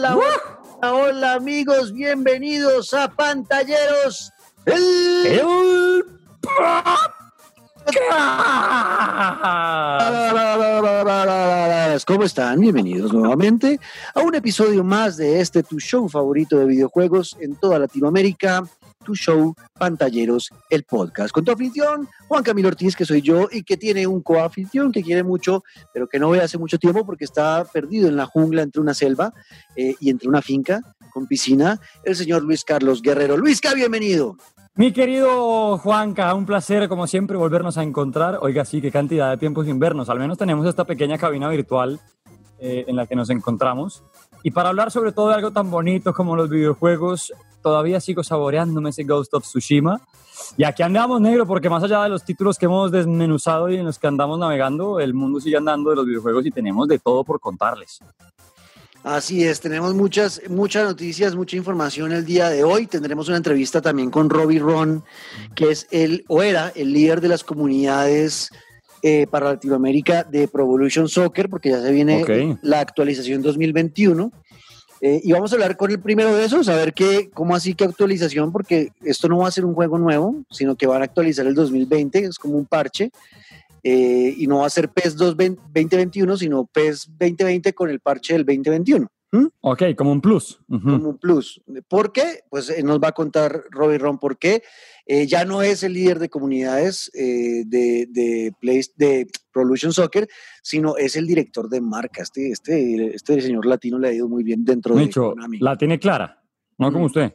Hola, 0.00 0.16
hola, 0.16 0.94
hola, 0.94 1.32
amigos, 1.34 1.92
bienvenidos 1.92 2.94
a 2.94 3.06
Pantalleros. 3.08 4.32
El... 4.64 5.26
El 5.26 6.04
¿Cómo 12.06 12.24
están? 12.24 12.60
Bienvenidos 12.60 13.12
nuevamente 13.12 13.78
a 14.14 14.20
un 14.20 14.34
episodio 14.34 14.82
más 14.82 15.18
de 15.18 15.38
este 15.38 15.62
tu 15.62 15.78
show 15.78 16.08
favorito 16.08 16.56
de 16.56 16.64
videojuegos 16.64 17.36
en 17.38 17.56
toda 17.56 17.78
Latinoamérica, 17.78 18.64
tu 19.04 19.14
show 19.14 19.54
Pantalleros, 19.78 20.50
el 20.68 20.84
podcast. 20.84 21.32
Con 21.32 21.44
tu 21.44 21.52
afición, 21.52 22.08
Juan 22.28 22.42
Camilo 22.42 22.68
Ortiz, 22.68 22.96
que 22.96 23.04
soy 23.04 23.22
yo, 23.22 23.48
y 23.50 23.62
que 23.62 23.76
tiene 23.76 24.06
un 24.06 24.22
coafición 24.22 24.92
que 24.92 25.02
quiere 25.02 25.22
mucho, 25.22 25.64
pero 25.92 26.08
que 26.08 26.18
no 26.18 26.30
ve 26.30 26.40
hace 26.40 26.58
mucho 26.58 26.78
tiempo 26.78 27.04
porque 27.04 27.24
está 27.24 27.64
perdido 27.64 28.08
en 28.08 28.16
la 28.16 28.26
jungla 28.26 28.62
entre 28.62 28.80
una 28.80 28.94
selva 28.94 29.32
eh, 29.76 29.94
y 30.00 30.10
entre 30.10 30.28
una 30.28 30.42
finca 30.42 30.80
con 31.12 31.26
piscina, 31.26 31.80
el 32.04 32.14
señor 32.14 32.42
Luis 32.42 32.64
Carlos 32.64 33.02
Guerrero. 33.02 33.36
Luisca, 33.36 33.74
bienvenido. 33.74 34.36
Mi 34.76 34.92
querido 34.92 35.76
Juanca, 35.78 36.32
un 36.34 36.46
placer 36.46 36.88
como 36.88 37.06
siempre 37.06 37.36
volvernos 37.36 37.76
a 37.76 37.82
encontrar. 37.82 38.38
Oiga, 38.40 38.64
sí, 38.64 38.80
qué 38.80 38.92
cantidad 38.92 39.30
de 39.30 39.36
tiempo 39.36 39.64
sin 39.64 39.78
vernos. 39.78 40.08
Al 40.08 40.18
menos 40.18 40.38
tenemos 40.38 40.66
esta 40.66 40.84
pequeña 40.84 41.18
cabina 41.18 41.48
virtual 41.48 42.00
eh, 42.60 42.84
en 42.86 42.96
la 42.96 43.06
que 43.06 43.16
nos 43.16 43.30
encontramos. 43.30 44.04
Y 44.42 44.52
para 44.52 44.68
hablar 44.68 44.90
sobre 44.90 45.12
todo 45.12 45.28
de 45.28 45.34
algo 45.34 45.50
tan 45.50 45.70
bonito 45.70 46.14
como 46.14 46.36
los 46.36 46.48
videojuegos, 46.48 47.32
todavía 47.62 48.00
sigo 48.00 48.22
saboreándome 48.22 48.90
ese 48.90 49.04
Ghost 49.04 49.34
of 49.34 49.44
Tsushima. 49.44 50.00
Y 50.56 50.64
aquí 50.64 50.82
andamos, 50.82 51.20
negro, 51.20 51.46
porque 51.46 51.68
más 51.68 51.82
allá 51.82 52.02
de 52.02 52.08
los 52.08 52.24
títulos 52.24 52.58
que 52.58 52.66
hemos 52.66 52.90
desmenuzado 52.90 53.68
y 53.70 53.76
en 53.76 53.84
los 53.84 53.98
que 53.98 54.06
andamos 54.06 54.38
navegando, 54.38 54.98
el 54.98 55.12
mundo 55.14 55.40
sigue 55.40 55.56
andando 55.56 55.90
de 55.90 55.96
los 55.96 56.06
videojuegos 56.06 56.46
y 56.46 56.50
tenemos 56.50 56.88
de 56.88 56.98
todo 56.98 57.24
por 57.24 57.40
contarles. 57.40 58.00
Así 59.02 59.44
es, 59.44 59.60
tenemos 59.60 59.94
muchas, 59.94 60.42
muchas 60.50 60.84
noticias, 60.84 61.34
mucha 61.34 61.56
información 61.56 62.12
el 62.12 62.26
día 62.26 62.50
de 62.50 62.64
hoy. 62.64 62.86
Tendremos 62.86 63.28
una 63.28 63.38
entrevista 63.38 63.80
también 63.80 64.10
con 64.10 64.28
Robbie 64.28 64.58
Ron, 64.58 65.02
que 65.54 65.70
es 65.70 65.86
el, 65.90 66.24
o 66.28 66.42
era 66.42 66.70
el 66.74 66.92
líder 66.92 67.22
de 67.22 67.28
las 67.28 67.42
comunidades 67.42 68.50
eh, 69.02 69.26
para 69.30 69.52
Latinoamérica 69.52 70.24
de 70.24 70.48
Pro 70.48 70.64
Evolution 70.64 71.08
Soccer, 71.08 71.48
porque 71.48 71.70
ya 71.70 71.80
se 71.80 71.92
viene 71.92 72.22
Ok. 72.22 72.58
la 72.62 72.80
actualización 72.80 73.40
2021. 73.40 74.30
Eh, 75.00 75.20
y 75.24 75.32
vamos 75.32 75.50
a 75.52 75.54
hablar 75.56 75.76
con 75.76 75.90
el 75.90 75.98
primero 76.00 76.34
de 76.34 76.44
esos, 76.44 76.68
a 76.68 76.76
ver 76.76 76.92
qué, 76.92 77.30
cómo 77.32 77.54
así 77.54 77.74
que 77.74 77.84
actualización, 77.84 78.52
porque 78.52 78.92
esto 79.02 79.28
no 79.28 79.38
va 79.38 79.48
a 79.48 79.50
ser 79.50 79.64
un 79.64 79.74
juego 79.74 79.98
nuevo, 79.98 80.42
sino 80.50 80.76
que 80.76 80.86
van 80.86 81.00
a 81.00 81.06
actualizar 81.06 81.46
el 81.46 81.54
2020, 81.54 82.18
es 82.18 82.38
como 82.38 82.56
un 82.56 82.66
parche. 82.66 83.10
eh, 83.82 84.34
y 84.36 84.46
no 84.46 84.58
va 84.58 84.66
a 84.66 84.70
ser 84.70 84.90
PES 84.90 85.16
2 85.16 85.36
2021, 85.38 86.36
sino 86.36 86.66
PES 86.66 87.06
2020 87.18 87.72
con 87.72 87.88
el 87.88 88.00
parche 88.00 88.34
del 88.34 88.44
2021 88.44 89.08
Ok, 89.60 89.82
como 89.96 90.12
un 90.12 90.20
plus. 90.20 90.58
Ujú. 90.68 90.82
como 90.82 91.08
un 91.10 91.18
plus. 91.18 91.60
¿Por 91.88 92.12
qué? 92.12 92.40
Pues 92.50 92.68
eh, 92.70 92.82
nos 92.82 92.98
va 92.98 93.08
a 93.08 93.12
contar 93.12 93.62
Robbie 93.70 93.98
Ron 93.98 94.18
por 94.18 94.38
qué. 94.38 94.62
Eh, 95.06 95.26
ya 95.26 95.44
no 95.44 95.62
es 95.62 95.82
el 95.82 95.92
líder 95.94 96.18
de 96.18 96.28
comunidades 96.28 97.10
eh, 97.14 97.64
de, 97.66 98.06
de, 98.10 98.52
Play- 98.60 98.92
de 98.96 99.26
Pro 99.52 99.62
Evolution 99.62 99.92
Soccer, 99.92 100.28
sino 100.62 100.96
es 100.96 101.16
el 101.16 101.26
director 101.26 101.68
de 101.68 101.80
marca. 101.80 102.22
Este, 102.22 102.50
este, 102.50 103.14
este 103.16 103.40
señor 103.40 103.66
latino 103.66 103.98
le 103.98 104.08
ha 104.08 104.12
ido 104.12 104.28
muy 104.28 104.44
bien 104.44 104.64
dentro 104.64 104.94
de 104.94 105.02
Dicho, 105.02 105.30
Konami. 105.30 105.58
la 105.58 105.76
tiene 105.76 105.98
clara, 105.98 106.42
no 106.78 106.92
como 106.92 107.04
Mm. 107.04 107.06
usted. 107.06 107.32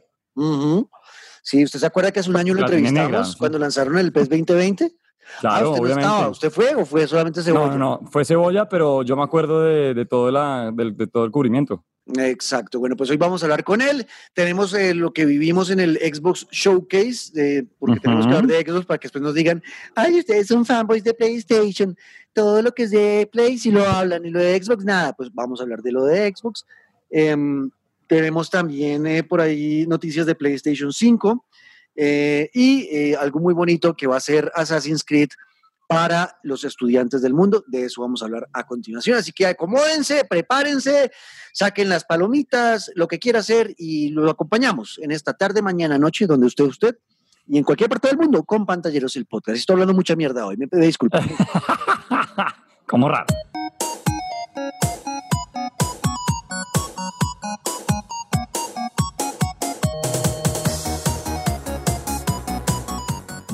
Sí, 1.42 1.62
¿usted 1.64 1.78
se 1.78 1.86
acuerda 1.86 2.10
que 2.12 2.20
hace 2.20 2.30
un 2.30 2.36
año 2.36 2.54
lo 2.54 2.60
La 2.60 2.66
entrevistamos 2.66 3.10
negra, 3.10 3.24
sí. 3.24 3.34
cuando 3.38 3.58
lanzaron 3.58 3.98
el 3.98 4.12
PES 4.12 4.28
2020? 4.28 4.96
Claro, 5.40 5.66
Ah, 5.66 5.70
usted 5.70 5.76
no 5.78 5.82
obviamente. 5.84 6.00
estaba. 6.10 6.28
¿Usted 6.30 6.50
fue 6.50 6.74
o 6.74 6.84
fue 6.86 7.06
solamente 7.06 7.42
Cebolla? 7.42 7.66
No, 7.66 7.78
no, 7.78 8.00
no, 8.02 8.06
fue 8.10 8.24
cebolla, 8.24 8.68
pero 8.68 9.02
yo 9.02 9.16
me 9.16 9.22
acuerdo 9.22 9.62
de, 9.62 9.92
de 9.94 10.06
todo, 10.06 10.30
la, 10.30 10.72
de 10.72 11.06
todo 11.08 11.24
el 11.24 11.30
cubrimiento. 11.30 11.84
Exacto. 12.14 12.78
Bueno, 12.78 12.96
pues 12.96 13.10
hoy 13.10 13.16
vamos 13.16 13.42
a 13.42 13.46
hablar 13.46 13.64
con 13.64 13.80
él. 13.80 14.06
Tenemos 14.32 14.72
eh, 14.74 14.94
lo 14.94 15.12
que 15.12 15.24
vivimos 15.24 15.70
en 15.70 15.80
el 15.80 15.96
Xbox 15.96 16.46
Showcase, 16.52 17.32
eh, 17.34 17.64
porque 17.80 17.98
tenemos 17.98 18.26
que 18.26 18.34
hablar 18.34 18.46
de 18.46 18.64
Xbox 18.64 18.86
para 18.86 18.98
que 18.98 19.06
después 19.06 19.22
nos 19.22 19.34
digan, 19.34 19.62
ay, 19.96 20.20
ustedes 20.20 20.46
son 20.46 20.64
fanboys 20.64 21.02
de 21.02 21.14
PlayStation. 21.14 21.96
Todo 22.32 22.62
lo 22.62 22.72
que 22.72 22.84
es 22.84 22.90
de 22.92 23.28
Play, 23.32 23.58
si 23.58 23.72
lo 23.72 23.84
hablan, 23.84 24.24
y 24.24 24.30
lo 24.30 24.38
de 24.38 24.62
Xbox, 24.62 24.84
nada. 24.84 25.14
Pues 25.14 25.30
vamos 25.34 25.58
a 25.58 25.64
hablar 25.64 25.82
de 25.82 25.90
lo 25.90 26.04
de 26.04 26.32
Xbox. 26.32 26.64
Em, 27.10 27.70
tenemos 28.06 28.50
también 28.50 29.04
eh, 29.06 29.24
por 29.24 29.40
ahí 29.40 29.84
noticias 29.88 30.26
de 30.26 30.36
PlayStation 30.36 30.92
5 30.92 31.44
eh, 31.96 32.50
y 32.52 33.14
algo 33.14 33.40
muy 33.40 33.54
bonito 33.54 33.96
que 33.96 34.06
va 34.06 34.16
a 34.16 34.20
ser 34.20 34.52
Assassin's 34.54 35.02
Creed 35.02 35.30
para 35.86 36.38
los 36.42 36.64
estudiantes 36.64 37.22
del 37.22 37.34
mundo. 37.34 37.64
De 37.66 37.84
eso 37.84 38.02
vamos 38.02 38.22
a 38.22 38.26
hablar 38.26 38.48
a 38.52 38.66
continuación. 38.66 39.18
Así 39.18 39.32
que 39.32 39.46
acomódense, 39.46 40.24
prepárense, 40.24 41.10
saquen 41.52 41.88
las 41.88 42.04
palomitas, 42.04 42.90
lo 42.94 43.08
que 43.08 43.18
quiera 43.18 43.40
hacer 43.40 43.74
y 43.78 44.10
lo 44.10 44.30
acompañamos 44.30 44.98
en 45.02 45.12
esta 45.12 45.34
tarde, 45.34 45.62
mañana, 45.62 45.98
noche, 45.98 46.26
donde 46.26 46.46
usted, 46.46 46.64
usted 46.64 46.96
y 47.48 47.58
en 47.58 47.64
cualquier 47.64 47.88
parte 47.88 48.08
del 48.08 48.18
mundo 48.18 48.42
con 48.44 48.66
Pantalleros 48.66 49.16
el 49.16 49.26
podcast. 49.26 49.58
Estoy 49.58 49.74
hablando 49.74 49.94
mucha 49.94 50.16
mierda 50.16 50.46
hoy, 50.46 50.56
me 50.56 50.66
pide 50.66 50.86
disculpas. 50.86 51.24
como 52.86 53.08
raro. 53.08 53.26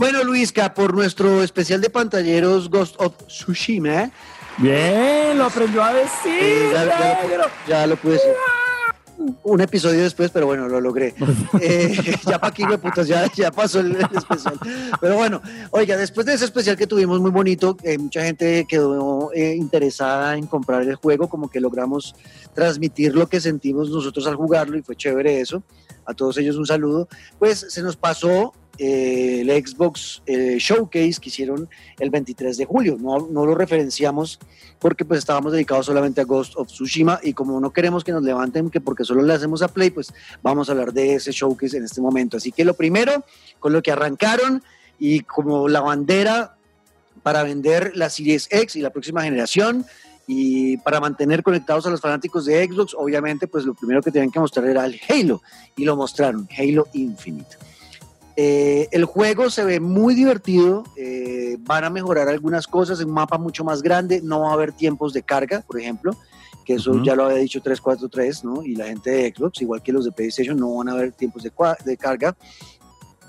Bueno, 0.02 0.24
Luisca, 0.24 0.74
por 0.74 0.94
nuestro 0.94 1.44
especial 1.44 1.80
de 1.80 1.88
Pantalleros 1.88 2.68
Ghost 2.68 2.96
of 2.98 3.14
Tsushima, 3.28 4.10
Bien, 4.58 5.38
lo 5.38 5.44
aprendió 5.44 5.80
a 5.80 5.92
eh, 5.92 6.02
decir. 6.02 6.72
ya, 6.72 6.84
ya- 6.86 7.22
negro. 7.22 7.44
ya 7.68 7.86
lo 7.86 7.94
pude 7.94 8.14
decir. 8.14 8.30
Un 9.44 9.60
episodio 9.60 10.02
después, 10.02 10.32
pero 10.32 10.46
bueno, 10.46 10.66
lo 10.66 10.80
logré. 10.80 11.14
Eh, 11.60 11.96
ya 12.26 12.40
para 12.40 12.48
aquí, 12.48 12.64
putas, 12.82 13.06
ya, 13.06 13.30
ya 13.32 13.52
pasó 13.52 13.78
el, 13.78 13.94
el 13.94 14.08
especial. 14.16 14.58
Pero 15.00 15.14
bueno, 15.14 15.40
oiga, 15.70 15.96
después 15.96 16.26
de 16.26 16.34
ese 16.34 16.46
especial 16.46 16.76
que 16.76 16.88
tuvimos 16.88 17.20
muy 17.20 17.30
bonito, 17.30 17.76
eh, 17.84 17.96
mucha 17.96 18.24
gente 18.24 18.66
quedó 18.68 19.30
eh, 19.32 19.54
interesada 19.54 20.36
en 20.36 20.48
comprar 20.48 20.82
el 20.82 20.96
juego, 20.96 21.28
como 21.28 21.48
que 21.48 21.60
logramos 21.60 22.16
transmitir 22.54 23.14
lo 23.14 23.28
que 23.28 23.40
sentimos 23.40 23.88
nosotros 23.88 24.26
al 24.26 24.34
jugarlo 24.34 24.76
y 24.76 24.82
fue 24.82 24.96
chévere 24.96 25.40
eso. 25.40 25.62
A 26.06 26.12
todos 26.14 26.36
ellos 26.38 26.56
un 26.56 26.66
saludo. 26.66 27.06
Pues 27.38 27.64
se 27.68 27.82
nos 27.82 27.96
pasó 27.96 28.52
eh, 28.56 28.58
el 28.82 29.48
Xbox 29.64 30.22
eh, 30.26 30.56
Showcase 30.58 31.20
que 31.20 31.28
hicieron 31.28 31.68
el 32.00 32.10
23 32.10 32.56
de 32.56 32.64
julio. 32.64 32.96
No, 32.98 33.28
no 33.30 33.46
lo 33.46 33.54
referenciamos 33.54 34.40
porque 34.80 35.04
pues 35.04 35.18
estábamos 35.18 35.52
dedicados 35.52 35.86
solamente 35.86 36.20
a 36.20 36.24
Ghost 36.24 36.54
of 36.56 36.66
Tsushima 36.66 37.20
y 37.22 37.32
como 37.32 37.60
no 37.60 37.72
queremos 37.72 38.02
que 38.02 38.10
nos 38.10 38.24
levanten 38.24 38.70
que 38.70 38.80
porque 38.80 39.04
solo 39.04 39.22
le 39.22 39.34
hacemos 39.34 39.62
a 39.62 39.68
Play, 39.68 39.90
pues 39.90 40.12
vamos 40.42 40.68
a 40.68 40.72
hablar 40.72 40.92
de 40.92 41.14
ese 41.14 41.30
showcase 41.30 41.76
en 41.76 41.84
este 41.84 42.00
momento. 42.00 42.38
Así 42.38 42.50
que 42.50 42.64
lo 42.64 42.74
primero, 42.74 43.24
con 43.60 43.72
lo 43.72 43.82
que 43.82 43.92
arrancaron 43.92 44.64
y 44.98 45.20
como 45.20 45.68
la 45.68 45.80
bandera 45.80 46.56
para 47.22 47.44
vender 47.44 47.92
la 47.94 48.10
Series 48.10 48.48
X 48.50 48.74
y 48.74 48.80
la 48.80 48.90
próxima 48.90 49.22
generación 49.22 49.86
y 50.26 50.76
para 50.78 50.98
mantener 50.98 51.44
conectados 51.44 51.86
a 51.86 51.90
los 51.90 52.00
fanáticos 52.00 52.46
de 52.46 52.66
Xbox, 52.66 52.94
obviamente 52.94 53.46
pues 53.46 53.64
lo 53.64 53.74
primero 53.74 54.02
que 54.02 54.10
tenían 54.10 54.32
que 54.32 54.40
mostrar 54.40 54.66
era 54.66 54.84
el 54.84 55.00
Halo 55.08 55.40
y 55.76 55.84
lo 55.84 55.94
mostraron, 55.94 56.48
Halo 56.58 56.88
Infinite. 56.94 57.71
Eh, 58.36 58.88
el 58.92 59.04
juego 59.04 59.50
se 59.50 59.64
ve 59.64 59.80
muy 59.80 60.14
divertido, 60.14 60.84
eh, 60.96 61.56
van 61.60 61.84
a 61.84 61.90
mejorar 61.90 62.28
algunas 62.28 62.66
cosas, 62.66 63.00
un 63.00 63.12
mapa 63.12 63.36
mucho 63.36 63.62
más 63.64 63.82
grande, 63.82 64.20
no 64.22 64.40
va 64.40 64.50
a 64.50 64.54
haber 64.54 64.72
tiempos 64.72 65.12
de 65.12 65.22
carga, 65.22 65.62
por 65.66 65.78
ejemplo, 65.78 66.16
que 66.64 66.74
eso 66.74 66.92
Ujú. 66.92 67.04
ya 67.04 67.14
lo 67.14 67.24
había 67.24 67.38
dicho 67.38 67.60
343, 67.60 68.44
¿no? 68.44 68.62
Y 68.62 68.74
la 68.74 68.86
gente 68.86 69.10
de 69.10 69.34
Xbox, 69.34 69.60
igual 69.60 69.82
que 69.82 69.92
los 69.92 70.04
de 70.04 70.12
PlayStation, 70.12 70.56
no 70.56 70.74
van 70.76 70.88
a 70.88 70.92
haber 70.92 71.12
tiempos 71.12 71.42
de, 71.42 71.52
de 71.84 71.96
carga. 71.96 72.34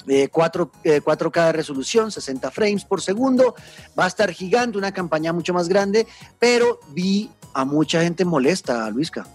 Eh, 0.08 0.28
4, 0.30 0.72
eh, 0.84 1.02
4K 1.02 1.46
de 1.46 1.52
resolución, 1.54 2.12
60 2.12 2.52
frames 2.52 2.84
por 2.84 3.02
segundo, 3.02 3.56
va 3.98 4.04
a 4.04 4.08
estar 4.08 4.32
gigante, 4.32 4.78
una 4.78 4.92
campaña 4.92 5.32
mucho 5.32 5.54
más 5.54 5.70
grande, 5.70 6.06
pero 6.40 6.80
vi 6.90 7.30
a 7.54 7.64
mucha 7.64 8.02
gente 8.04 8.26
molesta, 8.26 8.90
Luisca. 8.90 9.26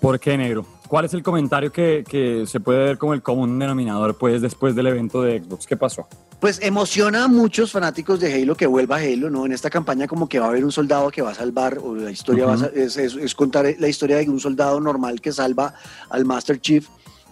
¿Por 0.00 0.20
qué, 0.20 0.36
negro? 0.36 0.66
¿Cuál 0.90 1.04
es 1.04 1.14
el 1.14 1.22
comentario 1.22 1.70
que, 1.70 2.02
que 2.06 2.44
se 2.48 2.58
puede 2.58 2.80
ver 2.80 2.98
como 2.98 3.14
el 3.14 3.22
común 3.22 3.56
denominador 3.60 4.18
pues, 4.18 4.42
después 4.42 4.74
del 4.74 4.88
evento 4.88 5.22
de 5.22 5.40
Xbox? 5.40 5.64
¿Qué 5.64 5.76
pasó? 5.76 6.08
Pues 6.40 6.58
emociona 6.62 7.24
a 7.24 7.28
muchos 7.28 7.70
fanáticos 7.70 8.18
de 8.18 8.34
Halo 8.34 8.56
que 8.56 8.66
vuelva 8.66 8.96
Halo, 8.96 9.30
¿no? 9.30 9.46
En 9.46 9.52
esta 9.52 9.70
campaña 9.70 10.08
como 10.08 10.28
que 10.28 10.40
va 10.40 10.46
a 10.46 10.48
haber 10.48 10.64
un 10.64 10.72
soldado 10.72 11.08
que 11.12 11.22
va 11.22 11.30
a 11.30 11.34
salvar, 11.34 11.78
o 11.78 11.94
la 11.94 12.10
historia 12.10 12.44
va 12.44 12.54
a 12.54 12.56
Ujú. 12.56 12.64
sa- 12.64 12.70
es, 12.74 12.96
es- 12.96 13.14
es 13.14 13.34
contar 13.36 13.66
la 13.78 13.86
historia 13.86 14.16
de 14.16 14.28
un 14.28 14.40
soldado 14.40 14.80
normal 14.80 15.20
que 15.20 15.30
salva 15.30 15.74
al 16.08 16.24
Master 16.24 16.60
Chief, 16.60 16.88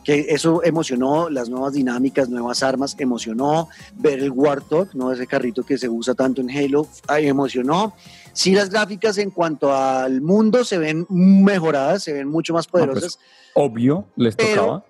que 0.08 0.24
eso 0.30 0.64
emocionó, 0.64 1.28
las 1.28 1.50
nuevas 1.50 1.74
dinámicas, 1.74 2.30
nuevas 2.30 2.62
armas, 2.62 2.96
emocionó 2.98 3.68
ver 3.94 4.20
el 4.20 4.30
Warthog, 4.30 4.94
¿no? 4.94 5.12
Ese 5.12 5.26
carrito 5.26 5.64
que 5.64 5.76
se 5.76 5.86
usa 5.86 6.14
tanto 6.14 6.40
en 6.40 6.48
Halo, 6.48 6.88
emocionó. 7.18 7.94
Sí, 8.32 8.54
las 8.54 8.70
gráficas 8.70 9.18
en 9.18 9.30
cuanto 9.30 9.70
al 9.70 10.22
mundo 10.22 10.64
se 10.64 10.78
ven 10.78 11.04
mejoradas, 11.10 12.04
se 12.04 12.14
ven 12.14 12.26
mucho 12.26 12.54
más 12.54 12.66
pues, 12.66 12.86
poderosas. 12.86 13.18
Obvio, 13.52 14.08
les 14.16 14.34
tocaba. 14.34 14.82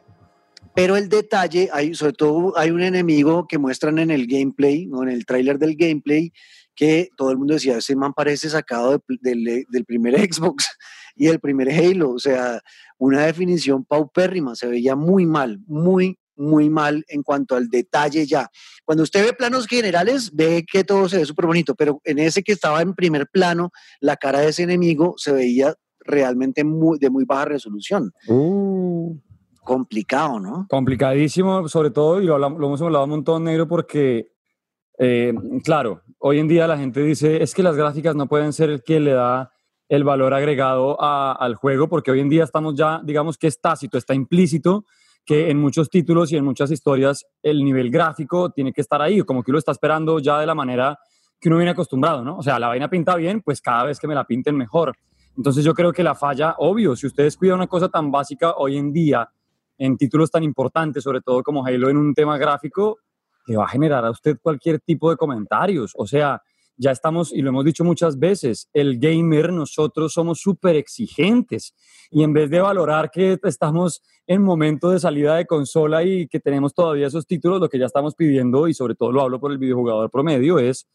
Pero 0.72 0.96
el 0.96 1.08
detalle, 1.08 1.68
hay, 1.72 1.96
sobre 1.96 2.12
todo 2.12 2.56
hay 2.56 2.70
un 2.70 2.82
enemigo 2.82 3.48
que 3.48 3.58
muestran 3.58 3.98
en 3.98 4.12
el 4.12 4.28
gameplay, 4.28 4.86
¿no? 4.86 5.02
en 5.02 5.08
el 5.08 5.26
tráiler 5.26 5.58
del 5.58 5.74
gameplay, 5.74 6.32
que 6.76 7.10
todo 7.16 7.32
el 7.32 7.38
mundo 7.38 7.54
decía, 7.54 7.78
ese 7.78 7.96
man 7.96 8.14
parece 8.14 8.50
sacado 8.50 9.02
del 9.20 9.84
primer 9.84 10.14
Xbox 10.32 10.64
y 11.18 11.26
el 11.26 11.40
primer 11.40 11.68
Halo, 11.68 12.12
o 12.12 12.18
sea, 12.18 12.62
una 12.96 13.26
definición 13.26 13.84
paupérrima, 13.84 14.54
se 14.54 14.68
veía 14.68 14.94
muy 14.94 15.26
mal, 15.26 15.58
muy, 15.66 16.16
muy 16.36 16.70
mal 16.70 17.04
en 17.08 17.24
cuanto 17.24 17.56
al 17.56 17.68
detalle 17.68 18.24
ya. 18.24 18.48
Cuando 18.84 19.02
usted 19.02 19.24
ve 19.26 19.32
planos 19.32 19.66
generales, 19.66 20.30
ve 20.32 20.64
que 20.70 20.84
todo 20.84 21.08
se 21.08 21.18
ve 21.18 21.24
súper 21.26 21.46
bonito, 21.46 21.74
pero 21.74 22.00
en 22.04 22.20
ese 22.20 22.42
que 22.42 22.52
estaba 22.52 22.80
en 22.80 22.94
primer 22.94 23.26
plano, 23.26 23.72
la 24.00 24.16
cara 24.16 24.40
de 24.40 24.50
ese 24.50 24.62
enemigo 24.62 25.14
se 25.16 25.32
veía 25.32 25.74
realmente 25.98 26.62
muy, 26.62 26.98
de 27.00 27.10
muy 27.10 27.24
baja 27.24 27.46
resolución. 27.46 28.12
Uh. 28.28 29.16
Complicado, 29.64 30.38
¿no? 30.40 30.66
Complicadísimo, 30.70 31.68
sobre 31.68 31.90
todo, 31.90 32.22
y 32.22 32.26
lo, 32.26 32.36
hemos 32.46 32.80
hablado 32.80 33.04
un 33.04 33.10
montón, 33.10 33.44
negro, 33.44 33.68
porque, 33.68 34.32
eh, 34.98 35.34
claro, 35.62 36.00
hoy 36.18 36.38
en 36.38 36.48
día 36.48 36.66
la 36.66 36.78
gente 36.78 37.02
dice, 37.02 37.42
es 37.42 37.54
que 37.54 37.62
las 37.62 37.76
gráficas 37.76 38.16
no 38.16 38.28
pueden 38.28 38.54
ser 38.54 38.70
el 38.70 38.82
que 38.82 38.98
le 38.98 39.12
da 39.12 39.52
el 39.88 40.04
valor 40.04 40.34
agregado 40.34 41.00
al 41.00 41.54
juego, 41.54 41.88
porque 41.88 42.10
hoy 42.10 42.20
en 42.20 42.28
día 42.28 42.44
estamos 42.44 42.74
ya, 42.74 43.00
digamos 43.02 43.38
que 43.38 43.46
es 43.46 43.60
tácito, 43.60 43.96
está 43.98 44.14
implícito 44.14 44.84
que 45.24 45.50
en 45.50 45.58
muchos 45.58 45.90
títulos 45.90 46.32
y 46.32 46.36
en 46.36 46.44
muchas 46.44 46.70
historias 46.70 47.26
el 47.42 47.62
nivel 47.62 47.90
gráfico 47.90 48.50
tiene 48.50 48.72
que 48.72 48.80
estar 48.80 49.02
ahí, 49.02 49.20
como 49.22 49.42
que 49.42 49.50
uno 49.50 49.58
está 49.58 49.72
esperando 49.72 50.18
ya 50.18 50.38
de 50.40 50.46
la 50.46 50.54
manera 50.54 50.98
que 51.40 51.48
uno 51.48 51.58
viene 51.58 51.70
acostumbrado, 51.70 52.24
¿no? 52.24 52.38
O 52.38 52.42
sea, 52.42 52.58
la 52.58 52.68
vaina 52.68 52.88
pinta 52.88 53.14
bien, 53.16 53.42
pues 53.42 53.60
cada 53.60 53.84
vez 53.84 53.98
que 54.00 54.08
me 54.08 54.14
la 54.14 54.24
pinten 54.24 54.56
mejor. 54.56 54.94
Entonces 55.36 55.64
yo 55.64 55.72
creo 55.74 55.92
que 55.92 56.02
la 56.02 56.14
falla, 56.14 56.56
obvio, 56.58 56.96
si 56.96 57.06
ustedes 57.06 57.36
cuidan 57.36 57.56
una 57.56 57.66
cosa 57.66 57.88
tan 57.88 58.10
básica 58.10 58.54
hoy 58.56 58.76
en 58.76 58.92
día, 58.92 59.28
en 59.76 59.96
títulos 59.96 60.30
tan 60.30 60.42
importantes, 60.42 61.04
sobre 61.04 61.20
todo 61.20 61.42
como 61.42 61.64
Halo 61.64 61.88
en 61.88 61.96
un 61.96 62.12
tema 62.12 62.36
gráfico, 62.38 62.98
que 63.44 63.56
va 63.56 63.64
a 63.64 63.68
generar 63.68 64.04
a 64.04 64.10
usted 64.10 64.38
cualquier 64.42 64.80
tipo 64.80 65.10
de 65.10 65.16
comentarios. 65.16 65.92
O 65.96 66.06
sea, 66.06 66.42
ya 66.78 66.92
estamos, 66.92 67.32
y 67.32 67.42
lo 67.42 67.50
hemos 67.50 67.64
dicho 67.64 67.84
muchas 67.84 68.18
veces, 68.18 68.70
el 68.72 68.98
gamer, 68.98 69.52
nosotros 69.52 70.12
somos 70.12 70.40
súper 70.40 70.76
exigentes 70.76 71.74
y 72.10 72.22
en 72.22 72.32
vez 72.32 72.48
de 72.50 72.60
valorar 72.60 73.10
que 73.10 73.38
estamos 73.42 74.00
en 74.26 74.42
momento 74.42 74.90
de 74.90 75.00
salida 75.00 75.36
de 75.36 75.46
consola 75.46 76.04
y 76.04 76.28
que 76.28 76.38
tenemos 76.38 76.72
todavía 76.72 77.08
esos 77.08 77.26
títulos, 77.26 77.60
lo 77.60 77.68
que 77.68 77.78
ya 77.78 77.86
estamos 77.86 78.14
pidiendo, 78.14 78.68
y 78.68 78.74
sobre 78.74 78.94
todo 78.94 79.10
lo 79.10 79.22
hablo 79.22 79.40
por 79.40 79.50
el 79.50 79.58
videojugador 79.58 80.10
promedio, 80.10 80.58
es 80.58 80.86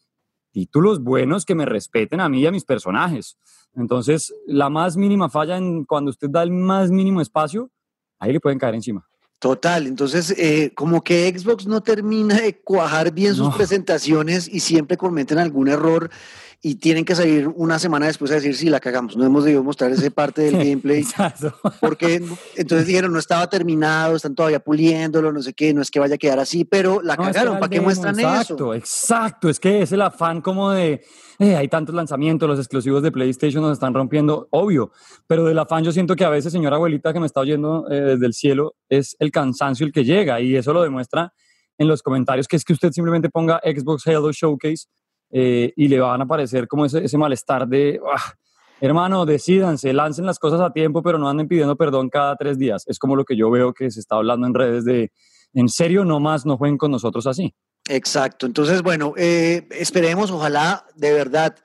títulos 0.52 1.02
buenos 1.02 1.44
que 1.44 1.54
me 1.54 1.66
respeten 1.66 2.20
a 2.20 2.28
mí 2.28 2.40
y 2.40 2.46
a 2.46 2.52
mis 2.52 2.64
personajes. 2.64 3.36
Entonces, 3.74 4.34
la 4.46 4.70
más 4.70 4.96
mínima 4.96 5.28
falla 5.28 5.56
en 5.58 5.84
cuando 5.84 6.10
usted 6.10 6.30
da 6.30 6.42
el 6.42 6.52
más 6.52 6.90
mínimo 6.90 7.20
espacio, 7.20 7.70
ahí 8.18 8.32
le 8.32 8.40
pueden 8.40 8.58
caer 8.58 8.76
encima. 8.76 9.06
Total, 9.44 9.86
entonces 9.86 10.34
eh, 10.38 10.72
como 10.74 11.04
que 11.04 11.30
Xbox 11.38 11.66
no 11.66 11.82
termina 11.82 12.40
de 12.40 12.56
cuajar 12.56 13.12
bien 13.12 13.34
sus 13.34 13.54
presentaciones 13.54 14.48
y 14.48 14.60
siempre 14.60 14.96
cometen 14.96 15.36
algún 15.36 15.68
error 15.68 16.08
y 16.64 16.76
tienen 16.76 17.04
que 17.04 17.14
salir 17.14 17.46
una 17.56 17.78
semana 17.78 18.06
después 18.06 18.30
a 18.30 18.36
decir 18.36 18.56
si 18.56 18.70
la 18.70 18.80
cagamos, 18.80 19.18
no 19.18 19.26
hemos 19.26 19.44
debido 19.44 19.62
mostrar 19.62 19.90
esa 19.90 20.08
parte 20.08 20.40
del 20.40 20.56
gameplay 20.56 21.04
porque 21.78 22.22
entonces 22.56 22.86
dijeron 22.86 23.12
no 23.12 23.18
estaba 23.18 23.50
terminado, 23.50 24.16
están 24.16 24.34
todavía 24.34 24.60
puliéndolo, 24.60 25.30
no 25.30 25.42
sé 25.42 25.52
qué, 25.52 25.74
no 25.74 25.82
es 25.82 25.90
que 25.90 26.00
vaya 26.00 26.14
a 26.14 26.18
quedar 26.18 26.38
así, 26.38 26.64
pero 26.64 27.02
la 27.02 27.18
cagaron, 27.18 27.58
¿para 27.58 27.68
qué 27.68 27.82
muestran 27.82 28.18
eso? 28.18 28.28
Exacto, 28.28 28.74
exacto, 28.74 29.48
es 29.50 29.60
que 29.60 29.82
es 29.82 29.92
el 29.92 30.00
afán 30.00 30.40
como 30.40 30.70
de 30.70 31.04
eh, 31.38 31.54
hay 31.54 31.68
tantos 31.68 31.94
lanzamientos, 31.94 32.48
los 32.48 32.58
exclusivos 32.58 33.02
de 33.02 33.12
PlayStation 33.12 33.62
nos 33.62 33.74
están 33.74 33.92
rompiendo, 33.92 34.48
obvio, 34.50 34.90
pero 35.26 35.44
del 35.44 35.58
afán 35.58 35.84
yo 35.84 35.92
siento 35.92 36.16
que 36.16 36.24
a 36.24 36.30
veces, 36.30 36.50
señora 36.50 36.76
abuelita 36.76 37.12
que 37.12 37.20
me 37.20 37.26
está 37.26 37.40
oyendo 37.40 37.86
eh, 37.90 38.00
desde 38.00 38.24
el 38.24 38.32
cielo, 38.32 38.74
es 38.88 39.16
el 39.18 39.30
cansancio 39.30 39.84
el 39.84 39.92
que 39.92 40.02
llega 40.02 40.40
y 40.40 40.56
eso 40.56 40.72
lo 40.72 40.82
demuestra 40.82 41.34
en 41.76 41.88
los 41.88 42.02
comentarios, 42.02 42.48
que 42.48 42.56
es 42.56 42.64
que 42.64 42.72
usted 42.72 42.90
simplemente 42.92 43.28
ponga 43.28 43.60
Xbox 43.62 44.06
Halo 44.06 44.32
Showcase 44.32 44.86
eh, 45.36 45.72
y 45.74 45.88
le 45.88 45.98
van 45.98 46.20
a 46.20 46.24
aparecer 46.24 46.68
como 46.68 46.84
ese, 46.84 47.04
ese 47.04 47.18
malestar 47.18 47.66
de, 47.66 48.00
ah, 48.16 48.34
hermano, 48.80 49.26
decidanse, 49.26 49.92
lancen 49.92 50.26
las 50.26 50.38
cosas 50.38 50.60
a 50.60 50.72
tiempo, 50.72 51.02
pero 51.02 51.18
no 51.18 51.28
anden 51.28 51.48
pidiendo 51.48 51.74
perdón 51.74 52.08
cada 52.08 52.36
tres 52.36 52.56
días. 52.56 52.84
Es 52.86 53.00
como 53.00 53.16
lo 53.16 53.24
que 53.24 53.36
yo 53.36 53.50
veo 53.50 53.74
que 53.74 53.90
se 53.90 53.98
está 53.98 54.14
hablando 54.14 54.46
en 54.46 54.54
redes 54.54 54.84
de, 54.84 55.10
en 55.52 55.68
serio, 55.68 56.04
no 56.04 56.20
más, 56.20 56.46
no 56.46 56.56
jueguen 56.56 56.78
con 56.78 56.92
nosotros 56.92 57.26
así. 57.26 57.52
Exacto. 57.88 58.46
Entonces, 58.46 58.82
bueno, 58.82 59.12
eh, 59.16 59.66
esperemos, 59.72 60.30
ojalá, 60.30 60.86
de 60.94 61.12
verdad, 61.12 61.56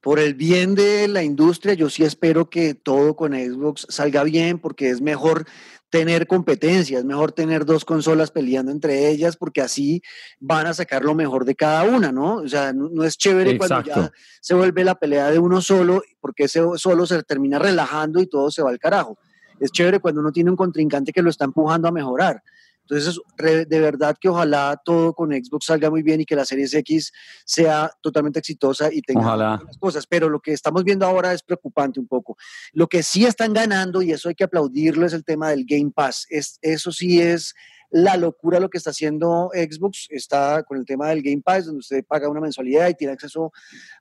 por 0.00 0.18
el 0.18 0.34
bien 0.34 0.74
de 0.74 1.08
la 1.08 1.22
industria, 1.22 1.74
yo 1.74 1.90
sí 1.90 2.04
espero 2.04 2.48
que 2.48 2.74
todo 2.74 3.16
con 3.16 3.32
Xbox 3.32 3.86
salga 3.88 4.22
bien, 4.22 4.58
porque 4.58 4.90
es 4.90 5.00
mejor 5.00 5.46
tener 5.90 6.26
competencia, 6.26 6.98
es 6.98 7.04
mejor 7.04 7.32
tener 7.32 7.64
dos 7.64 7.84
consolas 7.84 8.30
peleando 8.30 8.70
entre 8.70 9.08
ellas 9.08 9.36
porque 9.36 9.62
así 9.62 10.02
van 10.38 10.66
a 10.66 10.74
sacar 10.74 11.02
lo 11.02 11.14
mejor 11.14 11.44
de 11.44 11.54
cada 11.54 11.84
una, 11.84 12.12
¿no? 12.12 12.36
O 12.36 12.48
sea, 12.48 12.72
no, 12.72 13.04
es 13.04 13.16
chévere 13.16 13.56
cuando 13.56 13.82
ya 13.82 14.12
se 14.40 14.54
vuelve 14.54 14.84
la 14.84 14.96
pelea 14.96 15.30
de 15.30 15.38
uno 15.38 15.62
solo 15.62 16.02
porque 16.20 16.44
ese 16.44 16.60
solo 16.76 17.06
se 17.06 17.22
termina 17.22 17.58
relajando 17.58 18.20
y 18.20 18.26
todo 18.26 18.50
se 18.50 18.62
va 18.62 18.70
al 18.70 18.78
carajo. 18.78 19.18
Es 19.60 19.72
chévere 19.72 19.98
cuando 19.98 20.20
uno 20.20 20.30
tiene 20.30 20.50
un 20.50 20.56
contrincante 20.56 21.12
que 21.12 21.22
lo 21.22 21.30
está 21.30 21.46
empujando 21.46 21.88
a 21.88 21.92
mejorar. 21.92 22.42
Entonces, 22.88 23.20
de 23.68 23.80
verdad 23.80 24.16
que 24.18 24.30
ojalá 24.30 24.80
todo 24.82 25.12
con 25.12 25.30
Xbox 25.30 25.66
salga 25.66 25.90
muy 25.90 26.02
bien 26.02 26.22
y 26.22 26.24
que 26.24 26.34
la 26.34 26.46
Series 26.46 26.72
X 26.72 27.12
sea 27.44 27.90
totalmente 28.00 28.38
exitosa 28.38 28.92
y 28.92 29.02
tenga 29.02 29.36
las 29.36 29.78
cosas. 29.78 30.06
Pero 30.06 30.28
lo 30.28 30.40
que 30.40 30.52
estamos 30.52 30.84
viendo 30.84 31.04
ahora 31.04 31.34
es 31.34 31.42
preocupante 31.42 32.00
un 32.00 32.06
poco. 32.06 32.36
Lo 32.72 32.86
que 32.86 33.02
sí 33.02 33.26
están 33.26 33.52
ganando, 33.52 34.00
y 34.00 34.12
eso 34.12 34.30
hay 34.30 34.34
que 34.34 34.44
aplaudirlo, 34.44 35.04
es 35.04 35.12
el 35.12 35.24
tema 35.24 35.50
del 35.50 35.64
Game 35.66 35.90
Pass. 35.94 36.26
Es, 36.30 36.58
eso 36.62 36.90
sí 36.90 37.20
es 37.20 37.54
la 37.90 38.16
locura 38.16 38.60
lo 38.60 38.68
que 38.68 38.78
está 38.78 38.90
haciendo 38.90 39.50
Xbox 39.54 40.08
está 40.10 40.62
con 40.62 40.78
el 40.78 40.84
tema 40.84 41.08
del 41.08 41.22
Game 41.22 41.42
Pass, 41.42 41.66
donde 41.66 41.80
usted 41.80 42.04
paga 42.04 42.28
una 42.28 42.40
mensualidad 42.40 42.88
y 42.88 42.94
tiene 42.94 43.14
acceso 43.14 43.52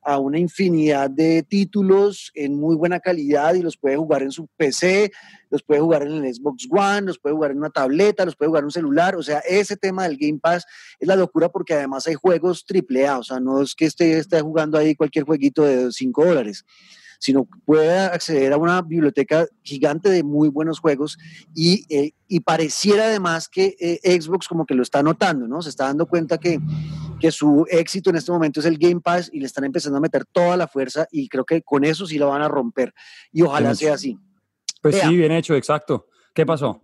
a 0.02 0.20
una 0.20 0.40
infinidad 0.40 1.10
de 1.10 1.44
títulos 1.44 2.32
en 2.34 2.56
muy 2.56 2.76
buena 2.76 3.00
calidad 3.00 3.54
y 3.54 3.62
los 3.62 3.78
puede 3.78 3.96
jugar 3.96 4.24
en 4.24 4.32
su 4.32 4.48
PC, 4.58 5.12
los 5.50 5.64
puede 5.64 5.80
jugar 5.80 6.04
en 6.04 6.26
el 6.26 6.34
Xbox 6.34 6.68
One, 6.70 7.02
los 7.02 7.20
puede 7.20 7.36
jugar 7.36 7.52
en 7.52 7.60
una 7.60 7.70
tableta, 7.70 8.26
los 8.26 8.36
puede 8.36 8.50
jugar 8.50 8.62
en 8.62 8.66
un 8.66 8.72
celular. 8.72 9.16
O 9.16 9.24
sea, 9.24 9.40
ese 9.40 9.78
tema 9.78 10.04
del 10.04 10.18
Game 10.18 10.40
Pass 10.40 10.66
es 11.00 11.08
la 11.08 11.16
locura 11.16 11.50
porque 11.50 11.74
además 11.74 12.08
hay 12.08 12.16
juegos 12.16 12.66
AAA, 12.70 13.20
o 13.20 13.24
sea, 13.24 13.40
no 13.40 13.62
es 13.62 13.74
que 13.74 13.86
esté, 13.86 14.18
esté 14.18 14.42
jugando 14.42 14.78
ahí 14.78 14.96
cualquier 14.96 15.24
jueguito 15.24 15.64
de 15.64 15.92
5 15.92 16.26
dólares 16.26 16.66
sino 17.20 17.48
puede 17.66 18.00
acceder 18.00 18.54
a 18.54 18.58
una 18.58 18.82
biblioteca 18.82 19.48
gigante 19.64 20.10
de 20.10 20.24
muy 20.24 20.50
buenos 20.50 20.80
juegos 20.80 21.18
y, 21.56 21.86
eh, 21.90 22.12
y 22.28 22.40
pareciera 22.42 23.06
además 23.06 23.48
que 23.48 23.76
eh, 23.80 24.20
Xbox 24.22 24.48
como 24.48 24.66
que 24.66 24.76
lo 24.76 24.84
está 24.84 25.04
notando, 25.04 25.48
¿no? 25.48 25.62
Se 25.62 25.70
está 25.70 25.86
dando 25.86 26.06
cuenta 26.06 26.38
que, 26.38 26.60
que 27.20 27.32
su 27.32 27.66
éxito 27.70 28.10
en 28.10 28.18
este 28.18 28.32
momento 28.32 28.60
es 28.60 28.66
el 28.66 28.78
Game 28.78 29.02
Pass 29.02 29.30
y 29.32 29.40
le 29.40 29.46
están 29.46 29.66
empezando 29.66 29.98
a 29.98 30.02
meter 30.02 30.26
toda 30.26 30.58
la 30.58 30.68
fuerza 30.68 31.08
y 31.12 31.28
creo 31.30 31.46
que 31.46 31.62
con 31.62 31.84
eso 31.84 32.06
sí 32.06 32.18
lo 32.18 32.30
van 32.30 32.42
a 32.42 32.48
romper 32.48 32.94
y 33.32 33.42
ojalá 33.42 33.76
sea 33.76 33.96
así. 33.96 34.18
Pues 34.82 34.96
sí, 35.00 35.16
bien 35.16 35.32
hecho, 35.32 35.56
exacto. 35.56 36.08
¿Qué 36.34 36.46
pasó? 36.46 36.84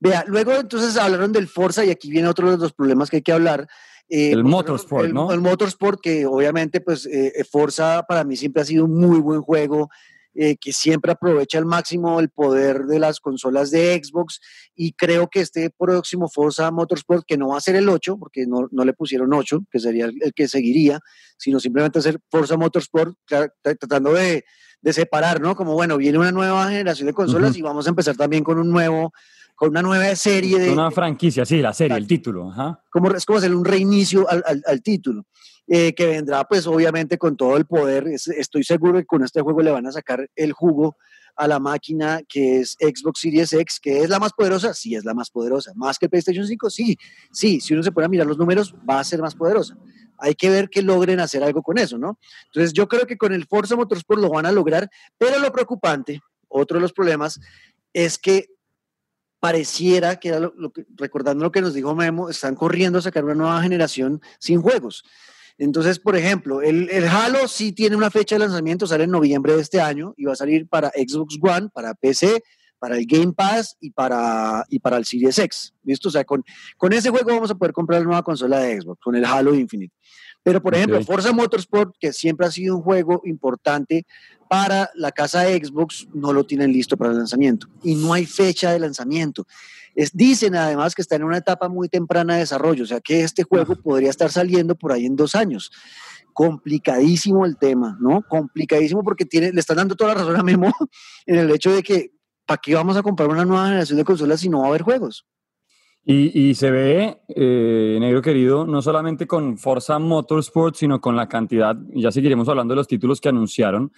Vea, 0.00 0.24
luego 0.26 0.52
entonces 0.52 0.96
hablaron 0.96 1.32
del 1.32 1.48
Forza 1.48 1.84
y 1.84 1.90
aquí 1.90 2.10
viene 2.10 2.28
otro 2.28 2.50
de 2.50 2.58
los 2.58 2.72
problemas 2.72 3.10
que 3.10 3.16
hay 3.16 3.22
que 3.22 3.32
hablar 3.32 3.66
eh, 4.08 4.30
el 4.30 4.44
Motorsport, 4.44 5.10
¿no? 5.10 5.32
El 5.32 5.40
Motorsport, 5.40 6.00
que 6.00 6.26
obviamente, 6.26 6.80
pues, 6.80 7.06
eh, 7.06 7.32
eh, 7.36 7.44
Forza 7.44 8.04
para 8.06 8.24
mí 8.24 8.36
siempre 8.36 8.62
ha 8.62 8.64
sido 8.64 8.84
un 8.84 8.98
muy 8.98 9.18
buen 9.18 9.42
juego. 9.42 9.88
que 10.60 10.70
siempre 10.70 11.12
aprovecha 11.12 11.56
al 11.56 11.64
máximo 11.64 12.20
el 12.20 12.28
poder 12.28 12.84
de 12.84 12.98
las 12.98 13.20
consolas 13.20 13.70
de 13.70 13.98
Xbox 13.98 14.38
y 14.74 14.92
creo 14.92 15.28
que 15.28 15.40
este 15.40 15.70
próximo 15.70 16.28
Forza 16.28 16.70
Motorsport, 16.70 17.24
que 17.26 17.38
no 17.38 17.48
va 17.48 17.56
a 17.56 17.60
ser 17.62 17.74
el 17.74 17.88
8, 17.88 18.18
porque 18.18 18.46
no, 18.46 18.68
no 18.70 18.84
le 18.84 18.92
pusieron 18.92 19.32
8, 19.32 19.60
que 19.70 19.78
sería 19.78 20.04
el, 20.04 20.34
que 20.34 20.46
seguiría, 20.46 21.00
sino 21.38 21.58
simplemente 21.58 22.00
hacer 22.00 22.20
Forza 22.30 22.58
Motorsport 22.58 23.16
tratando 23.62 24.12
de, 24.12 24.44
de, 24.82 24.92
separar, 24.92 25.40
¿no? 25.40 25.56
Como, 25.56 25.72
bueno, 25.72 25.96
viene 25.96 26.18
una 26.18 26.32
nueva 26.32 26.68
generación 26.68 27.06
de 27.06 27.14
consolas 27.14 27.56
y 27.56 27.62
vamos 27.62 27.86
a 27.86 27.88
empezar 27.88 28.14
también 28.14 28.44
con 28.44 28.58
un 28.58 28.70
nuevo 28.70 29.14
con 29.56 29.70
una 29.70 29.82
nueva 29.82 30.14
serie 30.14 30.58
de... 30.58 30.70
Una 30.70 30.90
franquicia, 30.90 31.46
sí, 31.46 31.60
la 31.62 31.72
serie, 31.72 31.96
el 31.96 32.06
título. 32.06 32.52
Como, 32.90 33.10
es 33.12 33.24
como 33.24 33.38
hacer 33.38 33.54
un 33.54 33.64
reinicio 33.64 34.28
al, 34.28 34.62
al, 34.64 34.82
título, 34.82 35.24
eh, 35.66 35.94
que 35.94 36.06
vendrá 36.06 36.44
pues 36.44 36.66
obviamente 36.66 37.16
con 37.16 37.36
todo 37.36 37.56
el 37.56 37.64
poder. 37.64 38.06
estoy 38.06 38.62
seguro 38.62 38.98
que 38.98 39.06
con 39.06 39.24
este 39.24 39.40
juego 39.40 39.62
le 39.62 39.70
van 39.70 39.86
a 39.86 39.92
sacar 39.92 40.28
el 40.36 40.52
jugo 40.52 40.96
a 41.36 41.48
la 41.48 41.58
máquina 41.58 42.20
que 42.28 42.60
es 42.60 42.76
Xbox 42.78 43.20
Series 43.20 43.52
X, 43.52 43.80
que 43.80 44.00
es 44.00 44.10
la 44.10 44.18
más 44.18 44.32
poderosa, 44.34 44.74
sí 44.74 44.94
es 44.94 45.04
la 45.04 45.14
más 45.14 45.30
poderosa. 45.30 45.72
Más 45.74 45.98
que 45.98 46.08
PlayStation 46.08 46.46
5, 46.46 46.70
sí, 46.70 46.98
sí, 47.32 47.60
si 47.60 47.72
uno 47.72 47.82
se 47.82 47.92
pone 47.92 48.06
a 48.06 48.08
mirar 48.10 48.26
los 48.26 48.38
números, 48.38 48.74
va 48.88 49.00
a 49.00 49.04
ser 49.04 49.20
más 49.22 49.34
poderosa. 49.34 49.76
Hay 50.18 50.34
que 50.34 50.50
ver 50.50 50.68
que 50.68 50.82
logren 50.82 51.20
hacer 51.20 51.42
algo 51.42 51.62
con 51.62 51.78
eso, 51.78 51.96
¿no? 51.98 52.18
Entonces 52.46 52.74
yo 52.74 52.88
creo 52.88 53.06
que 53.06 53.16
con 53.16 53.32
el 53.32 53.46
Forza 53.46 53.76
Motorsport 53.76 54.20
lo 54.20 54.30
van 54.30 54.46
a 54.46 54.52
lograr, 54.52 54.90
pero 55.16 55.38
lo 55.38 55.50
preocupante, 55.50 56.20
otro 56.48 56.76
de 56.76 56.82
los 56.82 56.92
problemas, 56.92 57.40
es 57.92 58.18
que 58.18 58.55
pareciera 59.40 60.16
que 60.16 60.28
era 60.28 60.40
lo, 60.40 60.72
que, 60.72 60.84
recordando 60.96 61.44
lo 61.44 61.52
que 61.52 61.60
nos 61.60 61.74
dijo 61.74 61.94
Memo, 61.94 62.28
están 62.28 62.54
corriendo 62.54 62.98
a 62.98 63.02
sacar 63.02 63.24
una 63.24 63.34
nueva 63.34 63.62
generación 63.62 64.20
sin 64.38 64.60
juegos. 64.62 65.04
Entonces, 65.58 65.98
por 65.98 66.16
ejemplo, 66.16 66.60
el, 66.60 66.90
el, 66.90 67.06
Halo 67.08 67.48
sí 67.48 67.72
tiene 67.72 67.96
una 67.96 68.10
fecha 68.10 68.34
de 68.34 68.40
lanzamiento, 68.40 68.86
sale 68.86 69.04
en 69.04 69.10
noviembre 69.10 69.54
de 69.54 69.62
este 69.62 69.80
año 69.80 70.14
y 70.16 70.24
va 70.24 70.32
a 70.32 70.36
salir 70.36 70.68
para 70.68 70.90
Xbox 70.90 71.38
One, 71.40 71.68
para 71.72 71.94
PC, 71.94 72.42
para 72.78 72.98
el 72.98 73.06
Game 73.06 73.32
Pass 73.32 73.76
y 73.80 73.90
para, 73.90 74.64
y 74.68 74.78
para 74.78 74.98
el 74.98 75.06
Series 75.06 75.38
X. 75.38 75.72
¿Listo? 75.82 76.08
O 76.08 76.12
sea, 76.12 76.24
con, 76.24 76.44
con 76.76 76.92
ese 76.92 77.10
juego 77.10 77.30
vamos 77.30 77.50
a 77.50 77.54
poder 77.54 77.72
comprar 77.72 78.00
la 78.00 78.06
nueva 78.06 78.22
consola 78.22 78.58
de 78.58 78.80
Xbox, 78.80 79.00
con 79.00 79.16
el 79.16 79.24
Halo 79.24 79.54
Infinite. 79.54 79.94
Pero, 80.42 80.62
por 80.62 80.76
ejemplo, 80.76 81.02
Forza 81.02 81.32
Motorsport, 81.32 81.96
que 81.98 82.12
siempre 82.12 82.46
ha 82.46 82.50
sido 82.52 82.76
un 82.76 82.82
juego 82.82 83.20
importante 83.24 84.06
para 84.48 84.90
la 84.94 85.12
casa 85.12 85.44
Xbox, 85.44 86.08
no 86.12 86.32
lo 86.32 86.44
tienen 86.44 86.72
listo 86.72 86.96
para 86.96 87.10
el 87.10 87.18
lanzamiento. 87.18 87.68
Y 87.82 87.94
no 87.94 88.12
hay 88.12 88.26
fecha 88.26 88.72
de 88.72 88.78
lanzamiento. 88.78 89.46
Es, 89.94 90.14
dicen 90.14 90.54
además 90.54 90.94
que 90.94 91.02
está 91.02 91.16
en 91.16 91.24
una 91.24 91.38
etapa 91.38 91.68
muy 91.68 91.88
temprana 91.88 92.34
de 92.34 92.40
desarrollo, 92.40 92.84
o 92.84 92.86
sea 92.86 93.00
que 93.00 93.22
este 93.22 93.44
juego 93.44 93.76
podría 93.76 94.10
estar 94.10 94.30
saliendo 94.30 94.74
por 94.74 94.92
ahí 94.92 95.06
en 95.06 95.16
dos 95.16 95.34
años. 95.34 95.70
Complicadísimo 96.32 97.46
el 97.46 97.56
tema, 97.56 97.96
¿no? 97.98 98.22
Complicadísimo 98.28 99.02
porque 99.02 99.24
tiene, 99.24 99.52
le 99.52 99.60
están 99.60 99.78
dando 99.78 99.96
toda 99.96 100.14
la 100.14 100.20
razón 100.20 100.36
a 100.36 100.42
Memo 100.42 100.70
en 101.26 101.36
el 101.36 101.50
hecho 101.50 101.72
de 101.72 101.82
que, 101.82 102.12
¿para 102.44 102.60
qué 102.62 102.74
vamos 102.74 102.96
a 102.96 103.02
comprar 103.02 103.28
una 103.28 103.46
nueva 103.46 103.66
generación 103.66 103.96
de 103.96 104.04
consolas 104.04 104.40
si 104.40 104.50
no 104.50 104.60
va 104.60 104.66
a 104.66 104.68
haber 104.68 104.82
juegos? 104.82 105.26
Y, 106.08 106.54
se 106.54 106.70
ve, 106.70 107.20
eh, 107.26 107.96
negro 107.98 108.22
querido, 108.22 108.64
no 108.64 108.80
solamente 108.80 109.26
con 109.26 109.58
Forza 109.58 109.98
Motorsport, 109.98 110.76
sino 110.76 111.00
con 111.00 111.16
la 111.16 111.28
cantidad, 111.28 111.76
y 111.92 112.02
ya 112.02 112.12
seguiremos 112.12 112.48
hablando 112.48 112.74
de 112.74 112.76
los 112.76 112.86
títulos 112.86 113.20
que 113.20 113.28
anunciaron, 113.28 113.90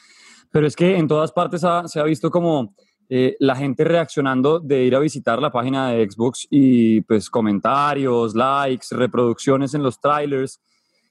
pero 0.51 0.67
es 0.67 0.77
que 0.77 0.97
en 0.97 1.09
todas 1.09 1.33
partes 1.33 1.63
se 1.87 2.01
ha 2.01 2.05
visto 2.05 2.31
como 2.31 2.75
eh, 3.11 3.37
la 3.41 3.57
gente 3.57 3.85
reaccionando 3.85 4.61
de 4.61 4.85
ir 4.85 4.95
a 4.95 4.99
visitar 4.99 5.41
la 5.41 5.51
página 5.51 5.91
de 5.91 6.11
Xbox 6.11 6.47
y 6.51 7.01
pues 7.03 7.31
comentarios, 7.31 8.35
likes, 8.35 8.89
reproducciones 8.91 9.73
en 9.75 9.83
los 9.83 9.99
trailers. 10.01 10.61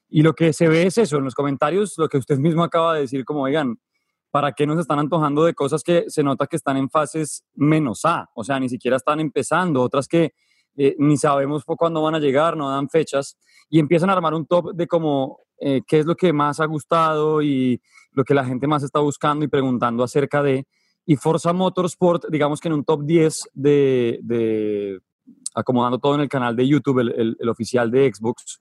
Y 0.09 0.21
lo 0.21 0.33
que 0.33 0.53
se 0.53 0.67
ve 0.67 0.83
es 0.83 0.97
eso, 0.97 1.17
en 1.17 1.23
los 1.23 1.33
comentarios, 1.33 1.95
lo 1.97 2.07
que 2.07 2.17
usted 2.17 2.37
mismo 2.37 2.63
acaba 2.63 2.93
de 2.93 3.01
decir, 3.01 3.25
como, 3.25 3.41
oigan, 3.41 3.79
¿para 4.29 4.51
qué 4.51 4.67
nos 4.67 4.79
están 4.79 4.99
antojando 4.99 5.43
de 5.43 5.55
cosas 5.55 5.83
que 5.83 6.05
se 6.07 6.23
nota 6.23 6.45
que 6.45 6.55
están 6.55 6.77
en 6.77 6.89
fases 6.89 7.43
menos 7.55 8.05
A? 8.05 8.29
O 8.35 8.43
sea, 8.43 8.59
ni 8.59 8.69
siquiera 8.69 8.97
están 8.97 9.19
empezando, 9.19 9.81
otras 9.81 10.07
que 10.07 10.33
eh, 10.75 10.95
ni 10.99 11.17
sabemos 11.17 11.63
cuándo 11.65 12.03
van 12.03 12.13
a 12.13 12.19
llegar, 12.19 12.55
no 12.55 12.69
dan 12.69 12.87
fechas, 12.89 13.37
y 13.69 13.79
empiezan 13.79 14.11
a 14.11 14.13
armar 14.13 14.35
un 14.35 14.45
top 14.45 14.73
de 14.73 14.87
como 14.87 15.39
eh, 15.59 15.81
qué 15.87 15.99
es 15.99 16.05
lo 16.05 16.15
que 16.15 16.31
más 16.31 16.59
ha 16.59 16.65
gustado 16.65 17.41
y 17.41 17.81
lo 18.17 18.23
que 18.23 18.33
la 18.33 18.43
gente 18.43 18.65
más 18.65 18.81
está 18.81 18.99
buscando 18.99 19.45
y 19.45 19.47
preguntando 19.47 20.03
acerca 20.03 20.41
de. 20.41 20.65
Y 21.05 21.15
Forza 21.15 21.53
Motorsport, 21.53 22.25
digamos 22.29 22.59
que 22.59 22.67
en 22.67 22.73
un 22.73 22.83
top 22.83 23.03
10 23.05 23.51
de, 23.53 24.19
de 24.23 24.99
acomodando 25.53 25.99
todo 25.99 26.15
en 26.15 26.21
el 26.21 26.27
canal 26.27 26.55
de 26.55 26.67
YouTube, 26.67 26.99
el, 26.99 27.37
el, 27.39 27.49
oficial 27.49 27.91
de 27.91 28.11
Xbox, 28.11 28.59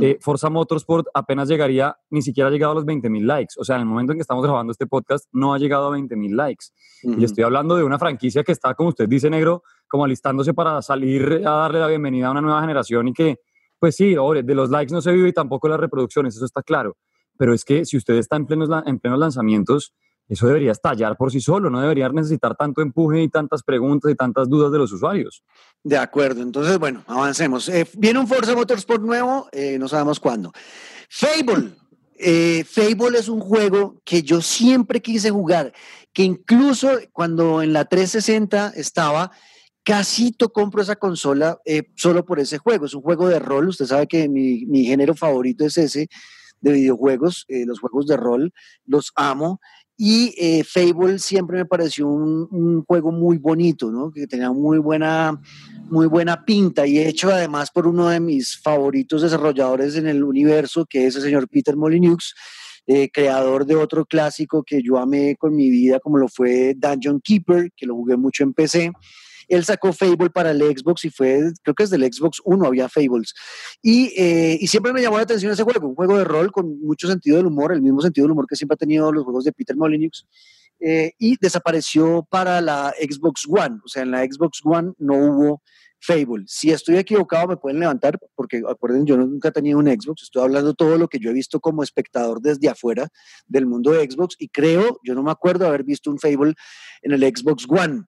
eh, 0.00 0.18
Forza 0.20 0.48
Motorsport 0.48 1.08
apenas 1.12 1.48
llegaría, 1.48 1.94
ni 2.10 2.22
siquiera 2.22 2.48
ha 2.48 2.50
llegado 2.50 2.72
a 2.72 2.74
los 2.76 2.86
20 2.86 3.10
mil 3.10 3.26
likes. 3.26 3.54
O 3.58 3.64
sea, 3.64 3.76
en 3.76 3.82
el 3.82 3.86
momento 3.86 4.12
en 4.12 4.18
que 4.18 4.22
estamos 4.22 4.42
grabando 4.42 4.72
este 4.72 4.86
podcast, 4.86 5.26
no 5.32 5.52
ha 5.52 5.58
llegado 5.58 5.88
a 5.88 5.90
20 5.90 6.16
mil 6.16 6.34
likes. 6.34 6.66
Y 7.02 7.22
estoy 7.22 7.44
hablando 7.44 7.76
de 7.76 7.84
una 7.84 7.98
franquicia 7.98 8.42
que 8.42 8.52
está, 8.52 8.74
como 8.74 8.88
usted 8.88 9.08
dice, 9.08 9.28
negro, 9.28 9.62
como 9.86 10.04
alistándose 10.04 10.54
para 10.54 10.80
salir 10.80 11.42
a 11.44 11.50
darle 11.50 11.80
la 11.80 11.86
bienvenida 11.86 12.28
a 12.28 12.30
una 12.30 12.40
nueva 12.40 12.62
generación 12.62 13.08
y 13.08 13.12
que, 13.12 13.36
pues 13.78 13.94
sí, 13.94 14.14
de 14.14 14.54
los 14.54 14.70
likes 14.70 14.92
no 14.92 15.02
se 15.02 15.12
vive 15.12 15.28
y 15.28 15.32
tampoco 15.32 15.68
las 15.68 15.78
reproducciones, 15.78 16.34
eso 16.34 16.46
está 16.46 16.62
claro. 16.62 16.96
Pero 17.38 17.54
es 17.54 17.64
que 17.64 17.84
si 17.84 17.96
usted 17.96 18.14
está 18.14 18.36
en 18.36 18.46
plenos, 18.46 18.68
en 18.86 18.98
plenos 18.98 19.18
lanzamientos, 19.18 19.94
eso 20.28 20.46
debería 20.48 20.72
estallar 20.72 21.16
por 21.16 21.30
sí 21.30 21.40
solo, 21.40 21.70
no 21.70 21.80
debería 21.80 22.08
necesitar 22.08 22.56
tanto 22.56 22.82
empuje 22.82 23.22
y 23.22 23.28
tantas 23.28 23.62
preguntas 23.62 24.10
y 24.10 24.16
tantas 24.16 24.48
dudas 24.48 24.72
de 24.72 24.78
los 24.78 24.92
usuarios. 24.92 25.44
De 25.84 25.96
acuerdo, 25.96 26.42
entonces, 26.42 26.78
bueno, 26.78 27.04
avancemos. 27.06 27.68
Eh, 27.68 27.86
viene 27.96 28.18
un 28.18 28.26
Forza 28.26 28.54
Motorsport 28.54 29.02
nuevo, 29.02 29.48
eh, 29.52 29.78
no 29.78 29.86
sabemos 29.86 30.18
cuándo. 30.18 30.52
Fable. 31.08 31.74
Eh, 32.18 32.64
Fable 32.64 33.18
es 33.18 33.28
un 33.28 33.40
juego 33.40 34.00
que 34.04 34.22
yo 34.22 34.40
siempre 34.40 35.00
quise 35.00 35.30
jugar, 35.30 35.72
que 36.12 36.24
incluso 36.24 36.90
cuando 37.12 37.62
en 37.62 37.72
la 37.72 37.84
360 37.84 38.72
estaba, 38.74 39.30
casito 39.84 40.48
compro 40.48 40.82
esa 40.82 40.96
consola 40.96 41.60
solo 41.94 42.24
por 42.24 42.40
ese 42.40 42.58
juego. 42.58 42.86
Es 42.86 42.94
un 42.94 43.02
juego 43.02 43.28
de 43.28 43.38
rol, 43.38 43.68
usted 43.68 43.86
sabe 43.86 44.08
que 44.08 44.28
mi, 44.28 44.66
mi 44.66 44.84
género 44.84 45.14
favorito 45.14 45.64
es 45.64 45.78
ese 45.78 46.08
de 46.60 46.72
videojuegos, 46.72 47.44
los 47.48 47.80
juegos 47.80 48.06
de 48.06 48.16
rol, 48.16 48.52
los 48.86 49.12
amo. 49.14 49.60
Y 49.98 50.34
eh, 50.36 50.62
Fable 50.62 51.18
siempre 51.18 51.56
me 51.56 51.64
pareció 51.64 52.06
un, 52.06 52.84
juego 52.84 53.12
muy 53.12 53.38
bonito, 53.38 53.90
¿no? 53.90 54.10
que 54.10 54.26
tenía 54.26 54.52
muy 54.52 54.78
buena, 54.78 55.40
muy 55.88 56.06
buena 56.06 56.44
pinta 56.44 56.86
y 56.86 56.98
hecho 56.98 57.30
además 57.30 57.70
por 57.70 57.86
uno 57.86 58.08
de 58.08 58.20
mis 58.20 58.60
favoritos 58.60 59.22
desarrolladores 59.22 59.96
en 59.96 60.06
el 60.06 60.22
universo, 60.22 60.84
que 60.84 61.06
es 61.06 61.16
el 61.16 61.22
señor 61.22 61.48
Peter 61.48 61.76
Molyneux, 61.76 62.34
eh, 62.86 63.10
creador 63.10 63.64
de 63.64 63.74
otro 63.74 64.04
clásico 64.04 64.62
que 64.62 64.82
yo 64.82 64.98
amé 64.98 65.34
con 65.36 65.56
mi 65.56 65.70
vida, 65.70 65.98
como 65.98 66.18
lo 66.18 66.28
fue 66.28 66.74
Dungeon 66.76 67.20
Keeper, 67.20 67.72
que 67.74 67.86
lo 67.86 67.94
jugué 67.94 68.18
mucho 68.18 68.44
en 68.44 68.52
PC. 68.52 68.92
Él 69.48 69.64
sacó 69.64 69.92
Fable 69.92 70.30
para 70.30 70.50
el 70.50 70.60
Xbox 70.60 71.04
y 71.04 71.10
fue, 71.10 71.52
creo 71.62 71.74
que 71.74 71.84
es 71.84 71.90
del 71.90 72.02
Xbox 72.02 72.40
1 72.44 72.66
había 72.66 72.88
Fables. 72.88 73.34
Y, 73.82 74.12
eh, 74.16 74.58
y, 74.60 74.66
siempre 74.66 74.92
me 74.92 75.02
llamó 75.02 75.16
la 75.16 75.22
atención 75.22 75.52
ese 75.52 75.62
juego, 75.62 75.88
un 75.88 75.94
juego 75.94 76.18
de 76.18 76.24
rol 76.24 76.52
con 76.52 76.80
mucho 76.80 77.08
sentido 77.08 77.36
del 77.36 77.46
humor, 77.46 77.72
el 77.72 77.82
mismo 77.82 78.00
sentido 78.00 78.24
del 78.24 78.32
humor 78.32 78.46
que 78.48 78.56
siempre 78.56 78.74
ha 78.74 78.78
tenido 78.78 79.12
los 79.12 79.24
juegos 79.24 79.44
de 79.44 79.52
Peter 79.52 79.76
Molyneux. 79.76 80.26
Eh, 80.78 81.12
y 81.18 81.36
desapareció 81.40 82.26
para 82.28 82.60
la 82.60 82.92
Xbox 83.00 83.46
One, 83.48 83.78
o 83.82 83.88
sea, 83.88 84.02
en 84.02 84.10
la 84.10 84.22
Xbox 84.24 84.60
One 84.62 84.92
no 84.98 85.14
hubo 85.14 85.62
Fable. 85.98 86.44
Si 86.46 86.70
estoy 86.70 86.98
equivocado, 86.98 87.48
me 87.48 87.56
pueden 87.56 87.80
levantar, 87.80 88.18
porque 88.34 88.62
acuerden, 88.68 89.06
yo 89.06 89.16
nunca 89.16 89.48
he 89.48 89.52
tenido 89.52 89.78
un 89.78 89.86
Xbox, 89.86 90.24
estoy 90.24 90.42
hablando 90.42 90.74
todo 90.74 90.98
lo 90.98 91.08
que 91.08 91.18
yo 91.18 91.30
he 91.30 91.32
visto 91.32 91.60
como 91.60 91.82
espectador 91.82 92.42
desde 92.42 92.68
afuera 92.68 93.08
del 93.46 93.66
mundo 93.66 93.92
de 93.92 94.08
Xbox 94.08 94.36
y 94.38 94.48
creo, 94.48 95.00
yo 95.02 95.14
no 95.14 95.22
me 95.22 95.30
acuerdo 95.30 95.66
haber 95.66 95.84
visto 95.84 96.10
un 96.10 96.18
Fable 96.18 96.54
en 97.02 97.12
el 97.12 97.22
Xbox 97.22 97.66
One 97.68 98.04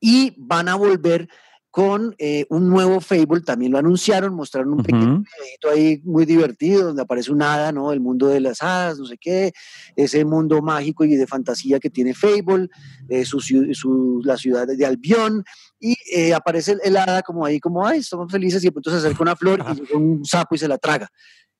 y 0.00 0.34
van 0.36 0.68
a 0.68 0.74
volver 0.74 1.28
con 1.76 2.14
eh, 2.16 2.46
un 2.48 2.70
nuevo 2.70 3.02
Fable, 3.02 3.42
también 3.42 3.70
lo 3.70 3.76
anunciaron, 3.76 4.34
mostraron 4.34 4.72
un 4.72 4.82
pequeño 4.82 5.22
videito 5.22 5.68
ahí 5.70 6.00
muy 6.04 6.24
divertido, 6.24 6.86
donde 6.86 7.02
aparece 7.02 7.30
un 7.30 7.42
hada, 7.42 7.70
¿no? 7.70 7.92
El 7.92 8.00
mundo 8.00 8.28
de 8.28 8.40
las 8.40 8.62
hadas, 8.62 8.98
no 8.98 9.04
sé 9.04 9.18
qué, 9.18 9.52
ese 9.94 10.24
mundo 10.24 10.62
mágico 10.62 11.04
y 11.04 11.16
de 11.16 11.26
fantasía 11.26 11.78
que 11.78 11.90
tiene 11.90 12.14
Fable, 12.14 12.70
eh, 13.10 13.26
su, 13.26 14.22
la 14.24 14.38
ciudad 14.38 14.66
de 14.66 14.86
Albión, 14.86 15.44
y 15.78 15.96
eh, 16.14 16.32
aparece 16.32 16.78
el, 16.82 16.96
hada 16.96 17.20
como 17.20 17.44
ahí, 17.44 17.60
como, 17.60 17.86
ay, 17.86 17.98
estamos 17.98 18.32
felices, 18.32 18.64
y 18.64 18.68
entonces 18.68 19.02
se 19.02 19.08
acerca 19.08 19.22
una 19.22 19.36
flor 19.36 19.62
y 19.76 19.94
un 19.94 20.24
sapo 20.24 20.54
y 20.54 20.58
se 20.58 20.68
la 20.68 20.78
traga. 20.78 21.10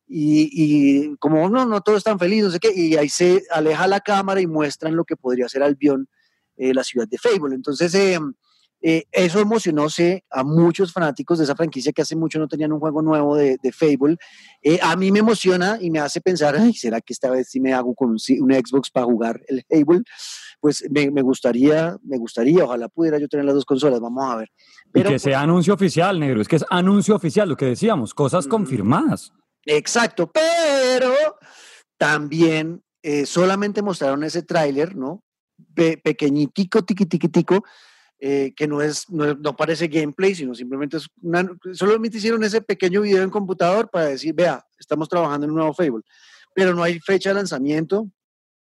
Y, 0.07 0.49
y, 0.51 1.17
como 1.17 1.51
no, 1.51 1.67
no 1.67 1.83
todos 1.83 1.99
están 1.99 2.19
felices, 2.19 2.45
no 2.47 2.51
sé 2.53 2.59
qué, 2.59 2.73
y 2.75 2.97
ahí 2.97 3.11
se 3.11 3.43
aleja 3.51 3.87
la 3.87 4.01
cámara 4.01 4.41
y 4.41 4.47
muestran 4.47 4.97
lo 4.97 5.05
que 5.05 5.17
podría 5.17 5.47
ser 5.47 5.63
Albión 5.63 6.09
eh, 6.57 6.73
la 6.73 6.85
ciudad 6.85 7.07
de 7.09 7.19
Fable. 7.19 7.55
Entonces, 7.55 7.95
eh, 7.95 8.19
eh, 8.81 9.05
eso 9.13 9.41
emocionó 9.41 9.87
a 10.31 10.45
muchos 10.45 10.93
fanáticos 10.93 11.39
de 11.39 11.45
esa 11.45 11.57
franquicia 11.57 11.93
que 11.93 12.03
hace 12.03 12.17
mucho 12.17 12.39
no 12.39 12.49
tenían 12.49 12.73
un 12.73 12.79
juego 12.79 13.03
nuevo 13.03 13.37
de, 13.37 13.59
Fable. 13.73 14.17
a 14.81 14.97
mí 14.97 15.11
me 15.11 15.19
emociona 15.19 15.79
y 15.81 15.91
me 15.91 15.99
hace 15.99 16.21
pensar, 16.21 16.57
Ay, 16.57 16.73
¿será 16.73 17.01
que 17.01 17.13
esta 17.13 17.31
vez 17.31 17.49
sí 17.51 17.61
me 17.61 17.75
hago 17.75 17.95
con 17.95 18.11
un, 18.11 18.19
Xbox 18.19 18.91
para 18.91 19.07
jugar 19.07 19.41
el 19.49 19.65
Fable? 19.69 20.03
Pues 20.61 20.85
me, 20.91 21.23
gustaría, 21.23 21.97
me 22.03 22.17
gustaría, 22.19 22.65
ojalá 22.65 22.89
pudiera 22.89 23.19
yo 23.19 23.29
tener 23.29 23.45
las 23.45 23.55
dos 23.55 23.65
consolas, 23.65 24.01
vamos 24.01 24.25
a 24.25 24.37
ver. 24.37 24.51
Pero, 24.93 25.11
y 25.11 25.13
que 25.13 25.19
sea 25.19 25.41
anuncio 25.41 25.75
oficial, 25.75 26.19
negro, 26.19 26.41
es 26.41 26.49
que 26.49 26.57
es 26.57 26.65
anuncio 26.71 27.15
oficial, 27.15 27.49
lo 27.49 27.57
que 27.57 27.67
decíamos, 27.67 28.15
cosas 28.15 28.47
confirmadas. 28.47 29.33
Exacto, 29.65 30.31
pero 30.31 31.13
también 31.99 32.83
solamente 33.25 33.83
mostraron 33.83 34.25
ese 34.25 34.43
tráiler, 34.43 34.97
¿no? 34.97 35.23
Pequeñitico, 35.75 36.83
tiquitiquitico, 36.83 37.65
eh, 38.19 38.55
que 38.57 38.67
no, 38.67 38.81
es, 38.81 39.11
no, 39.11 39.57
parece 39.57 39.89
gameplay, 39.89 40.35
sino 40.35 40.55
simplemente 40.55 40.97
es 40.97 41.07
una, 41.21 41.47
solamente 41.75 42.17
hicieron 42.17 42.43
ese 42.45 42.63
pequeño 42.63 43.03
video 43.03 43.23
en 43.23 43.29
computador 43.29 43.91
para 43.91 44.07
decir, 44.07 44.35
vea, 44.35 44.65
estamos 44.79 45.09
trabajando 45.09 45.45
en 45.45 45.51
un 45.51 45.59
nuevo 45.59 45.75
Fable, 45.75 46.03
pero 46.55 46.75
no 46.75 46.83
hay 46.83 46.99
fecha 46.99 47.29
de 47.29 47.35
lanzamiento, 47.35 48.11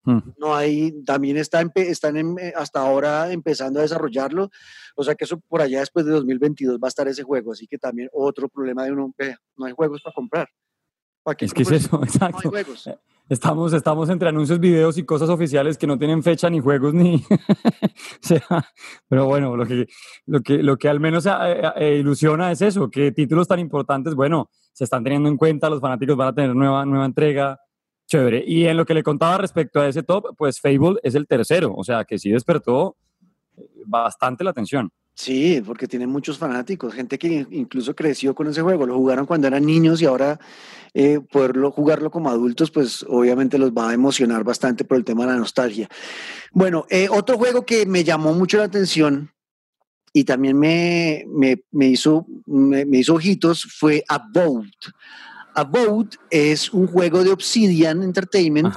hmm. 0.03 0.19
no 0.37 0.55
hay, 0.55 1.03
también 1.03 1.37
está, 1.37 1.63
están 1.73 2.37
eh, 2.37 2.53
hasta 2.55 2.79
ahora 2.79 3.31
empezando 3.31 3.79
a 3.79 3.81
desarrollarlo, 3.81 4.51
o 4.95 5.03
sea 5.03 5.15
que 5.15 5.25
eso 5.25 5.39
por 5.47 5.63
allá 5.63 5.79
después 5.79 6.05
de 6.05 6.11
2022 6.11 6.77
va 6.77 6.87
a 6.87 6.89
estar 6.89 7.07
ese 7.07 7.23
juego, 7.23 7.53
así 7.53 7.65
que 7.65 7.79
también 7.79 8.07
otro 8.13 8.49
problema 8.49 8.83
de 8.83 8.91
uno, 8.91 9.11
vea, 9.17 9.39
no 9.57 9.65
hay 9.65 9.73
juegos 9.73 10.03
para 10.03 10.13
comprar. 10.13 10.47
Es 11.39 11.53
que 11.53 11.63
es 11.63 11.71
eso, 11.71 12.01
exacto. 12.03 12.51
Eh, 12.57 12.65
Estamos, 13.29 13.73
estamos 13.73 14.09
entre 14.09 14.29
anuncios, 14.29 14.59
videos 14.59 14.97
y 14.97 15.05
cosas 15.05 15.29
oficiales 15.29 15.77
que 15.77 15.85
no 15.85 15.99
tienen 15.99 16.23
fecha 16.23 16.49
ni 16.49 16.59
juegos 16.59 16.95
ni... 16.95 17.23
pero 19.07 19.25
bueno, 19.25 19.55
lo 19.55 19.67
que, 19.67 19.85
lo 20.25 20.41
que, 20.41 20.63
lo 20.63 20.77
que 20.77 20.89
al 20.89 20.99
menos 20.99 21.27
eh, 21.27 21.29
eh, 21.75 21.97
ilusiona 21.99 22.51
es 22.51 22.63
eso, 22.63 22.89
que 22.89 23.11
títulos 23.11 23.47
tan 23.47 23.59
importantes, 23.59 24.15
bueno, 24.15 24.49
se 24.73 24.85
están 24.85 25.03
teniendo 25.03 25.29
en 25.29 25.37
cuenta, 25.37 25.69
los 25.69 25.79
fanáticos 25.79 26.17
van 26.17 26.29
a 26.29 26.33
tener 26.33 26.55
nueva, 26.55 26.83
nueva 26.85 27.05
entrega, 27.05 27.59
chévere. 28.07 28.43
Y 28.47 28.65
en 28.65 28.77
lo 28.77 28.85
que 28.85 28.95
le 28.95 29.03
contaba 29.03 29.37
respecto 29.37 29.79
a 29.79 29.87
ese 29.87 30.01
top, 30.01 30.35
pues 30.35 30.59
Fable 30.59 30.95
es 31.03 31.13
el 31.13 31.27
tercero, 31.27 31.75
o 31.75 31.83
sea 31.83 32.05
que 32.05 32.17
sí 32.17 32.31
despertó 32.31 32.97
bastante 33.85 34.43
la 34.43 34.49
atención. 34.49 34.89
Sí, 35.19 35.61
porque 35.65 35.85
tiene 35.85 36.07
muchos 36.07 36.37
fanáticos, 36.37 36.93
gente 36.93 37.19
que 37.19 37.45
incluso 37.51 37.93
creció 37.93 38.33
con 38.33 38.47
ese 38.47 38.61
juego, 38.61 38.85
lo 38.85 38.95
jugaron 38.95 39.25
cuando 39.25 39.47
eran 39.47 39.65
niños 39.65 40.01
y 40.01 40.05
ahora 40.05 40.39
eh, 40.93 41.19
poderlo 41.19 41.71
jugarlo 41.71 42.09
como 42.09 42.29
adultos, 42.29 42.71
pues 42.71 43.05
obviamente 43.05 43.57
los 43.57 43.71
va 43.71 43.89
a 43.89 43.93
emocionar 43.93 44.45
bastante 44.45 44.85
por 44.85 44.97
el 44.97 45.03
tema 45.03 45.25
de 45.25 45.33
la 45.33 45.37
nostalgia. 45.37 45.89
Bueno, 46.53 46.85
eh, 46.89 47.09
otro 47.11 47.37
juego 47.37 47.65
que 47.65 47.85
me 47.85 48.05
llamó 48.05 48.33
mucho 48.33 48.59
la 48.59 48.63
atención 48.63 49.29
y 50.13 50.23
también 50.23 50.57
me, 50.57 51.25
me, 51.27 51.85
hizo, 51.85 52.25
me, 52.45 52.85
hizo 52.97 53.15
ojitos 53.15 53.63
fue 53.77 54.05
Abode. 54.07 54.71
Abode 55.53 56.11
es 56.29 56.71
un 56.71 56.87
juego 56.87 57.25
de 57.25 57.31
Obsidian 57.31 58.03
Entertainment. 58.03 58.73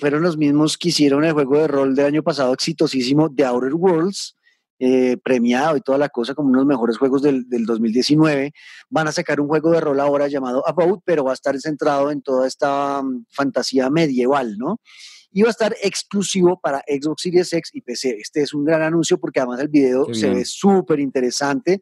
fueron 0.00 0.22
los 0.22 0.38
mismos 0.38 0.78
que 0.78 0.88
hicieron 0.88 1.24
el 1.24 1.34
juego 1.34 1.58
de 1.58 1.68
rol 1.68 1.94
del 1.94 2.06
año 2.06 2.22
pasado 2.22 2.54
exitosísimo 2.54 3.28
de 3.28 3.44
Outer 3.44 3.74
Worlds. 3.74 4.34
Eh, 4.78 5.16
premiado 5.22 5.76
y 5.76 5.80
toda 5.80 5.96
la 5.96 6.08
cosa 6.08 6.34
como 6.34 6.48
uno 6.48 6.58
de 6.58 6.64
los 6.64 6.68
mejores 6.68 6.98
juegos 6.98 7.22
del, 7.22 7.46
2019. 7.48 8.52
Van 8.90 9.06
a 9.06 9.12
sacar 9.12 9.40
un 9.40 9.46
juego 9.46 9.70
de 9.70 9.80
rol 9.80 10.00
ahora 10.00 10.26
llamado 10.26 10.66
About, 10.66 11.02
pero 11.04 11.22
va 11.22 11.30
a 11.30 11.34
estar 11.34 11.56
centrado 11.60 12.10
en 12.10 12.20
toda 12.20 12.48
esta 12.48 13.00
mm, 13.00 13.26
fantasía 13.30 13.90
medieval, 13.90 14.56
¿no? 14.58 14.80
Y 15.30 15.42
va 15.42 15.48
a 15.48 15.52
estar 15.52 15.76
exclusivo 15.82 16.58
para 16.60 16.82
Xbox 16.88 17.22
Series 17.22 17.52
X 17.52 17.70
y 17.74 17.82
PC. 17.82 18.16
Este 18.20 18.42
es 18.42 18.52
un 18.54 18.64
gran 18.64 18.82
anuncio 18.82 19.18
porque 19.18 19.38
además 19.38 19.60
el 19.60 19.68
video 19.68 20.12
se 20.12 20.28
ve 20.30 20.44
súper 20.44 20.98
interesante. 20.98 21.80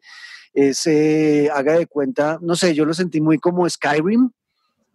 Es, 0.53 0.85
eh, 0.85 1.49
haga 1.51 1.79
de 1.79 1.87
cuenta, 1.87 2.37
no 2.39 2.55
sé, 2.55 2.75
yo 2.75 2.85
lo 2.85 2.93
sentí 2.93 3.19
muy 3.19 3.39
como 3.39 3.67
Skyrim, 3.67 4.29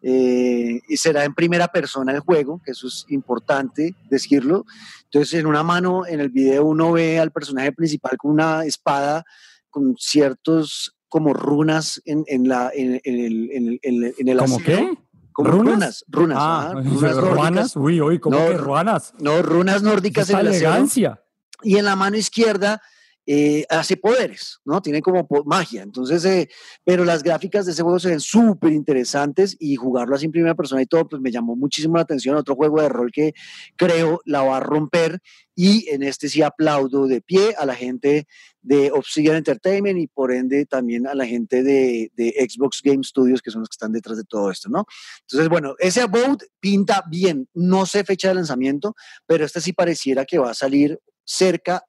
eh, 0.08 0.82
y 0.86 0.96
será 0.98 1.24
en 1.24 1.34
primera 1.34 1.66
persona 1.66 2.12
el 2.12 2.20
juego, 2.20 2.60
que 2.64 2.70
eso 2.70 2.86
es 2.86 3.06
importante 3.08 3.96
decirlo. 4.08 4.64
Entonces, 5.02 5.40
en 5.40 5.46
una 5.46 5.64
mano, 5.64 6.06
en 6.06 6.20
el 6.20 6.28
video 6.28 6.64
uno 6.64 6.92
ve 6.92 7.18
al 7.18 7.32
personaje 7.32 7.72
principal 7.72 8.16
con 8.16 8.30
una 8.30 8.64
espada 8.64 9.24
con 9.68 9.96
ciertos 9.98 10.96
como 11.08 11.34
runas 11.34 12.00
en, 12.04 12.22
en 12.28 12.48
la, 12.48 12.70
en, 12.72 13.00
el, 13.02 13.80
en, 13.82 14.28
el 14.28 14.38
¿Cómo 14.38 14.58
qué? 14.58 14.96
Como 15.32 15.50
runas, 15.50 16.04
runas, 16.06 16.38
ah, 16.40 16.72
runas, 16.84 17.16
runas 17.16 17.76
uy, 17.76 18.00
uy, 18.00 18.20
¿cómo 18.20 18.36
que 18.36 18.56
runas? 18.58 19.12
No, 19.18 19.42
runas 19.42 19.82
nórdicas 19.82 20.30
en 20.30 20.38
elegancia. 20.38 21.20
Y 21.64 21.78
en 21.78 21.84
la 21.84 21.96
mano 21.96 22.16
izquierda 22.16 22.80
eh, 23.28 23.66
hace 23.68 23.96
poderes, 23.96 24.60
¿no? 24.64 24.80
Tiene 24.80 25.02
como 25.02 25.26
magia. 25.44 25.82
Entonces, 25.82 26.24
eh, 26.24 26.48
pero 26.84 27.04
las 27.04 27.24
gráficas 27.24 27.66
de 27.66 27.72
ese 27.72 27.82
juego 27.82 27.98
se 27.98 28.10
ven 28.10 28.20
súper 28.20 28.72
interesantes 28.72 29.56
y 29.58 29.74
jugarlo 29.74 30.14
así 30.14 30.26
en 30.26 30.30
primera 30.30 30.54
persona 30.54 30.82
y 30.82 30.86
todo, 30.86 31.08
pues 31.08 31.20
me 31.20 31.32
llamó 31.32 31.56
muchísimo 31.56 31.96
la 31.96 32.02
atención. 32.02 32.36
Otro 32.36 32.54
juego 32.54 32.80
de 32.80 32.88
rol 32.88 33.10
que 33.10 33.34
creo 33.74 34.20
la 34.24 34.42
va 34.42 34.58
a 34.58 34.60
romper 34.60 35.20
y 35.56 35.88
en 35.88 36.04
este 36.04 36.28
sí 36.28 36.42
aplaudo 36.42 37.08
de 37.08 37.20
pie 37.20 37.54
a 37.58 37.66
la 37.66 37.74
gente 37.74 38.28
de 38.62 38.92
Obsidian 38.92 39.36
Entertainment 39.36 39.98
y 39.98 40.06
por 40.06 40.32
ende 40.32 40.66
también 40.66 41.08
a 41.08 41.14
la 41.14 41.26
gente 41.26 41.62
de, 41.64 42.10
Xbox 42.16 42.80
Game 42.82 43.02
Studios, 43.02 43.42
que 43.42 43.50
son 43.50 43.62
los 43.62 43.68
que 43.68 43.74
están 43.74 43.92
detrás 43.92 44.18
de 44.18 44.24
todo 44.24 44.50
esto, 44.50 44.68
¿no? 44.68 44.86
Entonces, 45.22 45.48
bueno, 45.48 45.74
ese 45.78 46.02
Abode 46.02 46.46
pinta 46.60 47.02
bien, 47.08 47.48
no 47.54 47.86
sé 47.86 48.04
fecha 48.04 48.28
de 48.28 48.34
lanzamiento, 48.34 48.94
pero 49.26 49.44
este 49.44 49.60
sí 49.60 49.72
pareciera 49.72 50.24
que 50.24 50.38
va 50.38 50.50
a 50.50 50.54
salir 50.54 51.00
cerca 51.24 51.82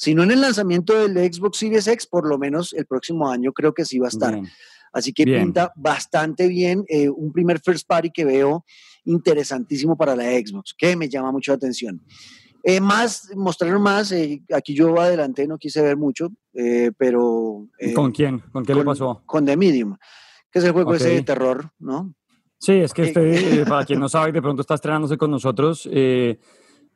si 0.00 0.14
no 0.14 0.22
en 0.22 0.30
el 0.30 0.40
lanzamiento 0.40 0.94
del 0.94 1.30
Xbox 1.30 1.58
Series 1.58 1.86
X, 1.86 2.06
por 2.06 2.26
lo 2.26 2.38
menos 2.38 2.72
el 2.72 2.86
próximo 2.86 3.28
año 3.28 3.52
creo 3.52 3.74
que 3.74 3.84
sí 3.84 3.98
va 3.98 4.06
a 4.06 4.08
estar. 4.08 4.40
Así 4.94 5.12
que 5.12 5.24
pinta 5.24 5.74
bastante 5.76 6.48
bien. 6.48 6.86
Eh, 6.88 7.10
un 7.10 7.30
primer 7.30 7.60
first 7.60 7.86
party 7.86 8.10
que 8.10 8.24
veo 8.24 8.64
interesantísimo 9.04 9.98
para 9.98 10.16
la 10.16 10.24
Xbox, 10.24 10.72
que 10.72 10.96
me 10.96 11.06
llama 11.06 11.32
mucho 11.32 11.52
la 11.52 11.56
atención. 11.56 12.00
Eh, 12.62 12.80
más, 12.80 13.28
mostraron 13.36 13.82
más, 13.82 14.10
eh, 14.12 14.42
aquí 14.54 14.72
yo 14.72 14.98
adelante 14.98 15.46
no 15.46 15.58
quise 15.58 15.82
ver 15.82 15.98
mucho, 15.98 16.30
pero... 16.96 17.68
¿Con 17.94 18.10
quién? 18.10 18.38
¿Con 18.52 18.64
qué 18.64 18.74
le 18.74 18.82
pasó? 18.82 19.22
Con 19.26 19.44
The 19.44 19.54
Medium, 19.54 19.98
que 20.50 20.60
es 20.60 20.64
el 20.64 20.72
juego 20.72 20.94
ese 20.94 21.10
de 21.10 21.22
terror, 21.22 21.72
¿no? 21.78 22.14
Sí, 22.58 22.72
es 22.72 22.94
que 22.94 23.02
este, 23.02 23.66
para 23.66 23.84
quien 23.84 24.00
no 24.00 24.08
sabe, 24.08 24.32
de 24.32 24.40
pronto 24.40 24.62
está 24.62 24.76
estrenándose 24.76 25.18
con 25.18 25.30
nosotros. 25.30 25.86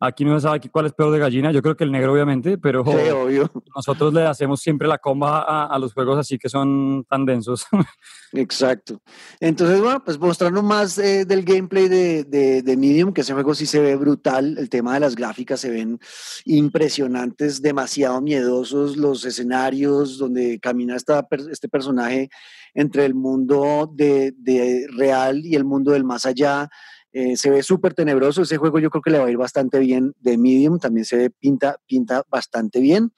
Aquí 0.06 0.24
no 0.24 0.38
se 0.38 0.46
sabe 0.46 0.60
cuál 0.70 0.86
es 0.86 0.92
peor 0.92 1.12
de 1.12 1.18
gallina, 1.18 1.52
yo 1.52 1.62
creo 1.62 1.76
que 1.76 1.84
el 1.84 1.92
negro 1.92 2.12
obviamente, 2.12 2.58
pero 2.58 2.82
obvio. 2.82 3.50
nosotros 3.74 4.12
le 4.12 4.26
hacemos 4.26 4.60
siempre 4.60 4.86
la 4.86 4.98
comba 4.98 5.64
a, 5.66 5.78
los 5.78 5.92
juegos 5.92 6.18
así 6.18 6.38
que 6.38 6.48
son 6.48 7.04
tan 7.08 7.24
densos. 7.24 7.66
Exacto. 8.32 9.00
Entonces, 9.40 9.80
bueno, 9.80 10.02
pues 10.04 10.18
mostrarnos 10.18 10.64
más 10.64 10.98
eh, 10.98 11.24
del 11.24 11.44
gameplay 11.44 11.88
de, 11.88 12.24
de, 12.24 12.76
Medium, 12.76 13.12
que 13.12 13.20
ese 13.20 13.32
juego 13.32 13.54
sí 13.54 13.66
se 13.66 13.80
ve 13.80 13.94
brutal, 13.96 14.58
el 14.58 14.68
tema 14.68 14.94
de 14.94 15.00
las 15.00 15.14
gráficas 15.14 15.60
se 15.60 15.70
ven 15.70 15.98
impresionantes, 16.44 17.62
demasiado 17.62 18.20
miedosos, 18.20 18.96
los 18.96 19.24
escenarios 19.24 20.18
donde 20.18 20.58
camina 20.58 20.96
esta, 20.96 21.26
este 21.50 21.68
personaje 21.68 22.28
entre 22.74 23.04
el 23.04 23.14
mundo 23.14 23.90
de, 23.94 24.34
de 24.36 24.88
real 24.96 25.46
y 25.46 25.54
el 25.54 25.64
mundo 25.64 25.92
del 25.92 26.04
más 26.04 26.26
allá 26.26 26.68
eh, 27.16 27.36
se 27.36 27.48
ve 27.48 27.62
súper 27.62 27.94
tenebroso. 27.94 28.42
Ese 28.42 28.56
juego 28.56 28.80
yo 28.80 28.90
creo 28.90 29.00
que 29.00 29.10
le 29.12 29.20
va 29.20 29.26
a 29.26 29.30
ir 29.30 29.36
bastante 29.36 29.78
bien 29.78 30.14
de 30.18 30.36
Medium. 30.36 30.80
También 30.80 31.04
se 31.04 31.16
ve, 31.16 31.30
pinta, 31.30 31.76
pinta 31.86 32.24
bastante 32.28 32.80
bien. 32.80 33.12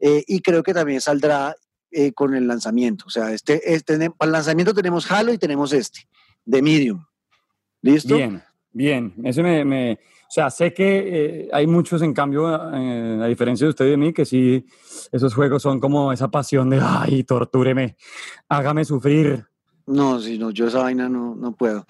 Eh, 0.00 0.24
y 0.26 0.40
creo 0.40 0.62
que 0.62 0.72
también 0.72 1.02
saldrá 1.02 1.54
eh, 1.90 2.12
con 2.12 2.34
el 2.34 2.48
lanzamiento. 2.48 3.04
O 3.06 3.10
sea, 3.10 3.32
este, 3.32 3.74
este, 3.74 3.98
para 4.10 4.28
el 4.28 4.32
lanzamiento 4.32 4.72
tenemos 4.72 5.10
Halo 5.10 5.30
y 5.30 5.36
tenemos 5.36 5.74
este, 5.74 6.08
de 6.46 6.62
Medium. 6.62 7.04
¿Listo? 7.82 8.16
Bien, 8.16 8.42
bien. 8.72 9.12
Eso 9.24 9.42
me, 9.42 9.92
o 9.92 10.30
sea, 10.30 10.48
sé 10.48 10.72
que 10.72 11.50
hay 11.52 11.66
muchos, 11.66 12.00
en 12.00 12.14
cambio, 12.14 12.46
a 12.46 13.26
diferencia 13.26 13.66
de 13.66 13.70
usted 13.70 13.84
y 13.84 13.90
de 13.90 13.96
mí, 13.98 14.14
que 14.14 14.24
sí, 14.24 14.64
esos 15.12 15.34
juegos 15.34 15.60
son 15.60 15.80
como 15.80 16.14
esa 16.14 16.28
pasión 16.28 16.70
de, 16.70 16.80
ay, 16.82 17.24
tortúreme, 17.24 17.96
hágame 18.48 18.86
sufrir. 18.86 19.44
No, 19.86 20.18
si 20.18 20.38
no, 20.38 20.50
yo 20.50 20.68
esa 20.68 20.82
vaina 20.82 21.10
no, 21.10 21.34
no 21.34 21.52
puedo. 21.52 21.86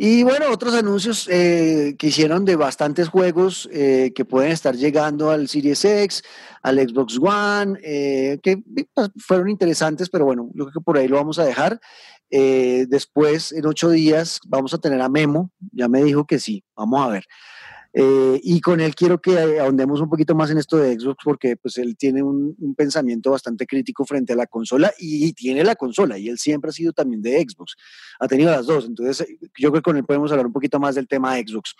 Y 0.00 0.22
bueno, 0.22 0.46
otros 0.52 0.74
anuncios 0.74 1.26
eh, 1.28 1.96
que 1.98 2.06
hicieron 2.06 2.44
de 2.44 2.54
bastantes 2.54 3.08
juegos 3.08 3.68
eh, 3.72 4.12
que 4.14 4.24
pueden 4.24 4.52
estar 4.52 4.76
llegando 4.76 5.32
al 5.32 5.48
Series 5.48 5.84
X, 5.84 6.22
al 6.62 6.78
Xbox 6.78 7.18
One, 7.20 7.80
eh, 7.82 8.38
que 8.40 8.62
pues, 8.94 9.10
fueron 9.16 9.48
interesantes, 9.48 10.08
pero 10.08 10.24
bueno, 10.24 10.50
yo 10.54 10.66
creo 10.66 10.74
que 10.74 10.84
por 10.84 10.98
ahí 10.98 11.08
lo 11.08 11.16
vamos 11.16 11.40
a 11.40 11.44
dejar. 11.44 11.80
después, 12.30 13.50
en 13.50 13.66
ocho 13.66 13.90
días, 13.90 14.38
vamos 14.46 14.72
a 14.72 14.78
tener 14.78 15.00
a 15.00 15.08
Memo, 15.08 15.50
ya 15.72 15.88
me 15.88 16.04
dijo 16.04 16.26
que 16.26 16.38
sí, 16.38 16.62
vamos 16.76 17.04
a 17.04 17.08
ver. 17.08 17.24
Eh, 17.94 18.40
y 18.42 18.60
con 18.60 18.80
él 18.80 18.94
quiero 18.94 19.20
que 19.20 19.58
ahondemos 19.58 20.00
un 20.00 20.10
poquito 20.10 20.34
más 20.34 20.50
en 20.50 20.58
esto 20.58 20.76
de 20.76 20.98
Xbox 20.98 21.24
porque 21.24 21.56
pues 21.56 21.78
él 21.78 21.96
tiene 21.96 22.22
un, 22.22 22.54
pensamiento 22.76 23.30
bastante 23.30 23.66
crítico 23.66 24.04
frente 24.04 24.34
a 24.34 24.36
la 24.36 24.46
consola 24.46 24.92
y, 24.98 25.32
tiene 25.32 25.64
la 25.64 25.74
consola 25.74 26.18
y 26.18 26.28
él 26.28 26.38
siempre 26.38 26.68
ha 26.68 26.72
sido 26.72 26.92
también 26.92 27.22
de 27.22 27.40
Xbox. 27.40 27.76
Ha 28.20 28.28
tenido 28.28 28.50
las 28.50 28.66
dos. 28.66 28.84
Entonces 28.86 29.26
yo 29.58 29.70
creo 29.70 29.72
que 29.72 29.82
con 29.82 29.96
él 29.96 30.04
podemos 30.04 30.30
hablar 30.30 30.46
un 30.46 30.52
poquito 30.52 30.78
más 30.78 30.94
del 30.94 31.08
tema 31.08 31.36
Xbox. 31.36 31.74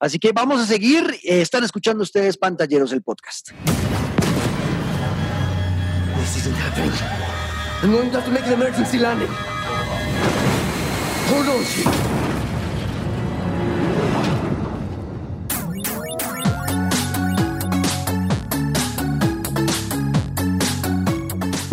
Así 0.00 0.18
que 0.18 0.32
vamos 0.32 0.60
a 0.60 0.66
seguir. 0.66 1.04
Eh, 1.22 1.40
están 1.40 1.64
escuchando 1.64 2.02
ustedes 2.02 2.36
Pantalleros 2.36 2.92
el 2.92 3.02
podcast. 3.02 3.50
This 6.22 6.36
isn't 6.36 6.56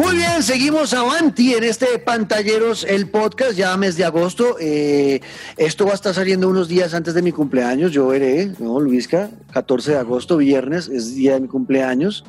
Muy 0.09 0.17
bien, 0.17 0.41
seguimos 0.41 0.95
avanti 0.95 1.53
en 1.53 1.63
este 1.63 1.99
Pantalleros, 1.99 2.83
el 2.83 3.11
podcast, 3.11 3.51
ya 3.51 3.77
mes 3.77 3.95
de 3.95 4.05
agosto. 4.05 4.55
Eh, 4.59 5.21
esto 5.55 5.85
va 5.85 5.91
a 5.91 5.93
estar 5.93 6.15
saliendo 6.15 6.49
unos 6.49 6.67
días 6.67 6.95
antes 6.95 7.13
de 7.13 7.21
mi 7.21 7.31
cumpleaños, 7.31 7.91
yo 7.91 8.07
veré, 8.07 8.51
¿no, 8.57 8.79
Luisca? 8.79 9.29
14 9.51 9.91
de 9.91 9.97
agosto, 9.99 10.37
viernes, 10.37 10.87
es 10.87 11.13
día 11.13 11.35
de 11.35 11.41
mi 11.41 11.47
cumpleaños. 11.47 12.25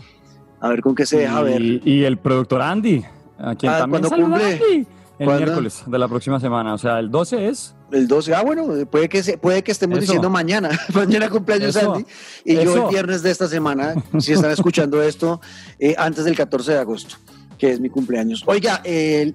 A 0.61 0.69
ver 0.69 0.83
con 0.83 0.95
qué 0.95 1.07
se 1.07 1.21
deja 1.21 1.41
ver. 1.41 1.63
Y 1.63 2.05
el 2.05 2.19
productor 2.19 2.61
Andy, 2.61 3.03
a 3.39 3.55
quien 3.55 3.73
ah, 3.73 3.79
también 3.79 4.03
cumple? 4.03 4.87
El 5.19 5.27
miércoles 5.27 5.83
de 5.87 5.99
la 5.99 6.07
próxima 6.07 6.39
semana, 6.39 6.75
o 6.75 6.79
sea, 6.79 6.99
el 6.99 7.11
12 7.11 7.49
es... 7.49 7.75
El 7.93 8.07
12, 8.07 8.35
ah, 8.35 8.43
bueno, 8.43 8.69
puede 8.91 9.09
que, 9.09 9.23
se, 9.23 9.39
puede 9.39 9.65
que 9.65 9.73
estemos 9.73 10.01
diciendo 10.01 10.29
mañana, 10.29 10.69
mañana 10.95 11.31
cumpleaños 11.31 11.77
Andy, 11.77 12.05
y 12.45 12.57
yo 12.57 12.89
el 12.89 12.91
viernes 12.91 13.23
de 13.23 13.31
esta 13.31 13.49
semana, 13.49 13.95
si 14.19 14.33
están 14.35 14.51
escuchando 14.51 15.03
esto, 15.03 15.41
eh, 15.79 15.95
antes 15.97 16.27
del 16.27 16.37
14 16.37 16.73
de 16.73 16.79
agosto 16.79 17.17
que 17.61 17.71
es 17.71 17.79
mi 17.79 17.91
cumpleaños. 17.91 18.43
Oiga, 18.47 18.83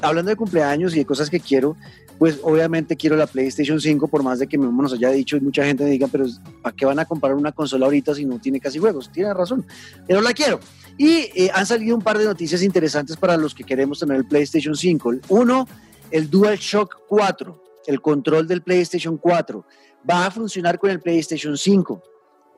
hablando 0.01 0.29
de 0.29 0.35
cumpleaños 0.35 0.95
y 0.95 0.99
de 0.99 1.05
cosas 1.05 1.29
que 1.29 1.39
quiero, 1.39 1.77
pues 2.17 2.39
obviamente 2.41 2.95
quiero 2.95 3.15
la 3.15 3.27
PlayStation 3.27 3.79
5, 3.79 4.07
por 4.07 4.23
más 4.23 4.39
de 4.39 4.47
que 4.47 4.57
nos 4.57 4.93
haya 4.93 5.11
dicho 5.11 5.37
y 5.37 5.41
mucha 5.41 5.63
gente 5.63 5.83
me 5.83 5.91
diga, 5.91 6.07
pero 6.11 6.25
¿para 6.63 6.75
qué 6.75 6.85
van 6.85 6.97
a 6.97 7.05
comprar 7.05 7.35
una 7.35 7.51
consola 7.51 7.85
ahorita 7.85 8.15
si 8.15 8.25
no 8.25 8.39
tiene 8.39 8.59
casi 8.59 8.79
juegos? 8.79 9.11
Tiene 9.11 9.31
razón, 9.31 9.63
pero 10.07 10.21
la 10.21 10.33
quiero. 10.33 10.59
Y 10.97 11.29
eh, 11.35 11.51
han 11.53 11.67
salido 11.67 11.95
un 11.95 12.01
par 12.01 12.17
de 12.17 12.25
noticias 12.25 12.63
interesantes 12.63 13.15
para 13.15 13.37
los 13.37 13.53
que 13.53 13.63
queremos 13.63 13.99
tener 13.99 14.17
el 14.17 14.25
PlayStation 14.25 14.75
5. 14.75 15.13
Uno, 15.29 15.67
el 16.09 16.27
DualShock 16.27 17.01
4, 17.07 17.63
el 17.85 18.01
control 18.01 18.47
del 18.47 18.63
PlayStation 18.63 19.17
4. 19.17 19.65
Va 20.09 20.25
a 20.25 20.31
funcionar 20.31 20.79
con 20.79 20.89
el 20.89 20.99
PlayStation 20.99 21.55
5. 21.55 22.01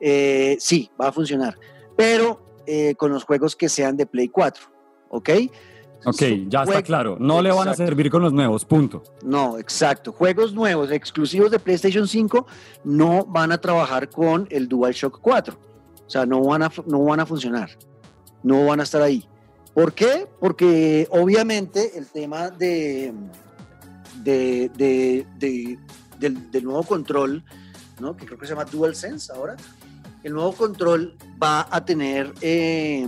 Eh, 0.00 0.56
sí, 0.60 0.90
va 0.98 1.08
a 1.08 1.12
funcionar, 1.12 1.58
pero 1.94 2.62
eh, 2.66 2.94
con 2.94 3.10
los 3.10 3.24
juegos 3.24 3.54
que 3.54 3.68
sean 3.68 3.98
de 3.98 4.06
Play 4.06 4.28
4. 4.28 4.77
¿Ok? 5.10 5.30
Ok, 6.04 6.22
ya 6.48 6.62
está 6.62 6.82
claro. 6.82 7.16
No 7.18 7.42
le 7.42 7.50
van 7.50 7.68
a 7.68 7.74
servir 7.74 8.10
con 8.10 8.22
los 8.22 8.32
nuevos, 8.32 8.64
punto. 8.64 9.02
No, 9.24 9.58
exacto. 9.58 10.12
Juegos 10.12 10.54
nuevos, 10.54 10.90
exclusivos 10.90 11.50
de 11.50 11.58
PlayStation 11.58 12.06
5, 12.06 12.46
no 12.84 13.24
van 13.26 13.52
a 13.52 13.58
trabajar 13.58 14.08
con 14.08 14.46
el 14.50 14.68
DualShock 14.68 15.20
4. 15.20 15.58
O 16.06 16.10
sea, 16.10 16.24
no 16.24 16.42
van 16.42 16.62
a, 16.62 16.72
no 16.86 17.04
van 17.04 17.20
a 17.20 17.26
funcionar. 17.26 17.70
No 18.42 18.66
van 18.66 18.80
a 18.80 18.84
estar 18.84 19.02
ahí. 19.02 19.28
¿Por 19.74 19.92
qué? 19.92 20.26
Porque 20.40 21.06
obviamente 21.10 21.98
el 21.98 22.06
tema 22.06 22.50
de, 22.50 23.12
de, 24.22 25.26
del, 26.18 26.64
nuevo 26.64 26.82
control, 26.84 27.44
¿no? 28.00 28.16
que 28.16 28.24
creo 28.24 28.38
que 28.38 28.46
se 28.46 28.54
llama 28.54 28.64
DualSense 28.64 29.32
ahora, 29.32 29.56
el 30.22 30.32
nuevo 30.32 30.52
control 30.52 31.16
va 31.40 31.68
a 31.70 31.84
tener 31.84 32.32
eh, 32.40 33.06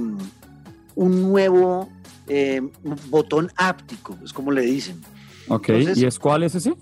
un 1.00 1.22
nuevo 1.22 1.88
eh, 2.28 2.60
botón 3.08 3.50
áptico, 3.56 4.18
es 4.22 4.34
como 4.34 4.52
le 4.52 4.60
dicen. 4.60 5.00
Ok, 5.48 5.70
¿y 5.96 6.04
es 6.04 6.18
cuál 6.18 6.42
es 6.42 6.54
ese? 6.54 6.74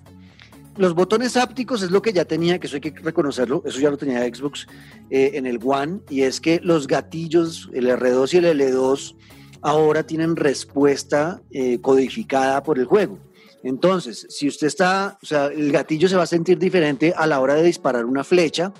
Los 0.77 0.95
botones 0.95 1.37
ápticos 1.37 1.83
es 1.83 1.93
lo 1.93 2.03
que 2.03 2.13
ya 2.13 2.25
tenía, 2.25 2.59
que 2.59 2.67
eso 2.67 2.77
hay 2.77 2.81
que 2.81 2.91
reconocerlo, 2.91 3.63
eso 3.65 3.79
ya 3.79 3.91
lo 3.91 3.97
tenía 3.97 4.23
Xbox 4.23 4.67
eh, 5.11 5.31
en 5.35 5.47
el 5.47 5.61
One, 5.65 6.01
y 6.11 6.23
es 6.23 6.41
que 6.41 6.61
los 6.65 6.89
gatillos, 6.89 7.71
el 7.73 7.87
R2 7.87 8.35
y 8.35 8.37
el 8.39 8.61
L2, 8.61 9.15
ahora 9.63 10.03
tienen 10.03 10.35
respuesta 10.35 11.41
eh, 11.53 11.81
codificada 11.81 12.65
por 12.65 12.81
el 12.81 12.87
juego. 12.87 13.21
Entonces, 13.63 14.27
si 14.31 14.49
usted 14.49 14.67
está, 14.67 15.17
o 15.23 15.27
sea, 15.27 15.47
el 15.47 15.71
gatillo 15.71 16.09
se 16.09 16.17
va 16.17 16.25
a 16.25 16.27
sentir 16.27 16.59
diferente 16.59 17.15
a 17.17 17.29
la 17.29 17.39
hora 17.39 17.55
de 17.55 17.63
disparar 17.63 18.05
una 18.05 18.25
flecha 18.25 18.73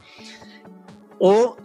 o 1.21 1.57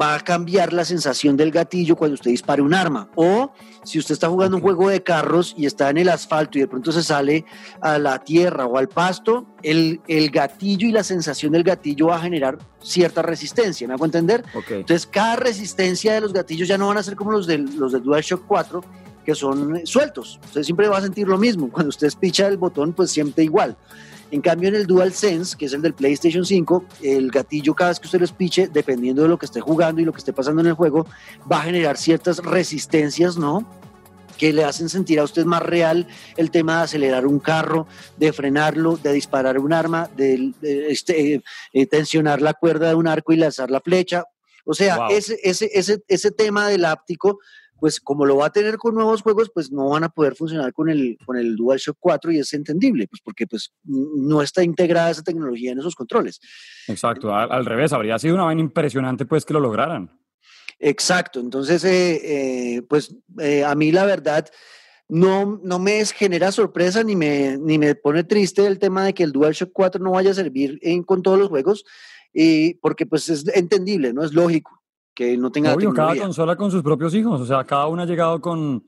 va 0.00 0.14
a 0.14 0.20
cambiar 0.20 0.72
la 0.72 0.84
sensación 0.84 1.36
del 1.36 1.50
gatillo 1.50 1.96
cuando 1.96 2.14
usted 2.14 2.30
dispare 2.30 2.62
un 2.62 2.74
arma. 2.74 3.08
O 3.14 3.52
si 3.84 3.98
usted 3.98 4.14
está 4.14 4.28
jugando 4.28 4.56
un 4.56 4.62
juego 4.62 4.88
de 4.88 5.02
carros 5.02 5.54
y 5.56 5.66
está 5.66 5.90
en 5.90 5.98
el 5.98 6.08
asfalto 6.08 6.58
y 6.58 6.62
de 6.62 6.68
pronto 6.68 6.92
se 6.92 7.02
sale 7.02 7.44
a 7.80 7.98
la 7.98 8.18
tierra 8.18 8.66
o 8.66 8.78
al 8.78 8.88
pasto, 8.88 9.46
el, 9.62 10.00
el 10.08 10.30
gatillo 10.30 10.88
y 10.88 10.92
la 10.92 11.04
sensación 11.04 11.52
del 11.52 11.62
gatillo 11.62 12.08
va 12.08 12.16
a 12.16 12.20
generar 12.20 12.58
cierta 12.82 13.22
resistencia. 13.22 13.86
¿Me 13.86 13.94
hago 13.94 14.04
entender? 14.04 14.44
Entonces, 14.68 15.06
cada 15.06 15.36
resistencia 15.36 16.14
de 16.14 16.20
los 16.20 16.32
gatillos 16.32 16.68
ya 16.68 16.78
no 16.78 16.88
van 16.88 16.98
a 16.98 17.02
ser 17.02 17.16
como 17.16 17.32
los 17.32 17.46
del, 17.46 17.76
los 17.76 17.92
del 17.92 18.02
DualShock 18.02 18.46
4, 18.46 18.82
que 19.24 19.34
son 19.34 19.86
sueltos. 19.86 20.38
Usted 20.44 20.62
siempre 20.62 20.88
va 20.88 20.98
a 20.98 21.02
sentir 21.02 21.26
lo 21.26 21.38
mismo. 21.38 21.70
Cuando 21.70 21.88
usted 21.88 22.12
picha 22.20 22.46
el 22.46 22.58
botón, 22.58 22.92
pues 22.92 23.10
siempre 23.10 23.44
igual. 23.44 23.76
En 24.34 24.40
cambio, 24.40 24.68
en 24.68 24.74
el 24.74 24.88
DualSense, 24.88 25.56
que 25.56 25.66
es 25.66 25.72
el 25.74 25.80
del 25.80 25.94
PlayStation 25.94 26.44
5, 26.44 26.84
el 27.04 27.30
gatillo 27.30 27.72
cada 27.72 27.90
vez 27.90 28.00
que 28.00 28.06
usted 28.06 28.18
lo 28.18 28.24
espiche, 28.24 28.66
dependiendo 28.66 29.22
de 29.22 29.28
lo 29.28 29.38
que 29.38 29.46
esté 29.46 29.60
jugando 29.60 30.00
y 30.00 30.04
lo 30.04 30.10
que 30.10 30.18
esté 30.18 30.32
pasando 30.32 30.60
en 30.60 30.66
el 30.66 30.72
juego, 30.72 31.06
va 31.50 31.58
a 31.58 31.62
generar 31.62 31.96
ciertas 31.96 32.38
resistencias, 32.38 33.36
¿no? 33.36 33.64
que 34.36 34.52
le 34.52 34.64
hacen 34.64 34.88
sentir 34.88 35.20
a 35.20 35.22
usted 35.22 35.44
más 35.44 35.62
real 35.62 36.08
el 36.36 36.50
tema 36.50 36.78
de 36.78 36.82
acelerar 36.82 37.28
un 37.28 37.38
carro, 37.38 37.86
de 38.16 38.32
frenarlo, 38.32 38.96
de 38.96 39.12
disparar 39.12 39.56
un 39.60 39.72
arma, 39.72 40.10
de, 40.16 40.52
este, 40.88 41.40
eh, 41.72 41.86
tensionar 41.86 42.42
la 42.42 42.54
cuerda 42.54 42.88
de 42.88 42.96
un 42.96 43.06
arco 43.06 43.32
y 43.32 43.36
lanzar 43.36 43.70
la 43.70 43.80
flecha. 43.80 44.24
O 44.64 44.74
sea, 44.74 45.06
ese, 45.10 45.38
ese, 45.44 45.70
ese, 45.72 46.02
ese 46.08 46.32
tema 46.32 46.66
del 46.66 46.86
áptico 46.86 47.38
pues 47.84 48.00
como 48.00 48.24
lo 48.24 48.38
va 48.38 48.46
a 48.46 48.50
tener 48.50 48.78
con 48.78 48.94
nuevos 48.94 49.20
juegos, 49.20 49.50
pues 49.52 49.70
no 49.70 49.90
van 49.90 50.04
a 50.04 50.08
poder 50.08 50.34
funcionar 50.34 50.72
con 50.72 50.88
el, 50.88 51.18
con 51.26 51.36
el 51.36 51.54
DualShock 51.54 51.98
4 52.00 52.32
y 52.32 52.38
es 52.38 52.54
entendible, 52.54 53.06
pues 53.06 53.20
porque 53.22 53.46
pues 53.46 53.74
no 53.84 54.40
está 54.40 54.62
integrada 54.62 55.10
esa 55.10 55.22
tecnología 55.22 55.72
en 55.72 55.80
esos 55.80 55.94
controles. 55.94 56.40
Exacto, 56.88 57.34
al, 57.34 57.66
revés, 57.66 57.92
habría 57.92 58.18
sido 58.18 58.36
una 58.36 58.44
vaina 58.44 58.62
impresionante 58.62 59.26
pues 59.26 59.44
que 59.44 59.52
lo 59.52 59.60
lograran. 59.60 60.18
Exacto, 60.78 61.40
entonces 61.40 61.84
eh, 61.84 62.76
eh, 62.76 62.82
pues 62.88 63.14
eh, 63.38 63.62
a 63.64 63.74
mí 63.74 63.92
la 63.92 64.06
verdad 64.06 64.48
no, 65.06 65.60
no 65.62 65.78
me 65.78 66.02
genera 66.06 66.52
sorpresa 66.52 67.04
ni 67.04 67.16
me, 67.16 67.58
ni 67.58 67.76
me 67.76 67.94
pone 67.94 68.24
triste 68.24 68.66
el 68.66 68.78
tema 68.78 69.04
de 69.04 69.12
que 69.12 69.24
el 69.24 69.32
DualShock 69.32 69.72
4 69.74 70.02
no 70.02 70.12
vaya 70.12 70.30
a 70.30 70.34
servir 70.34 70.78
en, 70.80 71.02
con 71.02 71.20
todos 71.20 71.38
los 71.38 71.50
juegos, 71.50 71.84
y 72.32 72.76
porque 72.76 73.04
pues 73.04 73.28
es 73.28 73.46
entendible, 73.54 74.14
¿no? 74.14 74.24
Es 74.24 74.32
lógico 74.32 74.83
que 75.14 75.36
no 75.36 75.50
tenga 75.50 75.74
Obvio, 75.74 75.92
cada 75.92 76.16
consola 76.16 76.56
con 76.56 76.70
sus 76.70 76.82
propios 76.82 77.14
hijos, 77.14 77.40
o 77.40 77.46
sea, 77.46 77.64
cada 77.64 77.86
una 77.86 78.02
ha 78.02 78.06
llegado 78.06 78.40
con, 78.40 78.84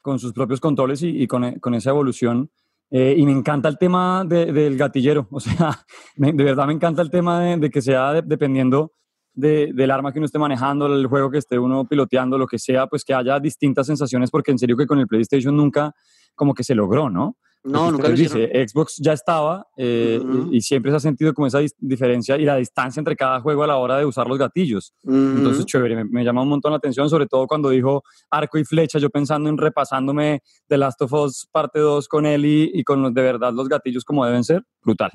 con 0.00 0.18
sus 0.18 0.32
propios 0.32 0.60
controles 0.60 1.02
y, 1.02 1.22
y 1.22 1.26
con, 1.26 1.58
con, 1.60 1.74
esa 1.74 1.90
evolución. 1.90 2.50
Eh, 2.90 3.16
y 3.18 3.26
me 3.26 3.32
encanta 3.32 3.68
el 3.68 3.78
tema 3.78 4.24
del 4.24 4.76
gatillero, 4.76 5.26
o 5.32 5.40
sea, 5.40 5.84
de 6.16 6.32
verdad 6.32 6.66
me 6.66 6.72
encanta 6.72 7.02
el 7.02 7.10
tema 7.10 7.40
de, 7.40 7.68
que 7.68 7.82
sea 7.82 8.22
dependiendo 8.22 8.92
de, 9.34 9.72
del 9.74 9.90
arma 9.90 10.12
que 10.12 10.20
uno 10.20 10.26
esté 10.26 10.38
manejando, 10.38 10.86
el 10.86 11.06
juego 11.08 11.30
que 11.30 11.38
esté 11.38 11.58
uno 11.58 11.84
piloteando, 11.84 12.38
lo 12.38 12.46
que 12.46 12.58
sea, 12.58 12.86
pues 12.86 13.04
que 13.04 13.12
haya 13.12 13.40
distintas 13.40 13.88
sensaciones, 13.88 14.30
porque 14.30 14.52
en 14.52 14.58
serio 14.58 14.76
que 14.76 14.86
con 14.86 15.00
el 15.00 15.08
PlayStation 15.08 15.56
nunca 15.56 15.92
como 16.34 16.54
que 16.54 16.62
se 16.62 16.74
logró, 16.74 17.10
¿no? 17.10 17.36
No, 17.66 17.90
nunca 17.90 18.08
lo 18.08 18.14
dice, 18.14 18.48
Xbox 18.68 18.96
ya 18.98 19.12
estaba 19.12 19.66
eh, 19.76 20.20
y, 20.52 20.60
siempre 20.60 20.92
se 20.92 20.96
ha 20.96 21.00
sentido 21.00 21.34
como 21.34 21.48
esa 21.48 21.58
diferencia 21.78 22.36
y 22.36 22.44
la 22.44 22.56
distancia 22.56 23.00
entre 23.00 23.16
cada 23.16 23.40
juego 23.40 23.64
a 23.64 23.66
la 23.66 23.76
hora 23.76 23.98
de 23.98 24.04
usar 24.04 24.28
los 24.28 24.38
gatillos. 24.38 24.94
Entonces, 25.04 25.66
chévere, 25.66 26.04
me, 26.04 26.24
llama 26.24 26.42
un 26.42 26.48
montón 26.48 26.70
la 26.70 26.78
atención, 26.78 27.10
sobre 27.10 27.26
todo 27.26 27.46
cuando 27.46 27.70
dijo 27.70 28.04
arco 28.30 28.58
y 28.58 28.64
flecha, 28.64 28.98
yo 28.98 29.10
pensando 29.10 29.50
en 29.50 29.58
repasándome 29.58 30.42
The 30.68 30.78
Last 30.78 31.02
of 31.02 31.12
Us 31.12 31.48
parte 31.50 31.80
2 31.80 32.06
con 32.06 32.24
él 32.24 32.44
y, 32.44 32.84
con 32.84 33.02
los, 33.02 33.12
de 33.12 33.22
verdad 33.22 33.52
los 33.52 33.68
gatillos 33.68 34.04
como 34.04 34.24
deben 34.24 34.44
ser, 34.44 34.62
brutal. 34.82 35.10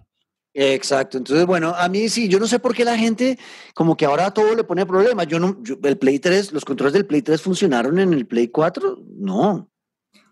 Exacto, 0.54 1.18
entonces 1.18 1.46
bueno, 1.46 1.74
a 1.74 1.88
mí 1.88 2.10
sí, 2.10 2.28
yo 2.28 2.38
no 2.38 2.46
sé 2.46 2.60
por 2.60 2.76
qué 2.76 2.84
la 2.84 2.98
gente 2.98 3.40
como 3.74 3.96
que 3.96 4.06
ahora 4.06 4.32
todo 4.32 4.54
le 4.54 4.66
pone 4.66 4.86
problemas. 4.86 5.26
Yo 5.28 5.40
no, 5.40 5.58
el 5.84 5.98
Play 5.98 6.20
3, 6.20 6.52
los 6.52 6.66
controles 6.66 6.94
del 6.94 7.06
Play 7.06 7.22
3 7.22 7.42
funcionaron 7.42 7.98
en 8.00 8.12
el 8.12 8.28
Play 8.28 8.50
4, 8.50 9.00
no. 9.16 9.71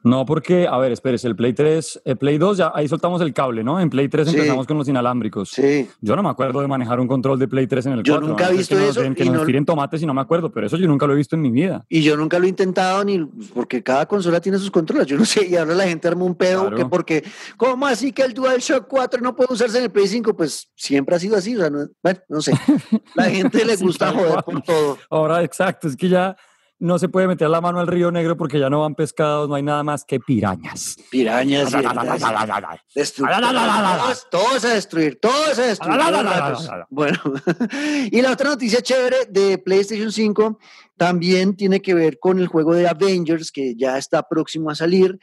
No, 0.04 0.26
porque, 0.26 0.68
a 0.68 0.78
ver, 0.78 0.92
espérese, 0.92 1.28
el 1.28 1.36
Play 1.36 1.54
3, 1.54 2.02
el 2.06 2.18
Play 2.18 2.38
2, 2.38 2.58
ya 2.58 2.72
ahí 2.74 2.88
soltamos 2.88 3.22
el 3.22 3.34
cable, 3.34 3.64
¿no? 3.64 3.80
En 3.80 3.90
Play 3.90 4.08
3 4.08 4.28
empezamos 4.30 4.66
con 4.66 4.78
los 4.78 4.88
inalámbricos. 4.88 5.50
Sí. 5.50 5.88
Yo 6.02 6.16
no 6.16 6.24
me 6.24 6.30
acuerdo 6.30 6.62
de 6.62 6.68
manejar 6.68 7.00
un 7.00 7.08
control 7.08 7.38
de 7.38 7.48
Play 7.48 7.68
3 7.68 7.86
en 7.88 7.92
el 7.94 7.98
4. 8.00 8.14
Yo 8.14 8.22
nunca 8.22 8.50
he 8.50 8.54
visto 8.56 8.80
eso. 8.80 9.02
que 9.14 9.26
nos 9.26 9.46
tiren 9.46 9.66
tomates 9.66 10.02
y 10.02 10.06
no 10.06 10.14
me 10.14 10.22
acuerdo, 10.22 10.52
pero 10.52 10.68
eso 10.68 10.78
yo 10.78 10.88
nunca 10.88 11.06
lo 11.06 11.14
he 11.14 11.18
visto 11.18 11.36
en 11.36 11.42
mi 11.42 11.52
vida. 11.52 11.86
Y 11.90 12.02
yo 12.02 12.16
nunca 12.16 12.40
lo 12.40 12.46
he 12.46 12.50
intentado 12.50 13.04
ni 13.04 13.20
porque 13.54 13.84
cada 13.84 14.06
consola 14.06 14.40
tiene 14.40 14.58
sus 14.58 14.72
controles. 14.72 15.08
Yo 15.08 15.18
no 15.18 15.26
sé, 15.26 15.46
y 15.48 15.56
ahora 15.56 15.76
la 15.76 15.86
gente 15.86 16.08
arma 16.08 16.24
un 16.24 16.36
pedo 16.36 16.74
que 16.74 16.86
porque, 16.86 17.24
¿cómo 17.58 17.86
así 17.86 18.12
que 18.12 18.24
el 18.24 18.34
DualShock 18.34 18.88
4 18.88 19.22
no 19.22 19.36
puede 19.36 19.54
usarse 19.54 19.78
en 19.78 19.86
el 19.86 19.92
Play 19.92 20.08
5? 20.08 20.36
Pues 20.36 20.70
siempre 20.76 21.16
ha 21.16 21.20
sido 21.20 21.36
así, 21.36 21.56
o 21.56 21.60
sea, 21.60 21.70
no, 21.70 21.88
bueno, 22.02 22.20
no 22.30 22.42
sé. 22.42 22.54
La 23.16 23.26
gente 23.26 23.66
le 23.66 23.76
gusta 23.76 24.12
joder 24.12 24.44
con 24.44 24.62
todo. 24.62 24.98
Ahora, 25.10 25.44
exacto, 25.44 25.88
es 25.88 25.96
que 25.96 26.08
ya 26.08 26.36
no 26.80 26.98
se 26.98 27.10
puede 27.10 27.28
meter 27.28 27.50
la 27.50 27.62
mano 27.62 27.80
al 27.80 27.88
río 27.88 28.12
negro 28.12 28.38
porque 28.38 28.60
ya 28.60 28.70
no 28.70 28.82
van 28.82 28.96
pescados, 28.96 29.50
no 29.50 29.56
hay 29.56 29.64
nada 29.64 29.84
más 29.84 30.06
que 30.06 30.20
pirañas. 30.20 30.96
Pirañas. 31.12 31.72
Todos 34.32 34.66
a 34.66 34.74
destruir, 34.74 35.20
todos 35.20 35.60
a 35.60 35.64
destruir. 35.64 36.00
Bueno, 36.90 37.20
y 38.12 38.22
la 38.22 38.32
otra 38.32 38.52
noticia 38.52 38.82
chévere 38.82 39.26
de 39.30 39.58
PlayStation 39.58 40.12
5 40.12 40.58
también 40.98 41.56
tiene 41.56 41.82
que 41.82 41.94
ver 41.94 42.18
con 42.20 42.40
el 42.40 42.48
juego 42.48 42.74
de 42.74 42.88
Avengers 42.88 43.52
que 43.52 43.76
ya 43.76 43.98
está 43.98 44.24
próximo 44.24 44.70
a 44.70 44.76
salir. 44.76 45.20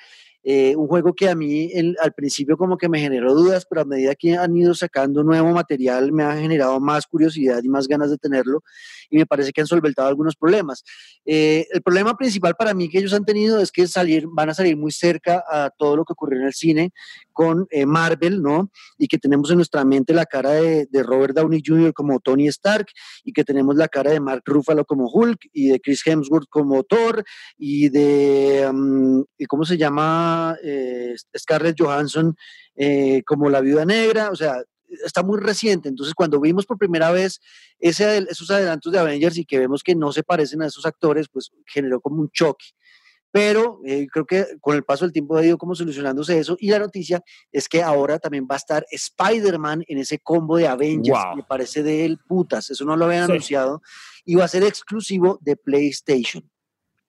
Eh, 0.48 0.76
un 0.76 0.86
juego 0.86 1.12
que 1.12 1.28
a 1.28 1.34
mí 1.34 1.72
al 2.00 2.12
principio 2.12 2.56
como 2.56 2.78
que 2.78 2.88
me 2.88 3.00
generó 3.00 3.34
dudas, 3.34 3.66
pero 3.68 3.80
a 3.80 3.84
medida 3.84 4.14
que 4.14 4.36
han 4.36 4.56
ido 4.56 4.74
sacando 4.74 5.24
nuevo 5.24 5.50
material 5.50 6.12
me 6.12 6.22
ha 6.22 6.36
generado 6.36 6.78
más 6.78 7.04
curiosidad 7.04 7.60
y 7.64 7.68
más 7.68 7.88
ganas 7.88 8.10
de 8.10 8.16
tenerlo 8.16 8.62
y 9.10 9.16
me 9.16 9.26
parece 9.26 9.52
que 9.52 9.60
han 9.60 9.66
solventado 9.66 10.06
algunos 10.06 10.36
problemas. 10.36 10.84
Eh, 11.24 11.66
el 11.72 11.82
problema 11.82 12.16
principal 12.16 12.54
para 12.54 12.74
mí 12.74 12.88
que 12.88 12.98
ellos 12.98 13.12
han 13.12 13.24
tenido 13.24 13.58
es 13.58 13.72
que 13.72 13.88
salir, 13.88 14.28
van 14.30 14.50
a 14.50 14.54
salir 14.54 14.76
muy 14.76 14.92
cerca 14.92 15.42
a 15.50 15.68
todo 15.70 15.96
lo 15.96 16.04
que 16.04 16.12
ocurrió 16.12 16.38
en 16.38 16.46
el 16.46 16.54
cine 16.54 16.92
con 17.36 17.66
eh, 17.70 17.84
Marvel, 17.84 18.40
¿no? 18.40 18.70
Y 18.96 19.08
que 19.08 19.18
tenemos 19.18 19.50
en 19.50 19.56
nuestra 19.56 19.84
mente 19.84 20.14
la 20.14 20.24
cara 20.24 20.52
de, 20.52 20.88
Robert 21.02 21.36
Downey 21.36 21.62
Jr. 21.64 21.92
como 21.92 22.18
Tony 22.18 22.48
Stark 22.48 22.86
y 23.24 23.34
que 23.34 23.44
tenemos 23.44 23.76
la 23.76 23.88
cara 23.88 24.10
de 24.10 24.20
Mark 24.20 24.42
Ruffalo 24.46 24.86
como 24.86 25.10
Hulk 25.12 25.38
y 25.52 25.68
de 25.68 25.78
Chris 25.78 26.00
Hemsworth 26.06 26.48
como 26.48 26.82
Thor 26.82 27.22
y 27.58 27.90
de, 27.90 28.70
mm, 28.72 29.20
¿cómo 29.48 29.66
se 29.66 29.76
llama? 29.76 30.56
Eh, 30.64 31.14
Scarlett 31.36 31.76
Johansson 31.78 32.34
eh, 32.74 33.22
como 33.26 33.50
la 33.50 33.60
viuda 33.60 33.84
negra, 33.84 34.30
o 34.30 34.36
sea, 34.36 34.62
está 35.04 35.22
muy 35.22 35.38
reciente. 35.38 35.90
Entonces, 35.90 36.14
cuando 36.14 36.40
vimos 36.40 36.64
por 36.64 36.78
primera 36.78 37.10
vez 37.10 37.38
ese, 37.78 38.24
esos 38.30 38.50
adelantos 38.50 38.90
de 38.90 38.98
Avengers 38.98 39.36
y 39.36 39.44
que 39.44 39.58
vemos 39.58 39.82
que 39.82 39.94
no 39.94 40.10
se 40.10 40.22
parecen 40.22 40.62
a 40.62 40.66
esos 40.66 40.86
actores, 40.86 41.26
pues 41.30 41.50
generó 41.66 42.00
como 42.00 42.22
un 42.22 42.30
choque. 42.30 42.64
Pero 43.36 43.80
eh, 43.84 44.06
creo 44.10 44.24
que 44.24 44.46
con 44.62 44.76
el 44.76 44.82
paso 44.82 45.04
del 45.04 45.12
tiempo 45.12 45.36
ha 45.36 45.44
ido 45.44 45.58
como 45.58 45.74
solucionándose 45.74 46.38
eso. 46.38 46.56
Y 46.58 46.70
la 46.70 46.78
noticia 46.78 47.22
es 47.52 47.68
que 47.68 47.82
ahora 47.82 48.18
también 48.18 48.48
va 48.50 48.54
a 48.54 48.56
estar 48.56 48.86
Spider-Man 48.90 49.84
en 49.88 49.98
ese 49.98 50.20
combo 50.20 50.56
de 50.56 50.66
Avengers. 50.66 51.20
Me 51.36 51.42
parece 51.42 51.82
de 51.82 52.06
él 52.06 52.18
putas. 52.26 52.70
Eso 52.70 52.86
no 52.86 52.96
lo 52.96 53.04
habían 53.04 53.24
anunciado. 53.24 53.82
Y 54.24 54.36
va 54.36 54.44
a 54.44 54.48
ser 54.48 54.62
exclusivo 54.62 55.38
de 55.42 55.54
PlayStation. 55.54 56.50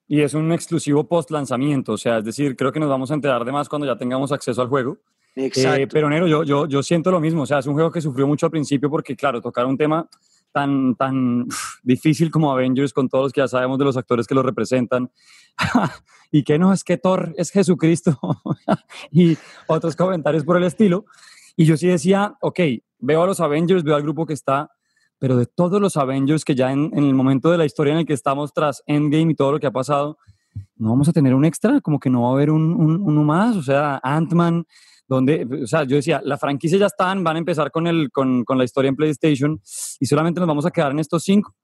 Y 0.05 0.19
es 0.19 0.33
un 0.33 0.51
exclusivo 0.51 1.07
post 1.07 1.31
lanzamiento, 1.31 1.93
o 1.93 1.97
sea, 1.97 2.17
es 2.17 2.25
decir, 2.25 2.57
creo 2.57 2.73
que 2.73 2.79
nos 2.79 2.89
vamos 2.89 3.09
a 3.11 3.13
enterar 3.13 3.45
de 3.45 3.51
más 3.53 3.69
cuando 3.69 3.87
ya 3.87 3.97
tengamos 3.97 4.33
acceso 4.33 4.61
al 4.61 4.67
juego. 4.67 4.97
Exacto. 5.33 5.81
Eh, 5.81 5.87
pero 5.87 6.09
Nero, 6.09 6.27
yo, 6.27 6.43
yo, 6.43 6.65
yo 6.65 6.83
siento 6.83 7.09
lo 7.09 7.21
mismo, 7.21 7.43
o 7.43 7.45
sea, 7.45 7.59
es 7.59 7.67
un 7.67 7.73
juego 7.73 7.89
que 7.89 8.01
sufrió 8.01 8.27
mucho 8.27 8.45
al 8.47 8.51
principio 8.51 8.89
porque, 8.89 9.15
claro, 9.15 9.41
tocar 9.41 9.65
un 9.65 9.77
tema 9.77 10.09
tan, 10.51 10.95
tan 10.95 11.47
difícil 11.83 12.31
como 12.31 12.51
Avengers 12.51 12.93
con 12.93 13.09
todos 13.09 13.25
los 13.25 13.33
que 13.33 13.41
ya 13.41 13.47
sabemos 13.47 13.77
de 13.77 13.85
los 13.85 13.97
actores 13.97 14.27
que 14.27 14.35
lo 14.35 14.43
representan. 14.43 15.11
y 16.31 16.43
que 16.43 16.59
no, 16.59 16.73
es 16.73 16.83
que 16.83 16.97
Thor 16.97 17.33
es 17.37 17.51
Jesucristo 17.51 18.19
y 19.11 19.37
otros 19.67 19.95
comentarios 19.95 20.43
por 20.43 20.57
el 20.57 20.63
estilo. 20.63 21.05
Y 21.55 21.65
yo 21.65 21.77
sí 21.77 21.87
decía, 21.87 22.37
ok, 22.41 22.59
veo 22.99 23.23
a 23.23 23.27
los 23.27 23.39
Avengers, 23.39 23.83
veo 23.83 23.95
al 23.95 24.03
grupo 24.03 24.25
que 24.25 24.33
está, 24.33 24.71
pero 25.19 25.35
de 25.35 25.45
todos 25.45 25.81
los 25.81 25.97
Avengers 25.97 26.45
que 26.45 26.55
ya 26.55 26.71
en, 26.71 26.91
el 26.93 27.13
momento 27.13 27.49
de 27.51 27.57
la 27.57 27.65
historia 27.65 27.93
en 27.93 27.99
el 27.99 28.05
que 28.05 28.13
estamos 28.13 28.53
tras 28.53 28.83
Endgame 28.85 29.31
y 29.31 29.35
todo 29.35 29.53
lo 29.53 29.59
que 29.59 29.67
ha 29.67 29.71
pasado, 29.71 30.17
no 30.75 30.89
vamos 30.89 31.09
a 31.09 31.13
tener 31.13 31.33
un 31.33 31.45
extra, 31.45 31.81
como 31.81 31.99
que 31.99 32.09
no 32.09 32.23
va 32.23 32.29
a 32.29 32.33
haber 32.33 32.51
un, 32.51 32.73
uno 32.73 33.23
más, 33.23 33.55
o 33.55 33.63
sea, 33.63 33.99
Ant-Man, 34.03 34.65
donde, 35.07 35.47
o 35.63 35.67
sea, 35.67 35.83
yo 35.83 35.95
decía, 35.95 36.21
la 36.23 36.37
franquicia 36.37 36.77
ya 36.77 36.87
están, 36.87 37.23
van 37.23 37.37
a 37.37 37.39
empezar 37.39 37.71
con, 37.71 37.87
el, 37.87 38.11
con, 38.11 38.43
con 38.43 38.57
la 38.57 38.63
historia 38.63 38.89
en 38.89 38.95
PlayStation 38.95 39.61
y 39.99 40.05
solamente 40.05 40.39
nos 40.39 40.47
vamos 40.47 40.65
a 40.65 40.71
quedar 40.71 40.91
en 40.91 40.99
estos 40.99 41.23
cinco. 41.23 41.55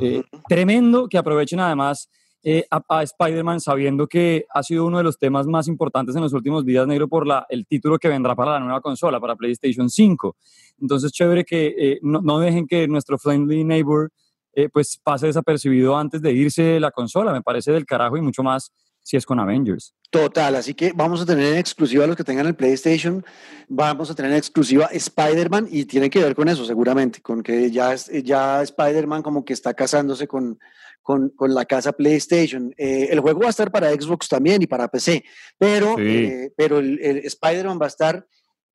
Eh, 0.00 0.22
tremendo 0.48 1.08
que 1.08 1.18
aprovechen 1.18 1.60
además 1.60 2.08
eh, 2.42 2.64
a, 2.70 3.02
Spider-Man 3.02 3.60
sabiendo 3.60 4.06
que 4.06 4.46
ha 4.54 4.62
sido 4.62 4.86
uno 4.86 4.96
de 4.96 5.04
los 5.04 5.18
temas 5.18 5.46
más 5.46 5.68
importantes 5.68 6.16
en 6.16 6.22
los 6.22 6.32
últimos 6.32 6.64
días, 6.64 6.86
negro, 6.86 7.06
por 7.06 7.26
la, 7.26 7.44
el 7.50 7.66
título 7.66 7.98
que 7.98 8.08
vendrá 8.08 8.34
para 8.34 8.52
la 8.52 8.60
nueva 8.60 8.80
consola, 8.80 9.20
para 9.20 9.36
PlayStation 9.36 9.90
5. 9.90 10.36
Entonces, 10.80 11.12
chévere 11.12 11.44
que 11.44 11.74
eh, 11.76 11.98
no, 12.02 12.22
no, 12.22 12.38
dejen 12.38 12.66
que 12.66 12.88
nuestro 12.88 13.18
friendly 13.18 13.62
neighbor 13.62 14.10
eh, 14.54 14.70
pues 14.70 14.98
pase 15.02 15.26
desapercibido 15.26 15.96
antes 15.96 16.22
de 16.22 16.32
irse 16.32 16.80
la 16.80 16.90
consola. 16.90 17.32
Me 17.32 17.42
parece 17.42 17.72
del 17.72 17.84
carajo 17.84 18.16
y 18.16 18.22
mucho 18.22 18.42
más 18.42 18.72
si 19.02 19.16
es 19.16 19.26
con 19.26 19.40
Avengers. 19.40 19.94
Total, 20.10 20.56
así 20.56 20.74
que 20.74 20.92
vamos 20.92 21.20
a 21.20 21.26
tener 21.26 21.52
en 21.52 21.58
exclusiva 21.58 22.04
a 22.04 22.06
los 22.06 22.16
que 22.16 22.24
tengan 22.24 22.46
el 22.46 22.56
PlayStation, 22.56 23.24
vamos 23.68 24.10
a 24.10 24.14
tener 24.14 24.32
en 24.32 24.38
exclusiva 24.38 24.86
Spider-Man 24.86 25.68
y 25.70 25.84
tiene 25.84 26.10
que 26.10 26.20
ver 26.20 26.34
con 26.34 26.48
eso 26.48 26.64
seguramente, 26.64 27.20
con 27.20 27.42
que 27.42 27.70
ya, 27.70 27.94
ya 27.94 28.60
Spider-Man 28.62 29.22
como 29.22 29.44
que 29.44 29.52
está 29.52 29.72
casándose 29.72 30.26
con, 30.26 30.58
con, 31.00 31.30
con 31.30 31.54
la 31.54 31.64
casa 31.64 31.92
PlayStation. 31.92 32.74
Eh, 32.76 33.08
el 33.10 33.20
juego 33.20 33.40
va 33.40 33.46
a 33.46 33.50
estar 33.50 33.70
para 33.70 33.90
Xbox 33.92 34.28
también 34.28 34.62
y 34.62 34.66
para 34.66 34.88
PC, 34.88 35.24
pero, 35.56 35.96
eh, 35.98 36.52
pero 36.56 36.78
el, 36.78 36.98
Spider-Man 37.24 37.78
va 37.80 37.86
a 37.86 37.88
estar 37.88 38.26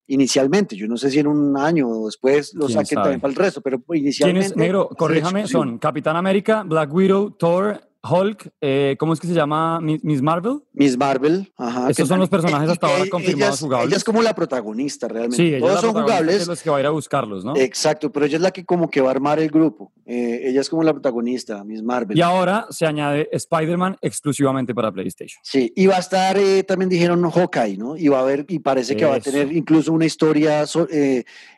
inicialmente. 0.08 0.76
Yo 0.76 0.88
no 0.88 0.98
sé 0.98 1.12
si 1.12 1.20
en 1.20 1.28
un 1.28 1.58
año 1.58 1.90
o 1.90 2.06
después 2.06 2.54
lo 2.54 2.70
saquen 2.70 2.96
también 2.96 3.20
para 3.20 3.32
el 3.32 3.38
resto, 3.38 3.62
pero 3.62 3.84
inicialmente. 3.94 4.54
¿Quiénes, 4.54 4.58
negro? 4.58 4.90
Corríjame, 4.90 5.48
son 5.48 5.80
Capitán 5.80 6.16
América, 6.16 6.64
Black 6.64 6.94
Widow, 6.94 7.32
Thor, 7.32 7.82
Hulk, 8.10 8.54
eh, 8.62 8.96
¿cómo 9.00 9.14
es 9.14 9.20
que 9.20 9.28
se 9.28 9.34
llama? 9.34 9.80
Miss 9.82 10.22
Marvel. 10.22 10.62
Miss 10.74 10.98
Marvel, 10.98 11.52
ajá. 11.58 11.90
Estos 11.90 12.08
son 12.08 12.20
los 12.20 12.30
personajes 12.30 12.70
hasta 12.70 12.88
ahora 12.88 13.10
confirmados 13.10 13.60
jugables. 13.60 13.88
Ella 13.88 13.98
es 13.98 14.04
como 14.04 14.22
la 14.22 14.36
protagonista 14.36 15.08
realmente. 15.08 15.38
Sí, 15.38 15.60
Todos 15.60 15.82
son 15.82 15.94
jugables. 15.94 16.42
Es 16.42 16.48
los 16.48 16.62
que 16.62 16.70
va 16.70 16.78
a 16.78 16.80
ir 16.82 16.86
a 16.86 16.92
buscarlos, 16.92 17.44
¿no? 17.44 17.56
Exacto, 17.56 18.12
pero 18.12 18.26
ella 18.26 18.38
es 18.38 18.42
la 18.42 18.52
que 18.52 18.66
como 18.66 18.90
que 18.90 19.02
va 19.02 19.10
a 19.10 19.12
armar 19.12 19.40
el 19.40 19.50
grupo. 19.50 19.92
Eh, 20.06 20.42
ella 20.46 20.62
es 20.62 20.70
como 20.70 20.84
la 20.84 20.94
protagonista, 20.94 21.64
Miss 21.64 21.82
Marvel. 21.82 22.18
Y 22.18 22.22
ahora 22.22 22.68
se 22.70 22.86
añade 22.86 23.28
Spider-Man 23.32 23.98
exclusivamente 24.02 24.76
para 24.76 24.92
PlayStation. 24.92 25.40
Sí, 25.44 25.74
y 25.76 25.88
va 25.88 25.96
a 25.96 26.00
estar, 26.00 26.38
eh, 26.38 26.64
también 26.64 26.90
dijeron 26.90 27.30
Hawkeye, 27.30 27.78
¿no? 27.78 27.98
Y 27.98 28.08
va 28.08 28.20
a 28.20 28.22
haber, 28.22 28.46
y 28.48 28.60
parece 28.60 28.96
que 28.96 29.06
va 29.06 29.16
a 29.16 29.20
tener 29.20 29.52
incluso 29.52 29.92
una 29.92 30.06
historia 30.06 30.66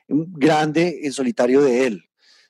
grande 0.08 1.02
en 1.04 1.12
solitario 1.12 1.62
de 1.62 1.88
él. 1.88 2.07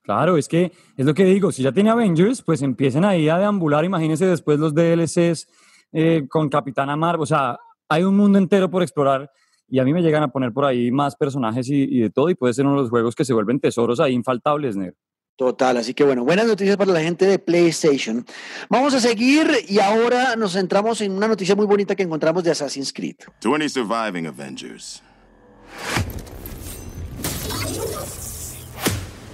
Claro, 0.08 0.38
es 0.38 0.48
que 0.48 0.72
es 0.96 1.06
lo 1.06 1.14
que 1.14 1.26
digo, 1.26 1.52
si 1.52 1.64
ya 1.64 1.74
tiene 1.74 1.90
Avengers, 1.90 2.42
pues 2.42 2.62
empiecen 2.62 3.04
ahí 3.04 3.28
a 3.28 3.38
deambular, 3.40 3.84
imagínense 3.84 4.26
después 4.26 4.58
los 4.58 4.74
DLCs 4.74 5.50
eh, 5.92 6.26
con 6.30 6.48
Capitana 6.48 6.96
Marvel, 6.96 7.24
o 7.24 7.26
sea, 7.26 7.60
hay 7.90 8.04
un 8.04 8.16
mundo 8.16 8.38
entero 8.38 8.72
por 8.72 8.84
explorar 8.84 9.30
y 9.68 9.80
a 9.80 9.84
mí 9.84 9.92
me 9.92 10.02
llegan 10.02 10.24
a 10.24 10.30
poner 10.30 10.54
por 10.54 10.64
ahí 10.64 10.92
más 10.92 11.18
personajes 11.18 11.68
y, 11.70 12.00
de 12.00 12.10
todo 12.10 12.30
y 12.30 12.36
puede 12.36 12.54
ser 12.54 12.66
uno 12.66 12.76
de 12.76 12.82
los 12.84 12.90
juegos 12.90 13.16
que 13.16 13.26
se 13.26 13.34
vuelven 13.34 13.60
tesoros 13.60 14.00
ahí 14.00 14.14
infaltables, 14.14 14.78
Ner. 14.78 14.96
Total, 15.36 15.76
así 15.76 15.94
que 15.94 16.06
bueno, 16.06 16.24
buenas 16.24 16.48
noticias 16.48 16.78
para 16.78 16.94
la 16.94 17.02
gente 17.02 17.26
de 17.26 17.38
PlayStation. 17.38 18.26
Vamos 18.70 18.94
a 18.94 19.02
seguir 19.02 19.46
y 19.68 19.80
ahora 19.80 20.38
nos 20.38 20.54
centramos 20.54 21.02
en 21.02 21.12
una 21.12 21.28
noticia 21.28 21.54
muy 21.54 21.66
bonita 21.66 21.98
que 21.98 22.04
encontramos 22.04 22.46
de 22.46 22.52
Assassin's 22.52 22.94
Creed. 22.94 23.18
20 23.44 23.68
surviving 23.68 24.28
Avengers. 24.28 25.04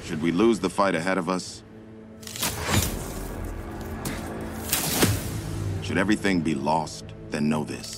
Should 0.05 0.21
we 0.21 0.31
lose 0.31 0.59
the 0.59 0.69
fight 0.69 0.95
ahead 0.95 1.17
of 1.17 1.29
us? 1.29 1.63
Should 5.81 5.97
everything 5.97 6.41
be 6.41 6.55
lost, 6.55 7.05
then 7.29 7.49
know 7.49 7.63
this. 7.63 7.95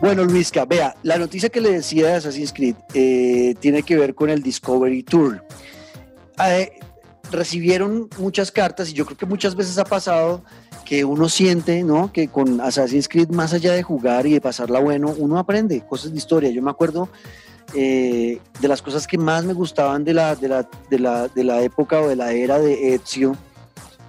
Bueno, 0.00 0.24
Luisca, 0.24 0.64
vea, 0.64 0.94
la 1.02 1.18
noticia 1.18 1.48
que 1.48 1.60
le 1.60 1.72
decía 1.72 2.06
de 2.06 2.12
Assassin's 2.12 2.52
Creed 2.52 2.76
eh, 2.94 3.56
tiene 3.58 3.82
que 3.82 3.96
ver 3.96 4.14
con 4.14 4.30
el 4.30 4.40
Discovery 4.40 5.02
Tour. 5.02 5.44
Eh, 6.38 6.78
recibieron 7.32 8.08
muchas 8.18 8.52
cartas 8.52 8.90
y 8.90 8.92
yo 8.92 9.04
creo 9.04 9.16
que 9.16 9.26
muchas 9.26 9.56
veces 9.56 9.78
ha 9.78 9.84
pasado 9.84 10.44
que 10.86 11.04
uno 11.04 11.28
siente, 11.28 11.82
¿no? 11.82 12.12
Que 12.12 12.28
con 12.28 12.60
Assassin's 12.62 13.08
Creed, 13.08 13.28
más 13.28 13.52
allá 13.52 13.74
de 13.74 13.82
jugar 13.82 14.26
y 14.26 14.32
de 14.32 14.40
pasarla 14.40 14.80
bueno, 14.80 15.12
uno 15.18 15.38
aprende 15.38 15.84
cosas 15.86 16.12
de 16.12 16.18
historia. 16.18 16.48
Yo 16.48 16.62
me 16.62 16.70
acuerdo 16.70 17.10
eh, 17.74 18.40
de 18.60 18.68
las 18.68 18.80
cosas 18.80 19.06
que 19.06 19.18
más 19.18 19.44
me 19.44 19.52
gustaban 19.52 20.04
de 20.04 20.14
la, 20.14 20.36
de 20.36 20.48
la, 20.48 20.68
de 20.88 20.98
la, 20.98 21.28
de 21.28 21.44
la 21.44 21.60
época 21.60 22.00
o 22.00 22.08
de 22.08 22.16
la 22.16 22.32
era 22.32 22.58
de 22.58 22.94
Ezio, 22.94 23.36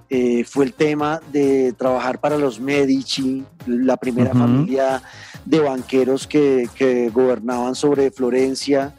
eh, 0.08 0.44
fue 0.44 0.64
el 0.64 0.72
tema 0.72 1.20
de 1.32 1.74
trabajar 1.76 2.20
para 2.20 2.38
los 2.38 2.60
Medici, 2.60 3.44
la 3.66 3.96
primera 3.96 4.32
familia 4.32 5.02
de 5.44 5.60
banqueros 5.60 6.26
que, 6.26 6.68
que 6.74 7.10
gobernaban 7.10 7.74
sobre 7.74 8.10
Florencia. 8.10 8.94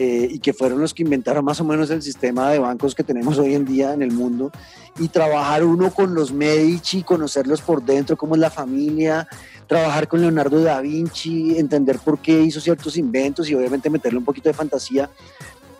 Eh, 0.00 0.28
y 0.30 0.38
que 0.38 0.52
fueron 0.52 0.80
los 0.80 0.94
que 0.94 1.02
inventaron 1.02 1.44
más 1.44 1.60
o 1.60 1.64
menos 1.64 1.90
el 1.90 2.02
sistema 2.02 2.52
de 2.52 2.60
bancos 2.60 2.94
que 2.94 3.02
tenemos 3.02 3.36
hoy 3.36 3.54
en 3.54 3.64
día 3.64 3.92
en 3.92 4.02
el 4.02 4.12
mundo, 4.12 4.52
y 4.96 5.08
trabajar 5.08 5.64
uno 5.64 5.92
con 5.92 6.14
los 6.14 6.32
Medici, 6.32 7.02
conocerlos 7.02 7.62
por 7.62 7.82
dentro, 7.82 8.16
cómo 8.16 8.36
es 8.36 8.40
la 8.40 8.50
familia, 8.50 9.26
trabajar 9.66 10.06
con 10.06 10.20
Leonardo 10.20 10.62
da 10.62 10.80
Vinci, 10.80 11.58
entender 11.58 11.98
por 11.98 12.20
qué 12.20 12.42
hizo 12.42 12.60
ciertos 12.60 12.96
inventos 12.96 13.50
y 13.50 13.56
obviamente 13.56 13.90
meterle 13.90 14.20
un 14.20 14.24
poquito 14.24 14.48
de 14.48 14.54
fantasía, 14.54 15.10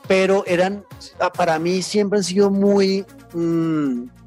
pero 0.09 0.44
eran, 0.46 0.85
para 1.37 1.59
mí 1.61 1.83
siempre 1.83 2.18
han 2.18 2.24
sido 2.24 2.50
muy... 2.50 3.04
Mm, 3.35 4.17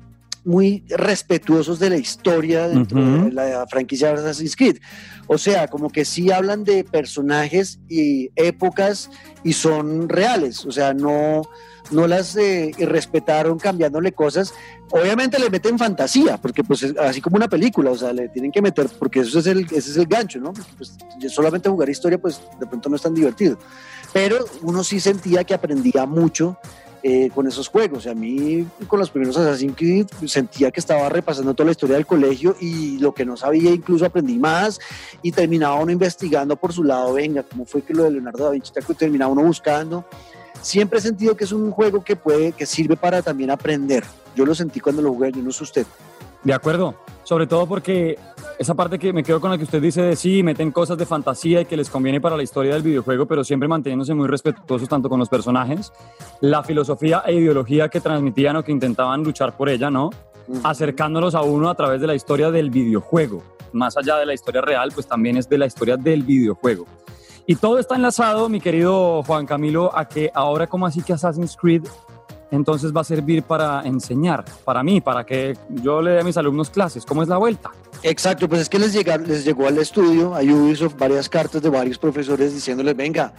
muy 0.44 0.84
respetuosos 0.90 1.80
de 1.80 1.90
la 1.90 1.98
historia 1.98 2.68
dentro 2.68 3.00
de 3.00 3.32
la 3.32 3.66
franquicia 3.68 4.08
de 4.10 4.20
Assassin's 4.20 4.56
Creed. 4.56 4.78
O 5.28 5.38
sea, 5.38 5.68
como 5.68 5.90
que 5.90 6.04
sí 6.04 6.32
hablan 6.32 6.64
de 6.64 6.84
personajes 6.84 7.80
y 7.88 8.32
épocas 8.36 9.10
y 9.44 9.54
son 9.54 10.10
reales. 10.10 10.66
O 10.66 10.72
sea, 10.72 10.94
no, 10.94 11.44
no 11.92 12.08
las 12.08 12.36
eh, 12.36 12.72
respetaron 12.80 13.60
cambiándole 13.60 14.12
cosas. 14.14 14.54
Obviamente 14.90 15.40
le 15.40 15.50
meten 15.50 15.78
fantasía, 15.78 16.38
porque 16.38 16.64
pues 16.64 16.84
así 17.00 17.22
como 17.22 17.38
una 17.38 17.48
película, 17.48 17.92
o 17.92 17.98
sea, 17.98 18.12
le 18.12 18.30
tienen 18.30 18.52
que 18.52 18.62
meter, 18.62 18.88
porque 19.00 19.22
eso 19.22 19.40
es 19.40 19.48
el, 19.48 19.66
ese 19.66 19.92
es 19.92 19.98
el 19.98 20.06
gancho, 20.06 20.40
¿no? 20.40 20.54
pues, 20.78 20.98
solamente 21.30 21.70
jugar 21.70 21.90
historia, 21.90 22.18
pues 22.18 22.42
de 22.60 22.66
pronto 22.66 22.90
no 22.90 22.96
es 22.96 23.02
tan 23.02 23.14
divertido. 23.14 23.58
Pero 24.12 24.44
uno 24.64 24.84
sí 24.84 25.00
sentía 25.00 25.44
que 25.44 25.54
aprendía 25.54 26.06
mucho 26.06 26.58
eh, 27.04 27.30
con 27.34 27.48
esos 27.48 27.68
juegos. 27.68 28.08
A 28.08 28.14
mí, 28.14 28.68
con 28.88 29.00
los 29.00 29.10
primeros 29.10 29.38
Assassin's 29.38 29.76
Creed, 29.76 30.08
sentía 30.28 30.72
que 30.72 30.80
estaba 30.80 31.10
repasando 31.10 31.54
toda 31.54 31.66
la 31.66 31.72
historia 31.72 31.96
del 31.96 32.06
colegio 32.06 32.56
y 32.60 33.00
lo 33.00 33.14
que 33.14 33.26
no 33.26 33.36
sabía, 33.36 33.72
incluso 33.72 34.06
aprendí 34.06 34.38
más 34.38 34.80
y 35.22 35.32
terminaba 35.32 35.76
uno 35.76 35.92
investigando 35.92 36.56
por 36.56 36.74
su 36.74 36.84
lado. 36.84 37.14
Venga, 37.14 37.44
¿cómo 37.44 37.66
fue 37.66 37.82
que 37.82 37.94
lo 37.94 38.04
de 38.04 38.12
Leonardo 38.12 38.46
da 38.46 38.52
Vinci 38.52 38.72
terminaba 38.98 39.32
uno 39.32 39.44
buscando? 39.44 40.06
Siempre 40.62 41.00
he 41.00 41.02
sentido 41.02 41.36
que 41.36 41.46
es 41.46 41.52
un 41.52 41.72
juego 41.72 42.04
que 42.04 42.16
puede, 42.16 42.52
que 42.52 42.66
sirve 42.66 42.96
para 42.96 43.22
también 43.22 43.50
aprender. 43.50 44.04
Yo 44.36 44.46
lo 44.46 44.54
sentí 44.54 44.80
cuando 44.80 45.02
lo 45.02 45.12
jugué, 45.12 45.32
yo 45.32 45.42
no 45.42 45.52
sé 45.52 45.64
usted. 45.64 45.88
De 46.44 46.54
acuerdo, 46.54 46.96
sobre 47.24 47.46
todo 47.46 47.68
porque 47.68 48.18
esa 48.58 48.74
parte 48.74 48.98
que 48.98 49.14
me 49.14 49.24
quedo 49.24 49.40
con 49.40 49.52
la 49.52 49.58
que 49.58 49.64
usted 49.64 49.82
dice 49.82 50.02
de 50.02 50.16
sí, 50.16 50.44
meten 50.44 50.72
cosas 50.72 50.98
de 50.98 51.06
fantasía 51.06 51.62
y 51.62 51.66
que 51.66 51.78
les 51.78 51.90
conviene 51.90 52.20
para 52.20 52.36
la 52.36 52.44
historia 52.44 52.74
del 52.74 52.84
videojuego, 52.84 53.28
pero 53.28 53.44
siempre 53.44 53.68
manteniéndose 53.68 54.14
muy 54.14 54.28
respetuosos 54.28 54.90
tanto 54.90 55.08
con 55.08 55.20
los 55.20 55.30
personajes, 55.30 55.94
la 56.42 56.64
filosofía 56.64 57.24
e 57.26 57.34
ideología 57.34 57.90
que 57.90 58.02
transmitían 58.02 58.56
o 58.56 58.64
que 58.64 58.72
intentaban 58.72 59.24
luchar 59.24 59.56
por 59.56 59.70
ella, 59.70 59.92
¿no? 59.92 60.10
Acercándolos 60.64 61.36
a 61.36 61.42
uno 61.42 61.70
a 61.70 61.76
través 61.76 62.02
de 62.02 62.08
la 62.08 62.16
historia 62.16 62.50
del 62.50 62.72
videojuego. 62.72 63.44
Más 63.72 63.96
allá 63.98 64.18
de 64.18 64.26
la 64.26 64.34
historia 64.34 64.62
real, 64.62 64.92
pues 64.94 65.08
también 65.08 65.38
es 65.38 65.48
de 65.48 65.58
la 65.58 65.68
historia 65.68 65.96
del 65.96 66.24
videojuego. 66.24 66.86
Y 67.46 67.56
todo 67.56 67.80
está 67.80 67.96
enlazado, 67.96 68.50
mi 68.50 68.60
querido 68.60 69.24
Juan 69.24 69.46
Camilo, 69.46 69.96
a 69.96 70.08
que 70.08 70.32
ahora 70.34 70.68
como 70.68 70.86
así 70.86 71.02
que 71.02 71.14
Assassin's 71.14 71.56
Creed 71.56 71.84
entonces 72.52 72.94
va 72.96 73.02
a 73.02 73.06
servir 73.06 73.44
para 73.44 73.82
enseñar, 73.84 74.46
para 74.66 74.84
mí, 74.84 75.02
para 75.02 75.26
que 75.26 75.58
yo 75.70 76.02
le 76.02 76.12
dé 76.12 76.20
a 76.20 76.24
mis 76.24 76.38
alumnos 76.38 76.70
clases. 76.70 77.06
¿Cómo 77.06 77.24
es 77.24 77.30
la 77.30 77.38
vuelta? 77.38 77.72
Exacto, 78.04 78.48
pues 78.48 78.62
es 78.62 78.70
que 78.70 78.78
les, 78.78 78.94
les 78.94 79.46
llegó 79.46 79.68
al 79.68 79.78
estudio, 79.78 80.36
a 80.36 80.42
Ubisoft, 80.42 80.98
varias 80.98 81.30
cartas 81.30 81.62
de 81.62 81.70
varios 81.70 81.98
profesores 81.98 82.54
diciéndoles, 82.54 82.96
venga, 82.96 83.34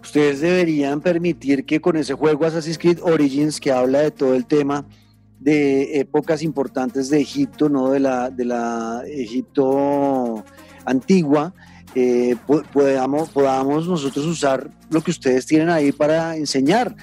ustedes 0.00 0.40
deberían 0.40 1.00
permitir 1.00 1.64
que 1.64 1.80
con 1.80 1.96
ese 1.96 2.14
juego 2.14 2.44
Assassin's 2.44 2.78
Creed 2.78 3.00
Origins, 3.02 3.60
que 3.60 3.72
habla 3.72 4.00
de 4.00 4.10
todo 4.10 4.34
el 4.34 4.46
tema 4.46 4.86
de 5.40 5.98
épocas 5.98 6.42
importantes 6.42 7.10
de 7.10 7.20
Egipto, 7.20 7.68
¿no? 7.68 7.90
De 7.90 7.98
la, 7.98 8.30
de 8.30 8.44
la 8.44 9.02
Egipto 9.06 10.44
antigua, 10.84 11.52
eh, 11.94 12.36
podamos, 12.72 13.28
podamos 13.30 13.88
nosotros 13.88 14.24
usar 14.24 14.70
lo 14.90 15.00
que 15.02 15.10
ustedes 15.10 15.46
tienen 15.46 15.68
ahí 15.68 15.90
para 15.90 16.36
enseñar. 16.36 16.94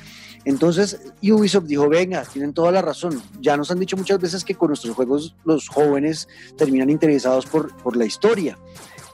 Entonces 0.50 1.00
Ubisoft 1.22 1.66
dijo, 1.66 1.88
venga, 1.88 2.24
tienen 2.24 2.56
toda 2.56 2.72
la 2.72 2.82
razón. 2.82 3.22
Ya 3.40 3.56
nos 3.56 3.70
han 3.70 3.80
dicho 3.80 3.96
muchas 3.96 4.20
veces 4.20 4.44
que 4.44 4.56
con 4.56 4.70
nuestros 4.70 4.96
juegos 4.96 5.36
los 5.46 5.68
jóvenes 5.68 6.28
terminan 6.58 6.90
interesados 6.90 7.46
por, 7.46 7.78
por 7.78 7.96
la 7.96 8.06
historia. 8.06 8.58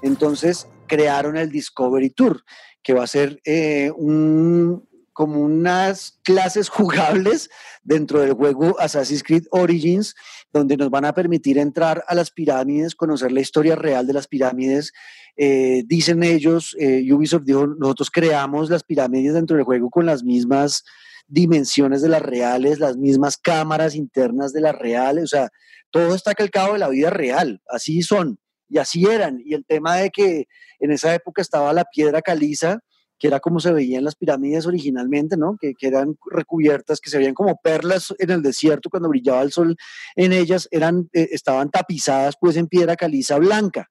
Entonces 0.01 0.69
crearon 0.87 1.35
el 1.35 1.51
Discovery 1.51 2.11
Tour, 2.11 2.45
que 2.81 2.93
va 2.93 3.03
a 3.03 3.07
ser 3.07 3.41
eh, 3.43 3.91
un, 3.97 4.87
como 5.11 5.41
unas 5.41 6.19
clases 6.23 6.69
jugables 6.77 7.49
dentro 7.83 8.21
del 8.21 8.31
juego 8.31 8.79
Assassin's 8.79 9.21
Creed 9.21 9.43
Origins, 9.51 10.15
donde 10.53 10.77
nos 10.77 10.89
van 10.89 11.03
a 11.03 11.13
permitir 11.13 11.57
entrar 11.57 12.05
a 12.07 12.15
las 12.15 12.31
pirámides, 12.31 12.95
conocer 12.95 13.33
la 13.33 13.41
historia 13.41 13.75
real 13.75 14.07
de 14.07 14.13
las 14.13 14.27
pirámides. 14.27 14.93
Eh, 15.37 15.83
dicen 15.85 16.23
ellos, 16.23 16.75
eh, 16.79 17.11
Ubisoft 17.11 17.43
dijo, 17.43 17.67
nosotros 17.67 18.09
creamos 18.09 18.69
las 18.69 18.83
pirámides 18.83 19.33
dentro 19.33 19.57
del 19.57 19.65
juego 19.65 19.89
con 19.89 20.05
las 20.05 20.23
mismas 20.23 20.83
dimensiones 21.27 22.01
de 22.01 22.09
las 22.09 22.21
reales, 22.21 22.79
las 22.79 22.97
mismas 22.97 23.37
cámaras 23.37 23.95
internas 23.95 24.53
de 24.53 24.61
las 24.61 24.75
reales, 24.75 25.25
o 25.25 25.27
sea, 25.27 25.49
todo 25.89 26.15
está 26.15 26.33
calcado 26.33 26.73
de 26.73 26.79
la 26.79 26.89
vida 26.89 27.09
real, 27.09 27.61
así 27.67 28.01
son 28.01 28.37
y 28.69 28.77
así 28.77 29.05
eran. 29.05 29.41
Y 29.43 29.53
el 29.53 29.65
tema 29.65 29.95
de 29.95 30.09
que 30.09 30.45
en 30.79 30.91
esa 30.91 31.13
época 31.13 31.41
estaba 31.41 31.73
la 31.73 31.85
piedra 31.85 32.21
caliza, 32.21 32.79
que 33.17 33.27
era 33.27 33.39
como 33.39 33.59
se 33.59 33.71
veía 33.71 33.97
en 33.97 34.03
las 34.03 34.15
pirámides 34.15 34.65
originalmente, 34.65 35.37
¿no? 35.37 35.57
Que, 35.59 35.73
eran 35.81 36.17
recubiertas, 36.29 36.99
que 36.99 37.09
se 37.09 37.17
veían 37.17 37.33
como 37.33 37.57
perlas 37.63 38.13
en 38.19 38.29
el 38.29 38.41
desierto 38.41 38.89
cuando 38.89 39.09
brillaba 39.09 39.41
el 39.41 39.51
sol 39.51 39.75
en 40.15 40.33
ellas, 40.33 40.67
eran, 40.71 41.09
eh, 41.13 41.29
estaban 41.31 41.69
tapizadas 41.69 42.35
pues 42.39 42.57
en 42.57 42.67
piedra 42.67 42.95
caliza 42.95 43.37
blanca. 43.37 43.89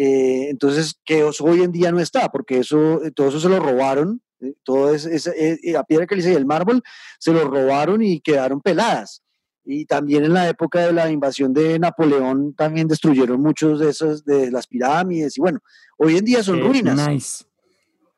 Eh, 0.00 0.48
entonces, 0.50 0.94
que 1.04 1.24
hoy 1.24 1.62
en 1.62 1.72
día 1.72 1.90
no 1.90 1.98
está, 1.98 2.28
porque 2.30 2.58
eso, 2.58 3.02
eh, 3.02 3.10
todo 3.10 3.28
eso 3.28 3.40
se 3.40 3.48
lo 3.48 3.58
robaron, 3.58 4.22
todo 4.62 4.94
es, 4.94 5.28
la 5.64 5.82
piedra 5.82 6.06
caliza 6.06 6.30
y 6.30 6.34
el 6.34 6.46
mármol 6.46 6.82
se 7.18 7.32
lo 7.32 7.44
robaron 7.50 8.02
y 8.02 8.20
quedaron 8.20 8.60
peladas 8.60 9.22
y 9.70 9.84
también 9.84 10.24
en 10.24 10.32
la 10.32 10.48
época 10.48 10.86
de 10.86 10.94
la 10.94 11.10
invasión 11.10 11.52
de 11.52 11.78
Napoleón 11.78 12.54
también 12.54 12.88
destruyeron 12.88 13.42
muchos 13.42 13.78
de 13.78 13.90
esos 13.90 14.24
de 14.24 14.50
las 14.50 14.66
pirámides 14.66 15.36
y 15.36 15.42
bueno, 15.42 15.60
hoy 15.98 16.16
en 16.16 16.24
día 16.24 16.42
son 16.42 16.60
ruinas. 16.60 17.46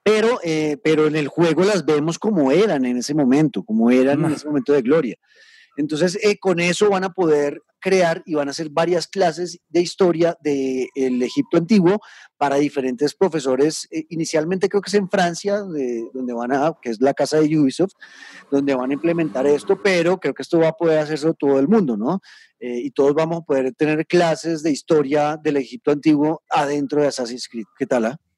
Pero, 0.04 0.38
eh, 0.44 0.76
pero 0.84 1.08
en 1.08 1.16
el 1.16 1.26
juego 1.26 1.64
las 1.64 1.84
vemos 1.84 2.20
como 2.20 2.52
eran 2.52 2.84
en 2.84 2.98
ese 2.98 3.14
momento, 3.14 3.64
como 3.64 3.90
eran 3.90 4.24
en 4.24 4.30
ese 4.30 4.46
momento 4.46 4.72
de 4.72 4.82
gloria. 4.82 5.16
Entonces, 5.76 6.16
eh, 6.22 6.38
con 6.38 6.60
eso 6.60 6.88
van 6.88 7.02
a 7.02 7.12
poder 7.12 7.60
crear 7.80 8.22
y 8.26 8.34
van 8.34 8.48
a 8.48 8.50
hacer 8.52 8.68
varias 8.70 9.06
clases 9.06 9.58
de 9.68 9.80
historia 9.80 10.36
del 10.42 11.22
Egipto 11.22 11.56
antiguo 11.56 12.00
para 12.36 12.56
diferentes 12.56 13.14
profesores. 13.14 13.88
Eh, 13.90 14.04
inicialmente 14.10 14.68
creo 14.68 14.82
que 14.82 14.90
es 14.90 14.94
en 14.94 15.08
Francia, 15.08 15.58
donde 15.58 16.32
van 16.32 16.52
a, 16.52 16.74
que 16.80 16.90
es 16.90 17.00
la 17.00 17.14
casa 17.14 17.40
de 17.40 17.58
Ubisoft, 17.58 17.94
donde 18.50 18.74
van 18.74 18.90
a 18.90 18.94
implementar 18.94 19.46
esto, 19.46 19.80
pero 19.82 20.18
creo 20.18 20.34
que 20.34 20.42
esto 20.42 20.58
va 20.58 20.68
a 20.68 20.72
poder 20.72 20.98
hacerse 20.98 21.32
todo 21.38 21.58
el 21.58 21.68
mundo, 21.68 21.96
¿no? 21.96 22.20
Eh, 22.60 22.80
y 22.84 22.90
todos 22.90 23.14
vamos 23.14 23.38
a 23.38 23.44
poder 23.44 23.72
tener 23.74 24.06
clases 24.06 24.62
de 24.62 24.70
historia 24.70 25.38
del 25.42 25.56
Egipto 25.56 25.90
antiguo 25.90 26.42
adentro 26.50 27.00
de 27.00 27.08
Assassin's 27.08 27.48
Creed. 27.48 27.64
¿Qué 27.78 27.86
tal? 27.86 28.04
Ah? 28.04 28.29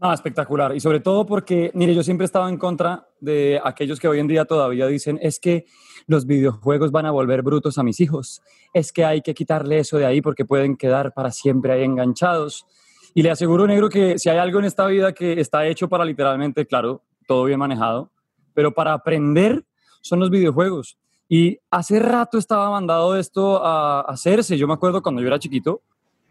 No, 0.00 0.12
espectacular. 0.12 0.76
Y 0.76 0.80
sobre 0.80 1.00
todo 1.00 1.26
porque, 1.26 1.72
mire, 1.74 1.92
yo 1.92 2.04
siempre 2.04 2.24
he 2.24 2.26
estado 2.26 2.48
en 2.48 2.56
contra 2.56 3.08
de 3.20 3.60
aquellos 3.64 3.98
que 3.98 4.06
hoy 4.06 4.20
en 4.20 4.28
día 4.28 4.44
todavía 4.44 4.86
dicen, 4.86 5.18
es 5.20 5.40
que 5.40 5.66
los 6.06 6.24
videojuegos 6.24 6.92
van 6.92 7.06
a 7.06 7.10
volver 7.10 7.42
brutos 7.42 7.78
a 7.78 7.82
mis 7.82 7.98
hijos, 8.00 8.40
es 8.72 8.92
que 8.92 9.04
hay 9.04 9.22
que 9.22 9.34
quitarle 9.34 9.80
eso 9.80 9.98
de 9.98 10.06
ahí 10.06 10.22
porque 10.22 10.44
pueden 10.44 10.76
quedar 10.76 11.12
para 11.12 11.32
siempre 11.32 11.72
ahí 11.72 11.82
enganchados. 11.82 12.64
Y 13.12 13.22
le 13.22 13.30
aseguro, 13.30 13.66
negro, 13.66 13.88
que 13.88 14.18
si 14.18 14.28
hay 14.28 14.38
algo 14.38 14.60
en 14.60 14.66
esta 14.66 14.86
vida 14.86 15.12
que 15.12 15.40
está 15.40 15.66
hecho 15.66 15.88
para 15.88 16.04
literalmente, 16.04 16.64
claro, 16.64 17.02
todo 17.26 17.44
bien 17.44 17.58
manejado, 17.58 18.12
pero 18.54 18.72
para 18.72 18.92
aprender 18.92 19.64
son 20.00 20.20
los 20.20 20.30
videojuegos. 20.30 20.96
Y 21.28 21.58
hace 21.70 21.98
rato 21.98 22.38
estaba 22.38 22.70
mandado 22.70 23.16
esto 23.16 23.64
a 23.64 24.02
hacerse. 24.02 24.56
Yo 24.56 24.68
me 24.68 24.74
acuerdo 24.74 25.02
cuando 25.02 25.20
yo 25.20 25.26
era 25.26 25.38
chiquito, 25.38 25.82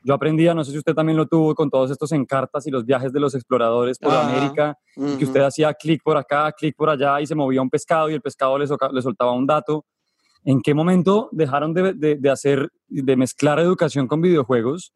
yo 0.03 0.13
aprendía, 0.13 0.53
no 0.53 0.63
sé 0.63 0.71
si 0.71 0.77
usted 0.77 0.93
también 0.93 1.17
lo 1.17 1.25
tuvo, 1.25 1.53
con 1.55 1.69
todos 1.69 1.91
estos 1.91 2.12
encartas 2.12 2.65
y 2.67 2.71
los 2.71 2.86
viajes 2.86 3.12
de 3.12 3.19
los 3.19 3.36
exploradores 3.36 3.99
por 3.99 4.13
América, 4.13 4.77
que 4.95 5.25
usted 5.25 5.41
hacía 5.41 5.73
clic 5.73 6.01
por 6.03 6.17
acá, 6.17 6.51
clic 6.51 6.75
por 6.75 6.89
allá 6.89 7.19
y 7.21 7.27
se 7.27 7.36
movía 7.36 7.62
un 7.62 7.69
pescado 7.69 8.10
y 8.10 8.13
el 8.13 8.21
pescado 8.21 8.57
le, 8.57 8.65
le 8.65 9.01
soltaba 9.01 9.31
un 9.33 9.45
dato. 9.45 9.86
¿En 10.43 10.62
qué 10.62 10.73
momento 10.73 11.29
dejaron 11.31 11.73
de, 11.73 11.93
de, 11.93 12.29
hacer, 12.29 12.69
de 12.88 13.15
mezclar 13.17 13.60
educación 13.60 14.07
con 14.07 14.21
videojuegos? 14.21 14.93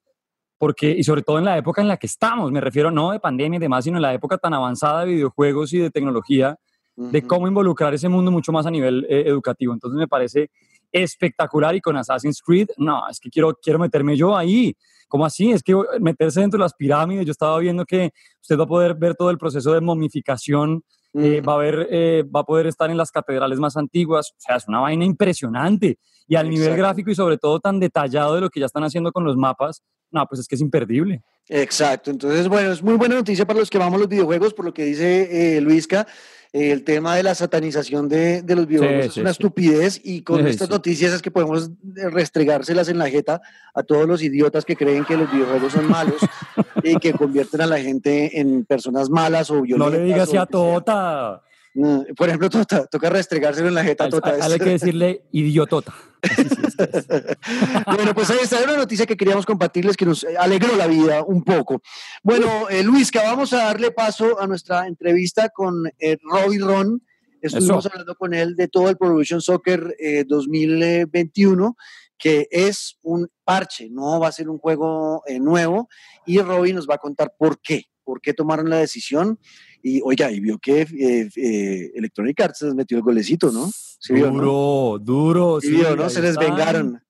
Porque, 0.58 0.92
y 0.92 1.04
sobre 1.04 1.24
todo 1.24 1.40
en 1.40 1.46
la 1.46 1.58
época 1.58 1.82
en 1.82 1.88
la 1.88 1.98
que 1.98 2.08
estamos, 2.08 2.52
me 2.52 2.62
refiero 2.62 2.92
no 2.92 3.12
de 3.12 3.20
pandemia 3.20 3.58
y 3.58 3.60
demás, 3.60 3.84
sino 3.84 3.98
en 3.98 4.04
la 4.04 4.14
época 4.14 4.38
tan 4.38 4.54
avanzada 4.54 5.02
de 5.02 5.08
videojuegos 5.08 5.74
y 5.74 5.80
de 5.80 5.90
tecnología, 5.90 6.58
de 6.96 7.26
cómo 7.26 7.48
involucrar 7.48 7.94
ese 7.94 8.10
mundo 8.10 8.32
mucho 8.32 8.52
más 8.52 8.66
a 8.66 8.72
nivel 8.72 9.06
eh, 9.10 9.24
educativo. 9.26 9.74
Entonces 9.74 9.98
me 9.98 10.08
parece 10.08 10.52
espectacular 10.92 11.76
y 11.76 11.82
con 11.82 11.98
Assassin's 11.98 12.42
Creed, 12.42 12.70
no, 12.78 13.08
es 13.10 13.20
que 13.20 13.30
quiero, 13.30 13.58
quiero 13.62 13.80
meterme 13.80 14.16
yo 14.16 14.36
ahí. 14.36 14.76
¿Cómo 15.08 15.26
así? 15.26 15.52
Es 15.52 15.62
que 15.62 15.76
meterse 16.00 16.40
dentro 16.40 16.58
de 16.58 16.64
las 16.64 16.74
pirámides, 16.74 17.26
yo 17.26 17.32
estaba 17.32 17.60
viendo 17.60 17.86
que 17.86 18.12
usted 18.42 18.58
va 18.58 18.64
a 18.64 18.68
poder 18.68 18.96
ver 18.96 19.16
todo 19.16 19.30
el 19.30 19.38
proceso 19.38 19.74
de 19.74 19.82
momificación, 19.82 20.86
eh, 21.14 21.42
va, 21.42 21.56
a 21.56 21.58
ver, 21.58 21.88
eh, 21.92 22.24
va 22.34 22.40
a 22.40 22.46
poder 22.46 22.68
estar 22.68 22.90
en 22.90 22.96
las 22.96 23.12
catedrales 23.12 23.60
más 23.60 23.76
antiguas, 23.76 24.32
o 24.32 24.40
sea, 24.40 24.56
es 24.56 24.68
una 24.70 24.80
vaina 24.80 25.04
impresionante. 25.04 26.00
Y 26.32 26.36
al 26.38 26.50
nivel 26.50 26.78
gráfico 26.78 27.12
y 27.12 27.16
sobre 27.16 27.38
todo 27.38 27.60
tan 27.60 27.80
detallado 27.80 28.36
de 28.36 28.42
lo 28.42 28.50
que 28.50 28.62
ya 28.62 28.66
están 28.66 28.84
haciendo 28.84 29.12
con 29.12 29.26
los 29.26 29.36
mapas, 29.36 29.84
no, 30.12 30.26
pues 30.28 30.40
es 30.40 30.48
que 30.48 30.56
es 30.56 30.62
imperdible. 30.62 31.22
Exacto, 31.50 32.10
entonces 32.10 32.48
bueno, 32.48 32.72
es 32.72 32.82
muy 32.82 32.96
buena 32.96 33.16
noticia 33.16 33.46
para 33.46 33.60
los 33.60 33.70
que 33.70 33.78
vamos 33.78 33.96
a 33.96 34.00
los 34.00 34.08
videojuegos, 34.08 34.54
por 34.54 34.64
lo 34.64 34.74
que 34.74 34.86
dice 34.86 35.58
eh, 35.58 35.60
Luisca 35.60 36.08
el 36.54 36.84
tema 36.84 37.16
de 37.16 37.24
la 37.24 37.34
satanización 37.34 38.10
de, 38.10 38.44
los 38.46 38.68
videojuegos 38.68 39.06
es 39.06 39.18
una 39.18 39.30
estupidez 39.30 40.02
y 40.04 40.22
con 40.22 40.46
estas 40.46 40.70
noticias 40.70 41.14
es 41.14 41.22
que 41.22 41.32
podemos 41.32 41.72
restregárselas 41.96 42.90
en 42.90 42.98
la 42.98 43.10
jeta 43.10 43.42
a 43.74 43.84
todos 43.84 44.06
los 44.06 44.22
idiotas 44.22 44.66
que 44.66 44.76
creen 44.76 45.06
que 45.06 45.16
los 45.16 45.32
videojuegos 45.32 45.72
son 45.72 45.90
malos 45.90 46.20
y 46.84 46.98
que 46.98 47.14
convierten 47.14 47.62
a 47.62 47.68
la 47.68 47.80
gente 47.80 48.40
en 48.40 48.66
personas 48.66 49.10
malas 49.10 49.50
o 49.50 49.62
violentas. 49.62 49.94
No 49.94 49.98
le 49.98 50.04
digas 50.04 50.34
a 50.34 50.46
Tota. 50.46 51.42
Por 51.74 52.28
ejemplo, 52.28 52.50
tota, 52.50 52.86
toca 52.86 53.10
restregárselo 53.10 53.70
en 53.70 53.76
la 53.76 53.84
jeta 53.84 54.10
tota. 54.10 54.36
Hay 54.42 54.60
que 54.60 54.70
decirle 54.72 55.24
idiotota. 55.32 55.94
bueno, 57.86 58.14
pues 58.14 58.30
ahí 58.30 58.40
está 58.42 58.62
una 58.64 58.78
noticia 58.78 59.06
que 59.06 59.18
queríamos 59.18 59.46
compartirles 59.46 59.98
que 59.98 60.06
nos 60.06 60.26
alegró 60.38 60.76
la 60.76 60.88
vida 60.88 61.24
un 61.24 61.44
poco. 61.44 61.82
Bueno, 62.24 62.70
eh, 62.70 62.84
Luis, 62.84 63.10
que 63.10 63.20
vamos 63.20 63.54
a 63.54 63.66
darle 63.66 63.92
paso 63.92 64.40
a 64.40 64.48
nuestra 64.48 64.86
entrevista 64.88 65.50
con 65.50 65.88
eh, 65.98 66.18
Robbie 66.22 66.60
Ron. 66.60 67.02
Estuvimos 67.42 67.86
hablando 67.88 68.16
con 68.16 68.34
él 68.34 68.56
de 68.56 68.68
todo 68.68 68.90
el 68.90 68.98
Production 68.98 69.42
Soccer 69.42 69.96
2021, 70.28 71.68
eh, 71.68 71.84
que 72.18 72.48
es 72.52 73.00
un 73.02 73.28
parche, 73.44 73.90
no 73.90 74.20
va 74.20 74.28
a 74.28 74.32
ser 74.32 74.48
un 74.48 74.60
juego 74.60 75.24
eh, 75.26 75.40
nuevo. 75.40 75.90
Y 76.28 76.40
Robbie 76.40 76.74
nos 76.74 76.88
va 76.88 76.96
a 76.96 77.00
contar 77.00 77.34
por 77.36 77.60
qué, 77.60 77.86
por 78.04 78.22
qué 78.22 78.36
tomaron 78.36 78.70
la 78.70 78.78
decisión 78.78 79.40
y 79.84 80.02
oiga, 80.04 80.32
y 80.32 80.40
vio 80.40 80.58
que 80.60 80.82
eh, 80.82 81.30
eh, 81.36 81.92
Electronic 81.96 82.40
Arts 82.42 82.64
metió 82.76 82.98
el 82.98 83.04
golecito, 83.04 83.52
¿no? 83.52 83.70
duro, 84.10 85.00
duro. 85.00 85.62
Sí, 85.62 85.72
vio, 85.72 85.96
¿no? 85.96 86.10
Se 86.10 86.22
les 86.22 86.38
vengaron. 86.38 87.02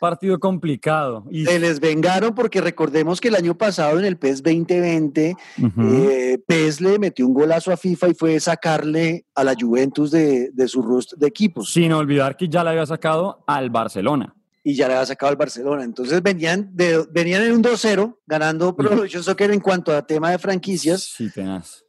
Partido 0.00 0.40
complicado. 0.40 1.24
Y... 1.30 1.44
Se 1.44 1.60
les 1.60 1.78
vengaron 1.78 2.34
porque 2.34 2.60
recordemos 2.60 3.20
que 3.20 3.28
el 3.28 3.36
año 3.36 3.56
pasado 3.56 4.00
en 4.00 4.04
el 4.04 4.16
PES 4.16 4.42
2020, 4.42 5.36
eh, 5.78 6.38
PES 6.44 6.80
le 6.80 6.98
metió 6.98 7.24
un 7.24 7.34
golazo 7.34 7.70
a 7.70 7.76
FIFA 7.76 8.08
y 8.08 8.14
fue 8.14 8.40
sacarle 8.40 9.26
a 9.34 9.44
la 9.44 9.54
Juventus 9.58 10.10
de, 10.10 10.50
de 10.52 10.66
su 10.66 10.82
rostro 10.82 11.16
de 11.18 11.28
equipos. 11.28 11.72
Sin 11.72 11.92
olvidar 11.92 12.36
que 12.36 12.48
ya 12.48 12.64
le 12.64 12.70
había 12.70 12.86
sacado 12.86 13.44
al 13.46 13.70
Barcelona 13.70 14.34
y 14.64 14.74
ya 14.74 14.86
le 14.86 14.94
había 14.94 15.06
sacado 15.06 15.30
al 15.30 15.36
Barcelona. 15.36 15.84
Entonces 15.84 16.22
venían, 16.22 16.70
de, 16.74 17.04
venían 17.10 17.42
en 17.42 17.52
un 17.52 17.62
2-0, 17.62 18.18
ganando 18.26 18.76
Production 18.76 19.22
Soccer 19.22 19.50
en 19.50 19.60
cuanto 19.60 19.94
a 19.94 20.06
tema 20.06 20.30
de 20.30 20.38
franquicias 20.38 21.14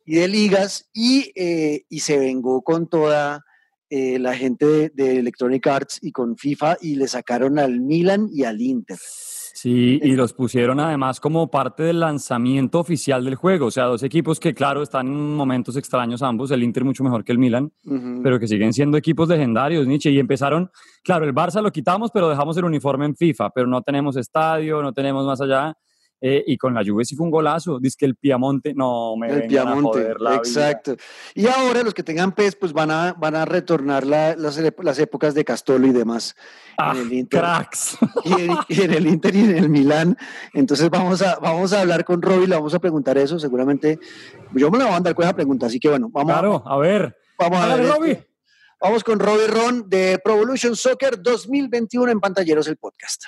y 0.05 0.15
de 0.15 0.27
ligas, 0.27 0.89
y, 0.93 1.31
eh, 1.35 1.85
y 1.89 1.99
se 1.99 2.17
vengó 2.17 2.61
con 2.63 2.87
toda 2.87 3.43
eh, 3.89 4.17
la 4.17 4.35
gente 4.35 4.89
de, 4.89 5.19
Electronic 5.19 5.67
Arts 5.67 5.99
y 6.01 6.11
con 6.11 6.35
FIFA 6.35 6.77
y 6.81 6.95
le 6.95 7.07
sacaron 7.07 7.59
al 7.59 7.79
Milan 7.79 8.27
y 8.31 8.43
al 8.43 8.59
Inter. 8.59 8.97
Sí, 9.63 9.97
y 10.03 10.17
los 10.17 10.33
pusieron 10.33 10.81
además 10.81 11.21
como 11.21 11.49
parte 11.49 11.83
del 11.83 12.01
lanzamiento 12.01 12.79
oficial 12.79 13.23
del 13.23 13.35
juego. 13.35 13.67
O 13.67 13.71
sea, 13.71 13.85
dos 13.85 14.03
equipos 14.03 14.37
que, 14.37 14.53
claro, 14.53 14.83
están 14.83 15.07
en 15.07 15.35
momentos 15.37 15.77
extraños 15.77 16.21
ambos. 16.21 16.51
El 16.51 16.63
Inter 16.63 16.83
mucho 16.83 17.01
mejor 17.01 17.23
que 17.23 17.31
el 17.31 17.37
Milan, 17.37 17.71
pero 18.21 18.41
que 18.41 18.47
siguen 18.49 18.73
siendo 18.73 18.97
equipos 18.97 19.29
legendarios, 19.29 19.87
Nietzsche. 19.87 20.11
Y 20.11 20.19
empezaron, 20.19 20.69
claro, 21.01 21.23
el 21.23 21.33
Barça 21.33 21.61
lo 21.61 21.71
quitamos, 21.71 22.11
pero 22.11 22.27
dejamos 22.27 22.57
el 22.57 22.65
uniforme 22.65 23.05
en 23.05 23.15
FIFA, 23.15 23.51
pero 23.51 23.65
no 23.65 23.81
tenemos 23.81 24.17
estadio, 24.17 24.81
no 24.81 24.91
tenemos 24.91 25.25
más 25.25 25.39
allá. 25.39 25.77
Eh, 26.25 26.41
y 26.47 26.57
con 26.57 26.73
la 26.73 26.83
Juve 26.85 27.03
sí 27.03 27.17
fue 27.17 27.25
un 27.25 27.31
golazo. 27.31 27.79
Dice 27.79 27.97
que 27.99 28.05
el 28.05 28.15
Piamonte, 28.15 28.73
no 28.73 29.17
me 29.17 29.29
El 29.29 29.45
Piamonte, 29.45 30.13
exacto. 30.37 30.95
Y 31.35 31.47
ahora 31.47 31.83
los 31.83 31.93
que 31.93 32.01
tengan 32.01 32.31
PES, 32.31 32.55
pues 32.55 32.71
van 32.71 32.91
a, 32.91 33.11
van 33.11 33.35
a 33.35 33.43
retornar 33.43 34.07
las, 34.07 34.37
las, 34.37 34.99
épocas 34.99 35.35
de 35.35 35.43
Castolo 35.43 35.85
y 35.85 35.91
demás. 35.91 36.33
Ah, 36.77 36.93
en 36.95 37.01
el 37.01 37.13
Inter, 37.13 37.41
cracks. 37.41 37.97
Y 38.69 38.81
en, 38.83 38.93
el 38.93 39.07
Inter 39.07 39.35
y 39.35 39.41
en 39.41 39.57
el 39.57 39.67
Milán. 39.67 40.17
Entonces 40.53 40.89
vamos 40.89 41.21
a, 41.21 41.39
vamos 41.39 41.73
a 41.73 41.81
hablar 41.81 42.05
con 42.05 42.21
Robbie, 42.21 42.47
le 42.47 42.55
vamos 42.55 42.73
a 42.73 42.79
preguntar 42.79 43.17
eso. 43.17 43.37
Seguramente 43.37 43.99
yo 44.53 44.71
me 44.71 44.77
lo 44.77 44.85
voy 44.85 44.91
a 44.91 44.95
mandar 44.95 45.15
con 45.15 45.25
esa 45.25 45.35
pregunta, 45.35 45.65
así 45.65 45.77
que 45.77 45.89
bueno, 45.89 46.09
vamos 46.09 46.31
claro, 46.31 46.63
a, 46.65 46.77
ver. 46.77 47.17
Vamos 47.37 47.59
a 47.59 47.75
ver. 47.75 47.85
Robbie. 47.85 48.27
Vamos 48.79 49.03
con 49.03 49.19
Robbie 49.19 49.47
Ron 49.47 49.89
de 49.89 50.21
Pro 50.23 50.35
Evolution 50.35 50.77
Soccer 50.77 51.21
2021 51.21 52.13
en 52.13 52.21
Pantalleros, 52.21 52.69
el 52.69 52.77
podcast. 52.77 53.25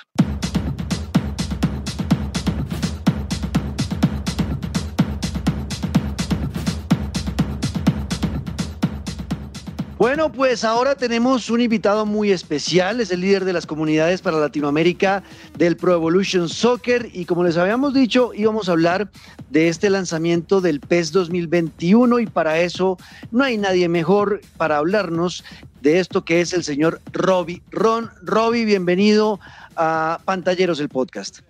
Bueno, 10.06 10.30
pues 10.30 10.62
ahora 10.62 10.94
tenemos 10.94 11.50
un 11.50 11.60
invitado 11.60 12.06
muy 12.06 12.30
especial, 12.30 13.00
es 13.00 13.10
el 13.10 13.22
líder 13.22 13.44
de 13.44 13.52
las 13.52 13.66
comunidades 13.66 14.22
para 14.22 14.38
Latinoamérica 14.38 15.24
del 15.58 15.76
Pro 15.76 15.94
Evolution 15.94 16.48
Soccer 16.48 17.10
y 17.12 17.24
como 17.24 17.42
les 17.42 17.56
habíamos 17.56 17.92
dicho, 17.92 18.30
íbamos 18.32 18.68
a 18.68 18.72
hablar 18.72 19.10
de 19.50 19.66
este 19.66 19.90
lanzamiento 19.90 20.60
del 20.60 20.78
PES 20.78 21.10
2021 21.10 22.20
y 22.20 22.26
para 22.28 22.60
eso 22.60 22.98
no 23.32 23.42
hay 23.42 23.58
nadie 23.58 23.88
mejor 23.88 24.42
para 24.56 24.76
hablarnos 24.76 25.42
de 25.80 25.98
esto 25.98 26.24
que 26.24 26.40
es 26.40 26.52
el 26.52 26.62
señor 26.62 27.00
Robbie. 27.12 27.60
Ron, 27.72 28.08
Robbie, 28.22 28.64
bienvenido 28.64 29.40
a 29.74 30.20
Pantalleros, 30.24 30.78
el 30.78 30.88
podcast. 30.88 31.40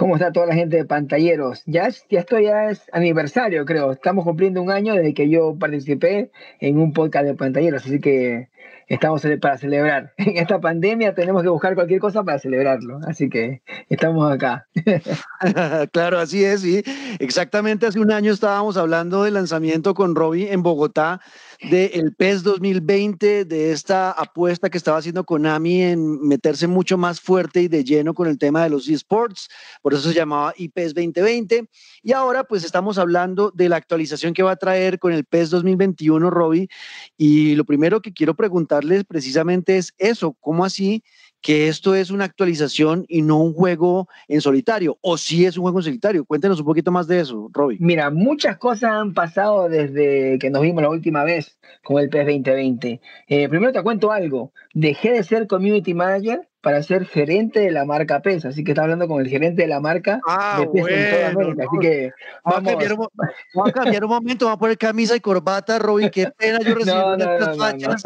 ¿Cómo 0.00 0.14
está 0.14 0.32
toda 0.32 0.46
la 0.46 0.54
gente 0.54 0.78
de 0.78 0.86
pantalleros? 0.86 1.62
Ya, 1.66 1.86
ya 2.08 2.20
esto 2.20 2.38
ya 2.40 2.70
es 2.70 2.80
aniversario, 2.90 3.66
creo. 3.66 3.92
Estamos 3.92 4.24
cumpliendo 4.24 4.62
un 4.62 4.70
año 4.70 4.94
desde 4.94 5.12
que 5.12 5.28
yo 5.28 5.54
participé 5.58 6.30
en 6.58 6.78
un 6.78 6.94
podcast 6.94 7.26
de 7.26 7.34
pantalleros, 7.34 7.84
así 7.84 8.00
que 8.00 8.48
estamos 8.88 9.22
para 9.42 9.58
celebrar. 9.58 10.14
En 10.16 10.38
esta 10.38 10.58
pandemia 10.58 11.14
tenemos 11.14 11.42
que 11.42 11.50
buscar 11.50 11.74
cualquier 11.74 12.00
cosa 12.00 12.24
para 12.24 12.38
celebrarlo, 12.38 12.98
así 13.06 13.28
que 13.28 13.60
estamos 13.90 14.32
acá. 14.32 14.66
claro, 15.92 16.18
así 16.18 16.46
es, 16.46 16.62
sí. 16.62 16.82
Exactamente 17.18 17.84
hace 17.84 18.00
un 18.00 18.10
año 18.10 18.32
estábamos 18.32 18.78
hablando 18.78 19.24
del 19.24 19.34
lanzamiento 19.34 19.92
con 19.92 20.14
Robbie 20.14 20.50
en 20.50 20.62
Bogotá 20.62 21.20
del 21.68 22.14
PES 22.14 22.42
2020, 22.42 23.44
de 23.44 23.72
esta 23.72 24.10
apuesta 24.12 24.70
que 24.70 24.78
estaba 24.78 24.98
haciendo 24.98 25.24
Konami 25.24 25.82
en 25.82 26.20
meterse 26.26 26.66
mucho 26.66 26.96
más 26.96 27.20
fuerte 27.20 27.62
y 27.62 27.68
de 27.68 27.84
lleno 27.84 28.14
con 28.14 28.28
el 28.28 28.38
tema 28.38 28.62
de 28.62 28.70
los 28.70 28.88
esports, 28.88 29.48
por 29.82 29.92
eso 29.92 30.08
se 30.08 30.14
llamaba 30.14 30.54
IPES 30.56 30.94
2020. 30.94 31.68
Y 32.02 32.12
ahora 32.12 32.44
pues 32.44 32.64
estamos 32.64 32.96
hablando 32.98 33.50
de 33.54 33.68
la 33.68 33.76
actualización 33.76 34.32
que 34.32 34.42
va 34.42 34.52
a 34.52 34.56
traer 34.56 34.98
con 34.98 35.12
el 35.12 35.24
PES 35.24 35.50
2021, 35.50 36.30
Robbie. 36.30 36.68
Y 37.16 37.54
lo 37.54 37.64
primero 37.64 38.00
que 38.00 38.12
quiero 38.12 38.34
preguntarles 38.34 39.04
precisamente 39.04 39.76
es 39.76 39.92
eso, 39.98 40.36
¿cómo 40.40 40.64
así? 40.64 41.02
Que 41.40 41.68
esto 41.68 41.94
es 41.94 42.10
una 42.10 42.24
actualización 42.24 43.04
y 43.08 43.22
no 43.22 43.38
un 43.38 43.54
juego 43.54 44.08
en 44.28 44.40
solitario, 44.40 44.98
o 45.00 45.16
si 45.16 45.46
es 45.46 45.56
un 45.56 45.62
juego 45.62 45.78
en 45.78 45.84
solitario. 45.84 46.24
Cuéntenos 46.24 46.60
un 46.60 46.66
poquito 46.66 46.92
más 46.92 47.06
de 47.06 47.20
eso, 47.20 47.48
Robbie. 47.52 47.78
Mira, 47.80 48.10
muchas 48.10 48.58
cosas 48.58 48.92
han 48.92 49.14
pasado 49.14 49.68
desde 49.68 50.38
que 50.38 50.50
nos 50.50 50.62
vimos 50.62 50.82
la 50.82 50.90
última 50.90 51.24
vez 51.24 51.58
con 51.82 52.00
el 52.00 52.10
PES 52.10 52.26
2020. 52.26 53.00
Eh, 53.28 53.48
primero 53.48 53.72
te 53.72 53.82
cuento 53.82 54.12
algo. 54.12 54.52
Dejé 54.74 55.12
de 55.12 55.24
ser 55.24 55.46
community 55.46 55.94
manager 55.94 56.49
para 56.60 56.82
ser 56.82 57.06
gerente 57.06 57.60
de 57.60 57.70
la 57.70 57.84
marca 57.84 58.20
PES. 58.20 58.44
Así 58.44 58.64
que 58.64 58.72
está 58.72 58.82
hablando 58.82 59.08
con 59.08 59.20
el 59.20 59.28
gerente 59.28 59.62
de 59.62 59.68
la 59.68 59.80
marca 59.80 60.20
ah, 60.26 60.58
de 60.60 60.68
PES 60.68 60.86
en 60.88 61.10
toda 61.10 61.28
América. 61.28 61.64
Así 61.64 61.78
que 61.80 62.12
vamos. 62.44 62.60
a, 62.60 62.70
cambiar 62.70 62.92
un, 62.92 63.08
vamos 63.54 63.68
a 63.68 63.72
cambiar 63.72 64.04
un 64.04 64.10
momento, 64.10 64.44
vamos 64.44 64.56
a 64.56 64.60
poner 64.60 64.78
camisa 64.78 65.16
y 65.16 65.20
corbata, 65.20 65.78
Robin. 65.78 66.10
Qué 66.10 66.28
pena 66.36 66.58
yo 66.60 66.74
recibí 66.74 66.96
no, 66.96 67.14
estas 67.14 67.56
fachas 67.56 68.02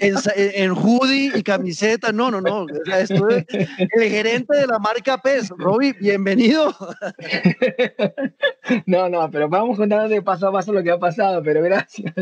en, 0.00 0.16
en, 0.36 0.70
hoodie 0.72 1.32
y 1.34 1.42
camiseta. 1.42 2.12
No, 2.12 2.30
no, 2.30 2.40
no. 2.40 2.66
Esto 2.96 3.28
es 3.28 3.44
el 3.78 4.10
gerente 4.10 4.56
de 4.56 4.66
la 4.66 4.78
marca 4.78 5.18
PES. 5.18 5.50
Robin, 5.56 5.94
bienvenido. 6.00 6.74
no, 8.86 9.08
no, 9.08 9.30
pero 9.30 9.48
vamos 9.48 9.76
contando 9.76 10.08
de 10.08 10.22
paso 10.22 10.48
a 10.48 10.52
paso 10.52 10.72
lo 10.72 10.82
que 10.82 10.90
ha 10.90 10.98
pasado, 10.98 11.42
pero 11.42 11.62
gracias. 11.62 12.14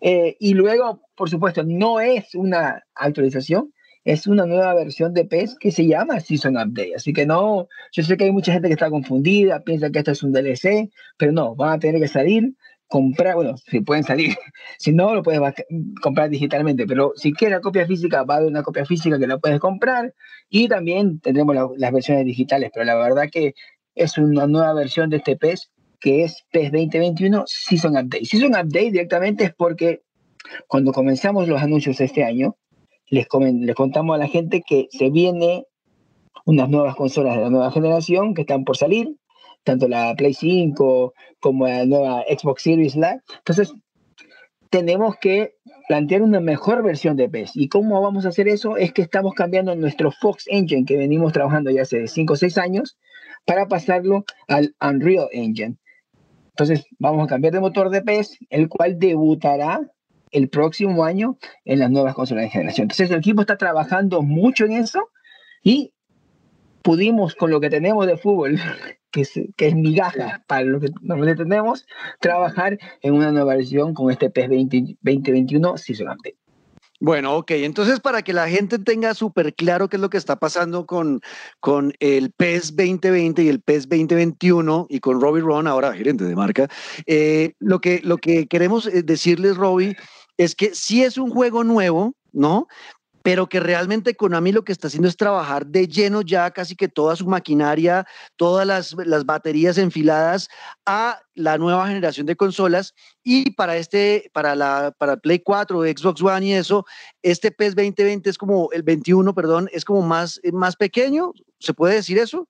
Eh, 0.00 0.36
y 0.40 0.54
luego, 0.54 1.02
por 1.14 1.28
supuesto, 1.28 1.62
no 1.64 2.00
es 2.00 2.34
una 2.34 2.84
actualización, 2.94 3.72
es 4.06 4.28
una 4.28 4.46
nueva 4.46 4.72
versión 4.72 5.12
de 5.12 5.24
PES 5.24 5.56
que 5.58 5.72
se 5.72 5.84
llama 5.84 6.20
Season 6.20 6.56
Update. 6.56 6.94
Así 6.94 7.12
que 7.12 7.26
no, 7.26 7.66
yo 7.90 8.02
sé 8.04 8.16
que 8.16 8.24
hay 8.24 8.30
mucha 8.30 8.52
gente 8.52 8.68
que 8.68 8.74
está 8.74 8.88
confundida, 8.88 9.64
piensa 9.64 9.90
que 9.90 9.98
esto 9.98 10.12
es 10.12 10.22
un 10.22 10.32
DLC, 10.32 10.90
pero 11.18 11.32
no, 11.32 11.56
van 11.56 11.72
a 11.72 11.78
tener 11.80 12.00
que 12.00 12.06
salir, 12.06 12.54
comprar, 12.86 13.34
bueno, 13.34 13.56
si 13.56 13.80
pueden 13.80 14.04
salir, 14.04 14.36
si 14.78 14.92
no, 14.92 15.12
lo 15.12 15.24
puedes 15.24 15.40
comprar 16.00 16.30
digitalmente, 16.30 16.86
pero 16.86 17.14
si 17.16 17.32
quieres 17.32 17.56
la 17.56 17.60
copia 17.60 17.84
física, 17.84 18.22
va 18.22 18.36
a 18.36 18.46
una 18.46 18.62
copia 18.62 18.86
física 18.86 19.18
que 19.18 19.26
la 19.26 19.38
puedes 19.38 19.58
comprar 19.58 20.14
y 20.48 20.68
también 20.68 21.18
tendremos 21.18 21.56
las 21.76 21.92
versiones 21.92 22.26
digitales, 22.26 22.70
pero 22.72 22.84
la 22.84 22.94
verdad 22.94 23.24
que 23.30 23.54
es 23.96 24.16
una 24.18 24.46
nueva 24.46 24.72
versión 24.72 25.10
de 25.10 25.16
este 25.16 25.36
PES 25.36 25.72
que 25.98 26.22
es 26.22 26.44
PES 26.52 26.70
2021 26.70 27.42
Season 27.46 27.96
Update. 27.96 28.24
Season 28.24 28.50
Update 28.52 28.92
directamente 28.92 29.42
es 29.42 29.52
porque 29.52 30.02
cuando 30.68 30.92
comenzamos 30.92 31.48
los 31.48 31.60
anuncios 31.60 32.00
este 32.00 32.22
año, 32.22 32.56
les, 33.08 33.26
les 33.40 33.74
contamos 33.74 34.14
a 34.14 34.18
la 34.18 34.28
gente 34.28 34.62
que 34.66 34.88
se 34.90 35.10
viene 35.10 35.66
unas 36.44 36.68
nuevas 36.68 36.94
consolas 36.96 37.36
de 37.36 37.42
la 37.42 37.50
nueva 37.50 37.70
generación 37.70 38.34
que 38.34 38.42
están 38.42 38.64
por 38.64 38.76
salir, 38.76 39.16
tanto 39.64 39.88
la 39.88 40.14
Play 40.16 40.34
5 40.34 41.12
como 41.40 41.66
la 41.66 41.84
nueva 41.84 42.22
Xbox 42.22 42.62
Series 42.62 42.94
Live. 42.94 43.20
Entonces, 43.38 43.74
tenemos 44.70 45.16
que 45.16 45.54
plantear 45.88 46.22
una 46.22 46.40
mejor 46.40 46.82
versión 46.82 47.16
de 47.16 47.28
PES. 47.28 47.52
¿Y 47.54 47.68
cómo 47.68 48.00
vamos 48.00 48.26
a 48.26 48.28
hacer 48.28 48.48
eso? 48.48 48.76
Es 48.76 48.92
que 48.92 49.02
estamos 49.02 49.34
cambiando 49.34 49.74
nuestro 49.74 50.10
Fox 50.10 50.44
Engine 50.48 50.84
que 50.84 50.96
venimos 50.96 51.32
trabajando 51.32 51.70
ya 51.70 51.82
hace 51.82 52.06
5 52.06 52.32
o 52.32 52.36
6 52.36 52.58
años 52.58 52.96
para 53.44 53.66
pasarlo 53.66 54.24
al 54.48 54.74
Unreal 54.80 55.28
Engine. 55.32 55.76
Entonces, 56.50 56.86
vamos 56.98 57.24
a 57.24 57.28
cambiar 57.28 57.52
de 57.52 57.60
motor 57.60 57.90
de 57.90 58.02
PES, 58.02 58.38
el 58.50 58.68
cual 58.68 58.98
debutará 58.98 59.80
el 60.30 60.48
próximo 60.48 61.04
año 61.04 61.38
en 61.64 61.78
las 61.78 61.90
nuevas 61.90 62.14
consolas 62.14 62.44
de 62.44 62.50
generación. 62.50 62.84
Entonces 62.84 63.10
el 63.10 63.18
equipo 63.18 63.42
está 63.42 63.56
trabajando 63.56 64.22
mucho 64.22 64.64
en 64.64 64.72
eso 64.72 65.10
y 65.62 65.92
pudimos 66.82 67.34
con 67.34 67.50
lo 67.50 67.60
que 67.60 67.70
tenemos 67.70 68.06
de 68.06 68.16
fútbol, 68.16 68.58
que 69.10 69.22
es, 69.22 69.32
que 69.56 69.68
es 69.68 69.74
migaja 69.74 70.44
para 70.46 70.62
lo 70.62 70.80
que 70.80 70.90
normalmente 71.00 71.44
tenemos, 71.44 71.86
trabajar 72.20 72.78
en 73.02 73.14
una 73.14 73.32
nueva 73.32 73.56
versión 73.56 73.94
con 73.94 74.10
este 74.10 74.30
PES 74.30 74.48
2021 74.48 75.76
Season 75.78 76.08
Update. 76.08 76.45
Bueno, 77.00 77.36
ok, 77.36 77.50
entonces 77.50 78.00
para 78.00 78.22
que 78.22 78.32
la 78.32 78.48
gente 78.48 78.78
tenga 78.78 79.12
súper 79.12 79.54
claro 79.54 79.88
qué 79.88 79.96
es 79.96 80.00
lo 80.00 80.08
que 80.08 80.16
está 80.16 80.36
pasando 80.36 80.86
con, 80.86 81.20
con 81.60 81.92
el 82.00 82.32
PES 82.32 82.74
2020 82.74 83.42
y 83.42 83.48
el 83.48 83.60
PES 83.60 83.88
2021 83.88 84.86
y 84.88 85.00
con 85.00 85.20
Robbie 85.20 85.42
Ron, 85.42 85.66
ahora 85.66 85.92
gerente 85.92 86.24
de 86.24 86.34
marca, 86.34 86.68
eh, 87.06 87.52
lo, 87.58 87.80
que, 87.80 88.00
lo 88.02 88.16
que 88.16 88.46
queremos 88.46 88.86
eh, 88.86 89.02
decirles, 89.02 89.56
Robbie, 89.56 89.94
es 90.38 90.54
que 90.54 90.74
si 90.74 91.02
es 91.02 91.18
un 91.18 91.30
juego 91.30 91.64
nuevo, 91.64 92.14
¿no? 92.32 92.66
Pero 93.26 93.48
que 93.48 93.58
realmente 93.58 94.14
Konami 94.14 94.52
lo 94.52 94.62
que 94.62 94.70
está 94.70 94.86
haciendo 94.86 95.08
es 95.08 95.16
trabajar 95.16 95.66
de 95.66 95.88
lleno 95.88 96.22
ya 96.22 96.48
casi 96.52 96.76
que 96.76 96.86
toda 96.86 97.16
su 97.16 97.26
maquinaria, 97.26 98.06
todas 98.36 98.64
las, 98.64 98.94
baterías 99.26 99.78
enfiladas 99.78 100.48
a 100.84 101.18
la 101.34 101.58
nueva 101.58 101.88
generación 101.88 102.26
de 102.26 102.36
consolas 102.36 102.94
y 103.24 103.50
para 103.50 103.78
este, 103.78 104.30
para 104.32 104.54
la 104.54 104.94
para 104.96 105.16
Play 105.16 105.40
4, 105.40 105.82
Xbox 105.82 106.22
One 106.22 106.46
y 106.46 106.52
eso, 106.52 106.86
este 107.20 107.50
PES 107.50 107.74
2020 107.74 108.30
es 108.30 108.38
como 108.38 108.68
el 108.70 108.84
21, 108.84 109.34
perdón, 109.34 109.68
es 109.72 109.84
como 109.84 110.02
más, 110.02 110.40
más 110.52 110.76
pequeño, 110.76 111.32
¿se 111.58 111.74
puede 111.74 111.96
decir 111.96 112.18
eso? 112.18 112.46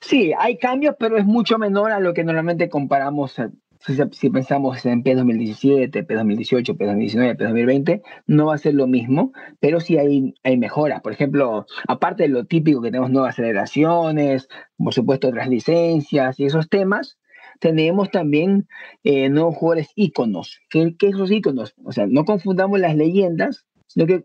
Sí, 0.00 0.32
hay 0.38 0.58
cambios, 0.58 0.94
pero 0.96 1.18
es 1.18 1.24
mucho 1.24 1.58
menor 1.58 1.90
a 1.90 1.98
lo 1.98 2.14
que 2.14 2.22
normalmente 2.22 2.68
comparamos 2.68 3.36
si, 3.80 4.30
pensamos 4.30 4.84
en 4.84 5.02
P2017, 5.02 6.06
P2018, 6.06 6.76
P2019, 6.76 7.36
P2020, 7.36 8.02
no 8.26 8.46
va 8.46 8.54
a 8.54 8.58
ser 8.58 8.74
lo 8.74 8.86
mismo, 8.86 9.32
pero 9.58 9.80
sí 9.80 9.96
hay, 9.96 10.34
hay 10.42 10.58
mejoras. 10.58 11.00
Por 11.00 11.12
ejemplo, 11.12 11.66
aparte 11.88 12.24
de 12.24 12.28
lo 12.28 12.44
típico 12.44 12.82
que 12.82 12.90
tenemos 12.90 13.10
nuevas 13.10 13.34
aceleraciones, 13.34 14.48
por 14.76 14.92
supuesto 14.92 15.28
otras 15.28 15.48
licencias 15.48 16.38
y 16.38 16.44
esos 16.44 16.68
temas, 16.68 17.18
tenemos 17.58 18.10
también 18.10 18.68
eh, 19.02 19.28
nuevos 19.28 19.56
jugadores 19.56 19.90
íconos. 19.94 20.60
¿Qué, 20.68 20.94
¿Qué 20.98 21.08
esos 21.08 21.30
íconos? 21.30 21.74
O 21.84 21.92
sea, 21.92 22.06
no 22.06 22.24
confundamos 22.24 22.80
las 22.80 22.96
leyendas, 22.96 23.66
sino 23.86 24.06
que 24.06 24.24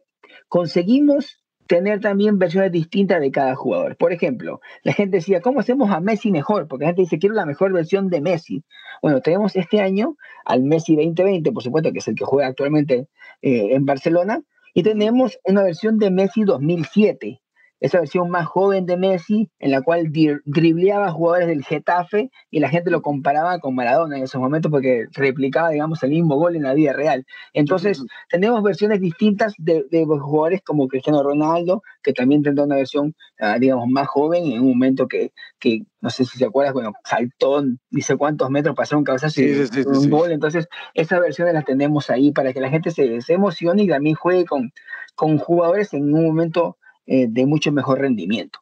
conseguimos 0.49 1.44
tener 1.67 1.99
también 1.99 2.37
versiones 2.39 2.71
distintas 2.71 3.19
de 3.21 3.31
cada 3.31 3.55
jugador. 3.55 3.97
Por 3.97 4.13
ejemplo, 4.13 4.61
la 4.83 4.93
gente 4.93 5.17
decía, 5.17 5.41
¿cómo 5.41 5.59
hacemos 5.59 5.89
a 5.91 5.99
Messi 5.99 6.31
mejor? 6.31 6.67
Porque 6.67 6.83
la 6.83 6.89
gente 6.89 7.03
dice, 7.03 7.19
quiero 7.19 7.35
la 7.35 7.45
mejor 7.45 7.73
versión 7.73 8.09
de 8.09 8.21
Messi. 8.21 8.63
Bueno, 9.01 9.21
tenemos 9.21 9.55
este 9.55 9.81
año 9.81 10.17
al 10.45 10.63
Messi 10.63 10.95
2020, 10.95 11.51
por 11.51 11.63
supuesto, 11.63 11.91
que 11.91 11.99
es 11.99 12.07
el 12.07 12.15
que 12.15 12.25
juega 12.25 12.47
actualmente 12.47 13.07
eh, 13.41 13.69
en 13.71 13.85
Barcelona, 13.85 14.41
y 14.73 14.83
tenemos 14.83 15.39
una 15.45 15.63
versión 15.63 15.97
de 15.97 16.11
Messi 16.11 16.43
2007. 16.43 17.41
Esa 17.85 17.99
versión 17.99 18.31
más 18.31 18.47
joven 18.47 18.87
de 18.87 18.97
Messi, 18.97 19.51
en 19.59 19.69
la 19.69 19.83
cual 19.83 20.11
dribleaba 20.11 21.11
jugadores 21.11 21.47
del 21.47 21.63
Getafe 21.63 22.31
y 22.49 22.59
la 22.59 22.69
gente 22.69 22.89
lo 22.89 23.03
comparaba 23.03 23.59
con 23.59 23.75
Maradona 23.75 24.17
en 24.17 24.23
esos 24.23 24.41
momentos 24.41 24.71
porque 24.71 25.05
replicaba, 25.11 25.69
digamos, 25.69 26.01
el 26.01 26.09
mismo 26.09 26.35
gol 26.35 26.55
en 26.55 26.63
la 26.63 26.73
vida 26.73 26.93
real. 26.93 27.25
Entonces, 27.53 28.03
tenemos 28.27 28.63
versiones 28.63 29.01
distintas 29.01 29.53
de, 29.59 29.85
jugadores 30.03 30.61
como 30.63 30.87
Cristiano 30.87 31.21
Ronaldo, 31.21 31.83
que 32.01 32.11
también 32.11 32.41
tendrá 32.41 32.65
una 32.65 32.75
versión, 32.77 33.13
ah, 33.39 33.59
digamos, 33.59 33.87
más 33.87 34.07
joven 34.07 34.47
en 34.47 34.61
un 34.61 34.69
momento 34.69 35.07
que, 35.07 35.31
que, 35.59 35.83
no 36.01 36.09
sé 36.09 36.25
si 36.25 36.39
se 36.39 36.45
acuerdas, 36.45 36.73
bueno, 36.73 36.93
saltó, 37.03 37.63
dice 37.91 38.17
cuántos 38.17 38.49
metros, 38.49 38.75
pasó 38.75 38.97
un 38.97 39.03
cabezazo 39.03 39.41
y 39.41 39.67
un 39.85 40.09
gol. 40.09 40.31
Entonces, 40.31 40.67
esas 40.95 41.19
versiones 41.19 41.53
las 41.53 41.65
tenemos 41.65 42.09
ahí 42.09 42.31
para 42.31 42.51
que 42.51 42.61
la 42.61 42.69
gente 42.71 42.89
se, 42.89 43.21
se 43.21 43.33
emocione 43.33 43.83
y 43.83 43.87
también 43.87 44.15
juegue 44.15 44.45
con, 44.45 44.71
con 45.13 45.37
jugadores 45.37 45.93
en 45.93 46.11
un 46.11 46.25
momento 46.25 46.77
eh, 47.05 47.27
de 47.29 47.45
mucho 47.45 47.71
mejor 47.71 47.99
rendimiento. 47.99 48.59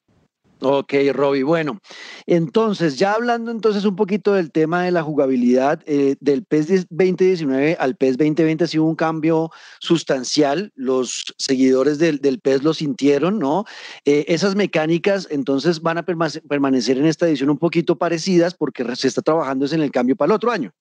Ok, 0.66 0.94
Robbie. 1.12 1.44
Bueno, 1.44 1.82
entonces, 2.26 2.98
ya 2.98 3.12
hablando 3.14 3.52
entonces 3.52 3.84
un 3.84 3.98
poquito 3.98 4.32
del 4.34 4.50
tema 4.50 4.84
de 4.84 4.92
la 4.92 5.04
jugabilidad, 5.04 5.82
eh, 5.86 6.16
del 6.22 6.46
PES 6.46 6.88
2019 6.90 7.76
al 7.78 7.98
PES 7.98 8.18
2020 8.18 8.64
ha 8.64 8.68
sido 8.68 8.86
un 8.86 8.96
cambio 8.96 9.52
sustancial. 9.80 10.72
Los 10.76 11.26
seguidores 11.38 12.00
del, 12.00 12.20
del 12.20 12.40
PES 12.40 12.64
lo 12.64 12.74
sintieron, 12.74 13.40
¿no? 13.40 13.66
Eh, 14.06 14.24
esas 14.30 14.56
mecánicas 14.56 15.28
entonces 15.30 15.82
van 15.82 15.98
a 15.98 16.06
permanecer 16.06 16.98
en 16.98 17.08
esta 17.08 17.28
edición 17.28 17.50
un 17.50 17.58
poquito 17.58 17.98
parecidas 17.98 18.54
porque 18.54 18.86
se 18.96 19.10
está 19.10 19.22
trabajando 19.22 19.66
en 19.66 19.82
el 19.82 19.92
cambio 19.92 20.16
para 20.16 20.28
el 20.28 20.36
otro 20.36 20.50
año. 20.50 20.74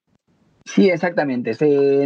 Sí, 0.64 0.88
exactamente. 0.90 1.52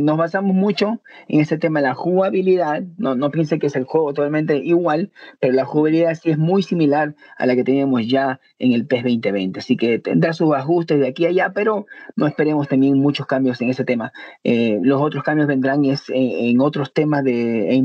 nos 0.00 0.16
basamos 0.16 0.54
mucho 0.54 1.00
en 1.28 1.40
ese 1.40 1.58
tema 1.58 1.80
de 1.80 1.88
la 1.88 1.94
jugabilidad. 1.94 2.82
No, 2.96 3.14
no 3.14 3.30
piense 3.30 3.58
que 3.58 3.66
es 3.66 3.76
el 3.76 3.84
juego 3.84 4.14
totalmente 4.14 4.56
igual, 4.56 5.12
pero 5.40 5.52
la 5.52 5.64
jugabilidad 5.64 6.14
sí 6.14 6.30
es 6.30 6.38
muy 6.38 6.62
similar 6.62 7.14
a 7.36 7.46
la 7.46 7.54
que 7.54 7.64
teníamos 7.64 8.06
ya 8.06 8.40
en 8.58 8.72
el 8.72 8.86
PES 8.86 9.02
2020. 9.04 9.58
Así 9.58 9.76
que 9.76 9.98
tendrá 9.98 10.32
sus 10.32 10.54
ajustes 10.54 10.98
de 11.00 11.08
aquí 11.08 11.26
a 11.26 11.28
allá, 11.28 11.52
pero 11.54 11.86
no 12.16 12.26
esperemos 12.26 12.68
también 12.68 12.98
muchos 12.98 13.26
cambios 13.26 13.60
en 13.60 13.70
ese 13.70 13.84
tema. 13.84 14.12
Eh, 14.42 14.78
los 14.82 15.00
otros 15.02 15.22
cambios 15.22 15.48
vendrán 15.48 15.84
es, 15.84 16.04
en, 16.08 16.60
otros 16.60 16.92
temas 16.92 17.24
de 17.24 17.80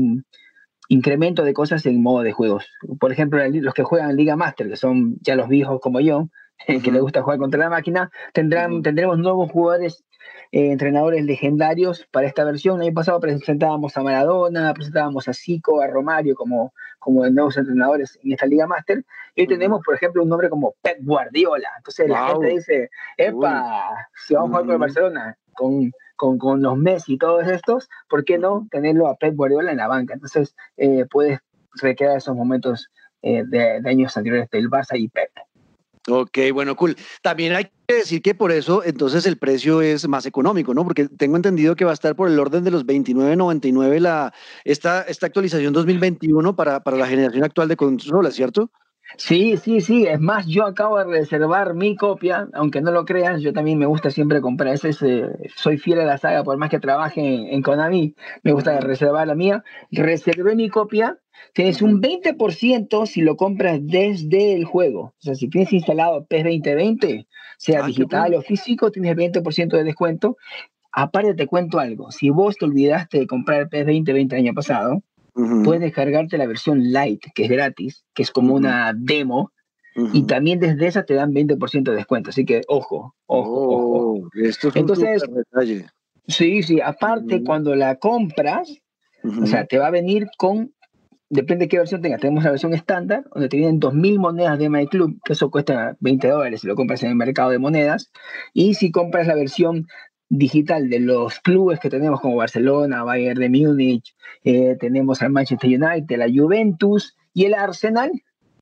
incremento 0.88 1.44
de 1.44 1.54
cosas 1.54 1.84
en 1.86 2.02
modo 2.02 2.22
de 2.22 2.32
juegos. 2.32 2.66
Por 2.98 3.12
ejemplo, 3.12 3.40
los 3.46 3.74
que 3.74 3.82
juegan 3.82 4.10
en 4.10 4.16
Liga 4.16 4.36
Master, 4.36 4.68
que 4.68 4.76
son 4.76 5.16
ya 5.20 5.36
los 5.36 5.48
viejos 5.48 5.80
como 5.80 6.00
yo, 6.00 6.28
que 6.66 6.92
les 6.92 7.00
gusta 7.00 7.22
jugar 7.22 7.38
contra 7.38 7.60
la 7.60 7.70
máquina, 7.70 8.10
tendrán, 8.32 8.82
tendremos 8.82 9.18
nuevos 9.18 9.50
jugadores 9.50 10.04
eh, 10.52 10.70
entrenadores 10.70 11.24
legendarios 11.24 12.06
para 12.10 12.26
esta 12.26 12.44
versión. 12.44 12.76
El 12.76 12.88
año 12.88 12.94
pasado 12.94 13.18
presentábamos 13.20 13.96
a 13.96 14.02
Maradona, 14.02 14.74
presentábamos 14.74 15.26
a 15.26 15.32
Zico, 15.32 15.80
a 15.80 15.86
Romario 15.86 16.34
como, 16.34 16.74
como 16.98 17.26
nuevos 17.30 17.56
entrenadores 17.56 18.18
en 18.22 18.32
esta 18.32 18.44
Liga 18.44 18.66
Master. 18.66 19.02
Y 19.34 19.40
hoy 19.40 19.46
tenemos, 19.46 19.80
por 19.82 19.94
ejemplo, 19.94 20.22
un 20.22 20.28
nombre 20.28 20.50
como 20.50 20.74
Pep 20.82 20.98
Guardiola. 21.00 21.70
Entonces 21.78 22.06
la 22.06 22.28
gente 22.28 22.48
dice, 22.48 22.90
epa, 23.16 24.08
si 24.26 24.34
vamos 24.34 24.50
a 24.50 24.52
jugar 24.52 24.66
con 24.66 24.80
Barcelona, 24.80 25.38
con, 25.54 25.90
con, 26.16 26.36
con, 26.36 26.60
los 26.60 26.76
Messi 26.76 27.14
y 27.14 27.18
todos 27.18 27.46
estos, 27.48 27.88
¿por 28.10 28.22
qué 28.26 28.36
no 28.36 28.68
tenerlo 28.70 29.08
a 29.08 29.16
Pep 29.16 29.34
Guardiola 29.34 29.70
en 29.70 29.78
la 29.78 29.88
banca? 29.88 30.12
Entonces 30.12 30.54
eh, 30.76 31.06
puedes 31.10 31.40
recrear 31.80 32.18
esos 32.18 32.36
momentos 32.36 32.90
eh, 33.22 33.42
de, 33.46 33.80
de, 33.80 33.88
años 33.88 34.14
anteriores 34.18 34.50
del 34.50 34.68
Barça 34.68 34.98
y 34.98 35.08
Pep. 35.08 35.30
Ok, 36.08 36.36
bueno, 36.52 36.74
cool. 36.74 36.96
También 37.22 37.54
hay 37.54 37.70
que 37.86 37.94
decir 37.94 38.22
que 38.22 38.34
por 38.34 38.50
eso 38.50 38.82
entonces 38.84 39.24
el 39.24 39.38
precio 39.38 39.82
es 39.82 40.08
más 40.08 40.26
económico, 40.26 40.74
¿no? 40.74 40.82
Porque 40.82 41.08
tengo 41.08 41.36
entendido 41.36 41.76
que 41.76 41.84
va 41.84 41.92
a 41.92 41.94
estar 41.94 42.16
por 42.16 42.28
el 42.28 42.40
orden 42.40 42.64
de 42.64 42.72
los 42.72 42.84
29.99 42.84 44.00
la 44.00 44.34
esta, 44.64 45.02
esta 45.02 45.26
actualización 45.26 45.72
2021 45.72 46.56
para, 46.56 46.82
para 46.82 46.96
la 46.96 47.06
generación 47.06 47.44
actual 47.44 47.68
de 47.68 47.76
consolas, 47.76 48.34
¿cierto? 48.34 48.70
Sí, 49.16 49.56
sí, 49.56 49.80
sí. 49.80 50.06
Es 50.06 50.20
más, 50.20 50.46
yo 50.46 50.66
acabo 50.66 50.98
de 50.98 51.04
reservar 51.04 51.74
mi 51.74 51.96
copia, 51.96 52.48
aunque 52.54 52.80
no 52.80 52.90
lo 52.90 53.04
creas, 53.04 53.40
yo 53.40 53.52
también 53.52 53.78
me 53.78 53.86
gusta 53.86 54.10
siempre 54.10 54.40
comprar. 54.40 54.74
Ese, 54.74 54.92
soy 55.54 55.78
fiel 55.78 56.00
a 56.00 56.04
la 56.04 56.18
saga, 56.18 56.44
por 56.44 56.56
más 56.56 56.70
que 56.70 56.80
trabaje 56.80 57.20
en, 57.20 57.48
en 57.48 57.62
Konami, 57.62 58.14
me 58.42 58.52
gusta 58.52 58.80
reservar 58.80 59.26
la 59.26 59.34
mía. 59.34 59.64
Reservé 59.90 60.54
mi 60.54 60.68
copia 60.68 61.18
tienes 61.52 61.82
un 61.82 62.00
20% 62.00 63.06
si 63.06 63.20
lo 63.20 63.36
compras 63.36 63.80
desde 63.82 64.54
el 64.54 64.64
juego. 64.64 65.00
O 65.00 65.14
sea, 65.18 65.34
si 65.34 65.48
tienes 65.48 65.72
instalado 65.72 66.24
PES 66.26 66.44
2020, 66.44 67.26
sea 67.58 67.84
ah, 67.84 67.86
digital 67.86 68.34
o 68.34 68.42
físico, 68.42 68.90
tienes 68.90 69.16
20% 69.16 69.76
de 69.76 69.84
descuento. 69.84 70.36
Aparte 70.92 71.34
te 71.34 71.46
cuento 71.46 71.78
algo, 71.78 72.10
si 72.10 72.28
vos 72.28 72.56
te 72.56 72.66
olvidaste 72.66 73.20
de 73.20 73.26
comprar 73.26 73.68
PES 73.68 73.86
2020 73.86 74.36
el 74.36 74.42
año 74.42 74.54
pasado, 74.54 75.02
puedes 75.34 75.80
descargarte 75.80 76.38
la 76.38 76.46
versión 76.46 76.82
Lite, 76.82 77.32
que 77.34 77.44
es 77.44 77.50
gratis, 77.50 78.04
que 78.14 78.22
es 78.22 78.30
como 78.30 78.54
una 78.54 78.92
demo, 78.96 79.50
y 80.12 80.22
también 80.24 80.58
desde 80.58 80.86
esa 80.86 81.04
te 81.04 81.14
dan 81.14 81.32
20% 81.32 81.90
de 81.90 81.96
descuento. 81.96 82.30
Así 82.30 82.44
que 82.44 82.62
ojo, 82.68 83.14
ojo, 83.26 83.68
ojo. 83.68 84.12
Oh, 84.12 84.28
esto 84.42 84.68
es 84.68 84.76
Entonces, 84.76 85.22
detalle. 85.28 85.86
Sí, 86.28 86.62
sí, 86.62 86.80
aparte 86.80 87.42
cuando 87.42 87.74
la 87.74 87.96
compras, 87.96 88.72
o 89.24 89.46
sea, 89.46 89.66
te 89.66 89.78
va 89.78 89.88
a 89.88 89.90
venir 89.90 90.28
con 90.38 90.72
depende 91.32 91.64
de 91.64 91.68
qué 91.70 91.78
versión 91.78 92.02
tengas. 92.02 92.20
Tenemos 92.20 92.44
la 92.44 92.50
versión 92.50 92.74
estándar, 92.74 93.24
donde 93.32 93.48
te 93.48 93.56
vienen 93.56 93.80
2.000 93.80 94.18
monedas 94.18 94.58
de 94.58 94.68
MyClub, 94.68 95.18
que 95.24 95.32
eso 95.32 95.50
cuesta 95.50 95.96
20 96.00 96.28
dólares 96.28 96.60
si 96.60 96.66
lo 96.66 96.74
compras 96.74 97.02
en 97.02 97.08
el 97.08 97.16
mercado 97.16 97.50
de 97.50 97.58
monedas. 97.58 98.12
Y 98.52 98.74
si 98.74 98.90
compras 98.90 99.26
la 99.26 99.34
versión 99.34 99.86
digital 100.32 100.88
de 100.88 100.98
los 100.98 101.40
clubes 101.40 101.78
que 101.78 101.90
tenemos 101.90 102.18
como 102.20 102.36
Barcelona, 102.36 103.04
Bayern 103.04 103.38
de 103.38 103.50
Múnich, 103.50 104.14
eh, 104.44 104.76
tenemos 104.80 105.20
al 105.20 105.28
Manchester 105.28 105.68
United, 105.68 106.16
la 106.16 106.26
Juventus 106.26 107.14
y 107.34 107.44
el 107.44 107.52
Arsenal, 107.52 108.10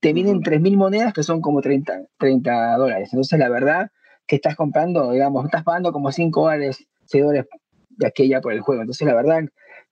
te 0.01 0.11
vienen 0.11 0.41
3.000 0.41 0.75
monedas 0.75 1.13
que 1.13 1.23
son 1.23 1.39
como 1.39 1.61
30, 1.61 2.07
30 2.17 2.75
dólares. 2.75 3.09
Entonces, 3.13 3.39
la 3.39 3.47
verdad 3.47 3.89
que 4.27 4.35
estás 4.35 4.57
comprando, 4.57 5.11
digamos, 5.13 5.45
estás 5.45 5.63
pagando 5.63 5.93
como 5.93 6.11
5 6.11 6.41
dólares, 6.41 6.85
6 7.05 7.23
dólares 7.23 7.47
de 7.89 8.07
aquella 8.07 8.41
por 8.41 8.51
el 8.51 8.59
juego. 8.59 8.81
Entonces, 8.81 9.07
la 9.07 9.15
verdad 9.15 9.45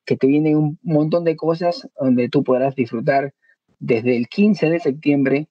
que 0.03 0.17
te 0.17 0.27
vienen 0.27 0.57
un 0.57 0.79
montón 0.83 1.23
de 1.23 1.37
cosas 1.37 1.87
donde 1.97 2.27
tú 2.27 2.43
podrás 2.43 2.75
disfrutar 2.75 3.33
desde 3.79 4.17
el 4.17 4.27
15 4.27 4.69
de 4.69 4.79
septiembre 4.81 5.47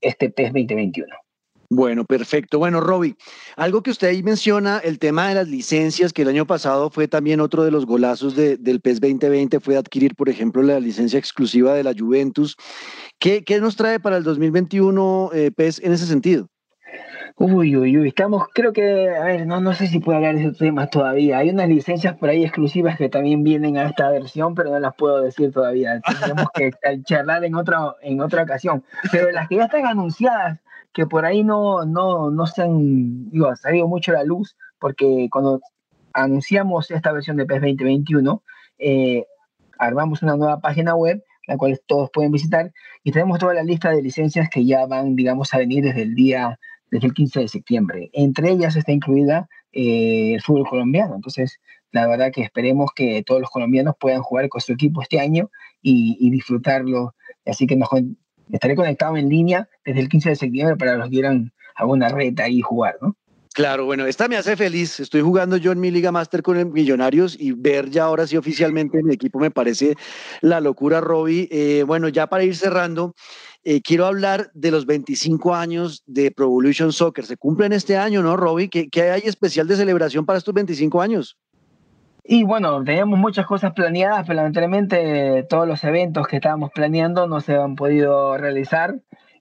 este 0.00 0.30
PES 0.30 0.52
2021. 0.52 1.21
Bueno, 1.74 2.04
perfecto. 2.04 2.58
Bueno, 2.58 2.82
Roby, 2.82 3.16
algo 3.56 3.82
que 3.82 3.90
usted 3.90 4.08
ahí 4.08 4.22
menciona, 4.22 4.78
el 4.78 4.98
tema 4.98 5.30
de 5.30 5.36
las 5.36 5.48
licencias, 5.48 6.12
que 6.12 6.20
el 6.20 6.28
año 6.28 6.46
pasado 6.46 6.90
fue 6.90 7.08
también 7.08 7.40
otro 7.40 7.64
de 7.64 7.70
los 7.70 7.86
golazos 7.86 8.36
del 8.36 8.80
PES 8.82 9.00
2020, 9.00 9.58
fue 9.58 9.78
adquirir, 9.78 10.14
por 10.14 10.28
ejemplo, 10.28 10.62
la 10.62 10.78
licencia 10.80 11.18
exclusiva 11.18 11.72
de 11.72 11.82
la 11.82 11.94
Juventus. 11.98 12.58
¿Qué, 13.18 13.42
qué 13.42 13.58
nos 13.58 13.76
trae 13.76 14.00
para 14.00 14.18
el 14.18 14.22
2021 14.22 15.30
eh, 15.32 15.50
PES 15.50 15.80
en 15.82 15.92
ese 15.92 16.04
sentido? 16.04 16.46
Uy, 17.38 17.74
uy, 17.74 17.96
uy, 17.96 18.08
estamos, 18.08 18.48
creo 18.52 18.74
que, 18.74 19.08
a 19.08 19.24
ver, 19.24 19.46
no, 19.46 19.58
no 19.62 19.72
sé 19.72 19.86
si 19.86 19.98
puedo 19.98 20.18
hablar 20.18 20.34
de 20.34 20.42
esos 20.42 20.58
temas 20.58 20.90
todavía. 20.90 21.38
Hay 21.38 21.48
unas 21.48 21.70
licencias 21.70 22.18
por 22.18 22.28
ahí 22.28 22.44
exclusivas 22.44 22.98
que 22.98 23.08
también 23.08 23.44
vienen 23.44 23.78
a 23.78 23.84
esta 23.84 24.10
versión, 24.10 24.54
pero 24.54 24.68
no 24.68 24.78
las 24.78 24.94
puedo 24.94 25.22
decir 25.22 25.50
todavía. 25.52 26.02
Tenemos 26.20 26.48
que 26.52 26.70
charlar 27.04 27.42
en 27.44 27.54
otra, 27.54 27.94
en 28.02 28.20
otra 28.20 28.42
ocasión. 28.42 28.84
Pero 29.10 29.32
las 29.32 29.48
que 29.48 29.56
ya 29.56 29.64
están 29.64 29.86
anunciadas, 29.86 30.58
que 30.92 31.06
por 31.06 31.24
ahí 31.24 31.42
no, 31.44 31.84
no, 31.84 32.30
no 32.30 32.46
se 32.46 32.62
han, 32.62 33.30
digo, 33.30 33.54
salido 33.56 33.88
mucho 33.88 34.12
la 34.12 34.24
luz, 34.24 34.56
porque 34.78 35.28
cuando 35.30 35.60
anunciamos 36.12 36.90
esta 36.90 37.12
versión 37.12 37.36
de 37.36 37.46
PES 37.46 37.60
2021, 37.60 38.42
eh, 38.78 39.26
armamos 39.78 40.22
una 40.22 40.36
nueva 40.36 40.60
página 40.60 40.94
web 40.94 41.22
la 41.46 41.56
cual 41.56 41.80
todos 41.86 42.10
pueden 42.12 42.32
visitar 42.32 42.72
y 43.02 43.12
tenemos 43.12 43.38
toda 43.38 43.54
la 43.54 43.64
lista 43.64 43.90
de 43.90 44.02
licencias 44.02 44.48
que 44.48 44.64
ya 44.64 44.86
van, 44.86 45.16
digamos, 45.16 45.52
a 45.54 45.58
venir 45.58 45.82
desde 45.84 46.02
el 46.02 46.14
día 46.14 46.58
desde 46.90 47.06
el 47.06 47.14
15 47.14 47.40
de 47.40 47.48
septiembre. 47.48 48.10
Entre 48.12 48.50
ellas 48.50 48.76
está 48.76 48.92
incluida 48.92 49.48
eh, 49.72 50.34
el 50.34 50.42
fútbol 50.42 50.68
colombiano. 50.68 51.14
Entonces, 51.14 51.58
la 51.90 52.06
verdad 52.06 52.30
que 52.30 52.42
esperemos 52.42 52.90
que 52.94 53.22
todos 53.22 53.40
los 53.40 53.50
colombianos 53.50 53.94
puedan 53.98 54.22
jugar 54.22 54.48
con 54.50 54.60
su 54.60 54.72
equipo 54.72 55.00
este 55.00 55.18
año 55.18 55.50
y, 55.80 56.30
disfrutarlo. 56.30 57.14
Así 57.46 57.66
que 57.66 57.76
nos, 57.76 57.88
estaré 58.50 58.74
conectado 58.74 59.16
en 59.16 59.28
línea 59.28 59.68
desde 59.84 60.00
el 60.00 60.08
15 60.08 60.30
de 60.30 60.36
septiembre 60.36 60.76
para 60.76 60.96
los 60.96 61.06
que 61.06 61.12
quieran 61.12 61.52
alguna 61.74 62.08
reta 62.08 62.48
y 62.48 62.60
jugar, 62.60 62.96
¿no? 63.00 63.16
Claro, 63.54 63.84
bueno, 63.84 64.06
esta 64.06 64.28
me 64.28 64.36
hace 64.36 64.56
feliz. 64.56 64.98
Estoy 64.98 65.20
jugando 65.20 65.58
yo 65.58 65.72
en 65.72 65.80
mi 65.80 65.90
Liga 65.90 66.10
Master 66.10 66.42
con 66.42 66.56
el 66.56 66.66
Millonarios 66.66 67.36
y 67.38 67.52
ver 67.52 67.90
ya 67.90 68.04
ahora 68.04 68.26
sí 68.26 68.38
oficialmente 68.38 69.02
mi 69.02 69.12
equipo 69.12 69.38
me 69.38 69.50
parece 69.50 69.94
la 70.40 70.60
locura, 70.62 71.02
Robbie. 71.02 71.48
Eh, 71.50 71.82
bueno, 71.86 72.08
ya 72.08 72.28
para 72.28 72.44
ir 72.44 72.56
cerrando, 72.56 73.14
eh, 73.62 73.82
quiero 73.82 74.06
hablar 74.06 74.50
de 74.54 74.70
los 74.70 74.86
25 74.86 75.54
años 75.54 76.02
de 76.06 76.30
Pro 76.30 76.46
Evolution 76.46 76.92
Soccer. 76.92 77.26
Se 77.26 77.36
cumplen 77.36 77.74
este 77.74 77.98
año, 77.98 78.22
¿no, 78.22 78.38
Robbie? 78.38 78.70
¿Qué, 78.70 78.88
¿Qué, 78.88 79.10
hay 79.10 79.22
especial 79.26 79.68
de 79.68 79.76
celebración 79.76 80.24
para 80.24 80.38
estos 80.38 80.54
25 80.54 81.02
años? 81.02 81.36
Y 82.24 82.44
bueno, 82.44 82.84
teníamos 82.84 83.18
muchas 83.18 83.46
cosas 83.46 83.72
planeadas, 83.72 84.24
pero 84.26 84.36
lamentablemente 84.36 85.44
todos 85.48 85.66
los 85.66 85.82
eventos 85.82 86.28
que 86.28 86.36
estábamos 86.36 86.70
planeando 86.70 87.26
no 87.26 87.40
se 87.40 87.56
han 87.56 87.74
podido 87.74 88.36
realizar. 88.38 88.94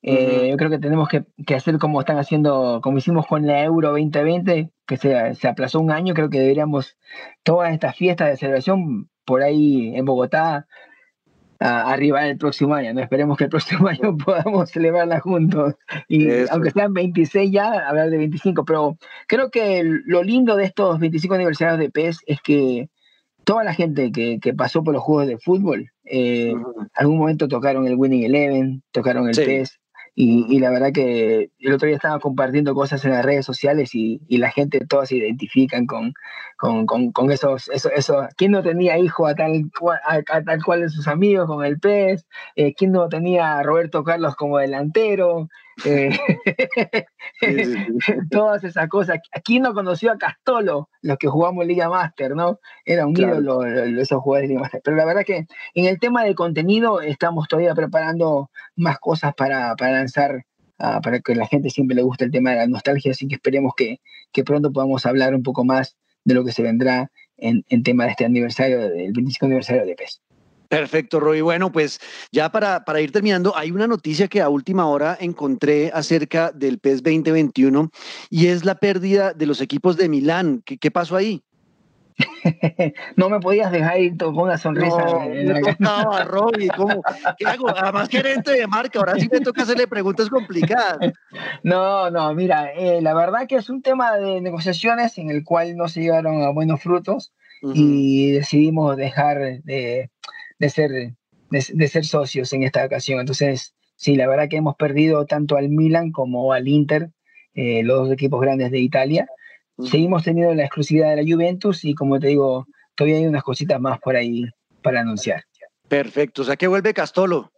Eh, 0.04 0.48
yo 0.50 0.58
creo 0.58 0.72
que 0.72 0.80
tenemos 0.80 1.08
que, 1.08 1.26
que, 1.46 1.54
hacer 1.54 1.78
como 1.78 2.00
están 2.00 2.18
haciendo, 2.18 2.82
como 2.82 2.98
hicimos 2.98 3.28
con 3.28 3.46
la 3.46 3.64
Euro 3.64 3.90
2020, 3.90 4.72
que 4.88 4.98
se, 4.98 5.36
se 5.36 5.48
aplazó 5.48 5.80
un 5.80 5.92
año. 5.92 6.16
Creo 6.16 6.32
que 6.32 6.40
deberíamos 6.40 6.98
todas 7.44 7.72
estas 7.72 7.96
fiestas 7.96 8.30
de 8.30 8.38
celebración 8.38 9.10
por 9.26 9.44
ahí 9.44 9.96
en 9.96 10.06
Bogotá 10.06 10.66
arriba 11.62 12.28
el 12.28 12.38
próximo 12.38 12.74
año. 12.74 12.94
¿no? 12.94 13.02
Esperemos 13.02 13.38
que 13.38 13.46
el 13.46 13.50
próximo 13.50 13.88
año 13.88 14.18
podamos 14.18 14.72
celebrarla 14.72 15.20
juntos. 15.20 15.76
Y 16.08 16.28
aunque 16.50 16.72
sean 16.72 16.94
26 16.94 17.52
ya, 17.52 17.88
hablar 17.88 18.10
de 18.10 18.18
25. 18.18 18.66
Pero 18.66 18.98
creo 19.28 19.52
que 19.52 19.84
lo 20.06 20.24
lindo 20.24 20.56
de 20.56 20.66
estos 20.66 21.00
25 21.00 21.36
aniversarios 21.36 21.80
de 21.80 21.90
PES 21.90 22.20
es 22.26 22.42
que 22.42 22.90
toda 23.44 23.64
la 23.64 23.74
gente 23.74 24.12
que, 24.12 24.40
que 24.40 24.54
pasó 24.54 24.84
por 24.84 24.94
los 24.94 25.04
juegos 25.04 25.28
de 25.28 25.38
fútbol, 25.38 25.92
eh, 26.06 26.54
algún 26.94 27.18
momento 27.18 27.48
tocaron 27.48 27.88
el 27.88 27.96
Winning 27.96 28.24
Eleven, 28.24 28.84
tocaron 28.92 29.28
el 29.30 29.36
PES, 29.36 29.80
y, 30.14 30.60
la 30.60 30.70
verdad 30.72 30.92
que 30.94 31.52
el 31.60 31.74
otro 31.74 31.88
día 31.88 31.96
estaba 31.96 32.20
compartiendo 32.20 32.76
cosas 32.76 33.04
en 33.06 33.12
las 33.12 33.26
redes 33.26 33.46
sociales 33.46 33.96
y, 33.96 34.20
la 34.30 34.52
gente 34.52 34.86
todos 34.86 35.10
se 35.10 35.18
identifican 35.18 35.86
con, 35.86 36.14
con, 36.58 37.32
esos, 37.32 37.70
esos, 37.70 37.92
eso, 37.96 38.28
¿quién 38.36 38.52
no 38.52 38.62
tenía 38.62 38.98
hijo 38.98 39.26
a 39.26 39.36
tal, 39.36 39.72
a, 40.06 40.22
tal 40.44 40.64
cual 40.64 40.82
de 40.82 40.90
sus 40.90 41.08
amigos 41.08 41.48
con 41.48 41.66
el 41.66 41.80
pez? 41.80 42.26
Eh, 42.56 42.74
¿Quién 42.74 42.92
no 42.92 43.08
tenía 43.08 43.60
a 43.60 43.64
Roberto 43.64 44.04
Carlos 44.04 44.36
como 44.36 44.58
delantero? 44.58 45.48
Eh, 45.86 46.12
todas 48.32 48.64
esas 48.64 48.88
cosas. 48.90 49.20
¿Quién 49.44 49.64
no 49.64 49.74
conoció 49.74 50.12
a 50.12 50.18
Castolo? 50.18 50.90
Los 51.02 51.18
que 51.18 51.28
jugamos 51.28 51.66
Liga 51.66 51.90
Master, 51.90 52.36
¿no? 52.36 52.60
Era 52.86 53.06
un 53.06 53.18
ídolo 53.18 53.66
esos 53.66 54.22
jugadores 54.22 54.50
de 54.50 54.54
Liga 54.54 54.62
Master. 54.62 54.82
Pero 54.84 54.98
la 54.98 55.06
verdad 55.06 55.24
que 55.26 55.48
en 55.74 55.86
el 55.86 56.00
tema 56.00 56.24
de 56.24 56.36
contenido 56.36 57.02
estamos 57.02 57.48
todavía 57.48 57.74
preparando 57.76 58.50
más 58.76 59.00
cosas 59.00 59.34
para, 59.36 59.76
lanzar, 59.80 60.46
ah, 60.80 61.02
para 61.02 61.20
que 61.20 61.36
la 61.36 61.48
gente 61.48 61.70
siempre 61.70 61.96
le 61.96 62.04
guste 62.04 62.26
el 62.26 62.32
tema 62.32 62.52
de 62.52 62.58
la 62.58 62.68
nostalgia, 62.68 63.12
así 63.12 63.28
que 63.28 63.36
esperemos 63.36 63.74
que, 63.76 64.00
pronto 64.44 64.72
podamos 64.72 65.06
hablar 65.06 65.36
un 65.36 65.44
poco 65.44 65.64
más 65.64 65.98
de 66.24 66.36
lo 66.36 66.46
que 66.46 66.52
se 66.52 66.64
vendrá 66.64 67.12
en, 67.38 67.64
en 67.70 67.84
tema 67.84 68.06
de 68.06 68.12
este 68.12 68.26
aniversario, 68.26 68.80
del 68.80 69.12
25 69.14 69.46
aniversario 69.46 69.86
de 69.86 69.96
PES. 69.96 70.22
Perfecto, 70.72 71.20
Roy. 71.20 71.42
Bueno, 71.42 71.70
pues 71.70 72.00
ya 72.32 72.50
para, 72.50 72.86
para, 72.86 73.02
ir 73.02 73.12
terminando, 73.12 73.54
hay 73.58 73.72
una 73.72 73.88
noticia 73.88 74.30
que 74.30 74.40
a 74.40 74.48
última 74.48 74.88
hora 74.88 75.18
encontré 75.20 75.92
acerca 75.94 76.54
del 76.54 76.80
PES 76.80 77.04
2021 77.04 77.92
y 78.30 78.48
es 78.48 78.64
la 78.64 78.76
pérdida 78.76 79.34
de 79.34 79.48
los 79.48 79.60
equipos 79.60 79.98
de 79.98 80.08
Milán. 80.08 80.64
¿Qué, 80.64 80.90
pasó 80.90 81.18
ahí? 81.18 81.44
no 83.18 83.30
me 83.30 83.42
podías 83.42 83.70
dejar 83.70 84.00
ir 84.00 84.16
con 84.16 84.38
una 84.38 84.58
sonrisa. 84.58 84.96
No, 84.96 85.28
me 85.28 85.60
tocaba, 85.60 86.24
Roy. 86.24 86.70
¿cómo? 86.78 87.04
¿Qué 87.38 87.46
hago? 87.48 87.68
Además, 87.68 88.08
gerente 88.08 88.52
de 88.52 88.66
marca, 88.66 89.00
ahora 89.00 89.16
sí 89.16 89.28
me 89.30 89.42
toca 89.42 89.64
hacerle 89.64 89.88
preguntas 89.88 90.30
complicadas. 90.30 91.00
No, 91.64 92.10
no, 92.10 92.34
mira, 92.34 92.72
eh, 92.74 93.02
la 93.02 93.14
verdad 93.14 93.46
que 93.48 93.56
es 93.56 93.70
un 93.70 93.82
tema 93.82 94.16
de 94.16 94.40
negociaciones 94.40 95.18
en 95.18 95.30
el 95.30 95.44
cual 95.44 95.76
no 95.76 95.90
se 95.90 96.00
llegaron 96.00 96.42
a 96.44 96.50
buenos 96.50 96.82
frutos 96.82 97.34
y 97.62 98.32
decidimos 98.32 98.98
dejar 98.98 99.62
de 99.64 100.10
de 100.62 100.70
ser, 100.70 100.92
de, 101.50 101.88
ser 101.88 102.06
socios 102.06 102.54
en 102.54 102.62
esta 102.62 102.86
ocasión. 102.86 103.20
Entonces, 103.20 103.74
sí, 103.96 104.16
la 104.16 104.28
verdad 104.28 104.48
que 104.48 104.58
hemos 104.58 104.76
perdido 104.76 105.26
tanto 105.26 105.58
al 105.58 105.70
Milan 105.70 106.12
como 106.12 106.54
al 106.54 106.68
Inter, 106.68 107.10
eh, 107.56 107.82
los 107.84 108.04
dos 108.04 108.12
equipos 108.12 108.40
grandes 108.40 108.70
de 108.70 108.80
Italia. 108.80 109.28
Seguimos 109.84 110.24
teniendo 110.24 110.54
la 110.54 110.64
exclusividad 110.64 111.16
de 111.16 111.24
la 111.24 111.34
Juventus 111.34 111.84
y 111.84 111.96
como 111.96 112.20
te 112.20 112.28
digo, 112.28 112.68
todavía 112.94 113.18
hay 113.18 113.26
unas 113.26 113.42
cositas 113.42 113.82
más 113.82 114.00
por 114.00 114.16
ahí 114.16 114.46
para 114.84 115.02
anunciar. 115.02 115.44
Perfecto, 115.88 116.44
o 116.44 116.46
sea 116.46 116.56
que 116.56 116.68
vuelve 116.68 116.94
Castolo. 116.94 117.52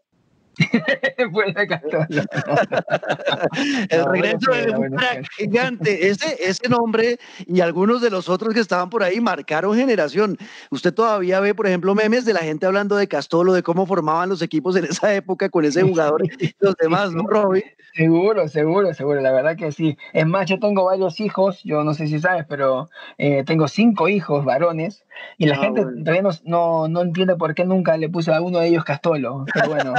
el 3.90 4.06
regreso 4.06 4.52
de 4.52 4.72
un 4.72 4.96
crack 4.96 5.28
gigante. 5.38 6.10
Ese, 6.10 6.38
ese 6.40 6.70
nombre 6.70 7.18
y 7.48 7.62
algunos 7.62 8.02
de 8.02 8.10
los 8.10 8.30
otros 8.30 8.54
que 8.54 8.60
estaban 8.60 8.90
por 8.90 9.04
ahí 9.04 9.20
marcaron 9.20 9.76
generación. 9.76 10.38
Usted 10.70 10.94
todavía 10.94 11.40
ve, 11.40 11.56
por 11.56 11.68
ejemplo, 11.68 11.96
memes 11.96 12.26
de 12.26 12.34
la 12.34 12.42
gente 12.42 12.66
hablando 12.66 12.96
de 12.96 13.08
Castolo, 13.08 13.54
de 13.54 13.64
cómo 13.64 13.86
formaban 13.86 14.30
los 14.30 14.42
equipos 14.42 14.76
en 14.76 14.86
esa 14.86 15.14
época 15.14 15.50
con 15.50 15.66
ese 15.66 15.84
jugador 15.84 16.24
y 16.40 16.54
los 16.60 16.76
demás, 16.76 17.14
¿no, 17.14 17.24
Robbie? 17.28 17.64
Seguro, 17.94 18.48
seguro, 18.48 18.94
seguro. 18.94 19.22
La 19.22 19.32
verdad 19.32 19.56
que 19.56 19.72
sí. 19.72 19.98
Es 20.14 20.26
más, 20.26 20.50
yo 20.50 20.60
tengo 20.60 20.86
varios 20.86 21.20
hijos, 21.20 21.62
yo 21.64 21.84
no 21.84 21.94
sé 21.94 22.08
si 22.08 22.20
sabes, 22.20 22.46
pero 22.48 22.90
eh, 23.18 23.44
tengo 23.46 23.68
cinco 23.68 24.10
hijos 24.10 24.46
varones 24.46 25.04
y 25.38 25.46
la 25.46 25.56
ah, 25.56 25.60
gente 25.60 25.82
todavía 26.04 26.22
no, 26.44 26.88
no, 26.88 27.02
entiende 27.02 27.36
por 27.36 27.56
qué 27.56 27.66
nunca 27.66 27.98
le 27.98 28.10
puse 28.10 28.34
a 28.34 28.42
uno 28.42 28.60
de 28.60 28.68
ellos 28.68 28.84
Castolo. 28.84 29.46
Pero 29.54 29.70
bueno, 29.70 29.94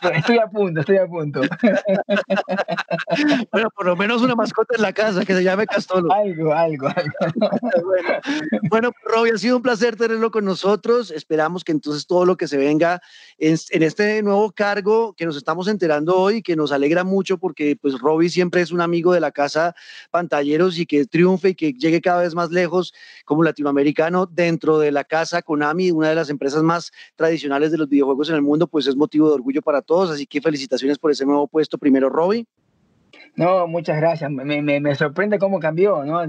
estoy 0.14 0.38
a 0.38 0.46
punto, 0.46 0.80
estoy 0.80 0.96
a 0.96 1.06
punto. 1.06 1.40
bueno, 3.52 3.70
por 3.70 3.86
lo 3.86 3.96
menos 3.96 4.22
una 4.22 4.34
mascota 4.34 4.76
en 4.76 4.82
la 4.82 4.92
casa 4.92 5.24
que 5.24 5.34
se 5.34 5.44
llame 5.44 5.66
Castolo. 5.66 6.12
Algo, 6.12 6.52
algo, 6.52 6.88
algo. 6.88 7.14
bueno, 8.68 8.92
bueno 9.08 9.34
ha 9.34 9.38
sido 9.38 9.56
un 9.56 9.62
placer 9.62 9.96
tenerlo 9.96 10.30
con 10.30 10.44
nosotros. 10.44 11.10
Esperamos 11.10 11.64
que 11.64 11.72
entonces 11.72 12.06
todo 12.06 12.24
lo 12.24 12.36
que 12.36 12.48
se 12.48 12.56
venga 12.56 13.00
en, 13.38 13.56
en 13.70 13.82
este 13.82 14.22
nuevo 14.22 14.50
cargo 14.52 15.14
que 15.14 15.26
nos 15.26 15.36
estamos 15.36 15.68
enterando 15.68 16.16
hoy, 16.16 16.42
que 16.42 16.56
nos 16.56 16.72
alegra 16.72 17.04
mucho 17.04 17.38
porque 17.38 17.76
pues 17.80 17.98
Robbie 17.98 18.28
siempre 18.28 18.60
es 18.60 18.72
un 18.72 18.80
amigo 18.80 19.12
de 19.12 19.20
la 19.20 19.30
casa 19.30 19.74
Pantalleros 20.10 20.78
y 20.78 20.86
que 20.86 21.06
triunfe 21.06 21.50
y 21.50 21.54
que 21.54 21.72
llegue 21.72 22.00
cada 22.00 22.22
vez 22.22 22.34
más 22.34 22.50
lejos 22.50 22.92
como 23.24 23.42
latinoamericano 23.42 24.26
dentro 24.26 24.59
de 24.60 24.92
la 24.92 25.04
casa 25.04 25.42
Konami, 25.42 25.90
una 25.90 26.08
de 26.08 26.14
las 26.14 26.30
empresas 26.30 26.62
más 26.62 26.92
tradicionales 27.16 27.72
de 27.72 27.78
los 27.78 27.88
videojuegos 27.88 28.28
en 28.28 28.36
el 28.36 28.42
mundo, 28.42 28.66
pues 28.66 28.86
es 28.86 28.96
motivo 28.96 29.28
de 29.28 29.34
orgullo 29.34 29.62
para 29.62 29.82
todos. 29.82 30.10
Así 30.10 30.26
que 30.26 30.40
felicitaciones 30.40 30.98
por 30.98 31.10
ese 31.10 31.24
nuevo 31.24 31.48
puesto. 31.48 31.78
Primero, 31.78 32.08
Robbie. 32.08 32.46
No, 33.36 33.66
muchas 33.66 33.96
gracias. 33.96 34.30
Me, 34.30 34.60
me, 34.60 34.94
sorprende 34.94 35.38
cómo 35.38 35.60
cambió, 35.60 36.04
¿no? 36.04 36.22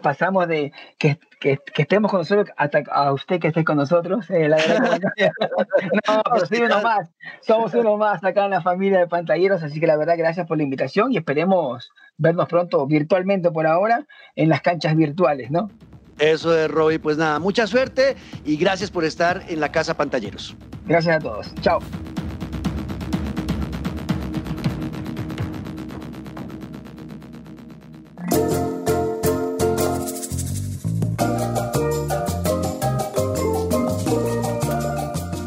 pasamos 0.00 0.48
de 0.48 0.72
que, 0.98 1.18
que, 1.40 1.58
estemos 1.76 2.10
con 2.10 2.20
nosotros 2.20 2.48
hasta 2.56 2.82
a 2.90 3.12
usted 3.12 3.40
que 3.40 3.48
esté 3.48 3.64
con 3.64 3.76
nosotros. 3.76 4.30
Eh, 4.30 4.48
la 4.48 4.56
verdad, 4.56 5.00
no, 6.08 6.46
soy 6.46 6.62
uno 6.62 6.80
más. 6.82 7.10
Somos 7.40 7.74
uno 7.74 7.96
más 7.96 8.22
acá 8.24 8.44
en 8.44 8.52
la 8.52 8.62
familia 8.62 9.00
de 9.00 9.06
pantalleros, 9.06 9.62
así 9.62 9.80
que 9.80 9.86
la 9.86 9.96
verdad, 9.96 10.16
gracias 10.16 10.46
por 10.46 10.56
la 10.56 10.62
invitación 10.62 11.12
y 11.12 11.18
esperemos 11.18 11.90
vernos 12.16 12.48
pronto 12.48 12.86
virtualmente 12.86 13.50
por 13.50 13.66
ahora 13.66 14.06
en 14.34 14.48
las 14.48 14.62
canchas 14.62 14.96
virtuales, 14.96 15.50
¿no? 15.50 15.70
Eso 16.18 16.50
de 16.50 16.66
Robbie, 16.68 16.98
pues 16.98 17.18
nada, 17.18 17.38
mucha 17.38 17.66
suerte 17.66 18.16
y 18.44 18.56
gracias 18.56 18.90
por 18.90 19.04
estar 19.04 19.44
en 19.48 19.60
la 19.60 19.70
Casa 19.70 19.94
Pantalleros. 19.94 20.56
Gracias 20.86 21.16
a 21.16 21.18
todos. 21.18 21.54
Chao. 21.60 21.80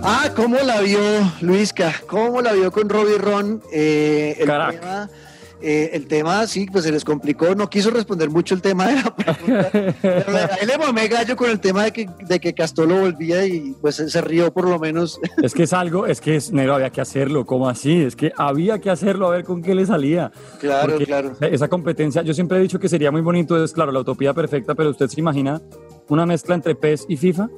Ah, 0.03 0.29
¿cómo 0.35 0.57
la 0.57 0.81
vio 0.81 0.99
Luisca? 1.41 1.93
¿Cómo 2.07 2.41
la 2.41 2.53
vio 2.53 2.71
con 2.71 2.89
Robbie 2.89 3.17
Ron? 3.17 3.63
Eh, 3.71 4.35
el 4.39 4.45
tema 4.45 5.09
eh, 5.61 5.91
el 5.93 6.07
tema, 6.07 6.47
sí, 6.47 6.67
pues 6.71 6.85
se 6.85 6.91
les 6.91 7.03
complicó, 7.03 7.53
no 7.53 7.69
quiso 7.69 7.89
responder 7.89 8.29
mucho 8.29 8.55
el 8.55 8.61
tema 8.61 8.87
de 8.87 8.95
la 8.95 9.15
pregunta, 9.15 9.69
pero 10.01 10.37
ahí 10.59 10.65
le 10.65 10.77
mamé 10.77 11.07
gallo 11.07 11.35
con 11.35 11.49
el 11.49 11.59
tema 11.59 11.83
de 11.83 11.91
que, 11.91 12.09
de 12.27 12.39
que 12.39 12.53
Castolo 12.53 13.01
volvía 13.01 13.45
y 13.45 13.75
pues 13.81 13.95
se 13.95 14.21
rió 14.21 14.53
por 14.53 14.67
lo 14.67 14.79
menos. 14.79 15.19
Es 15.43 15.53
que 15.53 15.63
es 15.63 15.73
algo, 15.73 16.05
es 16.05 16.21
que 16.21 16.35
es, 16.35 16.51
negro, 16.51 16.75
había 16.75 16.89
que 16.89 17.01
hacerlo, 17.01 17.45
¿cómo 17.45 17.69
así? 17.69 18.03
Es 18.03 18.15
que 18.15 18.31
había 18.37 18.79
que 18.79 18.89
hacerlo 18.89 19.27
a 19.27 19.31
ver 19.31 19.43
con 19.43 19.61
qué 19.61 19.73
le 19.73 19.85
salía. 19.85 20.31
Claro, 20.59 20.97
claro. 20.97 21.35
Esa 21.39 21.67
competencia, 21.67 22.21
yo 22.21 22.33
siempre 22.33 22.57
he 22.57 22.61
dicho 22.61 22.79
que 22.79 22.89
sería 22.89 23.11
muy 23.11 23.21
bonito, 23.21 23.61
es 23.63 23.71
claro, 23.73 23.91
la 23.91 24.01
utopía 24.01 24.33
perfecta, 24.33 24.75
pero 24.75 24.89
usted 24.89 25.07
se 25.07 25.19
imagina 25.19 25.61
una 26.07 26.25
mezcla 26.25 26.55
entre 26.55 26.75
PES 26.75 27.05
y 27.07 27.17
FIFA. 27.17 27.49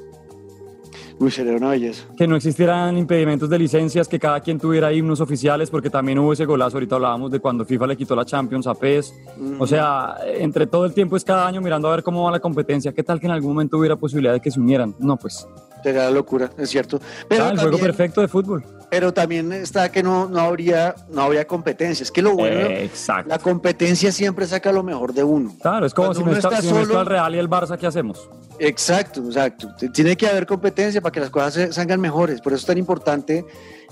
Uy, 1.20 1.32
sería 1.32 1.54
una 1.54 1.70
belleza. 1.70 2.04
Que 2.18 2.28
no 2.28 2.36
existieran 2.36 2.98
impedimentos 2.98 3.50
de 3.50 3.60
licencias, 3.60 4.08
que 4.08 4.20
cada 4.20 4.40
quien 4.40 4.60
tuviera 4.60 4.92
himnos 4.92 5.22
oficiales, 5.22 5.70
porque 5.70 5.90
también 5.90 6.20
hubo 6.20 6.34
ese 6.34 6.46
golazo, 6.46 6.78
ahorita 6.78 6.96
hablábamos 6.96 7.32
de 7.32 7.40
cuando 7.40 7.66
FIFA 7.66 7.88
le 7.88 7.98
quitó 7.98 8.16
la 8.16 8.26
Champions 8.26 8.68
a 8.68 8.74
PES. 8.74 9.14
O 9.60 9.68
sea, 9.68 10.18
entre 10.26 10.68
todo 10.68 10.86
el 10.86 10.94
tiempo 10.94 11.16
es 11.16 11.24
cada 11.24 11.48
año 11.48 11.62
mirando 11.62 11.88
a 11.88 11.92
ver 11.92 12.04
cómo 12.04 12.24
va 12.24 12.32
la 12.32 12.40
competencia, 12.40 12.92
qué 12.92 13.04
tal 13.04 13.20
que 13.20 13.28
en 13.28 13.34
algún 13.34 13.52
momento 13.54 13.78
hubiera 13.78 13.96
posibilidad 13.96 14.34
de 14.34 14.40
que 14.40 14.52
se 14.52 14.60
unieran. 14.60 14.96
No, 15.00 15.18
pues 15.18 15.48
Sería 15.84 16.04
la 16.04 16.12
locura, 16.12 16.50
es 16.58 16.70
cierto. 16.70 17.00
Pero 17.28 17.50
el 17.50 17.60
juego 17.60 17.78
perfecto 17.78 18.22
de 18.22 18.28
fútbol. 18.28 18.64
Pero 18.92 19.14
también 19.14 19.54
está 19.54 19.90
que 19.90 20.04
no, 20.04 20.28
no, 20.28 20.42
habría, 20.42 20.94
no 21.12 21.22
habría 21.22 21.48
competencia. 21.48 22.04
Es 22.04 22.12
que 22.12 22.22
lo 22.22 22.34
bueno, 22.34 22.68
la 23.26 23.40
competencia 23.40 24.12
siempre 24.12 24.46
saca 24.46 24.70
lo 24.74 24.84
mejor 24.84 25.14
de 25.14 25.24
uno. 25.24 25.56
Claro, 25.62 25.86
es 25.86 25.94
como 25.94 26.14
si 26.14 26.22
no, 26.22 26.34
está, 26.34 26.62
solo... 26.62 27.00
el 27.00 27.06
Real 27.06 27.34
y 27.34 27.38
el 27.38 27.50
Barça, 27.50 27.78
¿qué 27.78 27.88
hacemos? 27.88 28.30
Exacto, 28.60 29.22
exacto. 29.26 29.74
Tiene 29.94 30.18
que 30.18 30.28
haber 30.28 30.46
competencia 30.46 31.00
para 31.00 31.14
que 31.14 31.22
las 31.22 31.30
cosas 31.30 31.74
salgan 31.74 32.02
mejores. 32.02 32.42
Por 32.42 32.52
eso 32.52 32.60
es 32.60 32.66
tan 32.66 32.78
importante 32.78 33.46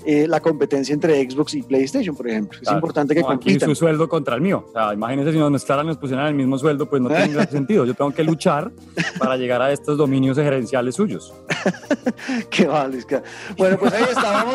eh, 0.04 0.26
la 0.28 0.40
competencia 0.40 0.92
entre 0.92 1.28
Xbox 1.28 1.54
y 1.54 1.62
PlayStation, 1.62 2.16
por 2.16 2.28
ejemplo. 2.28 2.58
Es 2.60 2.70
importante 2.70 3.14
que 3.14 3.22
compitan. 3.22 3.68
su 3.68 3.74
sueldo 3.74 4.08
contra 4.08 4.34
el 4.34 4.40
mío. 4.40 4.64
O 4.68 4.72
sea, 4.72 4.94
imagínense 4.94 5.32
si 5.32 5.38
nos 5.38 5.50
mezclaran 5.50 5.86
y 5.86 5.88
nos 5.88 5.98
pusieran 5.98 6.26
el 6.26 6.34
mismo 6.34 6.58
sueldo, 6.58 6.88
pues 6.88 7.02
no 7.02 7.08
tiene 7.08 7.46
sentido. 7.50 7.84
Yo 7.84 7.94
tengo 7.94 8.10
que 8.12 8.24
luchar 8.24 8.70
para 9.18 9.36
llegar 9.36 9.62
a 9.62 9.72
estos 9.72 9.98
dominios 9.98 10.36
gerenciales 10.36 10.94
suyos. 10.94 11.32
Qué 12.50 12.66
vale, 12.66 12.98
Bueno, 13.56 13.78
pues 13.78 13.92
ahí 13.92 14.04
estábamos. 14.08 14.54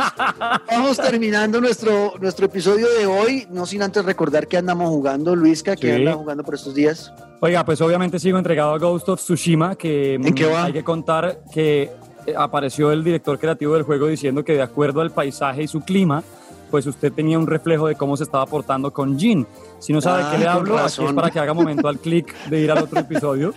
Vamos 0.70 0.98
terminando 0.98 1.62
nuestro, 1.62 2.14
nuestro 2.20 2.46
episodio 2.48 2.88
de 2.98 3.06
hoy. 3.06 3.48
No 3.52 3.66
sin 3.66 3.82
antes 3.82 4.04
recordar 4.06 4.48
que 4.48 4.58
andamos 4.58 4.90
jugando, 4.90 5.36
Luisca, 5.36 5.76
que 5.76 5.94
anda 5.94 6.14
jugando 6.14 6.44
por 6.44 6.56
estos 6.56 6.74
días. 6.74 7.12
Oiga, 7.42 7.66
pues 7.66 7.82
obviamente 7.82 8.18
sigo 8.18 8.38
entregado 8.38 8.74
a 8.74 8.80
Ghost 8.80 9.10
of 9.10 9.20
Tsushima, 9.20 9.76
que 9.76 10.16
¿En 10.16 10.34
qué 10.34 10.46
va? 10.46 10.66
hay 10.66 10.74
que 10.74 10.84
contar 10.84 11.44
que 11.54 11.92
apareció 12.38 12.92
el 12.92 13.04
director 13.04 13.38
creativo 13.40 13.74
del 13.74 13.84
juego 13.84 14.08
diciendo 14.08 14.44
que 14.44 14.54
de 14.54 14.62
acuerdo 14.62 15.02
al 15.02 15.12
paisaje 15.12 15.64
y 15.64 15.68
su 15.68 15.82
clima, 15.82 16.24
pues 16.72 16.86
usted 16.88 17.12
tenía 17.14 17.38
un 17.38 17.48
reflejo 17.48 17.88
de 17.88 17.96
cómo 17.96 18.18
se 18.18 18.24
estaba 18.24 18.46
portando 18.46 18.92
con 18.92 19.18
Jin. 19.20 19.46
Si 19.80 19.94
no 19.94 20.02
sabe 20.02 20.24
de 20.24 20.32
qué 20.32 20.38
le 20.40 20.48
Ah, 20.48 20.54
hablo, 20.54 20.78
aquí 20.78 21.06
es 21.06 21.14
para 21.14 21.30
que 21.30 21.40
haga 21.40 21.54
momento 21.54 21.88
al 21.88 22.00
clic 22.00 22.34
de 22.50 22.60
ir 22.62 22.72
al 22.72 22.80
otro 22.84 23.00
episodio 23.00 23.54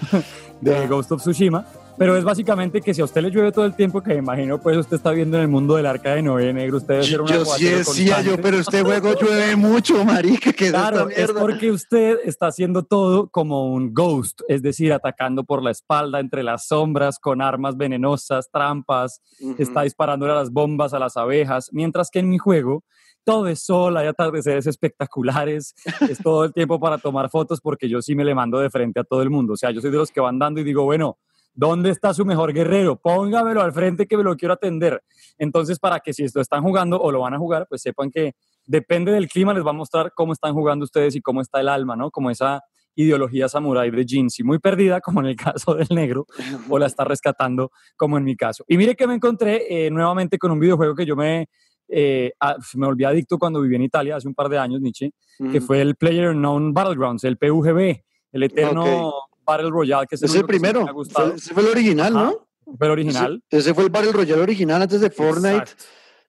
de 0.61 0.77
Ah. 0.85 0.87
Ghost 0.87 1.12
of 1.12 1.21
Tsushima. 1.23 1.64
Pero 1.99 2.16
es 2.16 2.22
básicamente 2.22 2.80
que 2.80 2.94
si 2.94 3.01
a 3.01 3.05
usted 3.05 3.22
le 3.22 3.30
llueve 3.30 3.51
todo 3.51 3.64
el 3.64 3.74
tiempo, 3.74 4.01
que 4.01 4.11
me 4.11 4.18
imagino 4.18 4.61
pues 4.61 4.76
usted 4.76 4.96
está 4.96 5.11
viendo 5.11 5.36
en 5.36 5.42
el 5.42 5.49
mundo 5.49 5.74
del 5.74 5.86
arca 5.86 6.14
de 6.14 6.22
Noé 6.22 6.53
negro, 6.53 6.76
usted 6.76 6.94
debe 6.94 7.05
ser 7.05 7.16
Yo, 7.16 7.22
un 7.22 7.28
yo 7.28 7.44
sí 7.44 7.64
decía 7.64 8.22
yo, 8.22 8.40
pero 8.40 8.59
este 8.59 8.82
juego 8.82 9.14
llueve 9.20 9.57
mucho, 9.57 10.05
marica, 10.05 10.53
que 10.53 10.70
Claro, 10.70 11.09
es 11.09 11.32
porque 11.32 11.72
usted 11.72 12.18
está 12.24 12.46
haciendo 12.46 12.84
todo 12.84 13.28
como 13.28 13.72
un 13.72 13.92
ghost, 13.92 14.42
es 14.46 14.62
decir, 14.62 14.92
atacando 14.92 15.42
por 15.42 15.62
la 15.62 15.72
espalda, 15.72 16.20
entre 16.20 16.44
las 16.44 16.68
sombras, 16.68 17.18
con 17.18 17.42
armas 17.42 17.76
venenosas, 17.76 18.49
trampas, 18.51 19.20
Ujú. 19.40 19.57
está 19.59 19.82
disparándole 19.82 20.32
a 20.32 20.36
las 20.36 20.51
bombas, 20.53 20.94
a 20.94 20.99
las 21.01 21.16
abejas, 21.16 21.70
mientras 21.72 22.11
que 22.11 22.20
en 22.20 22.28
mi 22.28 22.38
juego 22.38 22.84
todo 23.24 23.49
es 23.49 23.62
sol, 23.62 23.96
hay 23.96 24.07
atardeceres 24.07 24.66
espectaculares, 24.66 25.74
es 26.09 26.18
todo 26.18 26.44
el 26.44 26.53
tiempo 26.53 26.78
para 26.78 26.99
tomar 26.99 27.28
fotos 27.28 27.61
porque 27.61 27.88
yo 27.88 28.01
sí 28.01 28.14
me 28.14 28.24
le 28.24 28.34
mando 28.34 28.59
de 28.59 28.70
frente 28.70 29.01
a 29.01 29.05
todo 29.05 29.20
el 29.22 29.30
mundo, 29.30 29.55
o 29.55 29.57
sea, 29.57 29.70
yo 29.70 29.80
soy 29.80 29.90
de 29.90 29.99
los 29.99 30.11
que 30.11 30.20
van 30.20 30.38
dando 30.38 30.61
y 30.61 30.64
digo, 30.64 30.84
bueno, 30.84 31.18
¿dónde 31.55 31.90
está 31.90 32.14
su 32.14 32.24
mejor 32.24 32.53
guerrero? 32.53 32.96
Póngamelo 32.96 33.62
al 33.62 33.72
frente 33.72 34.07
que 34.07 34.16
me 34.16 34.22
lo 34.22 34.36
quiero 34.36 34.55
atender. 34.55 35.03
Entonces, 35.38 35.78
para 35.78 36.01
que 36.01 36.12
si 36.12 36.24
esto 36.24 36.40
están 36.40 36.62
jugando 36.62 37.01
o 37.01 37.11
lo 37.12 37.20
van 37.20 37.34
a 37.34 37.38
jugar, 37.38 37.66
pues 37.68 37.82
sepan 37.82 38.11
que 38.11 38.32
depende 38.66 39.12
del 39.12 39.28
clima, 39.28 39.55
les 39.55 39.64
va 39.64 39.70
a 39.70 39.74
mostrar 39.74 40.12
cómo 40.14 40.32
están 40.32 40.53
jugando 40.55 40.84
ustedes 40.84 41.16
y 41.16 41.20
cómo 41.20 41.40
está 41.40 41.61
el 41.61 41.68
alma, 41.68 41.96
¿no? 41.96 42.11
Como 42.11 42.30
esa 42.30 42.62
ideología 42.94 43.49
samurái 43.49 43.90
de 43.92 44.05
Jin, 44.05 44.28
si 44.28 44.42
muy 44.42 44.59
perdida, 44.59 45.01
como 45.01 45.20
en 45.20 45.26
el 45.26 45.36
caso 45.36 45.74
del 45.74 45.86
negro, 45.90 46.26
o 46.68 46.78
la 46.78 46.86
está 46.86 47.05
rescatando, 47.05 47.70
como 47.96 48.18
en 48.18 48.24
mi 48.24 48.34
caso. 48.36 48.64
Y 48.66 48.76
mire 48.76 48.94
que 48.96 49.07
me 49.07 49.14
encontré 49.14 49.86
eh, 49.86 49.90
nuevamente 49.90 50.36
con 50.38 50.51
un 50.51 50.59
videojuego 50.59 50.94
que 50.96 51.07
yo 51.07 51.14
me, 51.16 51.49
eh, 51.88 52.32
a- 52.40 52.57
me 52.74 52.86
volví 52.86 53.05
adicto 53.05 53.38
cuando 53.38 53.61
viví 53.62 53.76
en 53.76 53.82
Italia 53.82 54.16
hace 54.16 54.26
un 54.28 54.34
par 54.34 54.49
de 54.49 54.59
años, 54.59 54.80
Nietzsche, 54.80 55.12
que 55.53 55.61
fue 55.61 55.80
el 55.80 55.94
Player 55.94 56.28
Unknown 56.30 56.74
Battlegrounds, 56.74 57.22
el 57.24 57.36
PUGB, 57.38 58.03
el 58.32 58.42
eterno 58.42 59.12
Battle 59.49 59.70
Royale, 59.70 60.07
que 60.07 60.16
es 60.16 60.22
el 60.22 60.28
que 60.28 60.32
siempre 60.32 60.59
primero, 60.59 60.84
me 60.84 60.90
ha 60.90 60.92
gustado. 60.92 61.34
ese 61.34 61.55
fue 61.55 61.62
el 61.62 61.70
original, 61.70 62.16
Ajá, 62.16 62.24
¿no? 62.26 62.49
Fue 62.76 62.86
el 62.86 62.92
original. 62.92 63.42
Ese, 63.49 63.61
ese 63.61 63.74
fue 63.74 63.84
el 63.84 63.90
Battle 63.90 64.12
Royale 64.12 64.42
original 64.42 64.82
antes 64.82 65.01
de 65.01 65.11
Fortnite 65.11 65.57
Exacto. 65.57 65.84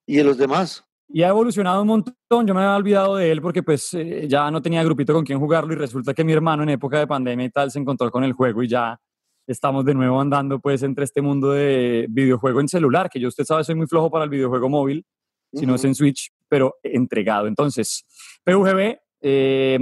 y 0.06 0.16
de 0.16 0.24
los 0.24 0.38
demás. 0.38 0.84
Y 1.12 1.24
ha 1.24 1.30
evolucionado 1.30 1.82
un 1.82 1.88
montón. 1.88 2.48
Yo 2.48 2.54
me 2.54 2.62
había 2.62 2.76
olvidado 2.76 3.16
de 3.16 3.32
él 3.32 3.42
porque 3.42 3.64
pues 3.64 3.94
eh, 3.96 4.28
ya 4.30 4.50
no 4.52 4.62
tenía 4.62 4.84
grupito 4.84 5.12
con 5.14 5.26
quien 5.26 5.40
jugarlo 5.40 5.74
y 5.74 5.76
resulta 5.76 6.14
que 6.14 6.24
mi 6.24 6.34
hermano 6.34 6.64
en 6.64 6.70
época 6.70 7.00
de 7.00 7.08
pandemia 7.08 7.48
y 7.48 7.50
tal 7.50 7.72
se 7.72 7.80
encontró 7.80 8.12
con 8.12 8.24
el 8.24 8.34
juego 8.34 8.62
y 8.62 8.68
ya 8.68 9.00
estamos 9.48 9.84
de 9.84 9.96
nuevo 9.96 10.22
andando 10.22 10.60
pues 10.60 10.84
entre 10.84 11.06
este 11.06 11.22
mundo 11.22 11.52
de 11.52 12.06
videojuego 12.10 12.62
en 12.62 12.68
celular, 12.68 13.10
que 13.10 13.20
yo 13.20 13.28
usted 13.28 13.44
sabe 13.44 13.64
soy 13.64 13.74
muy 13.74 13.88
flojo 13.88 14.12
para 14.12 14.26
el 14.26 14.30
videojuego 14.30 14.70
móvil, 14.70 15.04
si 15.52 15.66
no 15.66 15.76
es 15.76 15.84
en 15.84 15.96
Switch, 15.96 16.32
pero 16.48 16.76
entregado. 16.84 17.48
Entonces, 17.48 18.06
PUGB, 18.44 19.00
eh, 19.22 19.80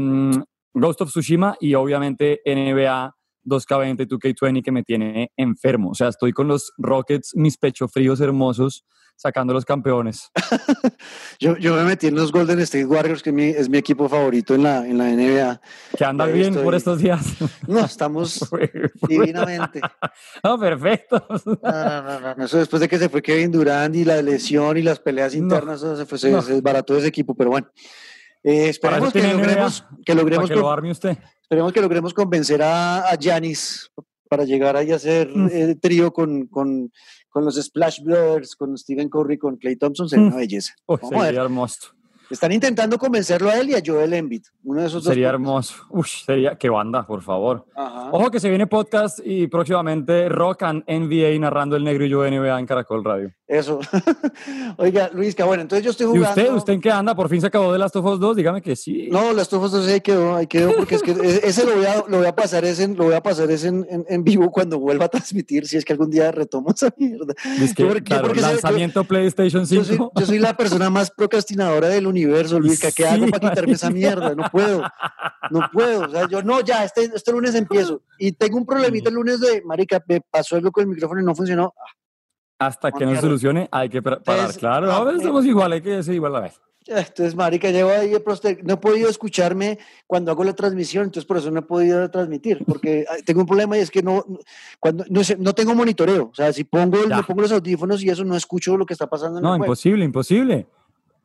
Ghost 0.73 1.01
of 1.01 1.09
Tsushima 1.09 1.57
y 1.59 1.73
obviamente 1.73 2.41
NBA 2.45 3.16
2K20, 3.48 4.08
2K20 4.08 4.64
que 4.64 4.72
me 4.72 4.84
tiene 4.84 5.32
enfermo. 5.38 5.89
O 5.91 5.95
sea, 5.95 6.10
estoy 6.10 6.34
con 6.34 6.48
los 6.48 6.74
Rockets, 6.78 7.32
mis 7.36 7.58
pecho 7.58 7.88
fríos 7.88 8.20
hermosos, 8.22 8.84
sacando 9.16 9.52
los 9.54 9.66
campeones. 9.66 10.30
Yo, 11.39 11.56
yo 11.58 11.76
me 11.76 11.84
metí 11.84 12.08
en 12.08 12.16
los 12.16 12.32
Golden 12.32 12.60
State 12.60 12.86
Warriors, 12.86 13.22
que 13.24 13.30
es 13.30 13.36
mi, 13.36 13.43
es 13.45 13.70
mi 13.70 13.78
equipo 13.80 14.08
favorito 14.10 14.54
en 14.56 14.64
la, 14.64 14.86
en 14.88 14.98
la 14.98 15.06
NBA. 15.06 15.62
Que 15.98 16.06
anda 16.06 16.26
Ya 16.28 16.32
bien 16.34 16.54
por 16.56 16.74
estoy- 16.76 16.78
estos 16.78 17.00
días. 17.00 17.26
No, 17.68 17.80
estamos 17.86 18.39
divinamente. 19.08 19.82
no, 20.43 20.60
perfecto. 20.60 21.26
No, 21.30 21.58
no, 21.64 22.02
no, 22.04 22.20
no, 22.20 22.36
no, 22.36 22.45
Eso 22.45 22.58
después 22.58 22.80
de 22.80 22.88
que 22.88 22.98
se 23.00 23.10
fue 23.10 23.22
Kevin 23.22 23.52
Durant 23.52 23.95
y 23.95 24.06
la 24.06 24.22
lesión 24.22 24.78
y 24.78 24.82
las 24.84 25.00
peleas 25.00 25.34
No. 25.36 25.39
internas, 25.43 25.78
eso 25.82 25.95
se, 25.95 26.06
fue, 26.06 26.18
se, 26.18 26.32
No. 26.32 26.41
se 26.41 26.54
desbarató 26.54 26.95
ese 26.98 27.08
equipo, 27.08 27.36
pero 27.36 27.50
bueno. 27.52 27.68
Eh, 28.50 28.70
esperemos 28.70 29.12
que 29.12 29.22
logremos, 29.24 29.82
que 30.06 30.14
Para 30.14 30.20
logremos, 30.22 30.50
que 30.50 30.56
lo 30.56 30.62
con- 30.64 30.72
arme 30.74 30.91
usted. 30.91 31.18
esperemos 31.41 31.74
que 31.74 31.82
logremos 31.82 32.14
convencer 32.14 32.62
a 32.64 33.04
Giannis 33.20 33.91
para 34.30 34.45
llegar 34.45 34.76
ahí 34.78 34.91
a 34.91 34.95
hacer 34.95 35.30
Mm. 35.34 35.50
eh, 35.52 35.76
trío 35.82 36.12
con, 36.14 36.48
con, 36.48 36.91
con 37.30 37.43
los 37.45 37.56
Splash 37.56 38.02
Brothers, 38.04 38.56
con 38.56 38.78
Stephen 38.78 39.10
Curry, 39.10 39.38
con 39.38 39.58
Clay 39.58 39.76
Thompson, 39.76 40.08
sería 40.08 40.26
Mm. 40.26 40.28
una 40.28 40.36
belleza. 40.38 40.74
Uy, 40.86 40.98
sería 41.10 41.41
hermoso. 41.41 41.89
Están 42.30 42.52
intentando 42.52 42.98
convencerlo 42.98 43.50
a 43.50 43.58
él 43.58 43.70
y 43.70 43.76
a 43.76 43.82
Joel 43.86 44.12
Embiid, 44.14 44.43
uno 44.64 44.82
de 44.82 44.88
esos 44.88 45.02
dos. 45.04 45.14
Sería 45.14 45.30
hermoso. 45.30 45.76
Uy, 45.89 46.04
sería. 46.26 46.58
Qué 46.58 46.70
banda, 46.70 47.08
por 47.08 47.22
favor. 47.22 47.66
Ajá. 47.74 48.10
Ojo 48.12 48.30
que 48.30 48.39
se 48.41 48.50
viene 48.50 48.68
podcast 48.68 49.20
y 49.24 49.48
próximamente 49.48 50.28
Rock 50.28 50.64
and 50.64 50.84
NBA 50.88 51.39
narrando 51.39 51.78
el 51.78 51.86
negro 51.86 52.04
y 52.06 52.10
yo 52.10 52.26
NBA 52.26 52.60
en 52.60 52.66
Caracol 52.66 53.04
Radio. 53.04 53.32
Eso. 53.48 53.80
Oiga, 54.78 55.10
Luis, 55.14 55.34
que 55.34 55.41
bueno, 55.43 55.62
entonces 55.62 55.86
yo 55.86 55.91
estoy 55.91 56.06
¿Y 56.08 56.10
jugando. 56.10 56.30
usted? 56.30 56.54
¿Usted 56.54 56.74
en 56.74 56.82
qué 56.82 56.91
anda? 56.91 57.16
¿Por 57.16 57.30
fin 57.30 57.39
se 57.39 57.48
acabó 57.48 57.72
de 57.72 57.80
Last 57.80 57.95
of 57.95 58.06
Us 58.06 58.20
2? 58.20 58.36
Dígame 58.36 58.62
que 58.62 58.76
sí. 58.76 59.08
No, 59.10 59.32
las 59.32 59.48
tofas 59.48 59.72
no 59.72 59.82
sé, 59.82 59.93
ahí 59.93 60.02
quedó, 60.02 60.36
ahí 60.36 60.48
quedó, 60.48 60.76
porque 60.76 60.95
es 60.95 61.02
que 61.02 61.12
e- 61.24 61.41
ese 61.48 61.66
lo 61.66 61.76
voy 61.76 61.86
a, 61.86 62.04
lo 62.08 62.18
voy 62.18 62.28
a 62.28 62.36
pasar, 62.36 62.66
ese, 62.66 62.84
en- 62.84 62.98
lo 62.98 63.06
voy 63.06 63.14
a 63.14 63.22
pasar 63.24 63.50
ese 63.50 63.70
en, 63.70 63.88
en, 63.89 64.06
en 64.10 64.24
vivo 64.26 64.52
cuando 64.52 64.80
vuelva 64.80 65.06
a 65.06 65.08
transmitir, 65.10 65.66
si 65.66 65.78
es 65.78 65.86
que 65.86 65.93
algún 65.93 66.10
día 66.10 66.30
retomo 66.32 66.72
esa 66.72 66.89
mierda. 66.98 67.34
Es 67.62 67.74
que, 67.74 67.88
claro, 68.04 68.24
porque 68.28 68.41
se- 68.41 68.45
yo- 68.48 68.52
lanzamiento 68.54 69.04
PlayStation 69.06 69.66
Yo 69.66 69.84
5. 69.84 70.12
soy, 70.14 70.22
yo 70.22 70.26
soy 70.26 70.39
la 70.39 70.56
persona 70.58 70.89
más 70.89 71.10
procrastinadora 71.12 71.88
del 71.88 72.06
universo, 72.08 72.60
Luis, 72.60 72.80
¿qué 72.82 72.91
Sí, 72.91 73.04
hago 73.04 73.28
para 73.28 73.50
quitarme 73.50 73.74
esa 73.74 73.89
mierda? 73.89 74.36
No 74.36 74.43
puedo, 74.52 74.84
no 75.52 75.70
puedo, 75.72 76.02
o 76.02 76.10
sea, 76.10 76.28
yo 76.28 76.43
no, 76.43 76.60
ya, 76.62 76.84
este, 76.84 77.10
este 77.16 77.32
lunes 77.32 77.56
empiezo, 77.56 78.02
y 78.20 78.34
tengo 78.34 78.58
un 78.58 78.66
problemita 78.66 79.08
el 79.08 79.16
lunes 79.16 79.39
de, 79.39 79.62
marica, 79.64 80.04
me 80.06 80.20
pasó 80.20 80.58
algo 80.58 80.70
con 80.72 80.82
el 80.84 80.89
micrófono 80.89 81.22
y 81.22 81.24
no 81.24 81.34
funcionó, 81.34 81.74
Hasta 82.60 82.91
que 82.91 83.05
no 83.05 83.14
se 83.16 83.22
solucione, 83.22 83.68
hay 83.72 83.89
que 83.89 84.01
parar. 84.01 84.20
Entonces, 84.26 84.58
Claro, 84.58 84.91
ah, 84.91 84.95
ahora 84.97 85.12
eh. 85.12 85.16
estamos 85.18 85.45
igual, 85.45 85.72
hay 85.74 85.82
que 85.82 86.01
ser 86.01 86.16
igual 86.16 86.36
a 86.36 86.39
la 86.39 86.43
vez. 86.45 86.60
Entonces, 86.89 87.36
marica, 87.36 87.70
llevo 87.70 87.89
ahí 87.89 88.14
no 88.64 88.74
he 88.74 88.78
podido 88.78 89.10
escucharme 89.10 89.78
cuando 90.08 90.32
hago 90.32 90.45
la 90.45 90.53
transmisión, 90.53 91.03
entonces 91.03 91.26
por 91.26 91.36
eso 91.36 91.51
no 91.51 91.60
he 91.60 91.64
podido 91.64 92.10
transmitir, 92.10 92.64
porque 92.66 93.05
tengo 93.26 93.41
un 93.41 93.45
problema 93.45 93.78
y 93.78 93.82
es 93.82 93.91
que 93.91 94.01
no, 94.01 94.24
cuando, 94.80 95.03
no, 95.10 95.22
sé, 95.24 95.36
no 95.38 95.53
tengo 95.53 95.76
monitoreo, 95.76 96.30
o 96.32 96.36
sea, 96.36 96.53
si 96.53 96.64
pongo, 96.64 96.97
el- 97.03 97.10
me 97.10 97.24
pongo 97.24 97.41
los 97.41 97.51
audífonos 97.51 98.01
y 98.03 98.10
eso 98.10 98.24
no 98.24 98.38
escucho 98.38 98.78
lo 98.78 98.86
que 98.86 98.93
está 98.93 99.05
pasando 99.08 99.39
en 99.39 99.43
No, 99.43 99.49
el 99.49 99.58
juego. 99.58 99.66
imposible, 99.66 100.05
imposible. 100.05 100.66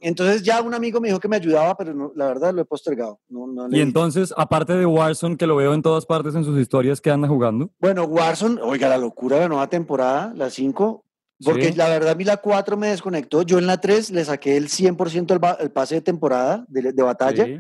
Entonces 0.01 0.43
ya 0.43 0.61
un 0.61 0.75
amigo 0.75 1.01
me 1.01 1.07
dijo 1.07 1.21
que 1.21 1.29
me 1.29 1.37
ayudaba, 1.37 1.77
pero 1.77 1.95
no, 1.95 2.11
la 2.17 2.27
verdad 2.27 2.53
lo 2.53 2.63
he 2.63 2.65
postergado. 2.65 3.21
No, 3.29 3.47
no 3.47 3.69
Y 3.71 3.81
entonces, 3.81 4.35
aparte 4.37 4.73
de 4.73 4.85
Warzone, 4.85 5.37
que 5.37 5.47
lo 5.47 5.55
veo 5.55 5.75
en 5.75 5.83
todas 5.83 6.07
partes 6.07 6.35
en 6.35 6.43
sus 6.43 6.59
historias 6.59 7.01
que 7.01 7.13
anda 7.13 7.29
jugando, 7.29 7.71
Bueno, 7.79 8.03
Warzone, 8.03 8.61
oiga, 8.63 8.89
la 8.89 8.99
locura 8.99 9.37
de 9.37 9.43
la 9.43 9.49
nueva 9.49 9.69
temporada, 9.69 10.33
la 10.35 10.51
5, 10.51 11.05
porque 11.45 11.69
Sí. 11.73 11.75
la 11.77 11.89
verdad 11.89 12.11
a 12.11 12.15
mí 12.15 12.25
la 12.25 12.37
4 12.39 12.77
me 12.77 12.89
desconectó, 12.89 13.43
yo 13.43 13.59
en 13.59 13.67
la 13.67 13.81
3 13.81 14.11
le 14.11 14.25
saqué 14.25 14.57
el 14.57 14.69
100% 14.69 15.59
el, 15.61 15.71
pase 15.71 15.97
de 15.97 16.01
temporada, 16.01 16.65
de, 16.69 16.93
de 16.93 17.03
batalla, 17.03 17.45
sí. 17.47 17.59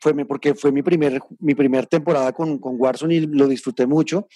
fue 0.00 0.14
mi- 0.14 0.24
porque 0.24 0.54
fue 0.54 0.72
mi 0.72 0.82
primer, 0.82 1.20
mi 1.38 1.54
primer 1.54 1.86
temporada 1.86 2.32
con, 2.32 2.58
con 2.58 2.74
Warzone 2.78 3.14
y 3.14 3.20
lo 3.26 3.46
disfruté 3.48 3.86
mucho. 3.86 4.26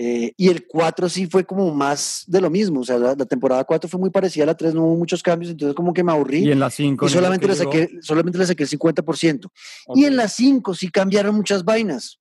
Eh, 0.00 0.32
y 0.36 0.46
el 0.48 0.64
4 0.68 1.08
sí 1.08 1.26
fue 1.26 1.44
como 1.44 1.74
más 1.74 2.22
de 2.28 2.40
lo 2.40 2.48
mismo, 2.50 2.82
o 2.82 2.84
sea, 2.84 2.98
la, 2.98 3.16
la 3.16 3.26
temporada 3.26 3.64
4 3.64 3.88
fue 3.90 3.98
muy 3.98 4.10
parecida 4.10 4.44
a 4.44 4.46
la 4.46 4.54
3, 4.56 4.72
no 4.72 4.84
hubo 4.84 4.94
muchos 4.96 5.24
cambios, 5.24 5.50
entonces 5.50 5.74
como 5.74 5.92
que 5.92 6.04
me 6.04 6.12
aburrí 6.12 6.44
y 6.44 6.52
en 6.52 6.60
la 6.60 6.70
5. 6.70 7.04
y 7.04 7.08
solamente 7.08 7.48
le, 7.48 7.56
saqué, 7.56 7.90
solamente 8.00 8.38
le 8.38 8.46
saqué 8.46 8.62
el 8.62 8.68
50%. 8.68 9.50
Y 9.96 10.04
en 10.04 10.14
la 10.14 10.28
5 10.28 10.72
sí 10.74 10.88
cambiaron 10.88 11.34
muchas 11.34 11.64
vainas. 11.64 12.20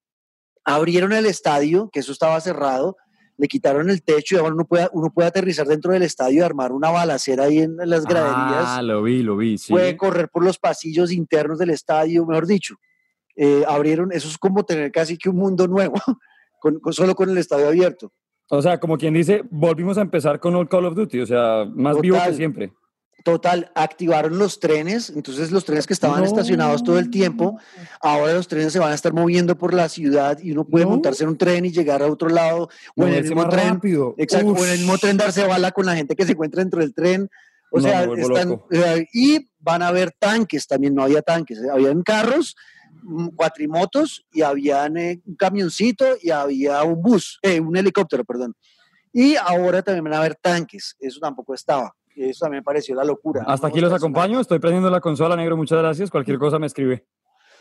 Abrieron 0.63 1.13
el 1.13 1.27
estadio, 1.27 1.89
que 1.93 1.99
eso 1.99 2.11
estaba 2.11 2.41
cerrado, 2.41 2.97
le 3.37 3.47
quitaron 3.47 3.89
el 3.89 4.01
techo 4.03 4.35
y 4.35 4.39
ahora 4.39 4.53
uno 4.55 4.65
puede, 4.65 4.89
uno 4.93 5.11
puede 5.13 5.27
aterrizar 5.27 5.67
dentro 5.67 5.93
del 5.93 6.01
estadio 6.03 6.39
y 6.39 6.41
armar 6.41 6.71
una 6.71 6.89
balacera 6.89 7.43
ahí 7.45 7.59
en 7.59 7.77
las 7.77 8.05
graderías 8.05 8.65
Ah, 8.65 8.81
lo 8.81 9.03
vi, 9.03 9.21
lo 9.21 9.37
vi, 9.37 9.57
sí. 9.57 9.71
puede 9.71 9.95
correr 9.95 10.29
por 10.29 10.43
los 10.43 10.57
pasillos 10.57 11.11
internos 11.11 11.59
del 11.59 11.69
estadio, 11.69 12.25
mejor 12.25 12.47
dicho. 12.47 12.75
Eh, 13.35 13.63
abrieron, 13.67 14.11
eso 14.11 14.27
es 14.27 14.37
como 14.39 14.63
tener 14.65 14.91
casi 14.91 15.17
que 15.17 15.29
un 15.29 15.35
mundo 15.35 15.67
nuevo, 15.67 15.93
con, 16.59 16.79
con- 16.79 16.93
solo 16.93 17.13
con 17.15 17.29
el 17.29 17.37
estadio 17.37 17.67
abierto. 17.67 18.11
O 18.49 18.61
sea, 18.61 18.79
como 18.79 18.97
quien 18.97 19.13
dice, 19.13 19.43
volvimos 19.51 19.97
a 19.97 20.01
empezar 20.01 20.39
con 20.39 20.55
el 20.55 20.67
Call 20.67 20.85
of 20.85 20.95
Duty, 20.95 21.19
o 21.19 21.25
sea, 21.25 21.65
más 21.71 21.99
vivo 22.01 22.17
que 22.25 22.33
siempre. 22.33 22.71
Total, 23.27 23.69
activaron 23.75 24.37
los 24.39 24.61
trenes, 24.61 25.09
entonces 25.09 25.51
los 25.51 25.65
trenes 25.65 25.85
que 25.85 25.91
estaban 25.91 26.21
No. 26.21 26.25
estacionados 26.25 26.81
todo 26.81 26.97
el 26.97 27.09
tiempo, 27.09 27.59
ahora 27.99 28.31
los 28.31 28.47
trenes 28.47 28.71
se 28.71 28.79
van 28.79 28.93
a 28.93 28.95
estar 28.95 29.11
moviendo 29.11 29.57
por 29.57 29.73
la 29.73 29.89
ciudad 29.89 30.39
y 30.41 30.53
uno 30.53 30.63
puede 30.63 30.85
No. 30.85 30.91
montarse 30.91 31.23
en 31.23 31.31
un 31.31 31.37
tren 31.37 31.65
y 31.65 31.71
llegar 31.73 32.01
a 32.01 32.07
otro 32.07 32.29
lado, 32.29 32.69
o 32.95 33.05
en 33.05 33.13
el 33.15 33.23
mismo 33.25 33.49
tren, 33.49 33.73
rápido. 33.73 34.15
exacto, 34.17 34.51
o 34.53 34.63
en 34.65 34.71
el 34.71 34.77
mismo 34.77 34.97
tren 34.97 35.17
darse 35.17 35.45
bala 35.45 35.73
con 35.73 35.85
la 35.85 35.93
gente 35.97 36.15
que 36.15 36.25
se 36.25 36.31
encuentra 36.31 36.61
dentro 36.61 36.79
del 36.79 36.93
tren. 36.93 37.27
O 37.69 37.79
No, 37.81 37.83
sea, 37.83 38.05
están, 38.05 38.61
eh, 38.71 39.05
y 39.11 39.49
van 39.59 39.81
a 39.81 39.89
haber 39.89 40.13
tanques, 40.17 40.65
también 40.65 40.95
no 40.95 41.03
había 41.03 41.21
tanques, 41.21 41.57
eh, 41.59 41.67
habían 41.69 42.01
carros, 42.03 42.55
mm, 43.03 43.27
cuatrimotos 43.35 44.25
y 44.31 44.41
habían 44.41 44.95
eh, 44.95 45.19
un 45.25 45.35
camioncito 45.35 46.05
y 46.21 46.29
había 46.29 46.81
un 46.83 47.01
bus, 47.01 47.39
eh, 47.41 47.59
un 47.59 47.75
helicóptero, 47.75 48.23
perdón. 48.23 48.53
Y 49.11 49.35
ahora 49.35 49.81
también 49.81 50.05
van 50.05 50.13
a 50.13 50.19
haber 50.19 50.35
tanques, 50.35 50.95
eso 51.01 51.19
tampoco 51.19 51.53
estaba. 51.53 51.93
Eso 52.17 52.45
también 52.45 52.59
me 52.61 52.63
pareció 52.63 52.95
la 52.95 53.03
locura. 53.03 53.43
Hasta 53.47 53.67
aquí 53.67 53.79
los 53.79 53.93
acompaño, 53.93 54.39
estoy 54.39 54.59
prendiendo 54.59 54.89
la 54.89 54.99
consola, 55.01 55.35
negro, 55.35 55.55
muchas 55.55 55.77
gracias. 55.79 56.09
Cualquier 56.09 56.37
cosa 56.39 56.57
me 56.59 56.67
escribe. 56.67 57.05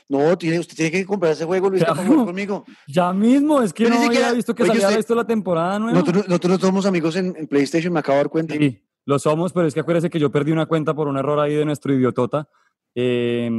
No, 0.08 0.38
tiene, 0.38 0.60
usted 0.60 0.76
tiene 0.76 0.90
que 0.92 1.04
comprar 1.04 1.32
ese 1.32 1.44
juego, 1.44 1.68
Luis, 1.68 1.82
para 1.84 1.96
jugar 2.04 2.26
conmigo. 2.26 2.64
Ya 2.86 3.12
mismo, 3.12 3.60
es 3.60 3.72
que 3.72 3.84
ni 3.84 3.90
no 3.90 4.02
siquiera- 4.02 4.26
había 4.28 4.36
visto 4.36 4.54
que 4.54 4.64
se 4.64 4.70
había 4.70 4.96
visto 4.96 5.14
la 5.16 5.26
temporada 5.26 5.78
nueva. 5.80 5.98
Nosotros, 5.98 6.28
nosotros 6.28 6.52
no 6.60 6.66
somos 6.68 6.86
amigos 6.86 7.16
en, 7.16 7.34
en 7.36 7.46
PlayStation, 7.48 7.92
me 7.92 7.98
acabo 8.00 8.14
de 8.14 8.22
dar 8.24 8.30
cuenta. 8.30 8.54
Sí, 8.54 8.82
lo 9.04 9.18
somos, 9.18 9.52
pero 9.52 9.66
es 9.66 9.74
que 9.74 9.80
acuérdese 9.80 10.08
que 10.08 10.20
yo 10.20 10.30
perdí 10.30 10.52
una 10.52 10.66
cuenta 10.66 10.94
por 10.94 11.08
un 11.08 11.16
error 11.18 11.40
ahí 11.40 11.54
de 11.54 11.64
nuestro 11.64 11.92
idiotota 11.92 12.48
eh, 12.94 13.50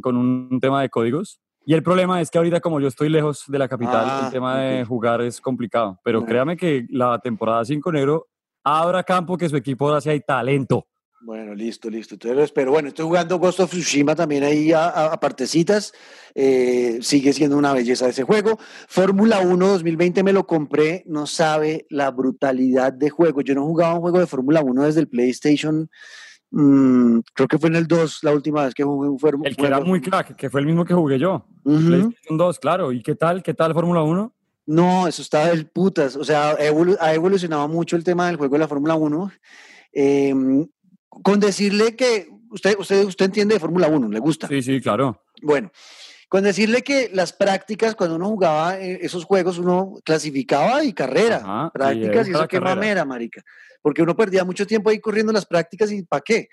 con 0.00 0.16
un 0.16 0.58
tema 0.60 0.80
de 0.82 0.88
códigos. 0.88 1.40
Y 1.64 1.74
el 1.74 1.82
problema 1.82 2.20
es 2.20 2.30
que 2.30 2.38
ahorita 2.38 2.60
como 2.60 2.80
yo 2.80 2.88
estoy 2.88 3.08
lejos 3.08 3.44
de 3.46 3.58
la 3.58 3.68
capital, 3.68 4.04
Ah, 4.08 4.22
el 4.26 4.32
tema 4.32 4.58
de 4.58 4.82
ok. 4.82 4.88
jugar 4.88 5.20
es 5.20 5.40
complicado. 5.40 6.00
Pero 6.02 6.24
créame 6.24 6.56
que 6.56 6.86
la 6.90 7.18
temporada 7.20 7.64
5 7.64 7.92
negro 7.92 8.28
abra 8.64 9.02
campo 9.02 9.36
que 9.36 9.48
su 9.48 9.56
equipo 9.56 9.86
ahora 9.88 10.00
sí 10.00 10.10
hay 10.10 10.20
talento. 10.20 10.86
Bueno, 11.24 11.54
listo, 11.54 11.88
listo. 11.88 12.16
Entonces 12.16 12.36
lo 12.36 12.42
espero. 12.42 12.72
Bueno, 12.72 12.88
estoy 12.88 13.04
jugando 13.06 13.38
Ghost 13.38 13.60
of 13.60 13.70
Tsushima 13.70 14.16
también 14.16 14.42
ahí 14.42 14.72
a, 14.72 14.86
a- 14.88 15.12
a 15.12 15.20
partecitas. 15.20 15.92
Eh, 16.34 16.98
sigue 17.00 17.32
siendo 17.32 17.56
una 17.56 17.72
belleza 17.72 18.08
ese 18.08 18.24
juego. 18.24 18.58
Fórmula 18.88 19.38
1 19.40 19.68
2020 19.68 20.24
me 20.24 20.32
lo 20.32 20.46
compré. 20.48 21.04
No 21.06 21.26
sabe 21.28 21.86
la 21.90 22.10
brutalidad 22.10 22.92
de 22.92 23.08
juego. 23.10 23.40
Yo 23.42 23.54
no 23.54 23.62
jugaba 23.64 23.94
un 23.94 24.00
juego 24.00 24.18
de 24.18 24.26
Fórmula 24.26 24.62
1 24.62 24.82
desde 24.82 24.98
el 25.00 25.06
PlayStation. 25.08 25.88
mm, 26.50 27.20
creo 27.34 27.46
que 27.48 27.58
fue 27.58 27.68
en 27.68 27.76
el 27.76 27.86
2 27.86 28.18
la 28.24 28.32
última 28.32 28.64
vez 28.64 28.74
que 28.74 28.82
jugué 28.82 29.08
un 29.08 29.18
Fórmula 29.20 29.48
El 29.48 29.56
que 29.56 29.66
era 29.66 29.78
muy 29.80 30.00
crack, 30.00 30.34
que 30.34 30.50
fue 30.50 30.60
el 30.60 30.66
mismo 30.66 30.84
que 30.84 30.94
jugué 30.94 31.20
yo. 31.20 31.46
PlayStation 31.62 32.36
2, 32.36 32.58
claro. 32.58 32.90
¿Y 32.92 33.00
qué 33.00 33.14
tal? 33.14 33.44
¿Qué 33.44 33.54
tal 33.54 33.72
Fórmula 33.74 34.02
1? 34.02 34.34
No, 34.66 35.08
eso 35.08 35.22
está 35.22 35.46
del 35.48 35.66
putas. 35.66 36.16
O 36.16 36.24
sea, 36.24 36.56
evolu- 36.58 36.96
ha 37.00 37.12
evolucionado 37.14 37.66
mucho 37.68 37.96
el 37.96 38.04
tema 38.04 38.26
del 38.26 38.36
juego 38.36 38.54
de 38.54 38.60
la 38.60 38.68
Fórmula 38.68 38.94
1. 38.94 39.32
Eh, 39.92 40.34
con 41.08 41.40
decirle 41.40 41.96
que 41.96 42.28
usted, 42.50 42.76
usted, 42.78 43.04
usted 43.04 43.26
entiende 43.26 43.54
de 43.54 43.60
Fórmula 43.60 43.88
1, 43.88 44.08
le 44.08 44.18
gusta. 44.18 44.48
Sí, 44.48 44.62
sí, 44.62 44.80
claro. 44.80 45.22
Bueno, 45.42 45.70
con 46.28 46.44
decirle 46.44 46.82
que 46.82 47.10
las 47.12 47.32
prácticas, 47.32 47.94
cuando 47.94 48.16
uno 48.16 48.28
jugaba 48.28 48.78
eh, 48.78 49.00
esos 49.02 49.24
juegos, 49.24 49.58
uno 49.58 49.94
clasificaba 50.04 50.82
y 50.84 50.92
carrera. 50.92 51.36
Ajá, 51.36 51.70
prácticas 51.72 52.28
y, 52.28 52.30
eso 52.30 52.48
qué 52.48 52.58
carrera. 52.58 52.74
mamera, 52.76 53.04
marica. 53.04 53.42
Porque 53.82 54.02
uno 54.02 54.16
perdía 54.16 54.44
mucho 54.44 54.66
tiempo 54.66 54.90
ahí 54.90 55.00
corriendo 55.00 55.32
las 55.32 55.44
prácticas 55.44 55.90
y 55.90 56.02
¿para 56.04 56.22
qué? 56.22 56.48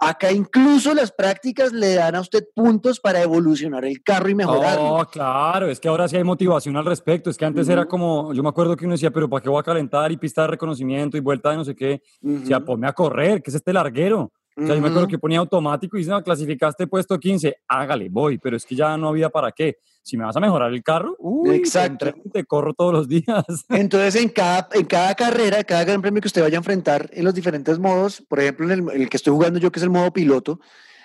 Acá 0.00 0.30
incluso 0.30 0.94
las 0.94 1.10
prácticas 1.10 1.72
le 1.72 1.94
dan 1.94 2.14
a 2.14 2.20
usted 2.20 2.44
puntos 2.54 3.00
para 3.00 3.20
evolucionar 3.20 3.84
el 3.84 4.00
carro 4.02 4.28
y 4.28 4.34
mejorarlo. 4.34 4.94
Oh, 4.94 5.04
claro, 5.06 5.68
es 5.68 5.80
que 5.80 5.88
ahora 5.88 6.06
sí 6.06 6.16
hay 6.16 6.22
motivación 6.22 6.76
al 6.76 6.84
respecto. 6.84 7.30
Es 7.30 7.36
que 7.36 7.44
antes 7.44 7.68
era 7.68 7.86
como, 7.86 8.32
yo 8.32 8.42
me 8.44 8.48
acuerdo 8.48 8.76
que 8.76 8.84
uno 8.84 8.94
decía, 8.94 9.10
pero 9.10 9.28
¿para 9.28 9.42
qué 9.42 9.48
voy 9.48 9.58
a 9.58 9.64
calentar 9.64 10.12
y 10.12 10.16
pista 10.16 10.42
de 10.42 10.48
reconocimiento 10.48 11.16
y 11.16 11.20
vuelta 11.20 11.50
de 11.50 11.56
no 11.56 11.64
sé 11.64 11.74
qué? 11.74 12.00
O 12.22 12.46
sea, 12.46 12.60
ponme 12.60 12.86
a 12.86 12.92
correr, 12.92 13.42
que 13.42 13.50
es 13.50 13.56
este 13.56 13.72
larguero. 13.72 14.32
O 14.60 14.66
sea, 14.66 14.74
yo 14.74 14.82
me 14.82 14.88
acuerdo 14.88 15.06
que 15.08 15.18
ponía 15.18 15.38
automático 15.38 15.96
y 15.96 16.00
dice, 16.00 16.10
no, 16.10 16.22
clasificaste 16.22 16.86
puesto 16.86 17.18
15, 17.18 17.56
hágale, 17.68 18.08
voy, 18.08 18.38
pero 18.38 18.56
es 18.56 18.66
que 18.66 18.74
ya 18.74 18.96
no 18.96 19.08
había 19.08 19.28
para 19.30 19.52
qué. 19.52 19.78
Si 20.02 20.16
me 20.16 20.24
vas 20.24 20.36
a 20.36 20.40
mejorar 20.40 20.72
el 20.72 20.82
carro, 20.82 21.14
uy, 21.18 21.50
te 21.50 21.56
Exacto. 21.56 22.06
entreno 22.06 22.22
y 22.24 22.30
te 22.30 22.44
corro 22.44 22.72
todos 22.74 22.92
los 22.92 23.08
días. 23.08 23.44
Entonces, 23.68 24.20
en 24.20 24.30
cada, 24.30 24.68
en 24.72 24.86
cada 24.86 25.14
carrera, 25.14 25.62
cada 25.64 25.84
gran 25.84 26.00
premio 26.02 26.20
que 26.20 26.28
usted 26.28 26.42
vaya 26.42 26.56
a 26.56 26.60
enfrentar 26.60 27.08
en 27.12 27.24
los 27.24 27.34
diferentes 27.34 27.78
modos, 27.78 28.22
por 28.28 28.40
ejemplo, 28.40 28.70
en 28.70 28.88
el, 28.88 29.02
el 29.02 29.08
que 29.08 29.16
estoy 29.18 29.32
jugando 29.32 29.58
yo, 29.58 29.70
que 29.70 29.78
es 29.78 29.84
el 29.84 29.90
modo 29.90 30.12
piloto, 30.12 30.60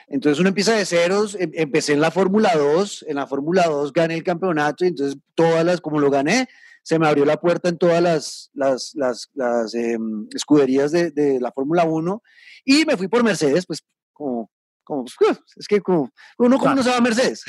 entonces 0.08 0.40
uno 0.40 0.50
empieza 0.50 0.74
de 0.74 0.86
ceros, 0.86 1.36
em- 1.36 1.52
empecé 1.54 1.94
en 1.94 2.02
la 2.02 2.12
Fórmula 2.12 2.54
2, 2.56 3.06
en 3.08 3.16
la 3.16 3.28
Fórmula 3.28 3.64
2 3.68 3.94
gané 3.94 4.16
el 4.16 4.24
campeonato 4.24 4.86
y 4.86 4.90
entonces 4.90 5.18
todas 5.36 5.64
las, 5.66 5.82
como 5.82 6.00
lo 6.00 6.10
gané, 6.10 6.48
se 6.84 7.00
me 7.00 7.08
abrió 7.08 7.26
la 7.26 7.38
puerta 7.38 7.70
en 7.70 7.78
todas 7.78 8.02
las, 8.04 8.52
las, 8.54 8.92
las, 8.96 9.30
las, 9.34 9.74
em, 9.74 10.28
escuderías 10.36 10.92
de, 10.92 11.12
de 11.12 11.40
la 11.40 11.52
Fórmula 11.52 11.86
1 11.86 12.22
y 12.66 12.86
me 12.86 12.98
fui 12.98 13.08
por 13.08 13.24
Mercedes, 13.24 13.66
pues 13.66 13.82
como, 14.12 14.52
como 14.84 15.06
pues, 15.18 15.40
es 15.56 15.68
que 15.68 15.80
como, 15.82 16.10
uno 16.38 16.58
como 16.60 16.76
no 16.76 16.84
se 16.84 16.90
va 16.90 16.98
a 16.98 17.02
Mercedes. 17.02 17.44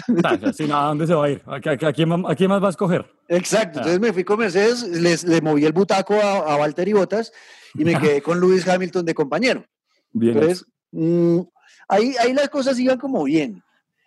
Sin 0.57 0.68
nada, 0.68 0.85
¿a 0.85 0.89
dónde 0.89 1.07
se 1.07 1.14
va 1.14 1.26
a 1.26 1.30
ir? 1.30 1.43
¿A, 1.47 1.55
a- 1.57 1.89
a 1.89 1.93
quién, 1.93 2.12
a 2.26 2.35
quién 2.37 2.49
más 2.49 2.62
va 2.62 2.68
a 2.68 2.70
escoger? 2.70 3.05
Exacto, 3.28 3.80
Ah. 3.80 3.82
entonces 3.82 4.01
me 4.01 4.12
fui 4.12 4.22
con 4.24 4.39
Mercedes, 4.39 4.82
les, 4.85 5.24
le 5.24 5.41
moví 5.41 5.64
el 5.64 5.72
butaco 5.72 6.14
a, 6.14 6.55
a 6.55 6.57
Valtteri 6.57 6.93
Bottas 6.93 7.32
y 7.74 7.85
me 7.85 7.99
quedé 7.99 8.22
con 8.22 8.39
Lewis 8.41 8.66
Hamilton 8.68 9.05
de 9.05 9.14
compañero. 9.14 9.64
Bien. 10.12 10.35
Entonces, 10.37 10.64
mm, 10.93 11.41
ahí, 11.89 12.14
ahí 12.20 12.32
las 12.35 12.49
cosas 12.51 12.78
iban 12.78 12.99
como 12.99 13.24
bien. 13.24 13.61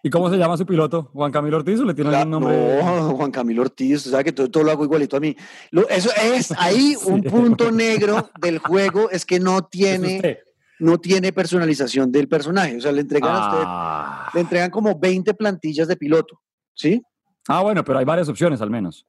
¿Y 0.04 0.10
cómo 0.10 0.30
se 0.30 0.38
llama 0.38 0.56
su 0.58 0.66
piloto? 0.66 1.10
¿Juan 1.14 1.32
Camilo 1.32 1.58
Ortiz 1.58 1.80
o 1.80 1.86
le 1.86 1.94
tiene 1.94 2.16
algún 2.16 2.32
nombre? 2.32 2.82
No, 2.84 3.16
Juan 3.16 3.32
Camilo 3.32 3.64
Ortiz, 3.64 3.98
usted 3.98 4.12
sabe 4.12 4.24
que 4.26 4.32
todo, 4.32 4.50
todo 4.50 4.64
lo 4.64 4.72
hago 4.72 4.84
igualito 4.84 5.18
a 5.18 5.20
mí. 5.20 5.36
Lo- 5.72 5.90
eso 5.90 6.10
es 6.34 6.52
ahí 6.58 6.96
un 7.06 7.24
punto 7.24 7.72
negro 7.72 8.30
del 8.40 8.60
juego, 8.60 9.10
es 9.10 9.26
que 9.26 9.40
no 9.40 9.64
tiene, 9.64 10.40
no 10.80 11.00
tiene 11.00 11.34
personalización 11.34 12.12
del 12.12 12.28
personaje. 12.28 12.78
O 12.78 12.82
sea, 12.82 12.92
le 12.92 13.02
entregan 13.02 13.36
a 13.36 13.48
usted, 13.50 13.64
Ah. 13.66 14.30
le 14.34 14.42
entregan 14.42 14.70
como 14.70 14.98
20 14.98 15.34
plantillas 15.34 15.88
de 15.88 15.98
piloto. 15.98 16.40
¿Sí? 16.76 17.02
Ah, 17.48 17.62
bueno, 17.64 17.84
pero 17.84 17.98
hay 17.98 18.06
varias 18.06 18.30
opciones 18.30 18.62
al 18.62 18.70
menos. 18.70 19.06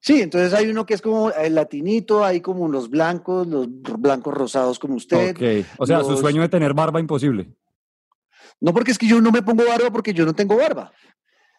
Sí, 0.00 0.20
entonces 0.20 0.52
hay 0.54 0.68
uno 0.68 0.84
que 0.86 0.94
es 0.94 1.02
como 1.02 1.30
el 1.32 1.54
latinito, 1.56 2.24
hay 2.24 2.40
como 2.40 2.68
los 2.68 2.88
blancos, 2.90 3.46
los 3.48 3.66
blancos 3.98 4.32
rosados 4.34 4.78
como 4.78 4.94
usted. 4.94 5.30
Ok. 5.30 5.66
O 5.78 5.86
sea, 5.86 6.04
su 6.04 6.16
sueño 6.18 6.42
de 6.42 6.48
tener 6.48 6.74
barba 6.74 7.00
imposible. 7.00 7.50
No 8.60 8.72
porque 8.72 8.90
es 8.90 8.98
que 8.98 9.06
yo 9.06 9.20
no 9.20 9.30
me 9.30 9.42
pongo 9.42 9.64
barba 9.66 9.90
porque 9.90 10.12
yo 10.12 10.24
no 10.24 10.34
tengo 10.34 10.56
barba. 10.56 10.92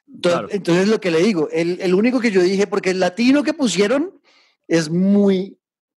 Entonces, 0.08 0.40
Claro. 0.40 0.48
entonces 0.52 0.88
lo 0.88 1.00
que 1.00 1.12
le 1.12 1.20
digo, 1.22 1.50
el, 1.52 1.80
el 1.82 1.94
único 1.94 2.20
que 2.20 2.32
yo 2.32 2.42
dije, 2.42 2.68
porque 2.68 2.90
el 2.90 3.00
latino 3.00 3.44
que 3.44 3.54
pusieron 3.54 4.20
es 4.68 4.90
muy, 4.90 5.58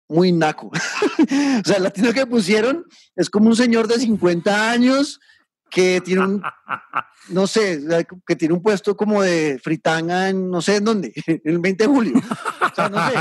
muy 0.08 0.32
naco. 0.32 0.72
o 1.62 1.64
sea, 1.66 1.78
el 1.78 1.84
latino 1.84 2.12
que 2.12 2.26
pusieron 2.26 2.86
es 3.16 3.30
como 3.30 3.48
un 3.48 3.56
señor 3.56 3.88
de 3.88 4.00
50 4.00 4.72
años 4.72 5.20
que 5.70 6.02
tiene 6.02 6.22
un, 6.22 6.44
no 7.30 7.48
sé, 7.48 7.82
que 8.26 8.36
tiene 8.36 8.56
un 8.56 8.62
puesto 8.62 8.98
como 8.98 9.22
de 9.22 9.60
fritanga 9.64 10.30
en 10.30 10.50
no 10.50 10.62
sé 10.62 10.78
en 10.78 10.84
dónde, 10.84 11.14
el 11.44 11.60
20 11.60 11.84
de 11.84 11.90
julio. 11.90 12.14
O 12.18 12.76
sea, 12.76 12.90
no 12.90 12.98
sé. 13.10 13.16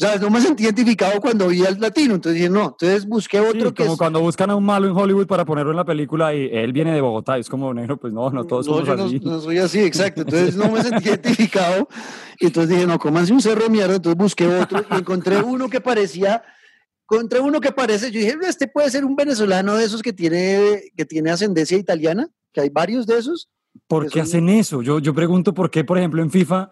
O 0.00 0.06
sea, 0.06 0.16
no 0.16 0.30
me 0.30 0.40
sentí 0.40 0.64
identificado 0.64 1.20
cuando 1.20 1.48
vi 1.48 1.62
al 1.66 1.78
latino, 1.78 2.14
entonces 2.14 2.38
dije, 2.40 2.48
no, 2.50 2.68
entonces 2.68 3.06
busqué 3.06 3.36
Sí, 3.38 3.44
otro 3.44 3.74
que 3.74 3.82
como 3.82 3.92
es- 3.92 3.98
cuando 3.98 4.20
buscan 4.22 4.48
a 4.50 4.56
un 4.56 4.64
malo 4.64 4.86
en 4.88 4.96
Hollywood 4.96 5.26
para 5.26 5.44
ponerlo 5.44 5.72
en 5.72 5.76
la 5.76 5.84
película 5.84 6.34
y 6.34 6.48
él 6.50 6.72
viene 6.72 6.94
de 6.94 7.02
Bogotá, 7.02 7.36
es 7.36 7.50
como 7.50 7.74
negro, 7.74 7.98
pues 7.98 8.10
no, 8.14 8.30
no 8.30 8.44
todos 8.46 8.66
no, 8.66 8.72
somos 8.72 8.88
yo 8.88 8.96
no, 8.96 9.04
así. 9.04 9.20
no 9.20 9.40
soy 9.40 9.58
así, 9.58 9.80
exacto. 9.80 10.22
Entonces 10.22 10.56
no 10.56 10.70
me 10.70 10.82
sentí 10.82 11.06
identificado. 11.10 11.86
Y 12.38 12.46
entonces 12.46 12.70
dije, 12.70 12.86
no, 12.86 12.98
cómanse 12.98 13.34
un 13.34 13.42
cerro 13.42 13.64
de 13.64 13.68
mierda. 13.68 13.96
Entonces 13.96 14.16
busqué 14.16 14.46
otro 14.46 14.82
y 14.90 14.94
encontré 14.94 15.36
uno 15.42 15.68
que 15.68 15.82
parecía, 15.82 16.42
encontré 17.10 17.40
uno 17.40 17.60
que 17.60 17.70
parece, 17.70 18.10
yo 18.10 18.20
dije, 18.20 18.38
este 18.48 18.68
puede 18.68 18.88
ser 18.90 19.04
un 19.04 19.14
venezolano 19.16 19.74
de 19.76 19.84
esos 19.84 20.00
que 20.00 20.14
tiene, 20.14 20.80
que 20.96 21.04
tiene 21.04 21.30
ascendencia 21.30 21.76
italiana, 21.76 22.26
que 22.54 22.62
hay 22.62 22.70
varios 22.70 23.06
de 23.06 23.18
esos. 23.18 23.50
¿Por 23.86 24.04
qué 24.04 24.20
son- 24.20 24.22
hacen 24.22 24.48
eso? 24.48 24.80
Yo, 24.80 24.98
yo 24.98 25.12
pregunto 25.14 25.52
por 25.52 25.70
qué, 25.70 25.84
por 25.84 25.98
ejemplo, 25.98 26.22
en 26.22 26.30
FIFA 26.30 26.70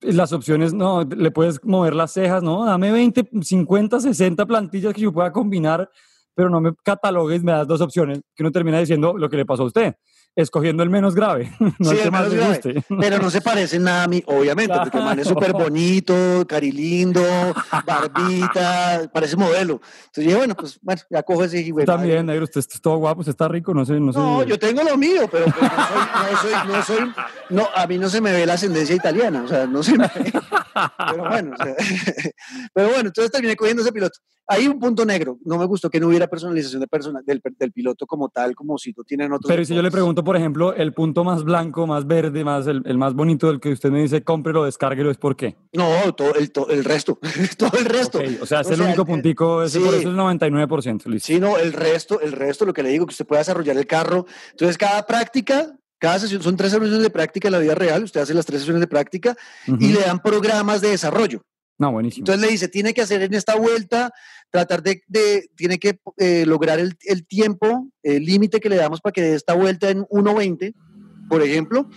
las 0.00 0.32
opciones, 0.32 0.72
no, 0.72 1.04
le 1.04 1.30
puedes 1.30 1.62
mover 1.64 1.94
las 1.94 2.12
cejas, 2.12 2.42
no, 2.42 2.64
dame 2.64 2.92
20, 2.92 3.28
50, 3.42 4.00
60 4.00 4.46
plantillas 4.46 4.94
que 4.94 5.02
yo 5.02 5.12
pueda 5.12 5.32
combinar, 5.32 5.90
pero 6.34 6.50
no 6.50 6.60
me 6.60 6.72
catalogues, 6.82 7.42
me 7.42 7.52
das 7.52 7.66
dos 7.66 7.80
opciones, 7.80 8.20
que 8.34 8.42
uno 8.42 8.52
termina 8.52 8.78
diciendo 8.78 9.16
lo 9.16 9.28
que 9.28 9.36
le 9.36 9.46
pasó 9.46 9.62
a 9.62 9.66
usted, 9.66 9.94
escogiendo 10.36 10.82
el 10.82 10.90
menos 10.90 11.14
grave, 11.14 11.50
no 11.78 11.90
Sí, 11.90 11.96
el 11.98 12.06
el 12.06 12.12
menos 12.12 12.32
grave. 12.34 12.48
guste. 12.62 12.84
Pero 13.00 13.18
no 13.18 13.30
se 13.30 13.40
parece 13.40 13.78
nada 13.80 14.04
a 14.04 14.06
mí, 14.08 14.22
obviamente, 14.26 14.74
porque 14.82 14.98
el 14.98 15.04
man 15.04 15.18
es 15.18 15.26
súper 15.26 15.50
Claro. 15.50 15.64
bonito, 15.64 16.14
carilindo, 16.46 17.22
barbita, 17.86 19.10
parece 19.12 19.36
modelo. 19.36 19.80
Entonces 20.06 20.24
dije, 20.24 20.36
bueno, 20.36 20.54
pues 20.54 20.78
bueno, 20.82 21.02
ya 21.10 21.22
cojo 21.22 21.44
ese 21.44 21.70
madre. 21.72 21.86
También, 21.86 22.26
negro, 22.26 22.44
usted 22.44 22.60
es 22.60 22.68
todo 22.80 22.96
guapo, 22.98 23.20
usted 23.20 23.30
está 23.30 23.48
rico, 23.48 23.72
no 23.74 23.84
sé, 23.84 23.94
no 23.98 24.12
sé. 24.12 24.18
No, 24.18 24.42
yo 24.44 24.58
tengo 24.58 24.82
lo 24.82 24.96
mío, 24.96 25.28
pero 25.30 25.46
pues, 25.46 25.60
no, 25.62 25.68
soy, 25.68 26.02
no 26.32 26.36
soy, 26.42 26.72
no 26.72 26.82
soy, 26.82 27.12
no, 27.50 27.68
a 27.74 27.86
mí 27.86 27.98
no 27.98 28.08
se 28.08 28.20
me 28.20 28.32
ve 28.32 28.46
la 28.46 28.54
ascendencia 28.54 28.94
italiana, 28.94 29.42
o 29.44 29.48
sea, 29.48 29.66
no 29.66 29.82
se 29.82 29.92
me 29.96 30.04
ve. 30.14 30.32
Pero 31.10 31.28
bueno, 31.28 31.54
o 31.58 31.62
sea, 31.62 31.74
pero 32.74 32.88
bueno, 32.88 33.08
entonces 33.08 33.30
terminé 33.30 33.56
cogiendo 33.56 33.82
ese 33.82 33.92
piloto. 33.92 34.18
Hay 34.48 34.68
un 34.68 34.78
punto 34.78 35.04
negro, 35.04 35.38
no 35.44 35.58
me 35.58 35.64
gustó 35.64 35.90
que 35.90 35.98
no 35.98 36.06
hubiera 36.06 36.28
personalización 36.28 36.80
de 36.80 36.86
persona, 36.86 37.20
del, 37.24 37.42
del 37.58 37.72
piloto 37.72 38.06
como 38.06 38.28
tal, 38.28 38.54
como 38.54 38.78
si 38.78 38.92
lo 38.96 39.02
tienen 39.02 39.32
otros. 39.32 39.48
Pero 39.48 39.64
si 39.64 39.74
yo 39.74 39.82
le 39.82 39.90
pregunto, 39.90 40.22
por 40.26 40.36
ejemplo, 40.36 40.74
el 40.74 40.92
punto 40.92 41.24
más 41.24 41.42
blanco, 41.44 41.86
más 41.86 42.06
verde, 42.06 42.44
más 42.44 42.66
el, 42.66 42.82
el 42.84 42.98
más 42.98 43.14
bonito 43.14 43.46
del 43.46 43.58
que 43.60 43.70
usted 43.70 43.90
me 43.90 44.02
dice, 44.02 44.22
cómprelo, 44.22 44.64
descárguelo, 44.64 45.10
¿es 45.10 45.16
por 45.16 45.34
qué? 45.36 45.56
No, 45.72 46.14
todo 46.14 46.34
el, 46.34 46.52
to- 46.52 46.68
el 46.68 46.84
resto, 46.84 47.18
todo 47.56 47.78
el 47.78 47.86
resto. 47.86 48.20
O 48.42 48.44
sea, 48.46 48.60
es 48.60 48.66
O 48.66 48.70
el 48.72 48.76
sea, 48.76 48.86
único 48.86 49.02
el- 49.02 49.08
puntico, 49.08 49.62
ese 49.62 49.78
por 49.80 49.88
eso 49.94 49.98
es 50.00 50.04
el 50.04 50.14
99%, 50.16 51.06
listo. 51.06 51.26
Sí, 51.26 51.40
no, 51.40 51.56
el 51.56 51.72
resto, 51.72 52.20
el 52.20 52.32
resto, 52.32 52.66
lo 52.66 52.74
que 52.74 52.82
le 52.82 52.90
digo, 52.90 53.06
que 53.06 53.12
usted 53.12 53.26
puede 53.26 53.40
desarrollar 53.40 53.76
el 53.78 53.86
carro. 53.86 54.26
Entonces, 54.50 54.76
cada 54.76 55.06
práctica, 55.06 55.74
cada 55.98 56.18
sesión, 56.18 56.42
son 56.42 56.56
tres 56.56 56.72
sesiones 56.72 57.00
de 57.00 57.08
práctica 57.10 57.48
en 57.48 57.52
la 57.52 57.58
vida 57.58 57.74
real, 57.74 58.02
usted 58.04 58.20
hace 58.20 58.34
las 58.34 58.44
tres 58.44 58.60
sesiones 58.60 58.80
de 58.80 58.86
práctica 58.86 59.34
y 59.66 59.92
le 59.92 60.00
dan 60.00 60.20
programas 60.20 60.80
de 60.82 60.90
desarrollo. 60.90 61.40
No, 61.78 61.92
buenísimo. 61.92 62.22
Entonces 62.22 62.42
le 62.42 62.50
dice, 62.50 62.68
tiene 62.68 62.94
que 62.94 63.02
hacer 63.02 63.22
en 63.22 63.34
esta 63.34 63.54
vuelta, 63.56 64.10
tratar 64.56 64.82
de, 64.82 65.02
de- 65.08 65.50
tiene 65.56 65.78
que 65.78 65.98
eh, 66.16 66.44
lograr 66.46 66.78
el, 66.78 66.96
el 67.04 67.26
tiempo, 67.26 67.88
el 68.02 68.24
límite 68.24 68.58
que 68.60 68.68
le 68.68 68.76
damos 68.76 69.00
para 69.00 69.12
que 69.12 69.22
dé 69.22 69.34
esta 69.34 69.54
vuelta 69.54 69.90
en 69.90 70.04
1.20, 70.06 70.74
por 71.28 71.42
ejemplo. 71.42 71.88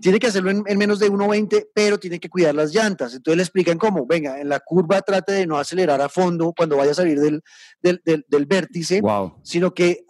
Tiene 0.00 0.20
que 0.20 0.28
hacerlo 0.28 0.50
en, 0.50 0.62
en 0.66 0.78
menos 0.78 0.98
de 1.00 1.10
1.20, 1.10 1.68
pero 1.74 1.98
tiene 1.98 2.20
que 2.20 2.28
cuidar 2.28 2.54
las 2.54 2.72
llantas. 2.72 3.14
Entonces 3.14 3.36
le 3.36 3.42
explican 3.42 3.78
cómo, 3.78 4.06
venga, 4.06 4.40
en 4.40 4.48
la 4.48 4.60
curva 4.60 5.00
trate 5.02 5.32
de 5.32 5.46
no 5.46 5.56
acelerar 5.58 6.00
a 6.00 6.08
fondo 6.08 6.52
cuando 6.56 6.76
vaya 6.76 6.92
a 6.92 6.94
salir 6.94 7.18
del, 7.18 7.42
del, 7.82 8.00
del- 8.04 8.24
del 8.28 8.46
vértice, 8.46 9.00
wow. 9.00 9.34
sino 9.42 9.72
que 9.74 10.04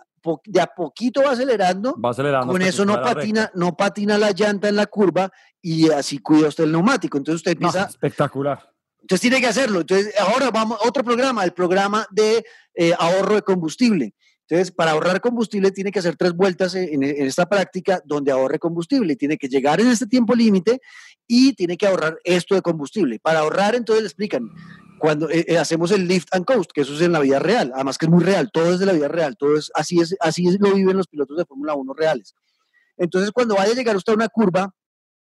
de 0.45 0.61
a 0.61 0.67
poquito 0.67 1.23
va 1.23 1.31
acelerando. 1.31 1.97
Va 2.05 2.11
acelerando. 2.11 2.53
Con 2.53 2.61
eso 2.61 2.85
no 2.85 3.01
patina, 3.01 3.43
recta. 3.45 3.59
no 3.59 3.77
patina 3.77 4.19
la 4.19 4.33
llanta 4.33 4.69
en 4.69 4.77
la 4.77 4.87
curva 4.87 5.31
y 5.63 5.89
así 5.91 6.19
cuida 6.19 6.49
usted 6.49 6.65
el 6.65 6.73
neumático. 6.73 7.17
Entonces 7.17 7.37
usted 7.37 7.57
No, 7.59 7.69
empieza, 7.69 7.89
espectacular. 7.89 8.71
Entonces 9.09 9.23
tiene 9.23 9.41
que 9.41 9.47
hacerlo. 9.47 9.81
Entonces 9.81 10.13
ahora 10.21 10.51
vamos 10.51 10.79
a 10.79 10.87
otro 10.87 11.03
programa, 11.03 11.43
el 11.43 11.55
programa 11.55 12.07
de 12.11 12.45
eh, 12.75 12.93
ahorro 12.99 13.37
de 13.37 13.43
combustible. 13.43 14.13
Entonces, 14.47 14.71
para 14.71 14.91
ahorrar 14.91 15.23
combustible 15.23 15.71
tiene 15.71 15.91
que 15.91 15.99
hacer 15.99 16.15
tres 16.17 16.35
vueltas 16.35 16.75
en, 16.75 17.03
esta 17.03 17.47
práctica 17.47 18.03
donde 18.05 18.33
ahorre 18.33 18.59
combustible. 18.59 19.17
Tiene 19.17 19.39
que 19.39 19.49
llegar 19.49 19.81
en 19.81 19.89
este 19.89 20.07
tiempo 20.07 20.35
límite 20.35 20.81
y 21.27 21.55
tiene 21.55 21.79
que 21.79 21.87
ahorrar 21.87 22.19
esto 22.23 22.55
de 22.55 22.61
combustible. 22.61 23.19
Para 23.19 23.39
ahorrar, 23.39 23.75
entonces 23.75 24.03
le 24.03 24.09
explican, 24.09 24.51
cuando 24.99 25.31
eh, 25.31 25.47
eh, 25.49 25.57
hacemos 25.57 25.91
el 25.91 26.07
lift 26.07 26.29
and 26.33 26.45
coast, 26.45 26.71
que 26.75 26.83
eso 26.83 26.93
es 26.93 27.01
en 27.01 27.13
la 27.13 27.21
vida 27.21 27.39
real, 27.39 27.73
además 27.75 27.97
que 27.97 28.05
es 28.05 28.11
muy 28.11 28.23
real, 28.23 28.51
todo 28.53 28.75
es 28.75 28.79
de 28.79 28.85
la 28.85 28.93
vida 28.93 29.09
real, 29.09 29.37
todo 29.39 29.57
es 29.57 29.71
así 29.75 30.01
es 30.01 30.15
así 30.21 30.47
es, 30.47 30.59
lo 30.61 30.75
viven 30.75 30.99
los 30.99 31.07
pilotos 31.07 31.39
de 31.39 31.47
Fórmula 31.47 31.75
1 31.75 31.95
reales. 31.95 32.35
Entonces, 32.99 33.31
cuando 33.31 33.55
vaya 33.55 33.73
a 33.73 33.75
llegar 33.75 33.97
usted 33.97 34.13
a 34.13 34.17
una 34.17 34.29
curva, 34.29 34.75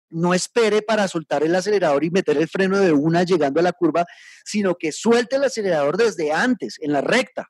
no 0.10 0.34
espere 0.34 0.82
para 0.82 1.08
soltar 1.08 1.44
el 1.44 1.56
acelerador 1.56 2.04
y 2.04 2.10
meter 2.10 2.38
el 2.38 2.48
freno 2.48 2.78
de 2.80 2.92
una 2.94 3.24
llegando 3.24 3.60
a 3.60 3.64
la 3.64 3.74
curva, 3.74 4.06
sino 4.46 4.76
que 4.76 4.92
suelte 4.92 5.36
el 5.36 5.44
acelerador 5.44 5.98
desde 5.98 6.32
antes, 6.32 6.78
en 6.80 6.94
la 6.94 7.02
recta, 7.02 7.48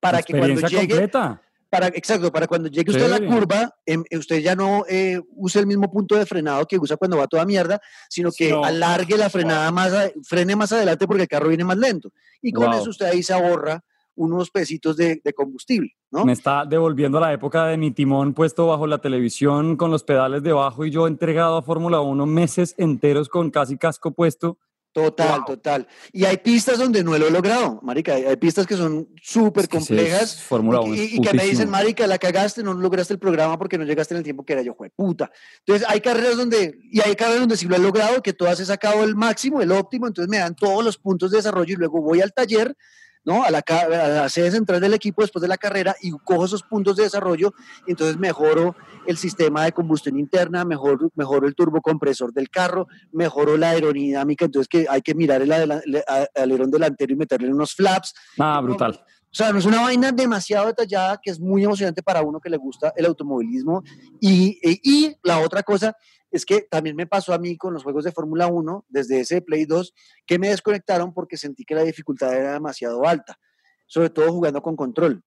para 0.00 0.22
que 0.22 0.36
cuando 0.36 0.60
llegue, 0.66 0.88
completa. 0.88 1.42
para, 1.70 1.86
exacto, 1.88 2.32
para 2.32 2.46
cuando 2.46 2.68
llegue 2.68 2.90
usted 2.90 3.04
a 3.12 3.18
la 3.20 3.26
curva, 3.26 3.74
em, 3.86 4.02
usted 4.18 4.38
ya 4.40 4.54
no 4.56 4.84
eh, 4.88 5.20
use 5.36 5.58
el 5.58 5.66
mismo 5.66 5.90
punto 5.90 6.16
de 6.16 6.26
frenado 6.26 6.66
que 6.66 6.78
usa 6.78 6.96
cuando 6.96 7.16
va 7.18 7.26
toda 7.26 7.44
mierda, 7.44 7.80
sino 8.08 8.30
que 8.32 8.50
No. 8.50 8.64
alargue 8.64 9.16
la 9.16 9.30
frenada 9.30 9.70
más, 9.70 9.92
a- 9.92 10.10
frene 10.26 10.56
más 10.56 10.72
adelante 10.72 11.06
porque 11.06 11.22
el 11.22 11.28
carro 11.28 11.48
viene 11.48 11.64
más 11.64 11.76
lento. 11.78 12.12
Y 12.42 12.52
con 12.52 12.66
Wow. 12.70 12.80
eso 12.80 12.90
usted 12.90 13.06
ahí 13.06 13.22
se 13.22 13.32
ahorra 13.34 13.84
unos 14.20 14.50
pesitos 14.50 14.96
de, 14.96 15.20
de 15.24 15.32
combustible, 15.32 15.90
¿no? 16.10 16.24
Me 16.24 16.32
está 16.32 16.64
devolviendo 16.66 17.18
a 17.18 17.22
la 17.22 17.32
época 17.32 17.66
de 17.66 17.76
mi 17.76 17.90
timón 17.90 18.34
puesto 18.34 18.66
bajo 18.66 18.86
la 18.86 18.98
televisión 18.98 19.76
con 19.76 19.90
los 19.90 20.04
pedales 20.04 20.42
debajo 20.42 20.84
y 20.84 20.90
yo 20.90 21.06
entregado 21.06 21.56
a 21.56 21.62
Fórmula 21.62 22.00
1 22.00 22.26
meses 22.26 22.74
enteros 22.76 23.28
con 23.28 23.50
casi 23.50 23.76
casco 23.78 24.10
puesto. 24.12 24.58
Total, 24.92 25.38
Wow. 25.38 25.44
total. 25.46 25.86
Y 26.12 26.24
hay 26.24 26.38
pistas 26.38 26.76
donde 26.76 27.04
no 27.04 27.16
lo 27.16 27.28
he 27.28 27.30
logrado, 27.30 27.78
marica. 27.82 28.14
Hay, 28.14 28.36
pistas 28.36 28.66
que 28.66 28.74
son 28.76 29.08
súper 29.22 29.62
sí, 29.66 29.68
complejas. 29.68 30.42
Fórmula 30.42 30.80
y, 30.80 30.88
1 30.88 30.94
y- 30.96 30.98
es 31.00 31.12
y 31.14 31.20
que 31.20 31.32
me 31.32 31.44
dicen, 31.44 31.70
marica, 31.70 32.08
la 32.08 32.18
cagaste, 32.18 32.64
no 32.64 32.74
lograste 32.74 33.12
el 33.12 33.20
programa 33.20 33.56
porque 33.56 33.78
no 33.78 33.84
llegaste 33.84 34.14
en 34.14 34.18
el 34.18 34.24
tiempo 34.24 34.44
que 34.44 34.52
era 34.54 34.62
yo, 34.62 34.74
jue 34.74 34.90
puta. 34.90 35.30
Entonces, 35.60 35.86
hay 35.88 36.00
carreras 36.00 36.36
donde, 36.36 36.76
y 36.90 37.00
hay 37.02 37.14
carreras 37.14 37.38
donde 37.40 37.56
sí 37.56 37.66
lo 37.68 37.76
he 37.76 37.78
logrado, 37.78 38.20
que 38.20 38.32
todas 38.32 38.58
he 38.58 38.66
sacado 38.66 39.04
el 39.04 39.14
máximo, 39.14 39.62
el 39.62 39.70
óptimo, 39.70 40.08
entonces 40.08 40.28
me 40.28 40.38
dan 40.38 40.56
todos 40.56 40.84
los 40.84 40.98
puntos 40.98 41.30
de 41.30 41.36
desarrollo 41.36 41.72
y 41.72 41.76
luego 41.78 42.02
voy 42.02 42.20
al 42.20 42.32
taller, 42.32 42.76
¿no? 43.24 43.44
A 43.44 43.50
la, 43.50 43.62
a 43.68 44.08
la 44.08 44.28
sede 44.28 44.50
central 44.50 44.80
del 44.80 44.94
equipo 44.94 45.22
después 45.22 45.42
de 45.42 45.48
la 45.48 45.56
carrera 45.58 45.94
y 46.00 46.10
cojo 46.10 46.44
esos 46.44 46.62
puntos 46.62 46.96
de 46.96 47.04
desarrollo 47.04 47.52
y 47.86 47.92
entonces 47.92 48.18
mejoro 48.18 48.74
el 49.06 49.16
sistema 49.16 49.64
de 49.64 49.72
combustión 49.72 50.18
interna, 50.18 50.64
mejoro, 50.64 51.10
mejoro 51.14 51.46
el 51.46 51.54
turbocompresor 51.54 52.32
del 52.32 52.50
carro, 52.50 52.86
mejoró 53.12 53.56
la 53.56 53.70
aerodinámica, 53.70 54.44
entonces 54.44 54.68
que 54.68 54.86
hay 54.88 55.02
que 55.02 55.14
mirar 55.14 55.42
el 55.42 55.52
alerón 55.52 56.70
delantero 56.70 57.12
y 57.12 57.16
meterle 57.16 57.52
unos 57.52 57.74
flaps. 57.74 58.14
Ah, 58.38 58.60
brutal. 58.62 59.04
O 59.32 59.34
sea, 59.34 59.52
no 59.52 59.60
es 59.60 59.64
una 59.64 59.82
vaina 59.82 60.10
demasiado 60.10 60.66
detallada 60.66 61.20
que 61.22 61.30
es 61.30 61.38
muy 61.38 61.62
emocionante 61.62 62.02
para 62.02 62.20
uno 62.20 62.40
que 62.40 62.50
le 62.50 62.56
gusta 62.56 62.92
el 62.96 63.06
automovilismo. 63.06 63.84
Y, 64.20 64.58
y, 64.60 64.80
y 64.82 65.16
la 65.22 65.38
otra 65.38 65.62
cosa 65.62 65.96
es 66.30 66.44
que 66.44 66.62
también 66.70 66.96
me 66.96 67.06
pasó 67.06 67.32
a 67.32 67.38
mí 67.38 67.56
con 67.56 67.74
los 67.74 67.82
juegos 67.82 68.04
de 68.04 68.12
Fórmula 68.12 68.46
1, 68.46 68.86
desde 68.88 69.20
ese 69.20 69.42
Play 69.42 69.64
2, 69.64 69.92
que 70.26 70.38
me 70.38 70.48
desconectaron 70.48 71.12
porque 71.12 71.36
sentí 71.36 71.64
que 71.64 71.74
la 71.74 71.82
dificultad 71.82 72.34
era 72.34 72.52
demasiado 72.52 73.06
alta, 73.06 73.38
sobre 73.86 74.10
todo 74.10 74.32
jugando 74.32 74.62
con 74.62 74.76
control. 74.76 75.22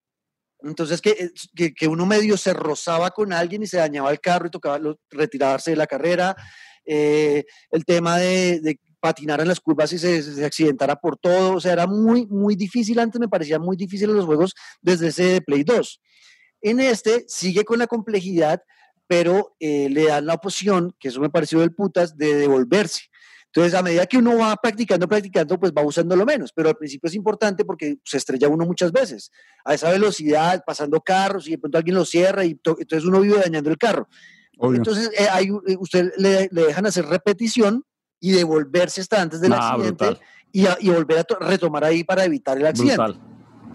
Entonces, 0.62 1.02
que, 1.02 1.10
eh, 1.12 1.32
que, 1.56 1.74
que 1.74 1.88
uno 1.88 2.06
medio 2.06 2.38
se 2.38 2.54
rozaba 2.54 3.10
con 3.12 3.34
alguien 3.34 3.64
y 3.64 3.68
se 3.68 3.78
dañaba 3.78 4.12
el 4.12 4.22
carro 4.22 4.48
y 4.48 4.52
tocaba 4.52 4.80
lo- 4.80 4.98
retirarse 5.10 5.72
de 5.72 5.78
la 5.78 5.88
carrera. 5.88 6.36
eh, 6.86 7.44
el 7.72 7.86
tema 7.86 8.18
de, 8.18 8.78
patinar 9.00 9.42
en 9.42 9.50
las 9.50 9.60
curvas 9.60 9.92
y 9.92 10.00
se, 10.00 10.24
se 10.24 10.46
accidentara 10.46 10.96
por 10.96 11.18
todo. 11.18 11.56
O 11.56 11.60
sea, 11.60 11.74
era 11.74 11.88
muy, 11.88 12.26
muy 12.28 12.56
difícil. 12.56 13.00
Antes 13.00 13.20
me 13.20 13.28
parecía 13.28 13.60
muy 13.60 13.76
difícil 13.76 14.10
los 14.14 14.24
juegos 14.26 14.54
desde 14.82 15.08
ese 15.08 15.42
Play 15.42 15.64
2. 15.66 16.02
En 16.62 16.80
este 16.80 17.26
sigue 17.28 17.66
con 17.66 17.80
la 17.80 17.88
complejidad, 17.88 18.62
pero 19.08 19.56
eh, 19.60 19.90
le 19.90 20.06
dan 20.06 20.26
la 20.26 20.34
opción, 20.36 20.96
que 21.00 21.10
eso 21.10 21.20
me 21.20 21.30
pareció 21.30 21.60
del 21.60 21.74
putas, 21.74 22.18
de 22.18 22.36
devolverse. 22.36 23.02
Entonces, 23.48 23.76
a 23.76 23.84
medida 23.84 24.08
que 24.08 24.18
uno 24.18 24.36
va 24.40 24.56
practicando, 24.56 25.08
practicando, 25.08 25.60
pues 25.60 25.72
va 25.72 25.84
usándolo 25.84 26.26
menos. 26.26 26.52
Pero 26.56 26.70
al 26.70 26.76
principio 26.76 27.08
es 27.08 27.14
importante 27.14 27.64
porque 27.64 27.98
se 28.04 28.18
estrella 28.18 28.48
uno 28.48 28.66
muchas 28.66 28.92
veces. 28.92 29.30
A 29.64 29.76
esa 29.76 29.92
velocidad, 29.92 30.64
pasando 30.66 31.00
carros, 31.02 31.48
y 31.48 31.52
de 31.52 31.58
pronto 31.60 31.78
alguien 31.78 31.96
lo 31.96 32.04
cierra, 32.04 32.44
y 32.46 32.56
to- 32.56 32.78
entonces 32.80 33.08
uno 33.08 33.22
vive 33.22 33.38
dañando 33.38 33.70
el 33.70 33.78
carro. 33.78 34.08
Obvio. 34.58 34.78
Entonces, 34.78 35.12
eh, 35.16 35.52
un- 35.52 35.62
eh, 35.68 35.76
usted 35.80 36.12
le, 36.18 36.50
le 36.52 36.64
dejan 36.66 36.88
hacer 36.88 37.06
repetición 37.06 37.84
y 38.20 38.32
devolverse 38.32 39.02
hasta 39.02 39.22
antes 39.22 39.40
del 39.40 39.54
Ah, 39.54 39.74
accidente 39.74 40.18
y, 40.52 40.66
a- 40.66 40.78
y 40.80 40.90
volver 40.90 41.20
a 41.20 41.24
to- 41.24 41.38
retomar 41.40 41.84
ahí 41.84 42.04
para 42.04 42.26
evitar 42.26 42.58
el 42.58 42.66
accidente. 42.66 42.96
Brutal. 43.04 43.22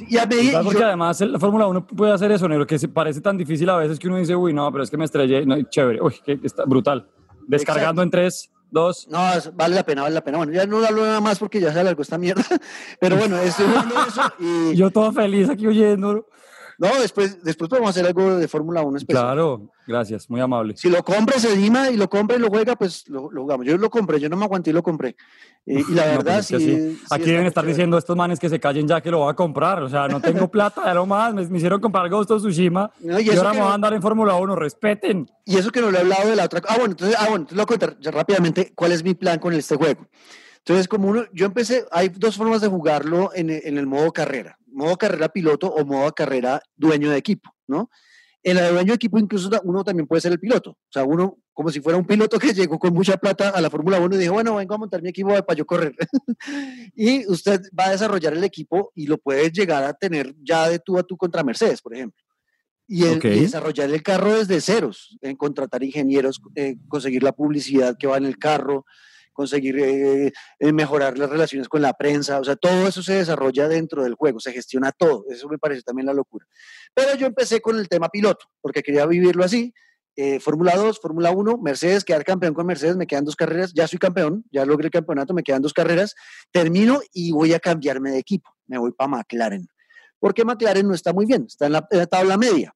Y 0.09 0.18
a 0.18 0.26
medida, 0.26 0.62
porque 0.62 0.80
yo- 0.80 0.86
además 0.86 1.20
la 1.20 1.38
Fórmula 1.38 1.66
1 1.66 1.86
puede 1.86 2.12
hacer 2.12 2.30
eso, 2.32 2.49
negro, 2.49 2.66
que 2.66 2.78
se 2.78 2.88
parece 2.88 3.20
tan 3.20 3.36
difícil 3.36 3.68
a 3.70 3.76
veces 3.76 3.99
que 3.99 4.09
uno 4.09 4.18
dice, 4.18 4.36
uy, 4.36 4.53
no, 4.53 4.70
pero 4.70 4.84
es 4.84 4.90
que 4.90 4.96
me 4.96 5.05
estrellé. 5.05 5.44
No, 5.46 5.61
chévere, 5.62 6.01
uy, 6.01 6.14
que, 6.24 6.38
que 6.40 6.46
está 6.46 6.64
brutal. 6.64 7.09
Descargando 7.46 8.03
en 8.03 8.11
3, 8.11 8.51
2. 8.70 9.09
No, 9.11 9.18
vale 9.55 9.74
la 9.74 9.82
pena, 9.82 10.03
vale 10.03 10.14
la 10.14 10.22
pena. 10.22 10.36
Bueno, 10.38 10.53
ya 10.53 10.66
no 10.66 10.84
hablo 10.84 11.03
nada 11.05 11.20
más 11.20 11.38
porque 11.38 11.61
ya 11.61 11.72
se 11.72 11.80
alargó 11.80 12.03
esta 12.03 12.18
mierda. 12.18 12.44
Pero 13.01 13.16
bueno, 13.16 13.38
estoy 13.38 13.66
eso 13.66 14.32
y 14.38 14.76
Yo 14.76 14.90
todo 14.90 15.12
feliz 15.12 15.49
aquí 15.49 15.66
oyendo. 15.66 16.26
No, 16.78 16.88
después, 17.00 17.42
después 17.42 17.68
podemos 17.68 17.90
hacer 17.90 18.06
algo 18.06 18.36
de 18.36 18.46
Fórmula 18.48 18.82
1 18.82 18.98
especial. 18.98 19.24
Claro, 19.24 19.70
gracias, 19.86 20.30
muy 20.30 20.40
amable. 20.40 20.76
Si 20.76 20.88
lo 20.88 21.02
compra, 21.02 21.38
se 21.40 21.52
anima 21.52 21.90
y 21.90 21.96
lo 21.96 22.08
compra 22.08 22.36
y 22.36 22.40
lo 22.40 22.48
juega, 22.48 22.76
pues 22.76 23.08
lo, 23.08 23.30
lo 23.32 23.42
jugamos. 23.42 23.66
Yo 23.66 23.76
lo 23.76 23.90
compré, 23.90 24.20
yo 24.20 24.28
no 24.28 24.36
me 24.36 24.44
aguanté 24.44 24.70
y 24.70 24.72
lo 24.72 24.82
compré. 24.82 25.16
Eh, 25.66 25.82
y 25.88 25.92
la 25.92 26.04
No, 26.06 26.10
verdad, 26.18 26.34
pues 26.36 26.50
es 26.52 26.56
que 26.56 26.58
sí, 26.60 26.76
sí. 26.76 26.96
sí 27.00 27.06
Aquí 27.10 27.24
deben 27.24 27.46
estar 27.46 27.62
chévere. 27.64 27.74
diciendo 27.74 27.98
estos 27.98 28.16
manes 28.16 28.38
que 28.38 28.48
se 28.48 28.60
callen 28.60 28.86
ya 28.86 29.00
que 29.00 29.10
lo 29.10 29.18
voy 29.18 29.30
a 29.30 29.34
comprar. 29.34 29.82
O 29.82 29.88
sea, 29.88 30.06
no 30.08 30.20
tengo 30.20 30.48
plata, 30.52 30.82
ya 30.84 30.94
lo 30.94 31.04
más. 31.04 31.34
Me, 31.34 31.44
me 31.48 31.56
hicieron 31.58 31.80
comprar 31.80 32.08
Ghost 32.08 32.30
of 32.30 32.42
Tsushima 32.42 32.90
No, 33.00 33.18
y 33.18 33.24
y, 33.26 33.30
ahora 33.30 33.50
me 33.50 33.58
voy 33.58 33.66
no- 33.66 33.70
a 33.70 33.74
andar 33.74 33.92
en 33.94 34.00
Fórmula 34.02 34.36
1. 34.36 34.54
Respeten. 34.54 35.28
Y 35.44 35.56
eso 35.56 35.70
que 35.72 35.80
no 35.80 35.90
le 35.90 35.98
he 35.98 36.00
hablado 36.02 36.28
de 36.28 36.36
la 36.36 36.44
otra. 36.44 36.62
Ah, 36.68 36.76
bueno, 36.78 36.92
entonces, 36.92 37.16
ah, 37.18 37.26
bueno, 37.28 37.36
entonces 37.48 37.56
lo 37.58 37.66
voy 37.66 37.74
a 37.74 37.78
contar 37.78 38.14
rápidamente 38.14 38.72
cuál 38.76 38.92
es 38.92 39.02
mi 39.02 39.14
plan 39.14 39.38
con 39.40 39.52
este 39.52 39.74
juego. 39.76 40.06
Entonces, 40.58 40.86
como 40.86 41.08
uno, 41.08 41.24
yo 41.32 41.46
empecé, 41.46 41.86
hay 41.90 42.08
dos 42.10 42.36
formas 42.36 42.60
de 42.60 42.68
jugarlo 42.68 43.30
en, 43.34 43.48
en 43.50 43.78
el 43.78 43.86
modo 43.86 44.12
carrera: 44.12 44.58
modo 44.78 44.96
carrera 44.96 45.28
piloto 45.28 45.68
o 45.68 45.84
modo 45.84 46.10
carrera 46.12 46.62
dueño 46.76 47.10
de 47.10 47.18
equipo, 47.18 47.50
¿no? 47.66 47.90
En 48.42 48.54
la 48.56 48.62
de 48.62 48.70
dueño 48.72 48.92
de 48.92 48.94
equipo, 48.94 49.18
incluso 49.18 49.50
uno 49.64 49.82
también 49.84 50.06
puede 50.06 50.20
ser 50.22 50.32
el 50.32 50.38
piloto. 50.38 50.70
O 50.70 50.92
sea, 50.92 51.04
uno, 51.04 51.38
como 51.52 51.70
si 51.70 51.80
fuera 51.80 51.98
un 51.98 52.06
piloto 52.06 52.38
que 52.38 52.52
llegó 52.54 52.78
con 52.78 52.94
mucha 52.94 53.16
plata 53.16 53.50
a 53.50 53.60
la 53.60 53.68
Fórmula 53.68 53.98
1 54.00 54.14
y 54.14 54.18
dijo, 54.18 54.34
bueno, 54.34 54.54
vengo 54.56 54.74
a 54.74 54.78
montar 54.78 55.02
mi 55.02 55.10
equipo 55.10 55.28
para 55.44 55.56
yo 55.56 55.66
correr. 55.66 55.94
y 56.94 57.26
usted 57.26 57.60
va 57.78 57.86
a 57.86 57.90
desarrollar 57.90 58.32
el 58.34 58.44
equipo 58.44 58.92
y 58.94 59.06
lo 59.06 59.18
puede 59.18 59.50
llegar 59.50 59.84
a 59.84 59.92
tener 59.92 60.34
ya 60.42 60.68
de 60.68 60.78
tú 60.78 60.96
a 60.98 61.02
tú 61.02 61.16
contra 61.16 61.42
Mercedes, 61.42 61.82
por 61.82 61.94
ejemplo 61.94 62.22
y, 62.88 63.04
el- 63.04 63.24
y 63.24 63.40
desarrollar 63.40 63.90
el 63.90 64.02
carro 64.02 64.36
desde 64.38 64.60
ceros, 64.62 65.18
en 65.20 65.36
contratar 65.36 65.84
ingenieros, 65.84 66.40
eh, 66.54 66.76
conseguir 66.88 67.22
la 67.22 67.32
publicidad 67.32 67.96
que 67.98 68.06
va 68.06 68.16
en 68.16 68.24
el 68.24 68.38
carro, 68.38 68.86
conseguir 69.39 69.78
eh, 69.78 70.32
eh, 70.59 70.72
mejorar 70.72 71.16
las 71.16 71.30
relaciones 71.30 71.68
con 71.68 71.80
la 71.80 71.93
prensa, 71.93 72.41
o 72.41 72.45
sea, 72.45 72.57
todo 72.57 72.89
eso 72.89 73.05
se 73.05 73.14
desarrolla 73.14 73.68
dentro 73.68 74.03
del 74.03 74.14
juego, 74.14 74.41
se 74.41 74.51
gestiona 74.51 74.91
todo, 74.91 75.26
eso 75.30 75.49
me 75.49 75.59
parece 75.59 75.82
también 75.82 76.07
la 76.07 76.12
locura. 76.12 76.45
Pero 76.93 77.14
yo 77.14 77.28
empecé 77.28 77.61
con 77.61 77.78
el 77.78 77.89
tema 77.89 78.09
piloto, 78.09 78.47
porque 78.61 78.82
quería 78.82 79.07
vivirlo 79.07 79.45
así, 79.45 79.72
eh, 80.16 80.41
Fórmula 80.41 80.74
2, 80.74 80.99
Fórmula 80.99 81.30
1, 81.30 81.59
Mercedes, 81.59 82.05
quedar 82.05 82.24
campeón 82.24 82.53
con 82.53 82.66
Mercedes, 82.66 82.97
me 82.97 83.07
quedan 83.07 83.24
dos 83.24 83.36
carreras, 83.36 83.72
ya 83.72 83.86
soy 83.86 84.01
campeón, 84.01 84.45
ya 84.51 84.64
logré 84.64 84.86
el 84.86 84.91
campeonato, 84.91 85.34
me 85.34 85.45
quedan 85.45 85.62
dos 85.62 85.72
carreras, 85.72 86.16
termino 86.51 87.01
y 87.12 87.30
voy 87.30 87.55
a 87.55 87.61
cambiarme 87.61 88.11
de 88.11 88.18
equipo, 88.18 88.51
me 88.66 88.76
voy 88.76 88.91
para 88.91 89.07
McLaren, 89.07 89.68
porque 90.18 90.45
McLaren 90.45 90.89
no 90.89 90.95
está 90.95 91.12
muy 91.12 91.26
bien, 91.26 91.45
está 91.47 91.66
en 91.66 91.74
la, 91.74 91.86
en 91.93 91.99
la 91.99 92.07
tabla 92.07 92.36
media. 92.36 92.74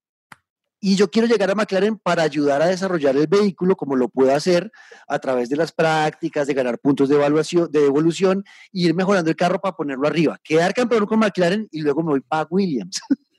Y 0.85 0.97
yo 0.97 1.09
quiero 1.09 1.29
llegar 1.29 1.49
a 1.49 1.55
McLaren 1.55 1.97
para 1.97 2.25
ayudar 2.25 2.61
a 2.61 2.67
desarrollar 2.67 3.17
el 3.17 3.29
vehículo 3.29 3.77
como 3.77 3.95
lo 3.95 4.09
puedo 4.09 4.35
hacer 4.35 4.73
a 5.07 5.21
través 5.21 5.49
de 5.49 5.55
las 5.55 5.71
prácticas, 5.71 6.49
de 6.49 6.55
ganar 6.55 6.81
puntos 6.81 7.09
de 7.09 7.15
evaluación, 7.15 7.71
de 7.71 7.87
evolución, 7.87 8.43
e 8.73 8.81
ir 8.81 8.93
mejorando 8.93 9.31
el 9.31 9.37
carro 9.37 9.61
para 9.61 9.77
ponerlo 9.77 10.09
arriba. 10.09 10.41
Quedar 10.43 10.75
campeón 10.75 11.07
con 11.07 11.21
McLaren 11.21 11.69
y 11.71 11.83
luego 11.83 12.03
me 12.03 12.09
voy 12.09 12.21
para 12.21 12.49
Williams, 12.51 13.01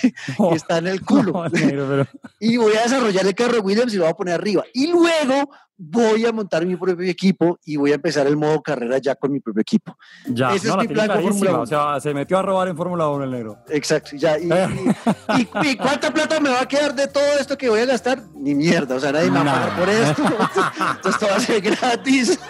que 0.00 0.54
está 0.54 0.78
en 0.78 0.86
el 0.88 1.00
culo. 1.04 1.32
No, 1.32 1.48
negro, 1.48 1.86
pero- 1.88 2.06
Y 2.40 2.56
voy 2.56 2.74
a 2.76 2.82
desarrollar 2.82 3.26
el 3.26 3.34
carro 3.34 3.54
de 3.54 3.60
Williams 3.60 3.92
y 3.94 3.96
lo 3.96 4.04
voy 4.04 4.10
a 4.12 4.14
poner 4.16 4.34
arriba. 4.34 4.64
Y 4.72 4.86
luego 4.88 5.50
voy 5.80 6.26
a 6.26 6.32
montar 6.32 6.66
mi 6.66 6.74
propio 6.74 7.08
equipo 7.08 7.56
y 7.64 7.76
voy 7.76 7.92
a 7.92 7.94
empezar 7.96 8.26
el 8.26 8.36
modo 8.36 8.60
carrera 8.62 8.98
ya 8.98 9.14
con 9.14 9.30
mi 9.30 9.38
propio 9.38 9.60
equipo. 9.62 9.96
Ya, 10.26 10.48
Ese 10.48 10.56
es 10.56 10.64
no, 10.64 10.76
la 10.76 10.82
mi 10.82 10.88
plan 10.88 11.06
con 11.06 11.22
Fórmula 11.22 11.60
O 11.60 11.66
sea, 11.66 12.00
se 12.00 12.12
metió 12.12 12.36
a 12.38 12.42
robar 12.42 12.66
en 12.66 12.76
Fórmula 12.76 13.08
1 13.08 13.24
el 13.24 13.30
negro. 13.30 13.58
Exacto, 13.68 14.10
ya. 14.16 14.38
Y, 14.38 14.48
y- 14.48 15.40
y- 15.40 15.68
y 15.70 15.76
cuánta 15.76 16.12
plata 16.12 16.40
me 16.40 16.50
va 16.50 16.62
a 16.62 16.66
quedar 16.66 16.94
de 16.96 17.06
todo 17.06 17.38
esto 17.38 17.56
que 17.56 17.68
voy 17.68 17.80
a 17.80 17.86
gastar? 17.86 18.22
Ni 18.34 18.56
mierda, 18.56 18.96
o 18.96 19.00
sea, 19.00 19.12
nadie 19.12 19.30
me 19.30 19.38
va 19.44 19.52
a 19.52 19.54
pagar 19.54 19.78
por 19.78 19.88
esto. 19.88 20.22
Entonces 20.24 21.12
esto 21.14 21.26
va 21.30 21.36
a 21.36 21.40
ser 21.40 21.60
gratis. 21.60 22.40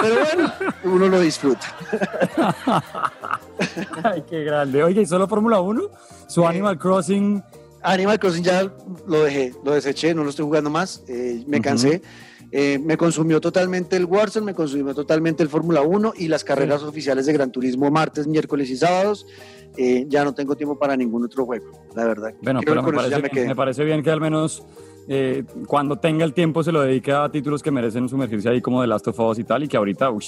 Pero 0.00 0.14
bueno, 0.24 0.52
uno 0.84 1.08
lo 1.08 1.20
disfruta. 1.20 1.74
Ay, 4.02 4.24
qué 4.28 4.44
grande. 4.44 4.82
Oye, 4.82 5.02
¿y 5.02 5.06
solo 5.06 5.26
Fórmula 5.28 5.60
1? 5.60 5.82
¿Su 6.26 6.46
Animal 6.46 6.78
Crossing? 6.78 7.42
Animal 7.82 8.18
Crossing 8.18 8.44
ya 8.44 8.70
lo 9.06 9.24
dejé, 9.24 9.54
lo 9.64 9.72
deseché, 9.72 10.14
no 10.14 10.22
lo 10.22 10.30
estoy 10.30 10.44
jugando 10.44 10.70
más, 10.70 11.02
eh, 11.08 11.42
me 11.46 11.60
cansé. 11.60 12.02
Eh, 12.52 12.80
me 12.82 12.96
consumió 12.96 13.40
totalmente 13.40 13.96
el 13.96 14.06
Warzone, 14.06 14.44
me 14.44 14.54
consumió 14.54 14.92
totalmente 14.92 15.42
el 15.42 15.48
Fórmula 15.48 15.82
1 15.82 16.14
y 16.16 16.26
las 16.26 16.42
carreras 16.42 16.82
oficiales 16.82 17.26
de 17.26 17.32
Gran 17.32 17.52
Turismo 17.52 17.88
martes, 17.90 18.26
miércoles 18.26 18.68
y 18.70 18.76
sábados. 18.76 19.24
Eh, 19.76 20.06
ya 20.08 20.24
no 20.24 20.34
tengo 20.34 20.56
tiempo 20.56 20.76
para 20.76 20.96
ningún 20.96 21.24
otro 21.24 21.46
juego, 21.46 21.70
la 21.94 22.04
verdad. 22.04 22.34
Bueno, 22.42 22.60
pero 22.64 22.82
me 22.82 22.92
parece, 22.92 23.22
me, 23.22 23.46
me 23.46 23.54
parece, 23.54 23.84
bien 23.84 24.02
que 24.02 24.10
al 24.10 24.20
menos 24.20 24.64
eh, 25.12 25.44
cuando 25.66 25.96
tenga 25.96 26.24
el 26.24 26.32
tiempo 26.32 26.62
se 26.62 26.70
lo 26.70 26.82
dedique 26.82 27.12
a 27.12 27.28
títulos 27.30 27.62
que 27.62 27.70
merecen 27.70 28.08
sumergirse 28.08 28.48
ahí 28.48 28.60
como 28.60 28.80
The 28.80 28.86
Last 28.86 29.08
of 29.08 29.18
Us 29.18 29.38
y 29.38 29.44
tal, 29.44 29.64
y 29.64 29.68
que 29.68 29.76
ahorita, 29.76 30.10
uy, 30.10 30.24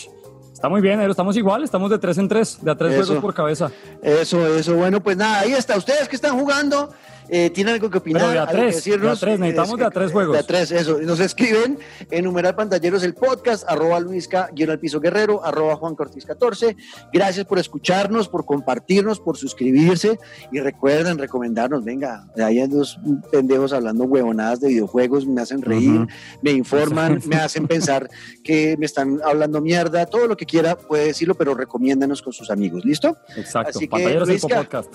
Está 0.53 0.69
muy 0.69 0.81
bien, 0.81 1.01
estamos 1.01 1.37
igual, 1.37 1.65
estamos 1.65 1.91
de 1.91 1.99
tres 1.99 2.19
en 2.19 2.29
tres, 2.29 2.59
de 2.61 2.71
a 2.71 2.75
tres 2.77 2.95
juegos 2.95 3.23
por 3.23 3.35
cabeza. 3.35 3.71
Eso, 4.03 4.47
eso, 4.47 4.75
bueno, 4.77 5.03
pues 5.03 5.17
nada, 5.17 5.41
ahí 5.41 5.53
está. 5.53 5.77
Ustedes 5.77 6.09
que 6.09 6.17
están 6.17 6.39
jugando, 6.39 6.91
eh, 7.29 7.51
¿Tienen 7.51 7.75
algo 7.75 7.91
que 7.91 7.99
opinar? 7.99 8.33
de 8.33 8.39
a 8.39 8.47
tres, 8.47 8.85
de 8.85 8.95
a 8.95 9.17
tres, 9.17 9.39
necesitamos 9.39 9.79
de 9.79 9.85
a 9.85 9.91
tres 9.91 10.13
juegos. 10.13 10.35
De 10.35 10.41
a 10.41 10.43
tres, 10.43 10.71
eso. 10.71 10.99
Nos 11.01 11.21
escriben 11.21 11.79
en 12.11 12.25
numeral 12.25 12.55
pantalleros 12.55 13.03
el 13.03 13.15
podcast, 13.15 13.65
arroba 13.69 14.01
luisca, 14.01 14.49
guion 14.53 14.71
al 14.71 14.79
piso 14.79 15.01
guerrero, 15.01 15.45
arroba 15.45 15.77
Juan 15.77 15.95
Cortés 15.95 16.25
14. 16.25 16.77
Gracias 17.13 17.47
por 17.47 17.59
escucharnos, 17.59 18.29
por 18.29 18.45
compartirnos, 18.45 19.21
por 19.21 19.37
suscribirse 19.37 20.19
y 20.51 20.61
recuerden 20.61 21.19
recomendarnos. 21.19 21.85
Venga, 21.85 22.27
hay 22.37 22.67
dos 22.67 22.99
pendejos 23.31 23.73
hablando 23.73 24.05
huevonadas 24.05 24.61
de 24.61 24.69
videojuegos, 24.69 25.27
me 25.27 25.41
hacen 25.41 25.63
reír, 25.63 26.07
me 26.43 26.53
informan, 26.53 27.21
me 27.27 27.37
hacen 27.37 27.67
pensar 27.67 28.09
que 28.45 28.77
me 28.79 28.87
están 28.87 29.21
hablando 29.25 29.61
mierda, 29.61 30.07
todo 30.07 30.27
lo 30.27 30.37
que 30.37 30.47
quiera 30.47 30.77
puede 30.77 31.07
decirlo, 31.07 31.35
pero 31.35 31.55
recomiéndanos 31.55 32.23
con 32.23 32.33
sus 32.33 32.51
amigos. 32.51 32.85
¿Listo? 32.85 33.17
Exacto. 33.37 33.71
Así 33.71 33.89
pantalleros 33.89 34.29
que, 34.29 34.39
podcast. 34.39 34.95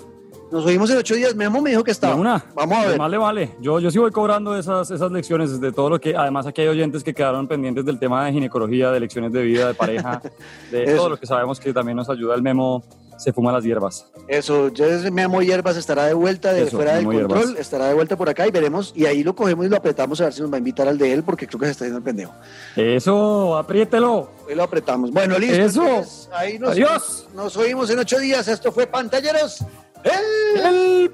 Nos 0.51 0.65
oímos 0.65 0.89
en 0.89 0.97
ocho 0.97 1.15
días. 1.15 1.35
Memo 1.35 1.61
me 1.61 1.71
dijo 1.71 1.83
que 1.83 1.91
estaba. 1.91 2.15
Una. 2.15 2.43
Vamos 2.55 2.77
a 2.77 2.87
ver. 2.87 2.97
Vale, 2.97 3.17
vale. 3.17 3.55
Yo, 3.59 3.79
yo 3.79 3.91
sí 3.91 3.99
voy 3.99 4.11
cobrando 4.11 4.57
esas, 4.57 4.89
esas 4.91 5.11
lecciones 5.11 5.59
de 5.59 5.71
todo 5.71 5.89
lo 5.89 5.99
que. 5.99 6.15
Además, 6.15 6.47
aquí 6.47 6.61
hay 6.61 6.69
oyentes 6.69 7.03
que 7.03 7.13
quedaron 7.13 7.47
pendientes 7.47 7.83
del 7.83 7.99
tema 7.99 8.25
de 8.25 8.31
ginecología, 8.31 8.91
de 8.91 8.99
lecciones 8.99 9.33
de 9.33 9.43
vida, 9.43 9.67
de 9.67 9.73
pareja, 9.73 10.21
de 10.71 10.95
todo 10.95 11.09
lo 11.09 11.17
que 11.17 11.25
sabemos 11.25 11.59
que 11.59 11.73
también 11.73 11.97
nos 11.97 12.09
ayuda 12.09 12.35
el 12.35 12.41
Memo. 12.41 12.83
Se 13.17 13.33
fuma 13.33 13.51
las 13.51 13.63
hierbas. 13.63 14.05
Eso, 14.27 14.69
yo 14.69 14.85
Memo 15.11 15.41
Hierbas 15.41 15.75
estará 15.77 16.05
de 16.05 16.13
vuelta 16.13 16.53
de 16.53 16.67
fuera 16.67 16.95
del 16.95 17.05
control, 17.05 17.57
estará 17.57 17.87
de 17.87 17.93
vuelta 17.93 18.15
por 18.15 18.29
acá 18.29 18.47
y 18.47 18.51
veremos. 18.51 18.93
Y 18.95 19.05
ahí 19.05 19.23
lo 19.23 19.35
cogemos 19.35 19.65
y 19.65 19.69
lo 19.69 19.77
apretamos 19.77 20.21
a 20.21 20.25
ver 20.25 20.33
si 20.33 20.41
nos 20.41 20.51
va 20.51 20.55
a 20.55 20.59
invitar 20.59 20.87
al 20.87 20.97
de 20.97 21.13
él, 21.13 21.23
porque 21.23 21.47
creo 21.47 21.59
que 21.59 21.65
se 21.65 21.71
está 21.71 21.85
yendo 21.85 21.97
el 21.97 22.03
pendejo. 22.03 22.33
Eso, 22.75 23.57
apriételo. 23.57 24.29
Ahí 24.47 24.55
lo 24.55 24.63
apretamos. 24.63 25.11
Bueno, 25.11 25.37
listo. 25.39 25.83
Eso. 25.83 26.29
ahí 26.31 26.59
nos, 26.59 26.71
Adiós. 26.71 27.27
Nos 27.33 27.57
oímos 27.57 27.89
en 27.89 27.99
ocho 27.99 28.19
días. 28.19 28.47
Esto 28.47 28.71
fue 28.71 28.87
Pantalleros 28.87 29.65
el, 30.03 30.61
el 30.61 31.11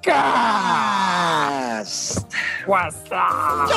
podcast. 0.00 0.16
WhatsApp. 2.66 3.70